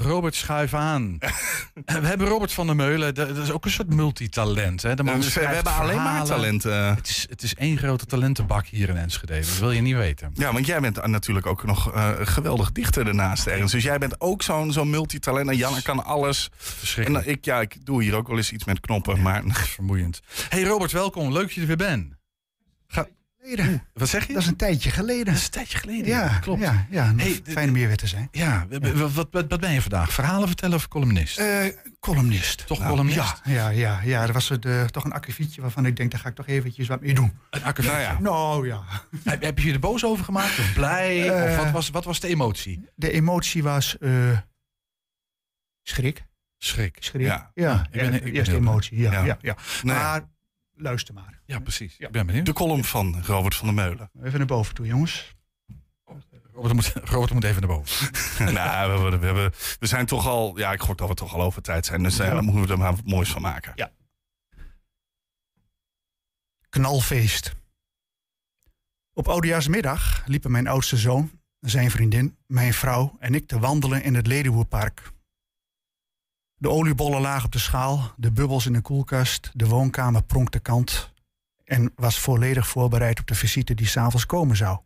Robert, 0.00 0.34
schuif 0.34 0.74
aan. 0.74 1.18
we 1.84 2.06
hebben 2.06 2.26
Robert 2.26 2.52
van 2.52 2.66
der 2.66 2.76
Meulen. 2.76 3.14
Dat 3.14 3.36
is 3.36 3.50
ook 3.50 3.64
een 3.64 3.70
soort 3.70 3.94
multitalent. 3.94 4.82
Hè? 4.82 4.94
De 4.94 5.02
man 5.02 5.20
Dus 5.20 5.34
we 5.34 5.40
hebben 5.40 5.72
alleen 5.72 6.02
maar 6.02 6.24
talenten. 6.24 6.94
Het 6.94 7.08
is, 7.08 7.26
het 7.30 7.42
is 7.42 7.54
één 7.54 7.78
grote 7.78 8.06
talentenbak 8.06 8.66
hier 8.66 8.88
in 8.88 8.96
Enschede. 8.96 9.34
Dat 9.34 9.58
wil 9.58 9.70
je 9.70 9.80
niet 9.80 9.96
weten. 9.96 10.30
Ja, 10.34 10.52
want 10.52 10.66
jij 10.66 10.80
bent 10.80 11.06
natuurlijk 11.06 11.46
ook 11.46 11.64
nog 11.64 11.92
eh, 11.92 12.10
geweldig 12.20 12.72
dichter 12.72 13.04
daarnaast 13.04 13.46
ergens. 13.46 13.72
Dus 13.72 13.82
jij 13.82 13.98
bent 13.98 14.20
ook 14.20 14.42
zo'n 14.42 14.72
zo'n 14.72 14.90
multitalent. 14.90 15.48
En 15.48 15.56
Janne 15.56 15.82
kan 15.82 16.04
alles. 16.04 16.50
En 16.96 17.12
dan, 17.12 17.24
ik, 17.24 17.44
ja, 17.44 17.60
ik 17.60 17.86
doe 17.86 18.02
hier 18.02 18.14
ook 18.14 18.28
wel 18.28 18.36
eens 18.36 18.52
iets 18.52 18.64
met 18.64 18.80
knoppen. 18.80 19.22
Maar... 19.22 19.42
Vermoeiend. 19.46 20.20
Hey 20.48 20.62
Robert, 20.62 20.92
welkom. 20.92 21.32
Leuk 21.32 21.42
dat 21.42 21.52
je 21.52 21.60
er 21.60 21.66
weer 21.66 21.76
bent. 21.76 22.17
Wat 23.94 24.08
zeg 24.08 24.26
je? 24.26 24.32
Dat 24.32 24.42
is 24.42 24.48
een 24.48 24.56
tijdje 24.56 24.90
geleden. 24.90 25.24
Dat 25.24 25.34
is 25.34 25.44
een 25.44 25.50
tijdje 25.50 25.78
geleden. 25.78 26.06
Ja, 26.06 26.38
klopt. 26.38 26.60
Ja, 26.60 26.86
ja 26.90 27.12
Hey, 27.16 27.40
fijn 27.44 27.68
om 27.68 27.74
hier 27.74 27.86
weer 27.86 27.96
te 27.96 28.06
zijn. 28.06 28.28
Ja, 28.30 28.66
wat, 28.94 29.12
wat, 29.30 29.44
wat 29.48 29.60
ben 29.60 29.72
je 29.72 29.80
vandaag? 29.80 30.12
Verhalen 30.12 30.46
vertellen 30.48 30.76
of 30.76 30.88
columnist? 30.88 31.38
Eh, 31.38 31.64
columnist. 32.00 32.66
Toch 32.66 32.78
Nou, 32.78 32.90
columnist? 32.90 33.18
Ja, 33.18 33.40
ja, 33.44 33.68
ja, 33.68 34.00
ja. 34.04 34.22
er 34.22 34.32
was 34.32 34.48
het, 34.48 34.64
eh, 34.64 34.84
toch 34.84 35.04
een 35.04 35.12
akkefietje 35.12 35.60
waarvan 35.60 35.86
ik 35.86 35.96
denk, 35.96 36.10
daar 36.10 36.20
ga 36.20 36.28
ik 36.28 36.34
toch 36.34 36.46
eventjes 36.46 36.88
wat 36.88 37.00
mee 37.00 37.14
doen. 37.14 37.38
Een 37.50 37.64
akkefietje? 37.64 37.98
Nou 37.98 38.08
ja. 38.12 38.20
Nou 38.20 38.66
ja. 38.66 38.82
Heb, 39.24 39.42
heb 39.42 39.58
je 39.58 39.66
je 39.66 39.72
er 39.72 39.78
boos 39.78 40.04
over 40.04 40.24
gemaakt? 40.24 40.58
Of 40.58 40.72
blij? 40.74 41.30
Eh, 41.30 41.50
of 41.50 41.56
wat 41.64 41.70
was, 41.72 41.90
wat 41.90 42.04
was 42.04 42.20
de 42.20 42.28
emotie? 42.28 42.88
De 42.94 43.10
emotie 43.12 43.62
was 43.62 43.96
schrik. 45.82 46.26
Schrik. 46.58 46.96
Schrik. 47.00 47.26
Ja. 47.26 47.50
Ja, 47.54 47.86
ik 47.90 48.00
ben- 48.00 48.14
ik 48.14 48.22
ben 48.22 48.32
eerste 48.32 48.50
heel 48.50 48.60
emotie. 48.60 48.98
Ja, 48.98 49.24
Ja. 49.24 49.38
ja. 49.40 49.56
Maar 49.82 50.28
luister 50.78 51.14
maar. 51.14 51.40
Ja, 51.44 51.58
precies. 51.58 51.96
Ik 51.98 52.10
ben 52.10 52.26
benieuwd. 52.26 52.46
De 52.46 52.52
column 52.52 52.84
van 52.84 53.22
Robert 53.24 53.54
van 53.54 53.66
der 53.66 53.74
Meulen. 53.74 54.10
Even 54.22 54.38
naar 54.38 54.46
boven 54.46 54.74
toe, 54.74 54.86
jongens. 54.86 55.36
Robert 56.52 56.74
moet, 56.74 56.92
Robert 57.04 57.32
moet 57.32 57.44
even 57.44 57.60
naar 57.60 57.70
boven. 57.76 58.12
nou, 58.54 58.92
we, 59.02 59.08
hebben- 59.10 59.34
we, 59.34 59.50
we 59.78 59.86
zijn 59.86 60.06
toch 60.06 60.26
al... 60.26 60.58
Ja, 60.58 60.72
ik 60.72 60.80
gok 60.80 60.98
dat 60.98 61.08
we 61.08 61.14
toch 61.14 61.34
al 61.34 61.42
over 61.42 61.62
tijd 61.62 61.86
zijn. 61.86 62.02
Dus 62.02 62.18
eh, 62.18 62.26
Ja. 62.26 62.32
daar 62.32 62.42
moeten 62.42 62.62
we 62.66 62.72
er 62.72 62.78
maar 62.78 62.94
wat 62.96 63.04
moois 63.06 63.30
van 63.30 63.42
maken. 63.42 63.72
Ja. 63.74 63.90
Knalfeest. 66.68 67.54
Op 69.12 69.28
oudejaarsmiddag 69.28 70.22
liepen 70.26 70.50
mijn 70.50 70.66
oudste 70.66 70.96
zoon, 70.96 71.30
zijn 71.60 71.90
vriendin, 71.90 72.36
mijn 72.46 72.74
vrouw 72.74 73.16
en 73.18 73.34
ik 73.34 73.46
te 73.46 73.58
wandelen 73.58 74.02
in 74.02 74.14
het 74.14 74.26
Ledenwoerpark. 74.26 75.10
De 76.60 76.70
oliebollen 76.70 77.20
lagen 77.20 77.44
op 77.44 77.52
de 77.52 77.58
schaal, 77.58 78.12
de 78.16 78.32
bubbels 78.32 78.66
in 78.66 78.72
de 78.72 78.80
koelkast, 78.80 79.50
de 79.54 79.66
woonkamer 79.66 80.22
pronkte 80.22 80.58
kant 80.58 81.12
en 81.64 81.92
was 81.94 82.18
volledig 82.18 82.68
voorbereid 82.68 83.20
op 83.20 83.26
de 83.26 83.34
visite 83.34 83.74
die 83.74 83.86
s'avonds 83.86 84.26
komen 84.26 84.56
zou. 84.56 84.80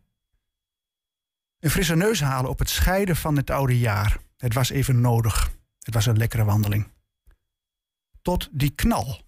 Een 1.59 1.69
frisse 1.69 1.95
neus 1.95 2.21
halen 2.21 2.49
op 2.49 2.59
het 2.59 2.69
scheiden 2.69 3.15
van 3.15 3.37
het 3.37 3.49
oude 3.49 3.79
jaar. 3.79 4.17
Het 4.37 4.53
was 4.53 4.69
even 4.69 5.01
nodig. 5.01 5.51
Het 5.79 5.93
was 5.93 6.05
een 6.05 6.17
lekkere 6.17 6.43
wandeling. 6.43 6.91
Tot 8.21 8.49
die 8.51 8.69
knal. 8.69 9.21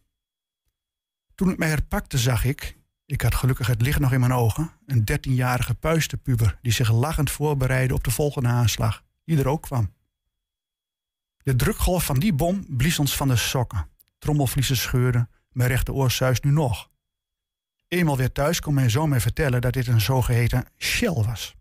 Toen 1.35 1.49
ik 1.49 1.57
mij 1.57 1.67
herpakte, 1.67 2.17
zag 2.17 2.43
ik, 2.43 2.77
ik 3.05 3.21
had 3.21 3.35
gelukkig 3.35 3.67
het 3.67 3.81
licht 3.81 3.99
nog 3.99 4.11
in 4.11 4.19
mijn 4.19 4.33
ogen, 4.33 4.71
een 4.85 5.05
dertienjarige 5.05 5.73
puistenpuber 5.73 6.59
die 6.61 6.71
zich 6.71 6.91
lachend 6.91 7.31
voorbereidde 7.31 7.93
op 7.93 8.03
de 8.03 8.11
volgende 8.11 8.49
aanslag, 8.49 9.03
die 9.23 9.39
er 9.39 9.47
ook 9.47 9.61
kwam. 9.61 9.94
De 11.45 11.55
drukgolf 11.55 12.05
van 12.05 12.19
die 12.19 12.33
bom 12.33 12.65
blies 12.69 12.99
ons 12.99 13.15
van 13.15 13.27
de 13.27 13.35
sokken. 13.35 13.89
Trommelvliezen 14.17 14.77
scheurden, 14.77 15.29
mijn 15.51 15.69
rechteroor 15.69 16.11
zuist 16.11 16.43
nu 16.43 16.51
nog. 16.51 16.89
Eenmaal 17.87 18.17
weer 18.17 18.31
thuis 18.31 18.59
kon 18.59 18.73
mijn 18.73 18.89
zoon 18.89 19.09
mij 19.09 19.19
vertellen 19.19 19.61
dat 19.61 19.73
dit 19.73 19.87
een 19.87 20.01
zogeheten 20.01 20.65
shell 20.77 21.13
was. 21.13 21.55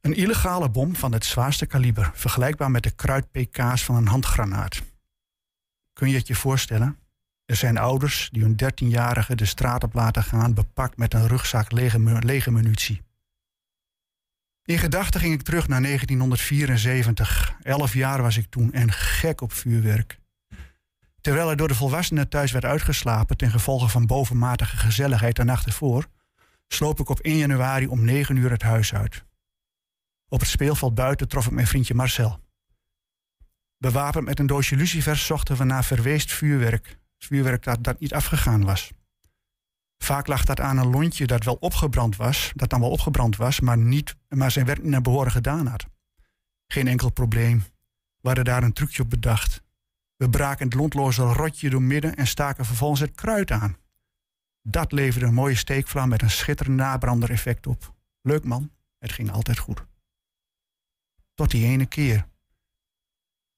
Een 0.00 0.14
illegale 0.14 0.70
bom 0.70 0.96
van 0.96 1.12
het 1.12 1.24
zwaarste 1.24 1.66
kaliber, 1.66 2.10
vergelijkbaar 2.14 2.70
met 2.70 2.82
de 2.82 2.90
kruid-PK's 2.90 3.84
van 3.84 3.94
een 3.94 4.08
handgranaat. 4.08 4.82
Kun 5.92 6.08
je 6.08 6.16
het 6.16 6.26
je 6.26 6.34
voorstellen? 6.34 6.98
Er 7.44 7.56
zijn 7.56 7.78
ouders 7.78 8.28
die 8.32 8.42
hun 8.42 8.56
dertienjarige 8.56 9.34
de 9.34 9.46
straat 9.46 9.84
op 9.84 9.94
laten 9.94 10.22
gaan, 10.22 10.54
bepakt 10.54 10.96
met 10.96 11.14
een 11.14 11.26
rugzak 11.26 11.72
lege, 11.72 12.18
lege 12.20 12.50
munitie. 12.50 13.02
In 14.64 14.78
gedachten 14.78 15.20
ging 15.20 15.32
ik 15.32 15.42
terug 15.42 15.68
naar 15.68 15.82
1974. 15.82 17.56
Elf 17.62 17.94
jaar 17.94 18.22
was 18.22 18.36
ik 18.36 18.46
toen 18.50 18.72
en 18.72 18.92
gek 18.92 19.40
op 19.40 19.52
vuurwerk. 19.52 20.18
Terwijl 21.20 21.50
er 21.50 21.56
door 21.56 21.68
de 21.68 21.74
volwassenen 21.74 22.28
thuis 22.28 22.52
werd 22.52 22.64
uitgeslapen 22.64 23.36
ten 23.36 23.50
gevolge 23.50 23.88
van 23.88 24.06
bovenmatige 24.06 24.76
gezelligheid 24.76 25.36
de 25.36 25.44
nacht 25.44 25.66
ervoor, 25.66 26.06
sloop 26.68 27.00
ik 27.00 27.08
op 27.08 27.20
1 27.20 27.36
januari 27.36 27.86
om 27.86 28.04
9 28.04 28.36
uur 28.36 28.50
het 28.50 28.62
huis 28.62 28.94
uit. 28.94 29.24
Op 30.28 30.40
het 30.40 30.48
speelveld 30.48 30.94
buiten 30.94 31.28
trof 31.28 31.46
ik 31.46 31.52
mijn 31.52 31.66
vriendje 31.66 31.94
Marcel. 31.94 32.40
Bewapend 33.78 34.24
met 34.24 34.38
een 34.38 34.46
doosje 34.46 34.76
lucifers 34.76 35.26
zochten 35.26 35.56
we 35.56 35.64
naar 35.64 35.84
verweest 35.84 36.32
vuurwerk. 36.32 36.98
Vuurwerk 37.18 37.62
dat, 37.62 37.84
dat 37.84 38.00
niet 38.00 38.14
afgegaan 38.14 38.64
was. 38.64 38.92
Vaak 40.04 40.26
lag 40.26 40.44
dat 40.44 40.60
aan 40.60 40.78
een 40.78 40.90
lontje 40.90 41.26
dat 41.26 41.44
wel 41.44 41.56
opgebrand 41.60 42.16
was, 42.16 42.52
dat 42.54 42.70
dan 42.70 42.80
wel 42.80 42.90
opgebrand 42.90 43.36
was, 43.36 43.60
maar, 43.60 43.78
niet, 43.78 44.14
maar 44.28 44.50
zijn 44.50 44.66
werk 44.66 44.82
niet 44.82 44.90
naar 44.90 45.00
behoren 45.00 45.32
gedaan 45.32 45.66
had. 45.66 45.86
Geen 46.66 46.88
enkel 46.88 47.10
probleem. 47.10 47.64
We 48.20 48.26
hadden 48.26 48.44
daar 48.44 48.62
een 48.62 48.72
trucje 48.72 49.02
op 49.02 49.10
bedacht. 49.10 49.62
We 50.16 50.30
braken 50.30 50.66
het 50.66 50.74
lontloze 50.74 51.22
rotje 51.22 51.70
door 51.70 51.82
midden 51.82 52.16
en 52.16 52.26
staken 52.26 52.64
vervolgens 52.64 53.00
het 53.00 53.14
kruid 53.14 53.50
aan. 53.50 53.76
Dat 54.62 54.92
leverde 54.92 55.26
een 55.26 55.34
mooie 55.34 55.54
steekvlam 55.54 56.08
met 56.08 56.22
een 56.22 56.30
schitterend 56.30 56.76
nabrandereffect 56.76 57.66
op. 57.66 57.94
Leuk 58.22 58.44
man, 58.44 58.70
het 58.98 59.12
ging 59.12 59.30
altijd 59.30 59.58
goed. 59.58 59.84
Tot 61.34 61.50
die 61.50 61.66
ene 61.66 61.86
keer. 61.86 62.26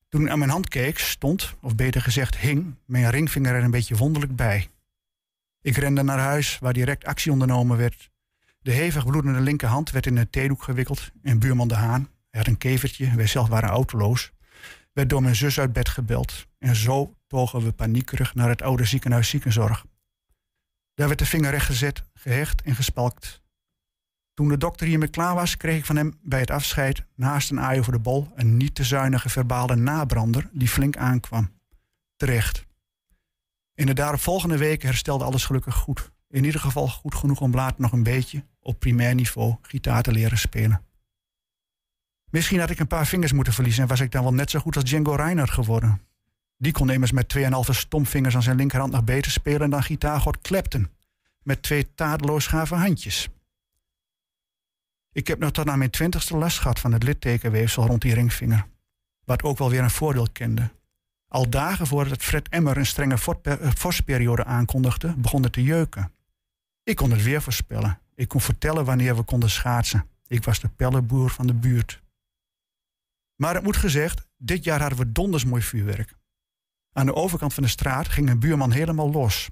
Toen 0.09 0.23
ik 0.23 0.29
aan 0.31 0.39
mijn 0.39 0.51
hand 0.51 0.69
keek, 0.69 0.99
stond, 0.99 1.55
of 1.61 1.75
beter 1.75 2.03
gezegd 2.03 2.37
hing, 2.37 2.75
mijn 2.85 3.11
ringvinger 3.11 3.55
er 3.55 3.63
een 3.63 3.71
beetje 3.71 3.97
wonderlijk 3.97 4.37
bij. 4.37 4.71
Ik 5.67 5.77
rende 5.77 6.03
naar 6.03 6.19
huis, 6.19 6.59
waar 6.59 6.73
direct 6.73 7.05
actie 7.05 7.33
ondernomen 7.33 7.77
werd. 7.77 8.11
De 8.59 8.71
hevig 8.71 9.07
bloedende 9.07 9.41
linkerhand 9.41 9.91
werd 9.91 10.07
in 10.07 10.17
een 10.17 10.31
theedoek 10.31 10.63
gewikkeld 10.63 11.11
en 11.23 11.39
buurman 11.39 11.69
De 11.69 11.75
Haan, 11.75 12.09
hij 12.31 12.41
had 12.41 12.47
een 12.47 12.59
kevertje, 12.59 13.15
wij 13.15 13.27
zelf 13.27 13.49
waren 13.49 13.69
autoloos, 13.69 14.33
werd 14.93 15.09
door 15.09 15.23
mijn 15.23 15.37
zus 15.37 15.61
uit 15.61 15.73
bed 15.73 15.89
gebeld. 15.89 16.47
En 16.59 16.77
zo 16.77 17.17
togen 17.27 17.63
we 17.63 17.73
paniekerig 17.73 18.35
naar 18.35 18.49
het 18.49 18.63
oude 18.63 18.85
ziekenhuis 18.85 19.29
ziekenzorg. 19.29 19.85
Daar 20.95 21.07
werd 21.07 21.19
de 21.19 21.27
vinger 21.27 21.51
rechtgezet, 21.51 22.03
gehecht 22.15 22.63
en 22.63 22.75
gespalkt. 22.75 23.43
Toen 24.35 24.49
de 24.49 24.59
dokter 24.59 24.87
hiermee 24.87 25.09
klaar 25.09 25.35
was, 25.35 25.57
kreeg 25.57 25.79
ik 25.79 25.85
van 25.85 25.97
hem 25.97 26.19
bij 26.23 26.41
het 26.41 26.51
afscheid 26.51 27.05
naast 27.15 27.51
een 27.51 27.61
aai 27.61 27.79
over 27.79 27.93
de 27.93 27.99
bol 27.99 28.33
een 28.35 28.57
niet 28.57 28.75
te 28.75 28.85
zuinige 28.85 29.29
verbale 29.29 29.77
nabrander 29.77 30.49
die 30.53 30.69
flink 30.69 30.97
aankwam. 30.97 31.51
Terecht. 32.17 32.67
In 33.77 33.87
de 33.87 33.95
daaropvolgende 33.95 34.59
weken 34.59 34.89
herstelde 34.89 35.25
alles 35.25 35.45
gelukkig 35.45 35.75
goed. 35.75 36.11
In 36.29 36.45
ieder 36.45 36.61
geval 36.61 36.89
goed 36.89 37.15
genoeg 37.15 37.41
om 37.41 37.55
later 37.55 37.81
nog 37.81 37.93
een 37.93 38.03
beetje 38.03 38.45
op 38.61 38.79
primair 38.79 39.15
niveau 39.15 39.57
gitaar 39.63 40.03
te 40.03 40.13
leren 40.13 40.39
spelen. 40.39 40.83
Misschien 42.31 42.61
had 42.61 42.71
ik 42.71 42.79
een 42.79 42.87
paar 42.87 43.07
vingers 43.07 43.33
moeten 43.33 43.53
verliezen 43.53 43.83
en 43.83 43.89
was 43.89 44.01
ik 44.01 44.11
dan 44.11 44.23
wel 44.23 44.35
net 44.35 44.51
zo 44.51 44.59
goed 44.59 44.75
als 44.75 44.85
Django 44.85 45.15
Reinhardt 45.15 45.53
geworden. 45.53 46.01
Die 46.57 46.73
kon 46.73 46.91
immers 46.91 47.13
met 47.13 47.37
2,5 47.37 47.43
stomvingers 47.71 48.35
aan 48.35 48.43
zijn 48.43 48.57
linkerhand 48.57 48.93
nog 48.93 49.05
beter 49.05 49.31
spelen 49.31 49.71
dan 49.71 49.83
gitaargod 49.83 50.41
Clapton. 50.41 50.91
Met 51.43 51.63
twee 51.63 51.95
tadeloos 51.95 52.47
gave 52.47 52.75
handjes. 52.75 53.29
Ik 55.13 55.27
heb 55.27 55.39
nog 55.39 55.51
tot 55.51 55.69
aan 55.69 55.79
mijn 55.79 55.91
twintigste 55.91 56.37
last 56.37 56.59
gehad 56.59 56.81
van 56.81 56.93
het 56.93 57.03
littekenweefsel 57.03 57.87
rond 57.87 58.03
die 58.03 58.15
ringvinger. 58.15 58.67
Wat 59.25 59.43
ook 59.43 59.59
wel 59.59 59.71
weer 59.71 59.83
een 59.83 59.91
voordeel 59.91 60.29
kende. 60.33 60.71
Al 61.37 61.51
dagen 61.51 61.87
voordat 61.87 62.23
Fred 62.23 62.49
Emmer 62.49 62.77
een 62.77 62.87
strenge 62.87 63.19
eh, 63.43 63.71
vorstperiode 63.75 64.45
aankondigde, 64.45 65.15
begon 65.17 65.43
het 65.43 65.53
te 65.53 65.63
jeuken. 65.63 66.13
Ik 66.83 66.97
kon 66.97 67.11
het 67.11 67.23
weer 67.23 67.43
voorspellen. 67.43 68.01
Ik 68.15 68.29
kon 68.29 68.41
vertellen 68.41 68.85
wanneer 68.85 69.17
we 69.17 69.23
konden 69.23 69.51
schaatsen. 69.51 70.09
Ik 70.27 70.45
was 70.45 70.61
de 70.61 70.69
pellenboer 70.69 71.31
van 71.31 71.47
de 71.47 71.55
buurt. 71.55 72.03
Maar 73.35 73.55
het 73.55 73.63
moet 73.63 73.77
gezegd, 73.77 74.27
dit 74.37 74.65
jaar 74.65 74.81
hadden 74.81 74.99
we 74.99 75.13
donders 75.13 75.45
mooi 75.45 75.63
vuurwerk. 75.63 76.15
Aan 76.93 77.07
de 77.07 77.15
overkant 77.15 77.55
van 77.55 77.63
de 77.63 77.69
straat 77.69 78.09
ging 78.09 78.31
een 78.31 78.41
buurman 78.41 78.73
helemaal 78.73 79.11
los. 79.11 79.51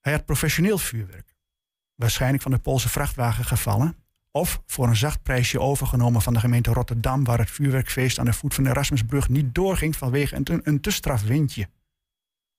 Hij 0.00 0.12
had 0.12 0.24
professioneel 0.24 0.78
vuurwerk. 0.78 1.36
Waarschijnlijk 1.94 2.42
van 2.42 2.52
de 2.52 2.58
Poolse 2.58 2.88
vrachtwagen 2.88 3.44
gevallen. 3.44 3.96
Of 4.30 4.62
voor 4.66 4.88
een 4.88 4.96
zacht 4.96 5.22
prijsje 5.22 5.60
overgenomen 5.60 6.22
van 6.22 6.32
de 6.32 6.40
gemeente 6.40 6.72
Rotterdam, 6.72 7.24
waar 7.24 7.38
het 7.38 7.50
vuurwerkfeest 7.50 8.18
aan 8.18 8.24
de 8.24 8.32
voet 8.32 8.54
van 8.54 8.64
de 8.64 8.70
Erasmusbrug 8.70 9.28
niet 9.28 9.54
doorging 9.54 9.96
vanwege 9.96 10.36
een, 10.36 10.60
een 10.62 10.80
te 10.80 10.90
straf 10.90 11.22
windje. 11.22 11.68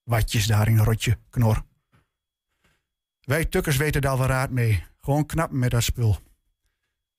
Watjes 0.04 0.48
daar 0.48 0.68
in 0.68 0.78
rotje, 0.78 1.18
knor. 1.30 1.64
Wij 3.22 3.46
tukkers 3.46 3.78
weten 3.78 4.02
daar 4.02 4.18
wel 4.18 4.28
raad 4.28 4.50
mee. 4.50 4.84
Gewoon 5.02 5.26
knap 5.26 5.52
met 5.52 5.72
dat 5.72 5.84
spul. 5.84 6.20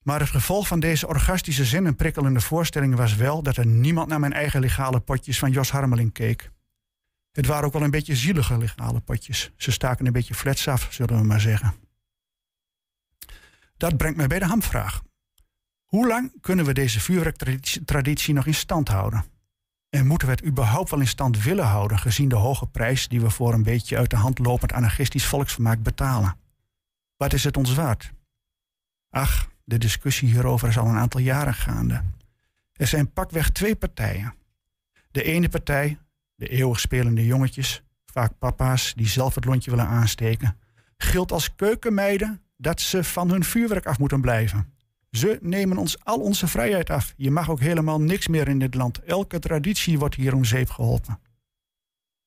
Maar 0.03 0.19
het 0.19 0.29
gevolg 0.29 0.67
van 0.67 0.79
deze 0.79 1.07
orgastische 1.07 1.65
zin 1.65 1.85
en 1.85 1.95
prikkelende 1.95 2.41
voorstellingen 2.41 2.97
was 2.97 3.15
wel 3.15 3.43
dat 3.43 3.57
er 3.57 3.65
niemand 3.65 4.07
naar 4.07 4.19
mijn 4.19 4.33
eigen 4.33 4.59
legale 4.59 4.99
potjes 4.99 5.39
van 5.39 5.51
Jos 5.51 5.71
Harmeling 5.71 6.13
keek. 6.13 6.51
Het 7.31 7.45
waren 7.45 7.65
ook 7.65 7.73
wel 7.73 7.83
een 7.83 7.91
beetje 7.91 8.15
zielige 8.15 8.57
legale 8.57 8.99
potjes. 8.99 9.51
Ze 9.55 9.71
staken 9.71 10.05
een 10.05 10.11
beetje 10.11 10.33
flats 10.33 10.67
af, 10.67 10.87
zullen 10.91 11.17
we 11.17 11.23
maar 11.23 11.41
zeggen. 11.41 11.73
Dat 13.83 13.97
brengt 13.97 14.17
mij 14.17 14.27
bij 14.27 14.39
de 14.39 14.45
hamvraag. 14.45 15.01
Hoe 15.85 16.07
lang 16.07 16.41
kunnen 16.41 16.65
we 16.65 16.73
deze 16.73 16.99
vuurwerktraditie 16.99 18.33
nog 18.33 18.45
in 18.45 18.53
stand 18.53 18.87
houden? 18.87 19.25
En 19.89 20.07
moeten 20.07 20.27
we 20.27 20.33
het 20.33 20.45
überhaupt 20.45 20.89
wel 20.89 20.99
in 20.99 21.07
stand 21.07 21.43
willen 21.43 21.65
houden, 21.65 21.99
gezien 21.99 22.29
de 22.29 22.35
hoge 22.35 22.67
prijs 22.67 23.07
die 23.07 23.21
we 23.21 23.29
voor 23.29 23.53
een 23.53 23.63
beetje 23.63 23.97
uit 23.97 24.09
de 24.09 24.15
hand 24.15 24.39
lopend 24.39 24.73
anarchistisch 24.73 25.25
volksvermaak 25.25 25.83
betalen? 25.83 26.37
Wat 27.17 27.33
is 27.33 27.43
het 27.43 27.57
ons 27.57 27.73
waard? 27.73 28.11
Ach, 29.09 29.49
de 29.63 29.77
discussie 29.77 30.29
hierover 30.29 30.67
is 30.67 30.77
al 30.77 30.87
een 30.87 30.97
aantal 30.97 31.21
jaren 31.21 31.53
gaande. 31.53 32.03
Er 32.73 32.87
zijn 32.87 33.11
pakweg 33.11 33.49
twee 33.49 33.75
partijen. 33.75 34.33
De 35.11 35.23
ene 35.23 35.49
partij, 35.49 35.97
de 36.35 36.47
eeuwig 36.47 36.79
spelende 36.79 37.25
jongetjes, 37.25 37.83
vaak 38.05 38.37
papa's 38.39 38.93
die 38.93 39.07
zelf 39.07 39.35
het 39.35 39.45
lontje 39.45 39.69
willen 39.69 39.87
aansteken, 39.87 40.57
gilt 40.97 41.31
als 41.31 41.55
keukenmeiden 41.55 42.41
dat 42.63 42.81
ze 42.81 43.03
van 43.03 43.29
hun 43.29 43.43
vuurwerk 43.43 43.85
af 43.85 43.99
moeten 43.99 44.21
blijven. 44.21 44.73
Ze 45.11 45.37
nemen 45.41 45.77
ons 45.77 46.03
al 46.03 46.19
onze 46.19 46.47
vrijheid 46.47 46.89
af. 46.89 47.13
Je 47.17 47.31
mag 47.31 47.49
ook 47.49 47.59
helemaal 47.59 48.01
niks 48.01 48.27
meer 48.27 48.47
in 48.47 48.59
dit 48.59 48.75
land. 48.75 49.03
Elke 49.03 49.39
traditie 49.39 49.99
wordt 49.99 50.15
hier 50.15 50.33
om 50.33 50.45
zeep 50.45 50.69
geholpen. 50.69 51.19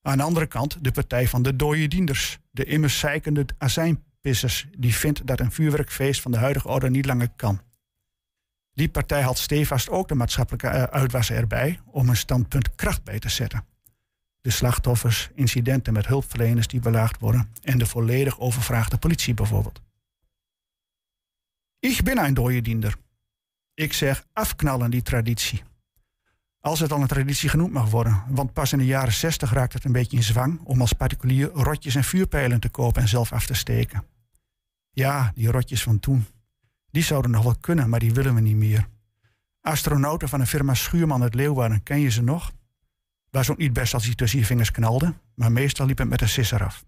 Aan 0.02 0.16
de 0.16 0.22
andere 0.22 0.46
kant 0.46 0.84
de 0.84 0.90
partij 0.90 1.28
van 1.28 1.42
de 1.42 1.56
dode 1.56 1.88
dienders, 1.88 2.38
de 2.50 2.64
immers 2.64 2.98
zeikende 2.98 3.46
azijnpissers, 3.58 4.66
die 4.78 4.94
vindt 4.94 5.26
dat 5.26 5.40
een 5.40 5.52
vuurwerkfeest 5.52 6.20
van 6.20 6.32
de 6.32 6.38
huidige 6.38 6.68
orde 6.68 6.90
niet 6.90 7.06
langer 7.06 7.28
kan. 7.36 7.60
Die 8.72 8.88
partij 8.88 9.22
had 9.22 9.38
stevast 9.38 9.90
ook 9.90 10.08
de 10.08 10.14
maatschappelijke 10.14 10.68
eh, 10.68 10.82
uitwassen 10.82 11.36
erbij 11.36 11.80
om 11.84 12.08
een 12.08 12.16
standpunt 12.16 12.74
kracht 12.74 13.04
bij 13.04 13.18
te 13.18 13.28
zetten. 13.28 13.64
De 14.40 14.50
slachtoffers, 14.50 15.30
incidenten 15.34 15.92
met 15.92 16.06
hulpverleners 16.06 16.66
die 16.66 16.80
belaagd 16.80 17.20
worden 17.20 17.52
en 17.62 17.78
de 17.78 17.86
volledig 17.86 18.40
overvraagde 18.40 18.96
politie 18.96 19.34
bijvoorbeeld. 19.34 19.80
Ik 21.78 22.02
ben 22.02 22.18
een 22.18 22.34
dode 22.34 22.60
diender. 22.60 22.96
Ik 23.74 23.92
zeg 23.92 24.24
afknallen 24.32 24.90
die 24.90 25.02
traditie. 25.02 25.62
Als 26.60 26.80
het 26.80 26.92
al 26.92 27.00
een 27.00 27.06
traditie 27.06 27.48
genoemd 27.48 27.72
mag 27.72 27.90
worden, 27.90 28.22
want 28.28 28.52
pas 28.52 28.72
in 28.72 28.78
de 28.78 28.84
jaren 28.84 29.12
60 29.12 29.52
raakt 29.52 29.72
het 29.72 29.84
een 29.84 29.92
beetje 29.92 30.16
in 30.16 30.22
zwang 30.22 30.60
om 30.64 30.80
als 30.80 30.92
particulier 30.92 31.48
rotjes 31.48 31.94
en 31.94 32.04
vuurpijlen 32.04 32.60
te 32.60 32.68
kopen 32.68 33.02
en 33.02 33.08
zelf 33.08 33.32
af 33.32 33.46
te 33.46 33.54
steken. 33.54 34.04
Ja, 34.90 35.32
die 35.34 35.50
rotjes 35.50 35.82
van 35.82 36.00
toen. 36.00 36.26
Die 36.90 37.02
zouden 37.02 37.30
nog 37.30 37.42
wel 37.42 37.56
kunnen, 37.60 37.88
maar 37.88 38.00
die 38.00 38.12
willen 38.12 38.34
we 38.34 38.40
niet 38.40 38.56
meer. 38.56 38.88
Astronauten 39.60 40.28
van 40.28 40.40
de 40.40 40.46
firma 40.46 40.74
Schuurman 40.74 41.22
uit 41.22 41.34
Leeuwarden, 41.34 41.82
ken 41.82 42.00
je 42.00 42.10
ze 42.10 42.22
nog? 42.22 42.52
Was 43.30 43.50
ook 43.50 43.58
niet 43.58 43.72
best 43.72 43.94
als 43.94 44.04
hij 44.04 44.14
tussen 44.14 44.38
je 44.38 44.44
vingers 44.44 44.70
knalde, 44.70 45.14
maar 45.34 45.52
meestal 45.52 45.86
liep 45.86 45.98
het 45.98 46.08
met 46.08 46.20
een 46.20 46.28
sisser 46.28 46.64
af. 46.64 46.84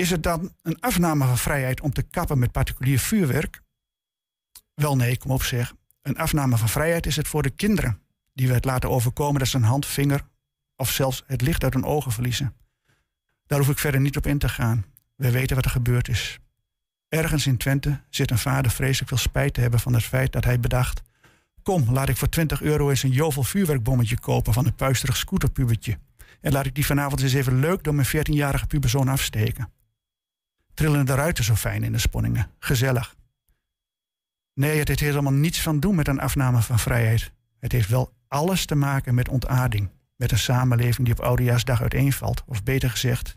Is 0.00 0.10
het 0.10 0.22
dan 0.22 0.52
een 0.62 0.80
afname 0.80 1.26
van 1.26 1.38
vrijheid 1.38 1.80
om 1.80 1.92
te 1.92 2.02
kappen 2.02 2.38
met 2.38 2.52
particulier 2.52 2.98
vuurwerk? 2.98 3.62
Wel 4.74 4.96
nee, 4.96 5.18
kom 5.18 5.30
op 5.30 5.42
zeg. 5.42 5.74
Een 6.02 6.18
afname 6.18 6.56
van 6.56 6.68
vrijheid 6.68 7.06
is 7.06 7.16
het 7.16 7.28
voor 7.28 7.42
de 7.42 7.50
kinderen, 7.50 8.00
die 8.32 8.48
we 8.48 8.54
het 8.54 8.64
laten 8.64 8.90
overkomen 8.90 9.38
dat 9.38 9.48
ze 9.48 9.56
een 9.56 9.62
hand, 9.62 9.86
vinger 9.86 10.26
of 10.76 10.90
zelfs 10.90 11.22
het 11.26 11.40
licht 11.42 11.64
uit 11.64 11.74
hun 11.74 11.84
ogen 11.84 12.12
verliezen. 12.12 12.54
Daar 13.46 13.58
hoef 13.58 13.68
ik 13.68 13.78
verder 13.78 14.00
niet 14.00 14.16
op 14.16 14.26
in 14.26 14.38
te 14.38 14.48
gaan. 14.48 14.84
We 15.16 15.30
weten 15.30 15.56
wat 15.56 15.64
er 15.64 15.70
gebeurd 15.70 16.08
is. 16.08 16.38
Ergens 17.08 17.46
in 17.46 17.56
Twente 17.56 18.00
zit 18.10 18.30
een 18.30 18.38
vader 18.38 18.70
vreselijk 18.70 19.08
veel 19.08 19.18
spijt 19.18 19.54
te 19.54 19.60
hebben 19.60 19.80
van 19.80 19.94
het 19.94 20.04
feit 20.04 20.32
dat 20.32 20.44
hij 20.44 20.60
bedacht: 20.60 21.02
Kom, 21.62 21.92
laat 21.92 22.08
ik 22.08 22.16
voor 22.16 22.28
20 22.28 22.62
euro 22.62 22.90
eens 22.90 23.02
een 23.02 23.10
jovel 23.10 23.42
vuurwerkbommetje 23.42 24.18
kopen 24.18 24.52
van 24.52 24.66
een 24.66 24.74
puisterig 24.74 25.16
scooterpubertje. 25.16 25.98
En 26.40 26.52
laat 26.52 26.66
ik 26.66 26.74
die 26.74 26.86
vanavond 26.86 27.22
eens 27.22 27.32
even 27.32 27.60
leuk 27.60 27.84
door 27.84 27.94
mijn 27.94 28.08
14-jarige 28.08 28.66
puberzoon 28.66 29.08
afsteken 29.08 29.78
trillen 30.74 31.06
de 31.06 31.14
ruiten 31.14 31.44
zo 31.44 31.54
fijn 31.54 31.82
in 31.82 31.92
de 31.92 31.98
sponningen. 31.98 32.50
Gezellig. 32.58 33.16
Nee, 34.54 34.78
het 34.78 34.88
heeft 34.88 35.00
helemaal 35.00 35.32
niets 35.32 35.62
van 35.62 35.80
doen 35.80 35.94
met 35.94 36.08
een 36.08 36.20
afname 36.20 36.62
van 36.62 36.78
vrijheid. 36.78 37.32
Het 37.58 37.72
heeft 37.72 37.88
wel 37.88 38.12
alles 38.28 38.64
te 38.64 38.74
maken 38.74 39.14
met 39.14 39.28
ontaarding. 39.28 39.88
Met 40.16 40.32
een 40.32 40.38
samenleving 40.38 41.06
die 41.06 41.18
op 41.18 41.24
Oudejaarsdag 41.24 41.80
uiteenvalt. 41.80 42.42
Of 42.46 42.62
beter 42.62 42.90
gezegd, 42.90 43.36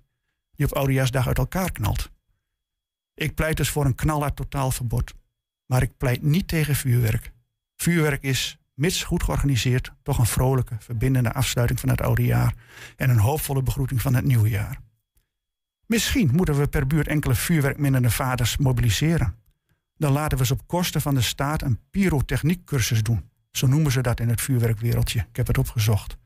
die 0.55 0.65
op 0.65 0.73
Oudejaarsdag 0.73 1.27
uit 1.27 1.37
elkaar 1.37 1.71
knalt. 1.71 2.11
Ik 3.13 3.35
pleit 3.35 3.57
dus 3.57 3.69
voor 3.69 3.85
een 3.85 3.95
knalhard 3.95 4.35
totaalverbod. 4.35 5.13
Maar 5.65 5.81
ik 5.81 5.97
pleit 5.97 6.21
niet 6.21 6.47
tegen 6.47 6.75
vuurwerk. 6.75 7.31
Vuurwerk 7.75 8.23
is, 8.23 8.57
mits 8.73 9.03
goed 9.03 9.23
georganiseerd, 9.23 9.91
toch 10.03 10.17
een 10.17 10.25
vrolijke, 10.25 10.75
verbindende 10.79 11.33
afsluiting 11.33 11.79
van 11.79 11.89
het 11.89 12.01
oude 12.01 12.25
jaar. 12.25 12.53
En 12.95 13.09
een 13.09 13.17
hoopvolle 13.17 13.63
begroeting 13.63 14.01
van 14.01 14.13
het 14.13 14.25
nieuwe 14.25 14.49
jaar. 14.49 14.79
Misschien 15.93 16.29
moeten 16.33 16.57
we 16.57 16.67
per 16.67 16.87
buurt 16.87 17.07
enkele 17.07 17.35
vuurwerkminnende 17.35 18.09
vaders 18.09 18.57
mobiliseren. 18.57 19.35
dan 19.97 20.11
laten 20.11 20.37
we 20.37 20.45
ze 20.45 20.53
op 20.53 20.67
kosten 20.67 21.01
van 21.01 21.15
de 21.15 21.21
staat 21.21 21.61
een 21.61 21.79
pyrotechniekcursus 21.89 23.03
doen. 23.03 23.29
Zo 23.51 23.67
noemen 23.67 23.91
ze 23.91 24.01
dat 24.01 24.19
in 24.19 24.29
het 24.29 24.41
vuurwerkwereldje. 24.41 25.19
Ik 25.19 25.35
heb 25.35 25.47
het 25.47 25.57
opgezocht. 25.57 26.17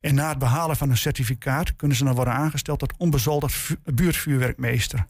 En 0.00 0.14
na 0.14 0.28
het 0.28 0.38
behalen 0.38 0.76
van 0.76 0.90
een 0.90 0.96
certificaat 0.96 1.76
kunnen 1.76 1.96
ze 1.96 2.04
dan 2.04 2.14
worden 2.14 2.34
aangesteld 2.34 2.78
tot 2.78 2.96
onbezoldigd 2.96 3.76
buurtvuurwerkmeester. 3.94 5.06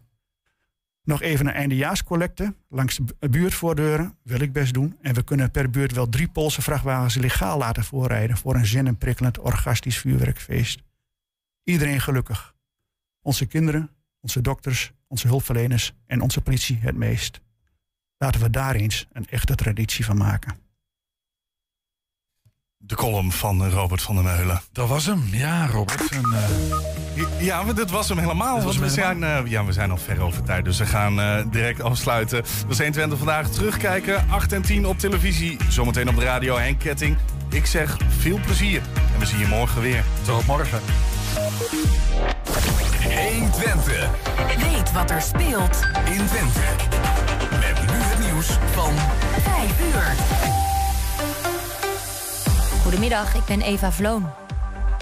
Nog 1.03 1.23
even 1.23 1.47
een 1.47 1.55
eindejaarscollecte 1.55 2.55
langs 2.69 3.01
de 3.19 3.29
buurtvoordeuren, 3.29 4.17
wil 4.23 4.41
ik 4.41 4.53
best 4.53 4.75
doen. 4.75 4.97
En 5.03 5.15
we 5.15 5.23
kunnen 5.23 5.51
per 5.51 5.71
buurt 5.71 5.93
wel 5.93 6.09
drie 6.09 6.29
Poolse 6.29 6.63
vrachtwagens 6.63 7.15
legaal 7.15 7.59
laten 7.59 7.85
voorrijden 7.85 8.37
voor 8.37 8.55
een 8.55 8.67
zin- 8.67 8.87
en 8.87 8.99
prikkelend 8.99 9.39
orgastisch 9.39 9.99
vuurwerkfeest. 9.99 10.83
Iedereen 11.65 12.01
gelukkig. 12.01 12.59
Onze 13.23 13.47
kinderen, 13.47 13.91
onze 14.21 14.41
dokters, 14.41 14.93
onze 15.07 15.27
hulpverleners 15.27 15.93
en 16.07 16.21
onze 16.21 16.41
politie 16.41 16.79
het 16.81 16.97
meest. 16.97 17.41
Laten 18.17 18.41
we 18.41 18.51
daar 18.51 18.75
eens 18.75 19.07
een 19.13 19.27
echte 19.27 19.55
traditie 19.55 20.05
van 20.05 20.17
maken. 20.17 20.55
De 22.77 22.95
column 22.95 23.33
van 23.33 23.69
Robert 23.69 24.03
van 24.03 24.15
der 24.15 24.25
Meulen. 24.25 24.61
Dat 24.73 24.89
was 24.89 25.07
hem, 25.07 25.23
ja, 25.31 25.67
Robert. 25.67 26.11
En, 26.11 26.25
uh... 26.33 27.41
Ja, 27.41 27.63
maar 27.63 27.75
dit 27.75 27.91
was 27.91 28.09
hem 28.09 28.19
helemaal. 28.19 28.63
was 28.63 28.79
we, 28.79 28.91
Zijn, 28.91 29.19
uh, 29.21 29.41
ja, 29.45 29.65
we 29.65 29.73
zijn 29.73 29.91
al 29.91 29.97
ver 29.97 30.21
over 30.21 30.43
tijd, 30.43 30.65
dus 30.65 30.79
we 30.79 30.87
gaan 30.87 31.19
uh, 31.19 31.43
direct 31.51 31.81
afsluiten. 31.81 32.43
Dat 32.43 32.71
is 32.71 32.79
120 32.79 33.19
vandaag 33.19 33.51
terugkijken. 33.51 34.25
8 34.29 34.53
en 34.53 34.63
10 34.63 34.87
op 34.87 34.99
televisie. 34.99 35.57
Zometeen 35.69 36.09
op 36.09 36.17
de 36.17 36.25
radio 36.25 36.57
Henk 36.57 36.79
Ketting. 36.79 37.17
Ik 37.51 37.67
zeg 37.67 37.97
veel 38.09 38.41
plezier. 38.41 38.83
En 39.15 39.19
we 39.19 39.27
zien 39.27 39.39
je 39.39 39.47
morgen 39.47 39.81
weer. 39.81 40.05
Tot 40.25 40.47
morgen. 40.47 40.81
120. 43.41 44.11
Weet 44.59 44.93
wat 44.93 45.11
er 45.11 45.23
speelt 45.23 45.81
in 46.05 46.27
Twente. 46.27 46.61
Met 47.51 47.81
nu 47.81 47.97
het 47.97 48.19
nieuws 48.19 48.47
van 48.47 48.93
5 49.43 49.81
uur. 49.81 50.15
Goedemiddag, 52.83 53.35
ik 53.35 53.45
ben 53.45 53.61
Eva 53.61 53.93
Vloon. 53.93 54.31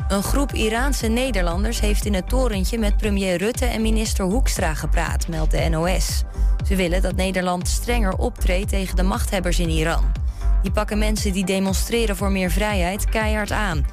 Een 0.09 0.23
groep 0.23 0.53
Iraanse 0.53 1.07
Nederlanders 1.07 1.81
heeft 1.81 2.05
in 2.05 2.15
het 2.15 2.29
torentje 2.29 2.79
met 2.79 2.97
premier 2.97 3.37
Rutte 3.37 3.65
en 3.65 3.83
minister 3.83 4.25
Hoekstra 4.25 4.75
gepraat, 4.75 5.29
meldt 5.29 5.51
de 5.51 5.69
NOS. 5.69 6.23
Ze 6.67 6.77
willen 6.77 7.03
dat 7.03 7.17
Nederland 7.17 7.69
strenger 7.69 8.17
optreedt 8.17 8.69
tegen 8.69 8.97
de 8.97 9.03
machthebbers 9.03 9.59
in 9.59 9.69
Iran. 9.69 10.05
Die 10.63 10.71
pakken 10.71 10.99
mensen 10.99 11.33
die 11.33 11.45
demonstreren 11.45 12.17
voor 12.17 12.31
meer 12.31 12.51
vrijheid 12.51 13.05
keihard 13.05 13.53
aan. 13.53 13.87